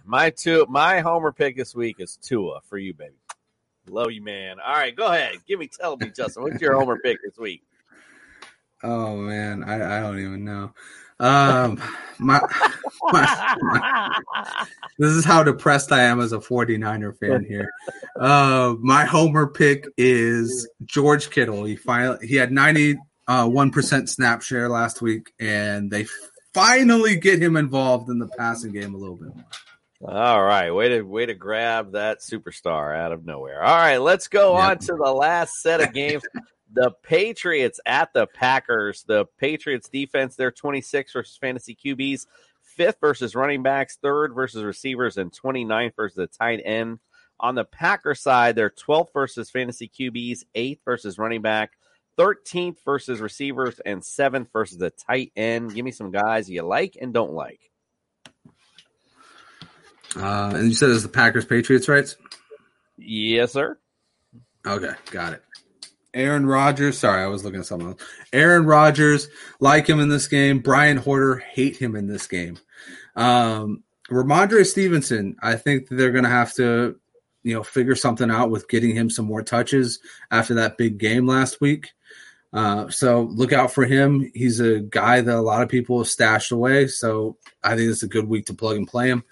My 0.05 0.31
two, 0.31 0.67
my 0.69 1.01
homer 1.01 1.33
pick 1.33 1.57
this 1.57 1.75
week 1.75 1.97
is 1.99 2.17
Tua 2.17 2.61
for 2.69 2.79
you, 2.79 2.95
baby. 2.95 3.15
Love 3.91 4.11
you, 4.13 4.23
man. 4.23 4.59
All 4.65 4.75
right, 4.75 4.95
go 4.95 5.07
ahead. 5.07 5.37
Give 5.47 5.59
me, 5.59 5.69
tell 5.69 5.97
me, 5.97 6.11
Justin, 6.15 6.43
what's 6.45 6.61
your 6.61 6.75
homer 6.75 6.99
pick 7.03 7.19
this 7.23 7.37
week? 7.39 7.63
Oh 8.83 9.17
man, 9.17 9.65
I, 9.65 9.99
I 9.99 10.01
don't 10.01 10.21
even 10.21 10.45
know. 10.45 10.73
Um, 11.21 11.83
my, 12.21 12.41
my, 13.11 13.57
my- 13.61 14.67
this 14.99 15.11
is 15.11 15.25
how 15.25 15.43
depressed 15.43 15.91
I 15.91 16.03
am 16.03 16.21
as 16.21 16.33
a 16.33 16.39
49er 16.39 17.19
fan 17.19 17.45
here. 17.45 17.69
Uh, 18.19 18.75
my 18.81 19.05
homer 19.05 19.49
pick 19.49 19.85
is 19.97 20.69
George 20.85 21.31
Kittle. 21.31 21.65
He 21.65 21.75
finally 21.75 22.25
he 22.27 22.37
had 22.37 22.53
91 22.53 23.71
percent 23.73 24.09
snap 24.09 24.43
share 24.43 24.69
last 24.69 25.03
week, 25.03 25.33
and 25.41 25.91
they 25.91 26.07
finally 26.55 27.17
get 27.17 27.43
him 27.43 27.57
involved 27.57 28.09
in 28.11 28.21
the 28.21 28.29
passing 28.39 28.71
game 28.73 28.95
a 28.95 28.99
little 28.99 29.17
bit. 29.17 29.33
All 30.01 30.43
right, 30.43 30.71
way 30.71 30.91
to 30.91 31.03
way 31.03 31.27
to 31.27 31.35
grab 31.35 31.93
that 31.93 32.21
superstar 32.21 32.97
out 32.97 33.11
of 33.13 33.25
nowhere. 33.27 33.63
All 33.63 33.77
right, 33.77 33.99
let's 33.99 34.29
go 34.29 34.57
Yep. 34.57 34.65
on 34.71 34.79
to 34.79 34.93
the 34.95 35.13
last 35.13 35.55
set 35.61 35.81
of 35.81 35.93
games. 35.93 36.23
the 36.73 36.93
Patriots 37.03 37.81
at 37.85 38.13
the 38.13 38.27
Packers. 38.29 39.03
The 39.05 39.25
Patriots 39.39 39.89
defense, 39.89 40.37
they're 40.37 40.53
26 40.53 41.13
versus 41.13 41.37
fantasy 41.37 41.75
QBs, 41.85 42.27
fifth 42.63 42.99
versus 43.01 43.35
running 43.35 43.63
backs, 43.65 43.99
third 44.01 44.35
versus 44.35 44.63
receivers, 44.63 45.17
and 45.17 45.33
29th 45.33 45.97
versus 45.97 46.17
the 46.17 46.27
tight 46.29 46.61
end. 46.65 47.01
On 47.41 47.57
the 47.57 47.65
Packer 47.65 48.15
side, 48.15 48.55
they're 48.55 48.71
12th 48.71 49.13
versus 49.13 49.51
fantasy 49.51 49.89
QBs, 49.89 50.45
eighth 50.55 50.81
versus 50.85 51.19
running 51.19 51.43
back, 51.43 51.73
13th 52.19 52.77
versus 52.85 53.21
receivers, 53.21 53.81
and 53.85 54.05
seventh 54.05 54.49
versus 54.53 54.79
the 54.79 54.91
tight 54.91 55.33
end. 55.37 55.75
Give 55.75 55.85
me 55.85 55.91
some 55.93 56.11
guys 56.13 56.49
you 56.51 56.63
like 56.63 56.97
and 57.01 57.13
don't 57.13 57.33
like. 57.33 57.61
Uh, 60.17 60.53
and 60.55 60.69
you 60.69 60.75
said 60.75 60.91
it's 60.91 61.03
the 61.03 61.09
Packers 61.09 61.45
Patriots, 61.45 61.89
right? 61.89 62.15
Yes, 62.97 63.53
sir. 63.53 63.79
Okay, 64.67 64.93
got 65.11 65.35
it. 65.35 65.43
Aaron 66.15 66.47
Rodgers. 66.47 66.99
Sorry, 66.99 67.23
I 67.23 67.27
was 67.27 67.45
looking 67.45 67.61
at 67.61 67.67
something 67.67 67.89
else. 67.89 68.03
Aaron 68.33 68.67
Rodgers, 68.67 69.29
like 69.61 69.87
him 69.87 70.01
in 70.01 70.09
this 70.09 70.27
game. 70.27 70.59
Brian 70.61 70.97
Hoyer, 70.97 71.37
hate 71.37 71.77
him 71.77 71.95
in 71.95 72.07
this 72.07 72.27
game. 72.27 72.59
Um, 73.15 73.85
Rhamondre 74.11 74.67
Stevenson, 74.67 75.37
I 75.43 75.57
think 75.57 75.89
they're 75.89 76.13
going 76.13 76.25
to 76.25 76.31
have 76.31 76.55
to, 76.55 76.99
you 77.43 77.55
know, 77.55 77.63
figure 77.63 77.95
something 77.95 78.31
out 78.31 78.51
with 78.51 78.69
getting 78.69 78.95
him 78.95 79.11
some 79.11 79.27
more 79.27 79.43
touches 79.43 80.01
after 80.31 80.55
that 80.55 80.79
big 80.79 80.99
game 80.99 81.27
last 81.27 81.61
week. 81.61 81.91
Uh, 82.53 82.89
so 82.89 83.23
look 83.23 83.53
out 83.53 83.73
for 83.73 83.85
him. 83.85 84.31
He's 84.35 84.61
a 84.61 84.81
guy 84.81 85.21
that 85.21 85.37
a 85.37 85.43
lot 85.43 85.63
of 85.63 85.69
people 85.69 85.99
have 85.99 86.09
stashed 86.09 86.51
away. 86.51 86.87
So 86.87 87.37
I 87.63 87.77
think 87.77 87.91
it's 87.91 88.03
a 88.03 88.09
good 88.09 88.27
week 88.27 88.47
to 88.47 88.55
plug 88.55 88.77
and 88.77 88.89
play 88.89 89.09
him. 89.09 89.25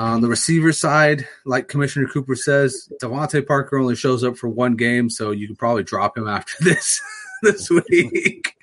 On 0.00 0.22
the 0.22 0.28
receiver 0.28 0.72
side, 0.72 1.28
like 1.44 1.68
Commissioner 1.68 2.06
Cooper 2.06 2.34
says, 2.34 2.90
DeVante 3.02 3.46
Parker 3.46 3.76
only 3.76 3.94
shows 3.94 4.24
up 4.24 4.38
for 4.38 4.48
one 4.48 4.74
game, 4.74 5.10
so 5.10 5.30
you 5.30 5.46
can 5.46 5.56
probably 5.56 5.82
drop 5.82 6.16
him 6.16 6.26
after 6.36 6.54
this 6.64 7.02
this 7.42 7.68
week. 7.68 8.54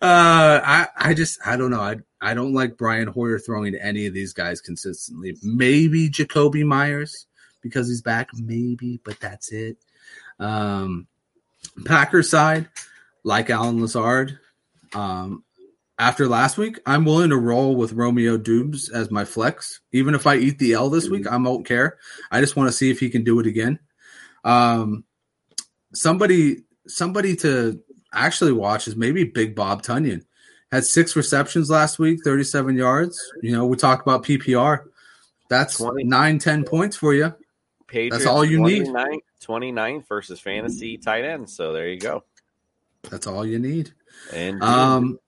Uh, 0.00 0.60
I 0.62 0.86
I 0.96 1.14
just 1.14 1.40
I 1.44 1.56
don't 1.56 1.72
know. 1.72 1.80
I 1.80 1.96
I 2.20 2.34
don't 2.34 2.54
like 2.54 2.76
Brian 2.76 3.08
Hoyer 3.08 3.40
throwing 3.40 3.72
to 3.72 3.84
any 3.84 4.06
of 4.06 4.14
these 4.14 4.32
guys 4.32 4.60
consistently. 4.60 5.36
Maybe 5.42 6.08
Jakobi 6.08 6.64
Meyers 6.64 7.26
because 7.60 7.88
he's 7.88 8.02
back, 8.02 8.28
maybe, 8.34 9.00
but 9.04 9.18
that's 9.18 9.50
it. 9.50 9.78
Um, 10.38 11.08
Packers 11.86 12.30
side, 12.30 12.68
like 13.24 13.50
Allen 13.50 13.80
Lazard, 13.80 14.38
um, 14.94 15.42
after 15.98 16.28
last 16.28 16.58
week, 16.58 16.78
I'm 16.86 17.04
willing 17.04 17.30
to 17.30 17.36
roll 17.36 17.74
with 17.74 17.92
Romeo 17.92 18.36
Doubs 18.36 18.88
as 18.88 19.10
my 19.10 19.24
flex. 19.24 19.80
Even 19.92 20.14
if 20.14 20.26
I 20.26 20.36
eat 20.36 20.58
the 20.58 20.74
L 20.74 20.90
this 20.90 21.08
week, 21.08 21.26
I 21.26 21.36
won't 21.36 21.66
care. 21.66 21.98
I 22.30 22.40
just 22.40 22.56
want 22.56 22.68
to 22.68 22.76
see 22.76 22.90
if 22.90 23.00
he 23.00 23.10
can 23.10 23.24
do 23.24 23.40
it 23.40 23.46
again. 23.46 23.78
Um, 24.44 25.04
somebody, 25.92 26.64
somebody 26.86 27.34
to 27.36 27.80
actually 28.12 28.52
watch 28.52 28.86
is 28.86 28.96
maybe 28.96 29.24
Big 29.24 29.54
Bob 29.56 29.82
Tonyan. 29.82 30.24
Had 30.70 30.84
six 30.84 31.16
receptions 31.16 31.70
last 31.70 31.98
week, 31.98 32.20
37 32.22 32.76
yards. 32.76 33.18
You 33.42 33.52
know, 33.52 33.66
we 33.66 33.76
talk 33.76 34.02
about 34.02 34.24
PPR. 34.24 34.84
That's 35.48 35.80
nine, 35.80 36.38
10 36.38 36.64
points 36.64 36.94
for 36.96 37.14
you. 37.14 37.34
Patriots 37.86 38.18
That's 38.18 38.26
all 38.26 38.44
you 38.44 38.62
need. 38.62 38.86
29th 38.86 39.20
29th 39.40 40.08
versus 40.08 40.40
fantasy 40.40 40.98
tight 40.98 41.24
end. 41.24 41.48
So 41.48 41.72
there 41.72 41.88
you 41.88 41.98
go. 41.98 42.24
That's 43.10 43.26
all 43.26 43.46
you 43.46 43.58
need. 43.58 43.92
And 44.32 44.62
Um, 44.62 45.18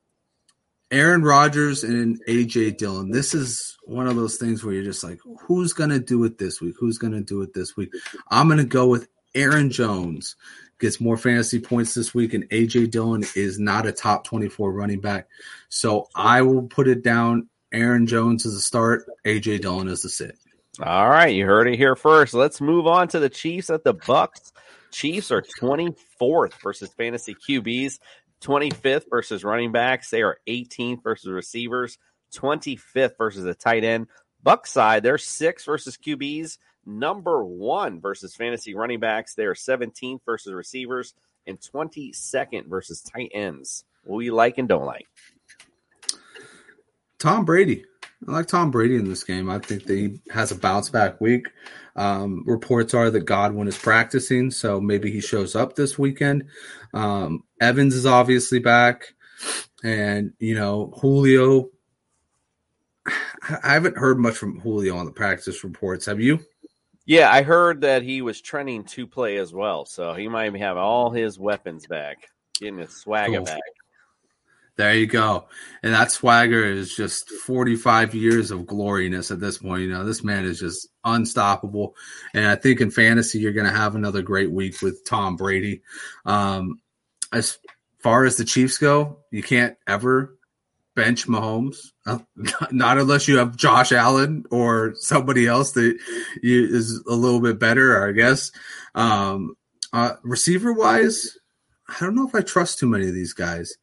Aaron 0.90 1.22
Rodgers 1.22 1.84
and 1.84 2.20
AJ 2.26 2.76
Dillon. 2.76 3.10
This 3.10 3.34
is 3.34 3.78
one 3.84 4.08
of 4.08 4.16
those 4.16 4.36
things 4.36 4.64
where 4.64 4.74
you're 4.74 4.84
just 4.84 5.04
like, 5.04 5.20
who's 5.42 5.72
going 5.72 5.90
to 5.90 6.00
do 6.00 6.24
it 6.24 6.38
this 6.38 6.60
week? 6.60 6.74
Who's 6.78 6.98
going 6.98 7.12
to 7.12 7.20
do 7.20 7.42
it 7.42 7.54
this 7.54 7.76
week? 7.76 7.92
I'm 8.28 8.48
going 8.48 8.58
to 8.58 8.64
go 8.64 8.88
with 8.88 9.08
Aaron 9.34 9.70
Jones. 9.70 10.36
Gets 10.80 11.00
more 11.00 11.18
fantasy 11.18 11.60
points 11.60 11.92
this 11.92 12.14
week, 12.14 12.32
and 12.32 12.48
AJ 12.48 12.90
Dillon 12.90 13.22
is 13.36 13.58
not 13.58 13.86
a 13.86 13.92
top 13.92 14.24
24 14.24 14.72
running 14.72 15.00
back. 15.00 15.28
So 15.68 16.08
I 16.14 16.42
will 16.42 16.62
put 16.62 16.88
it 16.88 17.04
down. 17.04 17.48
Aaron 17.70 18.06
Jones 18.06 18.46
is 18.46 18.56
a 18.56 18.60
start. 18.60 19.04
AJ 19.26 19.60
Dillon 19.60 19.88
is 19.88 20.02
the 20.02 20.08
sit. 20.08 20.38
All 20.82 21.08
right, 21.08 21.34
you 21.34 21.44
heard 21.44 21.68
it 21.68 21.76
here 21.76 21.94
first. 21.94 22.32
Let's 22.32 22.60
move 22.60 22.86
on 22.86 23.08
to 23.08 23.18
the 23.18 23.28
Chiefs 23.28 23.68
at 23.68 23.84
the 23.84 23.92
Bucks. 23.92 24.52
Chiefs 24.90 25.30
are 25.30 25.44
24th 25.60 26.54
versus 26.62 26.90
fantasy 26.96 27.34
QBs, 27.34 27.98
25th 28.40 29.04
versus 29.10 29.44
running 29.44 29.72
backs. 29.72 30.10
They 30.10 30.22
are 30.22 30.38
18th 30.46 31.02
versus 31.02 31.30
receivers, 31.30 31.98
25th 32.34 33.16
versus 33.18 33.44
a 33.44 33.54
tight 33.54 33.84
end. 33.84 34.06
Buck 34.42 34.66
side, 34.66 35.02
they're 35.02 35.16
6th 35.16 35.66
versus 35.66 35.98
QBs, 35.98 36.58
number 36.86 37.44
1 37.44 38.00
versus 38.00 38.34
fantasy 38.34 38.74
running 38.74 39.00
backs. 39.00 39.34
They 39.34 39.44
are 39.44 39.54
17th 39.54 40.20
versus 40.24 40.52
receivers 40.52 41.14
and 41.46 41.60
22nd 41.60 42.66
versus 42.66 43.02
tight 43.02 43.30
ends. 43.34 43.84
What 44.04 44.16
we 44.16 44.30
like 44.30 44.58
and 44.58 44.68
don't 44.68 44.86
like. 44.86 45.06
Tom 47.18 47.44
Brady. 47.44 47.84
I 48.28 48.32
like 48.32 48.46
Tom 48.46 48.70
Brady 48.70 48.96
in 48.96 49.08
this 49.08 49.24
game. 49.24 49.48
I 49.48 49.58
think 49.58 49.86
that 49.86 49.94
he 49.96 50.20
has 50.30 50.50
a 50.52 50.56
bounce 50.56 50.90
back 50.90 51.20
week. 51.20 51.46
Um, 51.96 52.44
reports 52.46 52.94
are 52.94 53.10
that 53.10 53.24
Godwin 53.24 53.66
is 53.68 53.78
practicing, 53.78 54.50
so 54.50 54.80
maybe 54.80 55.10
he 55.10 55.20
shows 55.20 55.56
up 55.56 55.74
this 55.74 55.98
weekend. 55.98 56.44
Um, 56.94 57.44
Evans 57.60 57.94
is 57.94 58.06
obviously 58.06 58.58
back, 58.58 59.14
and 59.82 60.32
you 60.38 60.54
know 60.54 60.92
Julio. 61.00 61.70
I 63.64 63.72
haven't 63.72 63.96
heard 63.96 64.18
much 64.18 64.36
from 64.36 64.60
Julio 64.60 64.96
on 64.96 65.06
the 65.06 65.12
practice 65.12 65.64
reports. 65.64 66.06
Have 66.06 66.20
you? 66.20 66.40
Yeah, 67.06 67.32
I 67.32 67.42
heard 67.42 67.80
that 67.80 68.02
he 68.02 68.22
was 68.22 68.40
trending 68.40 68.84
to 68.84 69.06
play 69.06 69.38
as 69.38 69.52
well, 69.52 69.84
so 69.86 70.14
he 70.14 70.28
might 70.28 70.54
have 70.56 70.76
all 70.76 71.10
his 71.10 71.38
weapons 71.38 71.86
back, 71.86 72.28
getting 72.60 72.78
his 72.78 72.94
swagger 72.96 73.38
Cool. 73.38 73.46
back. 73.46 73.60
There 74.76 74.94
you 74.94 75.06
go. 75.06 75.46
And 75.82 75.92
that 75.92 76.10
swagger 76.10 76.64
is 76.64 76.94
just 76.94 77.28
45 77.28 78.14
years 78.14 78.50
of 78.50 78.66
gloriness 78.66 79.30
at 79.30 79.40
this 79.40 79.58
point. 79.58 79.82
You 79.82 79.90
know, 79.90 80.04
this 80.04 80.24
man 80.24 80.44
is 80.44 80.60
just 80.60 80.88
unstoppable. 81.04 81.94
And 82.34 82.46
I 82.46 82.56
think 82.56 82.80
in 82.80 82.90
fantasy, 82.90 83.38
you're 83.38 83.52
going 83.52 83.66
to 83.66 83.76
have 83.76 83.94
another 83.94 84.22
great 84.22 84.50
week 84.50 84.80
with 84.80 85.04
Tom 85.04 85.36
Brady. 85.36 85.82
Um, 86.24 86.80
as 87.32 87.58
far 87.98 88.24
as 88.24 88.36
the 88.36 88.44
Chiefs 88.44 88.78
go, 88.78 89.18
you 89.30 89.42
can't 89.42 89.76
ever 89.86 90.38
bench 90.94 91.26
Mahomes, 91.26 91.92
uh, 92.06 92.18
not 92.70 92.98
unless 92.98 93.28
you 93.28 93.38
have 93.38 93.56
Josh 93.56 93.92
Allen 93.92 94.44
or 94.50 94.94
somebody 94.96 95.46
else 95.46 95.72
that 95.72 95.98
you, 96.42 96.64
is 96.64 97.02
a 97.08 97.14
little 97.14 97.40
bit 97.40 97.58
better, 97.58 98.06
I 98.08 98.12
guess. 98.12 98.52
Um, 98.94 99.56
uh, 99.92 100.14
receiver 100.22 100.72
wise, 100.72 101.38
I 101.88 101.96
don't 102.00 102.14
know 102.14 102.26
if 102.26 102.34
I 102.34 102.42
trust 102.42 102.78
too 102.78 102.86
many 102.86 103.08
of 103.08 103.14
these 103.14 103.32
guys. 103.32 103.76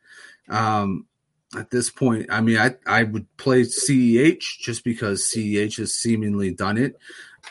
Um, 0.50 1.08
at 1.56 1.70
this 1.72 1.90
point, 1.90 2.28
I 2.30 2.42
mean, 2.42 2.58
I, 2.58 2.76
I 2.86 3.04
would 3.04 3.26
play 3.38 3.62
CEH 3.62 4.60
just 4.60 4.84
because 4.84 5.32
CEH 5.34 5.78
has 5.78 5.96
seemingly 5.96 6.54
done 6.54 6.78
it. 6.78 6.98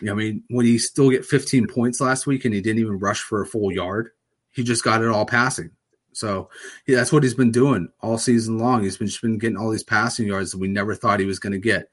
I 0.03 0.13
mean, 0.13 0.45
when 0.49 0.67
he 0.67 0.79
still 0.79 1.11
get 1.11 1.25
15 1.25 1.69
points 1.69 2.01
last 2.01 2.27
week 2.27 2.45
and 2.45 2.55
he 2.55 2.61
didn't 2.61 2.81
even 2.81 2.99
rush 2.99 3.21
for 3.21 3.41
a 3.41 3.47
full 3.47 3.73
yard, 3.73 4.11
he 4.53 4.63
just 4.63 4.85
got 4.85 5.03
it 5.03 5.09
all 5.09 5.25
passing. 5.25 5.71
So 6.13 6.51
yeah, 6.87 6.97
that's 6.97 7.13
what 7.13 7.23
he's 7.23 7.35
been 7.35 7.51
doing 7.51 7.89
all 8.01 8.19
season 8.19 8.59
long. 8.59 8.83
He's 8.83 8.97
been, 8.97 9.11
been 9.23 9.39
getting 9.39 9.57
all 9.57 9.71
these 9.71 9.83
passing 9.83 10.27
yards 10.27 10.53
that 10.53 10.59
we 10.59 10.69
never 10.69 10.95
thought 10.95 11.21
he 11.21 11.27
was 11.27 11.39
going 11.39 11.53
to 11.53 11.59
get. 11.59 11.89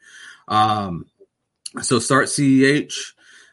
Um, 0.47 1.05
so 1.81 1.99
start 1.99 2.27
CEH. 2.27 2.93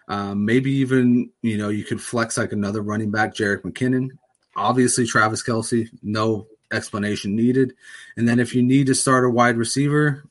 Um, 0.09 0.45
maybe 0.45 0.73
even 0.73 1.31
you 1.41 1.57
know 1.57 1.69
you 1.69 1.85
could 1.85 2.01
flex 2.01 2.37
like 2.37 2.53
another 2.53 2.83
running 2.83 3.11
back, 3.13 3.35
Jerick 3.35 3.63
McKinnon. 3.63 4.11
Obviously, 4.57 5.07
Travis 5.07 5.43
Kelce, 5.43 5.89
no 6.03 6.49
explanation 6.73 7.37
needed. 7.37 7.75
And 8.17 8.29
then 8.29 8.39
if 8.39 8.55
you 8.55 8.63
need 8.63 8.87
to 8.87 8.95
start 8.95 9.25
a 9.25 9.31
wide 9.31 9.57
receiver, 9.57 10.25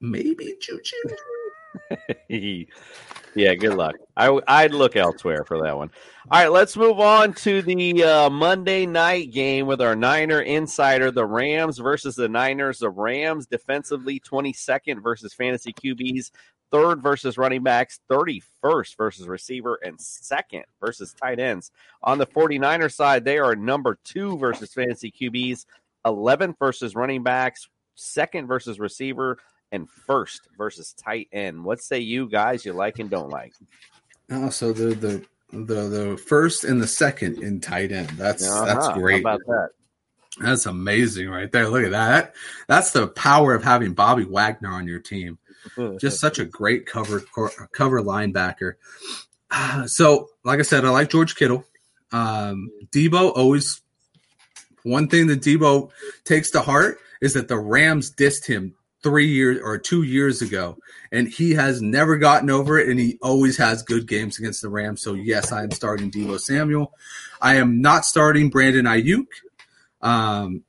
maybe 0.00 0.56
Juju. 0.60 0.96
yeah, 3.34 3.54
good 3.54 3.74
luck. 3.74 3.96
I, 4.16 4.38
I'd 4.46 4.72
look 4.72 4.96
elsewhere 4.96 5.44
for 5.44 5.62
that 5.62 5.76
one. 5.76 5.90
All 6.30 6.40
right, 6.40 6.52
let's 6.52 6.76
move 6.76 7.00
on 7.00 7.32
to 7.34 7.62
the 7.62 8.04
uh, 8.04 8.30
Monday 8.30 8.86
night 8.86 9.32
game 9.32 9.66
with 9.66 9.80
our 9.80 9.96
Niner 9.96 10.40
insider, 10.40 11.10
the 11.10 11.24
Rams 11.24 11.78
versus 11.78 12.16
the 12.16 12.28
Niners. 12.28 12.78
The 12.78 12.90
Rams 12.90 13.46
defensively 13.46 14.20
22nd 14.20 15.02
versus 15.02 15.32
fantasy 15.34 15.72
QBs, 15.72 16.30
third 16.70 17.02
versus 17.02 17.36
running 17.38 17.62
backs, 17.62 18.00
31st 18.10 18.96
versus 18.96 19.26
receiver, 19.26 19.78
and 19.84 20.00
second 20.00 20.64
versus 20.80 21.12
tight 21.12 21.38
ends. 21.38 21.70
On 22.02 22.18
the 22.18 22.26
49er 22.26 22.92
side, 22.92 23.24
they 23.24 23.38
are 23.38 23.56
number 23.56 23.98
two 24.04 24.38
versus 24.38 24.72
fantasy 24.72 25.10
QBs, 25.10 25.66
11th 26.06 26.58
versus 26.58 26.94
running 26.94 27.22
backs, 27.22 27.68
second 27.94 28.46
versus 28.46 28.78
receiver, 28.78 29.38
and 29.72 29.88
first 29.88 30.48
versus 30.56 30.92
tight 30.94 31.28
end. 31.32 31.62
What 31.64 31.80
say 31.80 31.98
you 32.00 32.28
guys 32.28 32.64
you 32.64 32.72
like 32.72 32.98
and 32.98 33.10
don't 33.10 33.30
like? 33.30 33.52
Oh, 34.30 34.50
so 34.50 34.72
the 34.72 34.94
the 34.94 35.24
the 35.52 35.88
the 35.88 36.16
first 36.16 36.64
and 36.64 36.80
the 36.80 36.86
second 36.86 37.42
in 37.42 37.60
tight 37.60 37.90
end. 37.92 38.08
That's 38.10 38.48
Uh-huh. 38.48 38.64
that's 38.64 38.86
How 38.86 38.94
great. 38.94 39.20
about 39.20 39.40
that? 39.46 39.70
That's 40.40 40.66
amazing 40.66 41.28
right 41.28 41.50
there. 41.50 41.68
Look 41.68 41.84
at 41.84 41.90
that. 41.90 42.34
That's 42.68 42.92
the 42.92 43.08
power 43.08 43.52
of 43.54 43.64
having 43.64 43.92
Bobby 43.94 44.24
Wagner 44.24 44.70
on 44.70 44.86
your 44.86 45.00
team. 45.00 45.38
Just 45.98 46.20
such 46.20 46.38
a 46.38 46.44
great 46.44 46.86
cover 46.86 47.22
cover 47.72 48.02
linebacker. 48.02 48.74
Ah, 49.50 49.84
So, 49.86 50.28
like 50.44 50.58
I 50.58 50.62
said, 50.62 50.84
I 50.84 50.90
like 50.90 51.10
George 51.10 51.34
Kittle. 51.36 51.64
Um, 52.12 52.70
Debo 52.90 53.32
always 53.36 53.80
one 54.82 55.08
thing 55.08 55.26
that 55.28 55.42
Debo 55.42 55.90
takes 56.24 56.50
to 56.52 56.60
heart 56.60 56.98
is 57.20 57.34
that 57.34 57.48
the 57.48 57.58
Rams 57.58 58.14
dissed 58.14 58.46
him 58.46 58.74
three 59.02 59.28
years 59.28 59.60
or 59.62 59.78
two 59.78 60.02
years 60.02 60.42
ago, 60.42 60.76
and 61.10 61.28
he 61.28 61.52
has 61.52 61.80
never 61.80 62.16
gotten 62.16 62.50
over 62.50 62.78
it, 62.78 62.88
and 62.88 62.98
he 62.98 63.18
always 63.22 63.56
has 63.56 63.82
good 63.82 64.06
games 64.06 64.38
against 64.38 64.62
the 64.62 64.68
Rams. 64.68 65.02
So 65.02 65.14
yes, 65.14 65.52
I 65.52 65.62
am 65.62 65.70
starting 65.70 66.10
Debo 66.10 66.38
Samuel. 66.38 66.92
I 67.40 67.56
am 67.56 67.80
not 67.80 68.04
starting 68.04 68.50
Brandon 68.50 68.86
Aiyuk. 68.86 69.26
Um, 70.02 70.64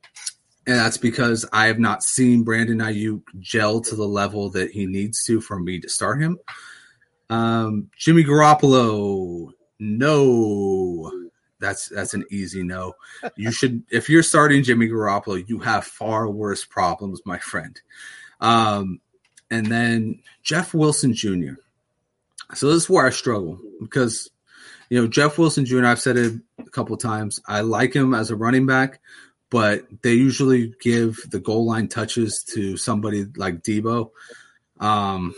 and 0.66 0.76
that's 0.76 0.98
because 0.98 1.44
I 1.52 1.66
have 1.66 1.78
not 1.78 2.04
seen 2.04 2.44
Brandon 2.44 2.78
Aiyuk 2.78 3.22
gel 3.40 3.80
to 3.80 3.96
the 3.96 4.06
level 4.06 4.50
that 4.50 4.70
he 4.70 4.86
needs 4.86 5.24
to 5.24 5.40
for 5.40 5.58
me 5.58 5.80
to 5.80 5.88
start 5.88 6.20
him. 6.22 6.38
Um, 7.30 7.90
Jimmy 7.96 8.22
Garoppolo, 8.22 9.50
no, 9.80 11.30
that's 11.58 11.88
that's 11.88 12.14
an 12.14 12.24
easy 12.30 12.62
no. 12.62 12.94
You 13.36 13.50
should 13.52 13.82
if 13.90 14.08
you're 14.08 14.22
starting 14.22 14.62
Jimmy 14.62 14.88
Garoppolo, 14.88 15.42
you 15.48 15.58
have 15.60 15.84
far 15.84 16.28
worse 16.28 16.64
problems, 16.64 17.22
my 17.24 17.38
friend. 17.38 17.80
Um, 18.40 19.00
and 19.50 19.66
then 19.66 20.20
Jeff 20.42 20.74
Wilson 20.74 21.14
Jr. 21.14 21.54
So 22.54 22.68
this 22.68 22.84
is 22.84 22.90
where 22.90 23.06
I 23.06 23.10
struggle 23.10 23.58
because 23.80 24.30
you 24.90 25.00
know 25.00 25.08
Jeff 25.08 25.38
Wilson 25.38 25.64
Jr. 25.64 25.86
I've 25.86 26.00
said 26.00 26.16
it 26.16 26.34
a 26.58 26.70
couple 26.70 26.96
times. 26.96 27.40
I 27.46 27.62
like 27.62 27.94
him 27.94 28.14
as 28.14 28.30
a 28.30 28.36
running 28.36 28.66
back, 28.66 29.00
but 29.52 29.84
they 30.02 30.14
usually 30.14 30.72
give 30.80 31.30
the 31.30 31.38
goal 31.38 31.66
line 31.66 31.86
touches 31.86 32.42
to 32.42 32.78
somebody 32.78 33.26
like 33.36 33.62
Debo. 33.62 34.10
Um, 34.80 35.34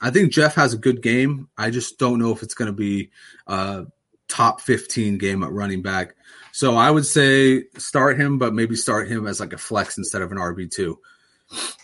I 0.00 0.10
think 0.10 0.30
Jeff 0.30 0.54
has 0.54 0.72
a 0.72 0.78
good 0.78 1.02
game. 1.02 1.48
I 1.58 1.70
just 1.70 1.98
don't 1.98 2.20
know 2.20 2.30
if 2.30 2.44
it's 2.44 2.54
going 2.54 2.70
to 2.70 2.72
be 2.72 3.10
a 3.48 3.86
top 4.28 4.60
15 4.60 5.18
game 5.18 5.42
at 5.42 5.50
running 5.50 5.82
back. 5.82 6.14
So 6.52 6.76
I 6.76 6.92
would 6.92 7.06
say 7.06 7.64
start 7.76 8.20
him, 8.20 8.38
but 8.38 8.54
maybe 8.54 8.76
start 8.76 9.08
him 9.08 9.26
as 9.26 9.40
like 9.40 9.52
a 9.52 9.58
flex 9.58 9.98
instead 9.98 10.22
of 10.22 10.30
an 10.30 10.38
RB2. 10.38 10.94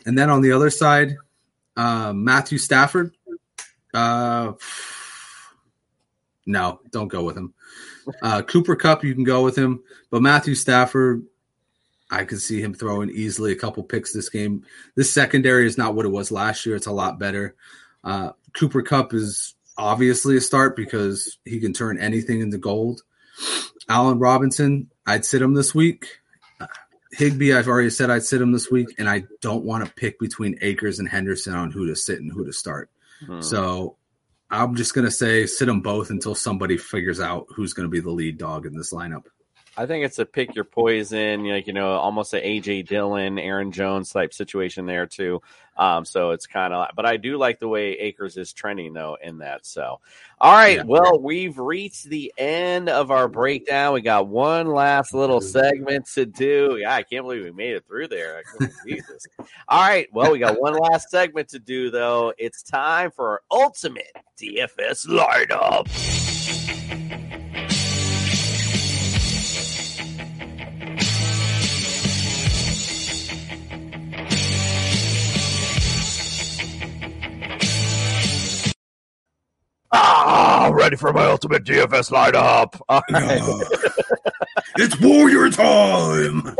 And 0.06 0.16
then 0.16 0.31
on 0.31 0.43
the 0.43 0.52
other 0.52 0.70
side, 0.70 1.16
uh, 1.77 2.12
Matthew 2.12 2.59
Stafford. 2.59 3.12
Uh, 3.93 4.52
no, 6.47 6.81
don't 6.93 7.09
go 7.09 7.24
with 7.24 7.36
him. 7.36 7.55
Uh, 8.22 8.43
Cooper 8.43 8.77
Kupp, 8.77 9.02
you 9.02 9.14
can 9.16 9.24
go 9.24 9.43
with 9.43 9.56
him, 9.56 9.82
but 10.10 10.22
Matthew 10.22 10.55
Stafford, 10.55 11.24
I 12.11 12.24
could 12.24 12.41
see 12.41 12.61
him 12.61 12.74
throwing 12.74 13.11
easily 13.11 13.53
a 13.53 13.57
couple 13.57 13.82
picks 13.85 14.12
this 14.12 14.28
game. 14.28 14.65
This 14.97 15.12
secondary 15.12 15.66
is 15.66 15.78
not 15.78 15.95
what 15.95 16.07
it 16.07 16.11
was 16.11 16.32
last 16.32 16.66
year. 16.66 16.74
It's 16.77 16.87
a 16.87 16.93
lot 16.93 17.19
better. 17.19 17.55
Uh, 18.03 18.32
Cooper 18.53 18.82
Kupp 18.82 19.15
is 19.15 19.55
obviously 19.77 20.37
a 20.37 20.41
start 20.41 20.77
because 20.77 21.39
he 21.45 21.61
can 21.61 21.73
turn 21.73 21.99
anything 21.99 22.41
into 22.41 22.59
gold. 22.59 23.03
Allen 23.89 24.19
Robinson, 24.19 24.91
I'd 25.07 25.24
sit 25.24 25.43
him 25.43 25.55
this 25.55 25.74
week. 25.74 26.19
Uh, 26.61 26.66
Higbee, 27.12 27.55
I've 27.55 27.69
already 27.69 27.91
said 27.91 28.11
I'd 28.11 28.24
sit 28.24 28.41
him 28.41 28.53
this 28.53 28.70
week, 28.70 28.89
and 28.99 29.09
I 29.09 29.24
don't 29.41 29.65
want 29.65 29.85
to 29.85 29.93
pick 29.93 30.19
between 30.19 30.59
Akers 30.61 30.99
and 30.99 31.09
Henderson 31.09 31.55
on 31.55 31.70
who 31.70 31.87
to 31.87 31.97
sit 31.97 32.20
and 32.20 32.32
who 32.32 32.45
to 32.45 32.53
start. 32.53 32.91
Hmm. 33.24 33.41
So 33.41 33.97
I'm 34.51 34.74
just 34.74 34.95
going 34.95 35.05
to 35.05 35.11
say 35.11 35.47
sit 35.47 35.66
them 35.66 35.81
both 35.81 36.11
until 36.11 36.35
somebody 36.35 36.77
figures 36.77 37.20
out 37.20 37.47
who's 37.55 37.73
going 37.73 37.87
to 37.87 37.91
be 37.91 38.01
the 38.01 38.11
lead 38.11 38.39
dog 38.39 38.66
in 38.66 38.77
this 38.77 38.93
lineup. 38.93 39.24
I 39.76 39.86
think 39.86 40.05
it's 40.05 40.18
a 40.18 40.26
pick 40.26 40.55
your 40.55 40.64
poison, 40.64 41.44
like 41.47 41.66
you 41.66 41.72
know, 41.72 41.92
almost 41.92 42.34
a 42.34 42.40
AJ 42.40 42.88
Dillon, 42.88 43.38
Aaron 43.38 43.72
Jones 43.72 44.10
type 44.10 44.34
situation 44.34 44.84
there 44.86 45.06
too. 45.06 45.40
Um, 45.76 46.05
so 46.05 46.32
it's 46.32 46.47
kind 46.47 46.74
of, 46.74 46.88
but 46.94 47.06
I 47.06 47.16
do 47.16 47.38
like 47.38 47.59
the 47.59 47.68
way 47.68 47.92
Akers 47.92 48.36
is 48.36 48.52
trending 48.52 48.92
though 48.92 49.16
in 49.22 49.38
that. 49.38 49.64
So, 49.64 50.01
all 50.38 50.52
right, 50.52 50.76
Yeah. 50.78 50.82
well, 50.82 51.18
we've 51.18 51.56
reached 51.59 52.05
the 52.10 52.30
end 52.36 52.90
of 52.90 53.10
our 53.10 53.28
breakdown. 53.28 53.94
We 53.94 54.02
got 54.02 54.26
one 54.26 54.66
last 54.66 55.14
little 55.14 55.40
segment 55.40 56.05
to 56.14 56.26
do. 56.26 56.76
Yeah, 56.78 56.92
I 56.94 57.02
can't 57.02 57.24
believe 57.24 57.44
we 57.44 57.52
made 57.52 57.76
it 57.76 57.86
through 57.86 58.09
there. 58.09 58.38
I 58.38 58.42
couldn't 58.42 58.74
believe 58.84 59.06
this. 59.06 59.26
All 59.68 59.80
right, 59.80 60.06
well, 60.12 60.32
we 60.32 60.38
got 60.38 60.60
one 60.60 60.74
last 60.74 61.09
segment 61.10 61.48
to 61.51 61.59
do 61.59 61.90
though. 61.90 62.34
It's 62.36 62.62
time 62.62 63.10
for 63.12 63.30
our 63.30 63.42
ultimate 63.51 64.12
DFS 64.38 65.06
lineup. 65.06 65.86
Ah, 80.62 80.69
ready 80.69 80.95
for 80.95 81.11
my 81.11 81.24
ultimate 81.24 81.65
DFS 81.65 82.11
lineup. 82.11 82.78
All 82.91 83.01
right. 83.11 83.41
it's 84.77 85.01
warrior 85.01 85.49
time. 85.49 86.43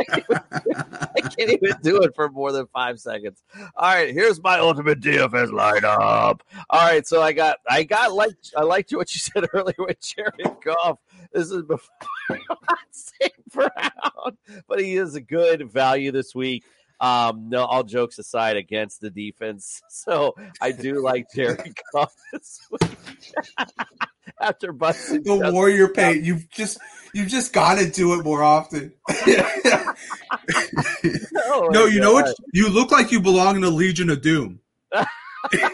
I 1.15 1.21
can't 1.21 1.51
even 1.51 1.75
do 1.83 2.01
it 2.01 2.15
for 2.15 2.31
more 2.31 2.51
than 2.51 2.67
five 2.69 2.99
seconds. 2.99 3.43
All 3.77 3.93
right, 3.93 4.11
here's 4.15 4.43
my 4.43 4.59
ultimate 4.59 5.01
DFS 5.01 5.51
lineup. 5.51 6.41
All 6.71 6.81
right, 6.81 7.07
so 7.07 7.21
I 7.21 7.35
got, 7.35 7.59
I 7.69 7.83
got 7.83 8.15
like, 8.15 8.33
I 8.57 8.63
liked 8.63 8.91
what 8.93 9.15
you 9.15 9.21
said 9.21 9.45
earlier 9.53 9.75
with 9.79 10.01
Jared 10.01 10.57
Goff. 10.65 10.99
This 11.35 11.51
is 11.51 11.63
before 11.65 12.41
St. 12.91 13.51
Brown, 13.53 14.39
but 14.67 14.81
he 14.81 14.97
is 14.97 15.15
a 15.15 15.21
good 15.21 15.71
value 15.71 16.11
this 16.11 16.35
week. 16.35 16.65
Um, 17.01 17.49
no, 17.49 17.65
all 17.65 17.83
jokes 17.83 18.19
aside, 18.19 18.57
against 18.57 19.01
the 19.01 19.11
defense, 19.11 19.83
so 19.89 20.35
I 20.61 20.73
do 20.73 21.03
like 21.03 21.27
Jared 21.35 21.75
Goff 21.93 22.15
this 22.33 22.61
week. 22.71 22.91
After 24.41 24.73
busting 24.73 25.23
the 25.23 25.37
Justin 25.37 25.55
warrior 25.55 25.89
paint. 25.89 26.25
You've 26.25 26.49
just 26.51 26.79
you've 27.13 27.29
just 27.29 27.53
got 27.53 27.79
to 27.79 27.91
do 27.91 28.19
it 28.19 28.25
more 28.25 28.43
often. 28.43 28.93
Oh, 31.53 31.69
no, 31.71 31.87
you 31.87 32.01
know 32.01 32.13
what? 32.13 32.35
You 32.53 32.69
look 32.71 32.91
like 32.91 33.11
you 33.11 33.21
belong 33.21 33.57
in 33.57 33.63
the 33.63 33.71
Legion 33.71 34.09
of 34.09 34.23
Doom. 34.23 34.61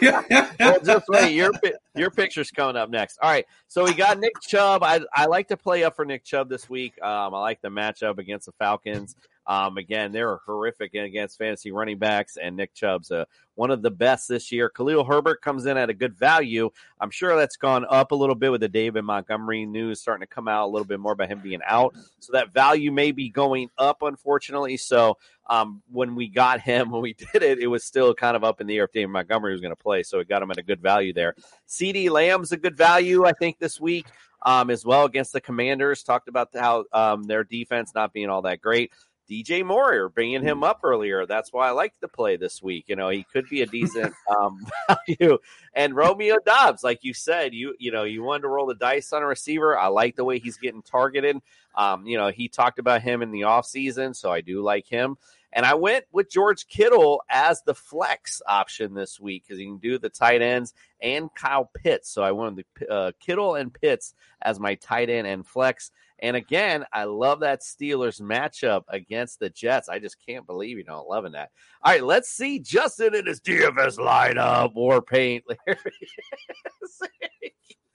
well, 0.01 0.79
just 0.83 1.05
wait. 1.07 1.33
Your 1.33 1.51
your 1.95 2.09
picture's 2.09 2.51
coming 2.51 2.75
up 2.75 2.89
next. 2.89 3.19
All 3.21 3.29
right. 3.29 3.45
So 3.67 3.83
we 3.83 3.93
got 3.93 4.19
Nick 4.19 4.33
Chubb. 4.41 4.83
I 4.83 5.01
I 5.13 5.25
like 5.25 5.49
to 5.49 5.57
play 5.57 5.83
up 5.83 5.95
for 5.95 6.03
Nick 6.03 6.25
Chubb 6.25 6.49
this 6.49 6.69
week. 6.69 7.01
Um, 7.01 7.33
I 7.35 7.39
like 7.39 7.61
the 7.61 7.69
matchup 7.69 8.17
against 8.17 8.47
the 8.47 8.53
Falcons. 8.53 9.15
Um, 9.47 9.77
again, 9.77 10.11
they're 10.11 10.37
horrific 10.45 10.93
against 10.93 11.37
fantasy 11.37 11.71
running 11.71 11.97
backs, 11.97 12.37
and 12.41 12.57
Nick 12.57 12.73
Chubb's 12.73 13.11
uh, 13.11 13.25
one 13.55 13.71
of 13.71 13.81
the 13.81 13.89
best 13.89 14.27
this 14.27 14.51
year. 14.51 14.69
Khalil 14.69 15.05
Herbert 15.05 15.41
comes 15.41 15.65
in 15.65 15.77
at 15.77 15.89
a 15.89 15.93
good 15.93 16.15
value. 16.15 16.69
I'm 16.99 17.09
sure 17.09 17.35
that's 17.35 17.55
gone 17.55 17.85
up 17.89 18.11
a 18.11 18.15
little 18.15 18.35
bit 18.35 18.51
with 18.51 18.61
the 18.61 18.67
David 18.67 19.03
Montgomery 19.03 19.65
news 19.65 20.01
starting 20.01 20.27
to 20.27 20.33
come 20.33 20.47
out 20.47 20.65
a 20.65 20.71
little 20.71 20.85
bit 20.85 20.99
more 20.99 21.13
about 21.13 21.29
him 21.29 21.39
being 21.39 21.61
out. 21.65 21.95
So 22.19 22.33
that 22.33 22.53
value 22.53 22.91
may 22.91 23.11
be 23.11 23.29
going 23.29 23.69
up, 23.77 24.01
unfortunately. 24.01 24.77
So 24.77 25.17
um, 25.49 25.81
when 25.91 26.15
we 26.15 26.27
got 26.27 26.59
him, 26.59 26.91
when 26.91 27.01
we 27.01 27.13
did 27.13 27.41
it, 27.41 27.59
it 27.59 27.67
was 27.67 27.83
still 27.83 28.13
kind 28.13 28.35
of 28.35 28.43
up 28.43 28.61
in 28.61 28.67
the 28.67 28.77
air 28.77 28.85
if 28.85 28.91
David 28.91 29.09
Montgomery 29.09 29.53
was 29.53 29.61
going 29.61 29.75
to 29.75 29.81
play. 29.81 30.03
So 30.03 30.19
it 30.19 30.27
got 30.27 30.41
him 30.41 30.51
at 30.51 30.57
a 30.57 30.63
good 30.63 30.81
value 30.81 31.13
there. 31.13 31.35
CeeDee 31.67 32.09
Lamb's 32.09 32.51
a 32.51 32.57
good 32.57 32.75
value, 32.75 33.25
I 33.25 33.31
think, 33.31 33.59
this 33.59 33.79
week 33.79 34.07
um, 34.43 34.69
as 34.69 34.85
well 34.85 35.05
against 35.05 35.33
the 35.33 35.41
Commanders. 35.41 36.03
Talked 36.03 36.27
about 36.27 36.49
how 36.53 36.85
um, 36.93 37.23
their 37.23 37.43
defense 37.43 37.93
not 37.95 38.13
being 38.13 38.29
all 38.29 38.43
that 38.43 38.61
great. 38.61 38.91
DJ 39.29 39.65
Moore, 39.65 40.09
bringing 40.09 40.41
him 40.41 40.63
up 40.63 40.81
earlier. 40.83 41.25
That's 41.25 41.51
why 41.51 41.67
I 41.67 41.71
like 41.71 41.93
the 41.99 42.07
play 42.07 42.37
this 42.37 42.61
week. 42.61 42.85
You 42.87 42.95
know, 42.95 43.09
he 43.09 43.23
could 43.23 43.49
be 43.49 43.61
a 43.61 43.65
decent 43.67 44.13
um, 44.29 44.65
value. 44.87 45.37
And 45.73 45.95
Romeo 45.95 46.37
Doubs, 46.45 46.83
like 46.83 47.03
you 47.03 47.13
said, 47.13 47.53
you 47.53 47.75
you 47.79 47.91
know, 47.91 48.03
you 48.03 48.23
wanted 48.23 48.43
to 48.43 48.49
roll 48.49 48.67
the 48.67 48.75
dice 48.75 49.13
on 49.13 49.23
a 49.23 49.27
receiver. 49.27 49.77
I 49.77 49.87
like 49.87 50.15
the 50.15 50.25
way 50.25 50.39
he's 50.39 50.57
getting 50.57 50.81
targeted. 50.81 51.37
Um, 51.75 52.07
you 52.07 52.17
know, 52.17 52.29
he 52.29 52.47
talked 52.47 52.79
about 52.79 53.01
him 53.01 53.21
in 53.21 53.31
the 53.31 53.41
offseason, 53.41 54.15
so 54.15 54.31
I 54.31 54.41
do 54.41 54.61
like 54.61 54.87
him. 54.87 55.17
And 55.57 55.65
I 55.65 55.73
went 55.73 56.05
with 56.11 56.29
George 56.29 56.67
Kittle 56.67 57.23
as 57.31 57.63
the 57.63 57.73
flex 57.73 58.43
option 58.47 58.93
this 58.93 59.19
week 59.19 59.43
because 59.43 59.57
he 59.57 59.65
can 59.65 59.79
do 59.79 59.97
the 59.97 60.07
tight 60.07 60.43
ends 60.43 60.71
and 61.01 61.33
Kyle 61.33 61.71
Pitts. 61.73 62.11
So 62.11 62.21
I 62.21 62.31
went 62.31 62.57
with 62.57 62.65
uh, 62.87 63.13
Kittle 63.19 63.55
and 63.55 63.73
Pitts 63.73 64.13
as 64.39 64.59
my 64.59 64.75
tight 64.75 65.09
end 65.09 65.25
and 65.25 65.43
flex. 65.43 65.89
And 66.19 66.35
again, 66.35 66.85
I 66.93 67.05
love 67.05 67.39
that 67.39 67.61
Steelers 67.61 68.21
matchup 68.21 68.83
against 68.87 69.39
the 69.39 69.49
Jets. 69.49 69.89
I 69.89 69.97
just 69.97 70.17
can't 70.23 70.45
believe 70.45 70.77
you 70.77 70.83
know 70.83 71.03
loving 71.09 71.31
that. 71.31 71.49
All 71.81 71.91
right, 71.91 72.03
let's 72.03 72.29
see 72.29 72.59
Justin 72.59 73.15
in 73.15 73.25
his 73.25 73.41
DFS 73.41 73.97
lineup. 73.97 74.75
War 74.75 75.01
paint. 75.01 75.43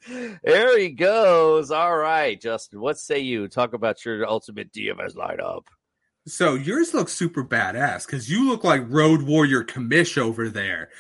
There 0.05 0.27
he, 0.27 0.37
there 0.43 0.79
he 0.81 0.89
goes. 0.91 1.71
All 1.71 1.97
right, 1.97 2.41
Justin. 2.41 2.81
What 2.81 2.99
say 2.99 3.21
you? 3.21 3.47
Talk 3.47 3.73
about 3.73 4.05
your 4.05 4.29
ultimate 4.29 4.73
DFS 4.73 5.15
lineup. 5.15 5.63
So 6.27 6.55
yours 6.55 6.95
looks 6.95 7.13
super 7.13 7.45
badass 7.45 8.07
because 8.07 8.31
you 8.31 8.49
look 8.49 8.63
like 8.63 8.83
Road 8.89 9.23
Warrior 9.23 9.65
Commish 9.65 10.17
over 10.17 10.49
there. 10.49 10.91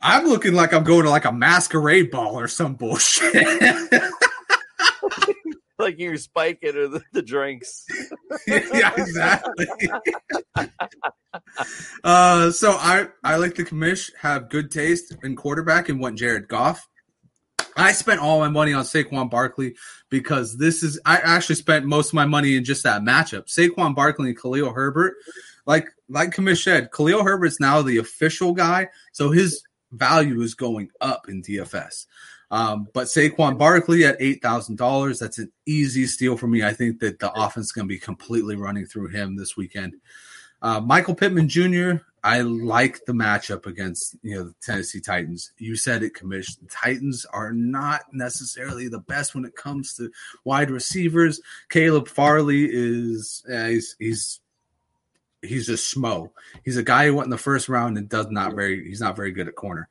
I'm 0.00 0.26
looking 0.26 0.54
like 0.54 0.72
I'm 0.72 0.84
going 0.84 1.04
to 1.04 1.10
like 1.10 1.26
a 1.26 1.32
masquerade 1.32 2.10
ball 2.10 2.38
or 2.38 2.48
some 2.48 2.74
bullshit. 2.74 3.46
like 5.78 5.98
you're 5.98 6.16
spiking 6.16 6.72
the, 6.72 7.02
the 7.12 7.20
drinks. 7.22 7.84
yeah, 8.46 8.92
exactly. 8.96 9.66
uh, 12.04 12.50
so 12.50 12.72
I 12.72 13.08
I 13.22 13.36
like 13.36 13.56
the 13.56 13.64
commish 13.64 14.10
have 14.20 14.48
good 14.48 14.70
taste 14.70 15.14
in 15.22 15.36
quarterback 15.36 15.90
and 15.90 16.00
want 16.00 16.18
Jared 16.18 16.48
Goff. 16.48 16.88
I 17.76 17.92
spent 17.92 18.20
all 18.20 18.40
my 18.40 18.48
money 18.48 18.72
on 18.72 18.84
Saquon 18.84 19.30
Barkley 19.30 19.74
because 20.08 20.58
this 20.58 20.82
is 20.82 21.00
I 21.06 21.16
actually 21.18 21.56
spent 21.56 21.86
most 21.86 22.08
of 22.08 22.14
my 22.14 22.26
money 22.26 22.56
in 22.56 22.64
just 22.64 22.82
that 22.84 23.02
matchup. 23.02 23.46
Saquon 23.46 23.94
Barkley 23.94 24.30
and 24.30 24.38
Khalil 24.38 24.72
Herbert. 24.72 25.14
Like 25.66 25.88
like 26.08 26.30
Commish 26.30 26.64
said, 26.64 26.90
Khalil 26.92 27.22
Herbert's 27.22 27.60
now 27.60 27.82
the 27.82 27.98
official 27.98 28.52
guy, 28.52 28.88
so 29.12 29.30
his 29.30 29.62
value 29.92 30.40
is 30.40 30.54
going 30.54 30.90
up 31.00 31.28
in 31.28 31.42
DFS. 31.42 32.06
Um, 32.50 32.88
but 32.92 33.06
Saquon 33.06 33.58
Barkley 33.58 34.04
at 34.04 34.16
eight 34.20 34.42
thousand 34.42 34.76
dollars, 34.76 35.18
that's 35.18 35.38
an 35.38 35.50
easy 35.66 36.06
steal 36.06 36.36
for 36.36 36.46
me. 36.46 36.62
I 36.62 36.72
think 36.72 37.00
that 37.00 37.18
the 37.18 37.32
offense 37.32 37.66
is 37.66 37.72
going 37.72 37.86
to 37.86 37.94
be 37.94 37.98
completely 37.98 38.56
running 38.56 38.86
through 38.86 39.08
him 39.08 39.36
this 39.36 39.56
weekend. 39.56 39.94
Uh, 40.60 40.80
Michael 40.80 41.14
Pittman 41.14 41.48
Jr. 41.48 42.04
I 42.24 42.42
like 42.42 43.04
the 43.04 43.12
matchup 43.12 43.66
against 43.66 44.16
you 44.22 44.36
know 44.36 44.44
the 44.44 44.54
Tennessee 44.62 45.00
Titans. 45.00 45.52
You 45.58 45.74
said 45.76 46.02
it, 46.02 46.14
Commish. 46.14 46.58
The 46.58 46.68
Titans 46.68 47.26
are 47.32 47.52
not 47.52 48.02
necessarily 48.12 48.88
the 48.88 49.00
best 49.00 49.34
when 49.34 49.44
it 49.44 49.56
comes 49.56 49.94
to 49.94 50.10
wide 50.44 50.70
receivers. 50.70 51.40
Caleb 51.68 52.08
Farley 52.08 52.68
is 52.70 53.44
uh, 53.52 53.66
he's 53.66 53.96
he's 53.98 54.40
he's 55.42 55.68
a 55.68 55.72
schmo. 55.72 56.30
He's 56.64 56.76
a 56.76 56.84
guy 56.84 57.06
who 57.06 57.14
went 57.14 57.26
in 57.26 57.30
the 57.30 57.38
first 57.38 57.68
round 57.68 57.98
and 57.98 58.08
does 58.08 58.30
not 58.30 58.54
very 58.54 58.88
he's 58.88 59.00
not 59.00 59.16
very 59.16 59.32
good 59.32 59.48
at 59.48 59.56
corner. 59.56 59.88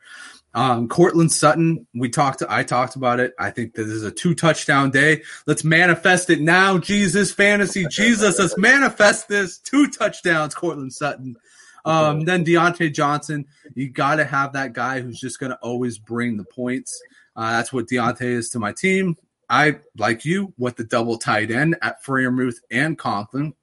Um, 0.53 0.89
Courtland 0.89 1.31
Sutton, 1.31 1.87
we 1.93 2.09
talked. 2.09 2.43
I 2.47 2.63
talked 2.63 2.95
about 2.95 3.19
it. 3.19 3.33
I 3.39 3.51
think 3.51 3.73
this 3.73 3.87
is 3.87 4.03
a 4.03 4.11
two 4.11 4.35
touchdown 4.35 4.91
day. 4.91 5.23
Let's 5.47 5.63
manifest 5.63 6.29
it 6.29 6.41
now, 6.41 6.77
Jesus 6.77 7.31
fantasy, 7.31 7.85
Jesus. 7.89 8.39
Let's 8.39 8.57
manifest 8.57 9.27
this 9.27 9.57
two 9.59 9.87
touchdowns, 9.87 10.55
Courtland 10.55 10.93
Sutton. 10.93 11.37
Um, 11.85 12.21
then 12.21 12.45
Diontae 12.45 12.93
Johnson, 12.93 13.45
you 13.73 13.89
got 13.89 14.15
to 14.15 14.25
have 14.25 14.53
that 14.53 14.73
guy 14.73 15.01
who's 15.01 15.19
just 15.19 15.39
going 15.39 15.51
to 15.51 15.57
always 15.57 15.97
bring 15.97 16.37
the 16.37 16.45
points. 16.45 17.01
Uh, 17.35 17.51
that's 17.51 17.71
what 17.73 17.87
Diontae 17.87 18.21
is 18.21 18.49
to 18.49 18.59
my 18.59 18.71
team. 18.71 19.15
I 19.49 19.79
like 19.97 20.23
you 20.23 20.53
with 20.57 20.77
the 20.77 20.85
double 20.85 21.17
tight 21.17 21.51
end 21.51 21.77
at 21.81 22.03
Freiermuth 22.03 22.57
and 22.71 22.97
Conklin. 22.97 23.53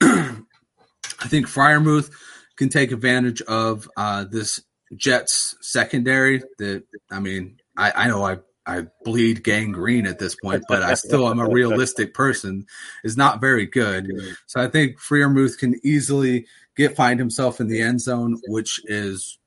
I 0.02 1.28
think 1.28 1.46
Freiermuth 1.46 2.12
can 2.56 2.68
take 2.68 2.92
advantage 2.92 3.42
of 3.42 3.88
uh, 3.96 4.24
this 4.24 4.60
Jets 4.94 5.56
secondary. 5.60 6.42
That 6.58 6.84
I 7.10 7.18
mean, 7.18 7.58
I, 7.76 7.92
I 7.92 8.08
know 8.08 8.24
I 8.24 8.38
I 8.64 8.86
bleed 9.04 9.42
gangrene 9.42 10.06
at 10.06 10.20
this 10.20 10.36
point, 10.36 10.62
but 10.68 10.82
I 10.82 10.94
still 10.94 11.28
am 11.28 11.40
a 11.40 11.48
realistic 11.50 12.14
person. 12.14 12.66
Is 13.02 13.16
not 13.16 13.40
very 13.40 13.66
good. 13.66 14.08
So 14.46 14.60
I 14.60 14.68
think 14.68 15.00
Freiermuth 15.00 15.58
can 15.58 15.80
easily 15.82 16.46
get 16.76 16.96
find 16.96 17.18
himself 17.18 17.60
in 17.60 17.68
the 17.68 17.80
end 17.80 18.00
zone, 18.00 18.40
which 18.46 18.80
is 18.84 19.38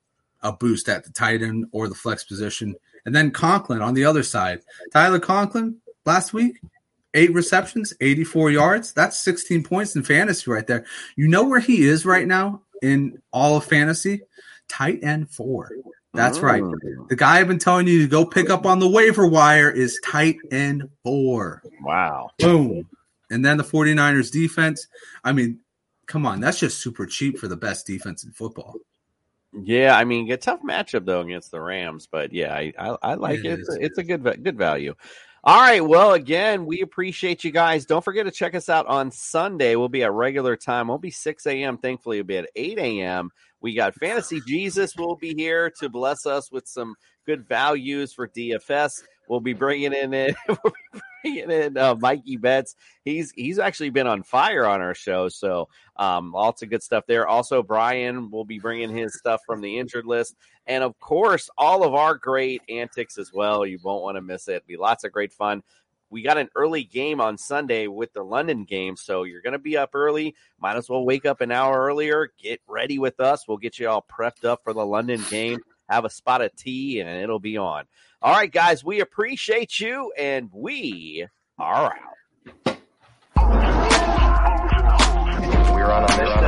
a 0.42 0.52
boost 0.52 0.88
at 0.88 1.04
the 1.04 1.10
tight 1.10 1.42
end 1.42 1.66
or 1.72 1.88
the 1.88 1.94
flex 1.94 2.24
position. 2.24 2.74
And 3.04 3.14
then 3.14 3.30
Conklin 3.30 3.82
on 3.82 3.94
the 3.94 4.04
other 4.04 4.22
side. 4.22 4.60
Tyler 4.92 5.18
Conklin 5.18 5.76
last 6.04 6.32
week, 6.32 6.60
eight 7.14 7.32
receptions, 7.32 7.92
84 8.00 8.50
yards. 8.50 8.92
That's 8.92 9.20
16 9.20 9.64
points 9.64 9.96
in 9.96 10.02
fantasy 10.02 10.50
right 10.50 10.66
there. 10.66 10.84
You 11.16 11.28
know 11.28 11.44
where 11.44 11.60
he 11.60 11.84
is 11.84 12.04
right 12.04 12.26
now 12.26 12.62
in 12.82 13.20
all 13.32 13.56
of 13.56 13.64
fantasy? 13.64 14.22
Tight 14.68 15.02
end 15.02 15.30
four. 15.30 15.70
That's 16.14 16.40
right. 16.40 16.62
Mm. 16.62 17.08
The 17.08 17.16
guy 17.16 17.38
I've 17.38 17.48
been 17.48 17.58
telling 17.58 17.86
you 17.86 18.02
to 18.02 18.08
go 18.08 18.24
pick 18.24 18.48
up 18.48 18.64
on 18.64 18.78
the 18.78 18.88
waiver 18.88 19.26
wire 19.26 19.70
is 19.70 20.00
tight 20.02 20.38
end 20.50 20.88
four. 21.02 21.62
Wow. 21.82 22.30
Boom. 22.38 22.88
And 23.30 23.44
then 23.44 23.58
the 23.58 23.64
49ers 23.64 24.32
defense. 24.32 24.86
I 25.24 25.32
mean, 25.32 25.58
come 26.06 26.26
on. 26.26 26.40
That's 26.40 26.58
just 26.58 26.78
super 26.78 27.06
cheap 27.06 27.38
for 27.38 27.48
the 27.48 27.56
best 27.56 27.86
defense 27.86 28.24
in 28.24 28.32
football. 28.32 28.76
Yeah, 29.52 29.96
I 29.96 30.04
mean, 30.04 30.30
a 30.30 30.36
tough 30.36 30.60
matchup 30.62 31.06
though 31.06 31.20
against 31.20 31.50
the 31.50 31.60
Rams, 31.60 32.08
but 32.10 32.32
yeah, 32.32 32.54
I 32.54 32.72
I, 32.78 32.96
I 33.02 33.14
like 33.14 33.40
It 33.40 33.46
it. 33.46 33.60
It's 33.60 33.68
a, 33.68 33.84
it's 33.84 33.98
a 33.98 34.04
good 34.04 34.22
good 34.42 34.58
value. 34.58 34.94
All 35.44 35.60
right, 35.60 35.80
well, 35.80 36.14
again, 36.14 36.66
we 36.66 36.80
appreciate 36.80 37.44
you 37.44 37.52
guys. 37.52 37.86
Don't 37.86 38.04
forget 38.04 38.26
to 38.26 38.32
check 38.32 38.56
us 38.56 38.68
out 38.68 38.86
on 38.88 39.12
Sunday. 39.12 39.76
We'll 39.76 39.88
be 39.88 40.02
at 40.02 40.12
regular 40.12 40.56
time. 40.56 40.88
We'll 40.88 40.98
be 40.98 41.12
six 41.12 41.46
a.m. 41.46 41.78
Thankfully, 41.78 42.18
we'll 42.18 42.26
be 42.26 42.38
at 42.38 42.50
eight 42.56 42.78
a.m. 42.78 43.30
We 43.60 43.74
got 43.74 43.94
Fantasy 43.94 44.40
Jesus 44.46 44.94
will 44.96 45.16
be 45.16 45.34
here 45.34 45.70
to 45.80 45.88
bless 45.88 46.26
us 46.26 46.50
with 46.52 46.66
some 46.66 46.94
good 47.26 47.48
values 47.48 48.12
for 48.12 48.28
DFS. 48.28 49.02
We'll 49.28 49.40
be 49.40 49.54
bringing 49.54 49.92
in 49.92 50.12
it. 50.12 50.36
bringing 51.26 51.50
in 51.50 51.76
uh, 51.76 51.94
Mikey 51.94 52.36
Betts. 52.36 52.74
He's 53.04 53.32
he's 53.32 53.58
actually 53.58 53.90
been 53.90 54.06
on 54.06 54.22
fire 54.22 54.66
on 54.66 54.80
our 54.80 54.94
show, 54.94 55.28
so 55.28 55.68
um, 55.96 56.32
lots 56.32 56.62
of 56.62 56.70
good 56.70 56.82
stuff 56.82 57.04
there. 57.06 57.26
Also, 57.26 57.62
Brian 57.62 58.30
will 58.30 58.44
be 58.44 58.58
bringing 58.58 58.94
his 58.94 59.16
stuff 59.18 59.40
from 59.46 59.60
the 59.60 59.78
injured 59.78 60.06
list, 60.06 60.36
and 60.66 60.82
of 60.82 60.98
course, 61.00 61.50
all 61.56 61.84
of 61.84 61.94
our 61.94 62.14
great 62.14 62.62
antics 62.68 63.18
as 63.18 63.32
well. 63.32 63.66
You 63.66 63.78
won't 63.82 64.02
want 64.02 64.16
to 64.16 64.22
miss 64.22 64.48
it. 64.48 64.66
Be 64.66 64.76
lots 64.76 65.04
of 65.04 65.12
great 65.12 65.32
fun. 65.32 65.62
We 66.08 66.22
got 66.22 66.38
an 66.38 66.48
early 66.54 66.84
game 66.84 67.20
on 67.20 67.36
Sunday 67.36 67.88
with 67.88 68.12
the 68.12 68.22
London 68.22 68.64
game, 68.64 68.96
so 68.96 69.24
you're 69.24 69.42
going 69.42 69.54
to 69.54 69.58
be 69.58 69.76
up 69.76 69.90
early. 69.94 70.36
Might 70.60 70.76
as 70.76 70.88
well 70.88 71.04
wake 71.04 71.26
up 71.26 71.40
an 71.40 71.50
hour 71.50 71.84
earlier. 71.84 72.30
Get 72.40 72.60
ready 72.68 73.00
with 73.00 73.18
us. 73.18 73.48
We'll 73.48 73.56
get 73.56 73.80
you 73.80 73.88
all 73.88 74.06
prepped 74.08 74.44
up 74.44 74.62
for 74.62 74.72
the 74.72 74.86
London 74.86 75.20
game. 75.28 75.58
Have 75.88 76.04
a 76.04 76.10
spot 76.10 76.42
of 76.42 76.54
tea, 76.56 77.00
and 77.00 77.08
it'll 77.08 77.38
be 77.38 77.56
on. 77.58 77.84
All 78.20 78.32
right, 78.32 78.50
guys, 78.50 78.84
we 78.84 79.00
appreciate 79.00 79.78
you, 79.78 80.12
and 80.18 80.50
we 80.52 81.26
are 81.58 81.92
out. 81.92 82.16
We're 85.72 85.92
on 85.92 86.04
a 86.04 86.08
mission. 86.16 86.42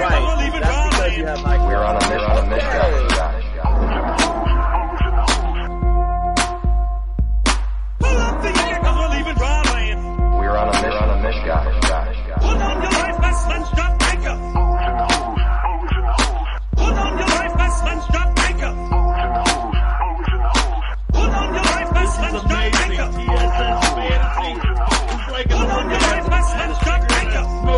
Right. 0.00 0.60
That's 0.60 0.96
because 0.96 1.16
you 1.16 1.26
have 1.26 1.42
my. 1.42 1.66
We're 1.66 1.82
on 1.82 1.96
a 1.96 2.00
mission. 2.00 2.48
Mission. 2.48 2.72
We're 10.38 10.56
on 10.56 10.68
a 10.68 10.72
mission. 10.72 10.92
On 10.92 11.10
a 11.10 11.22
mission. 11.22 11.81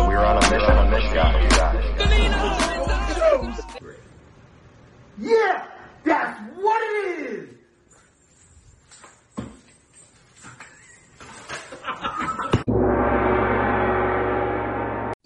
We're 0.07 0.25
on 0.25 0.37
a 0.37 0.41
mission. 0.41 0.71
On 0.71 0.87
a 0.87 0.91
mission. 0.91 1.15
Yeah, 5.17 5.65
that's 6.03 6.39
what 6.57 6.81
it 6.81 6.95
is. 7.21 7.54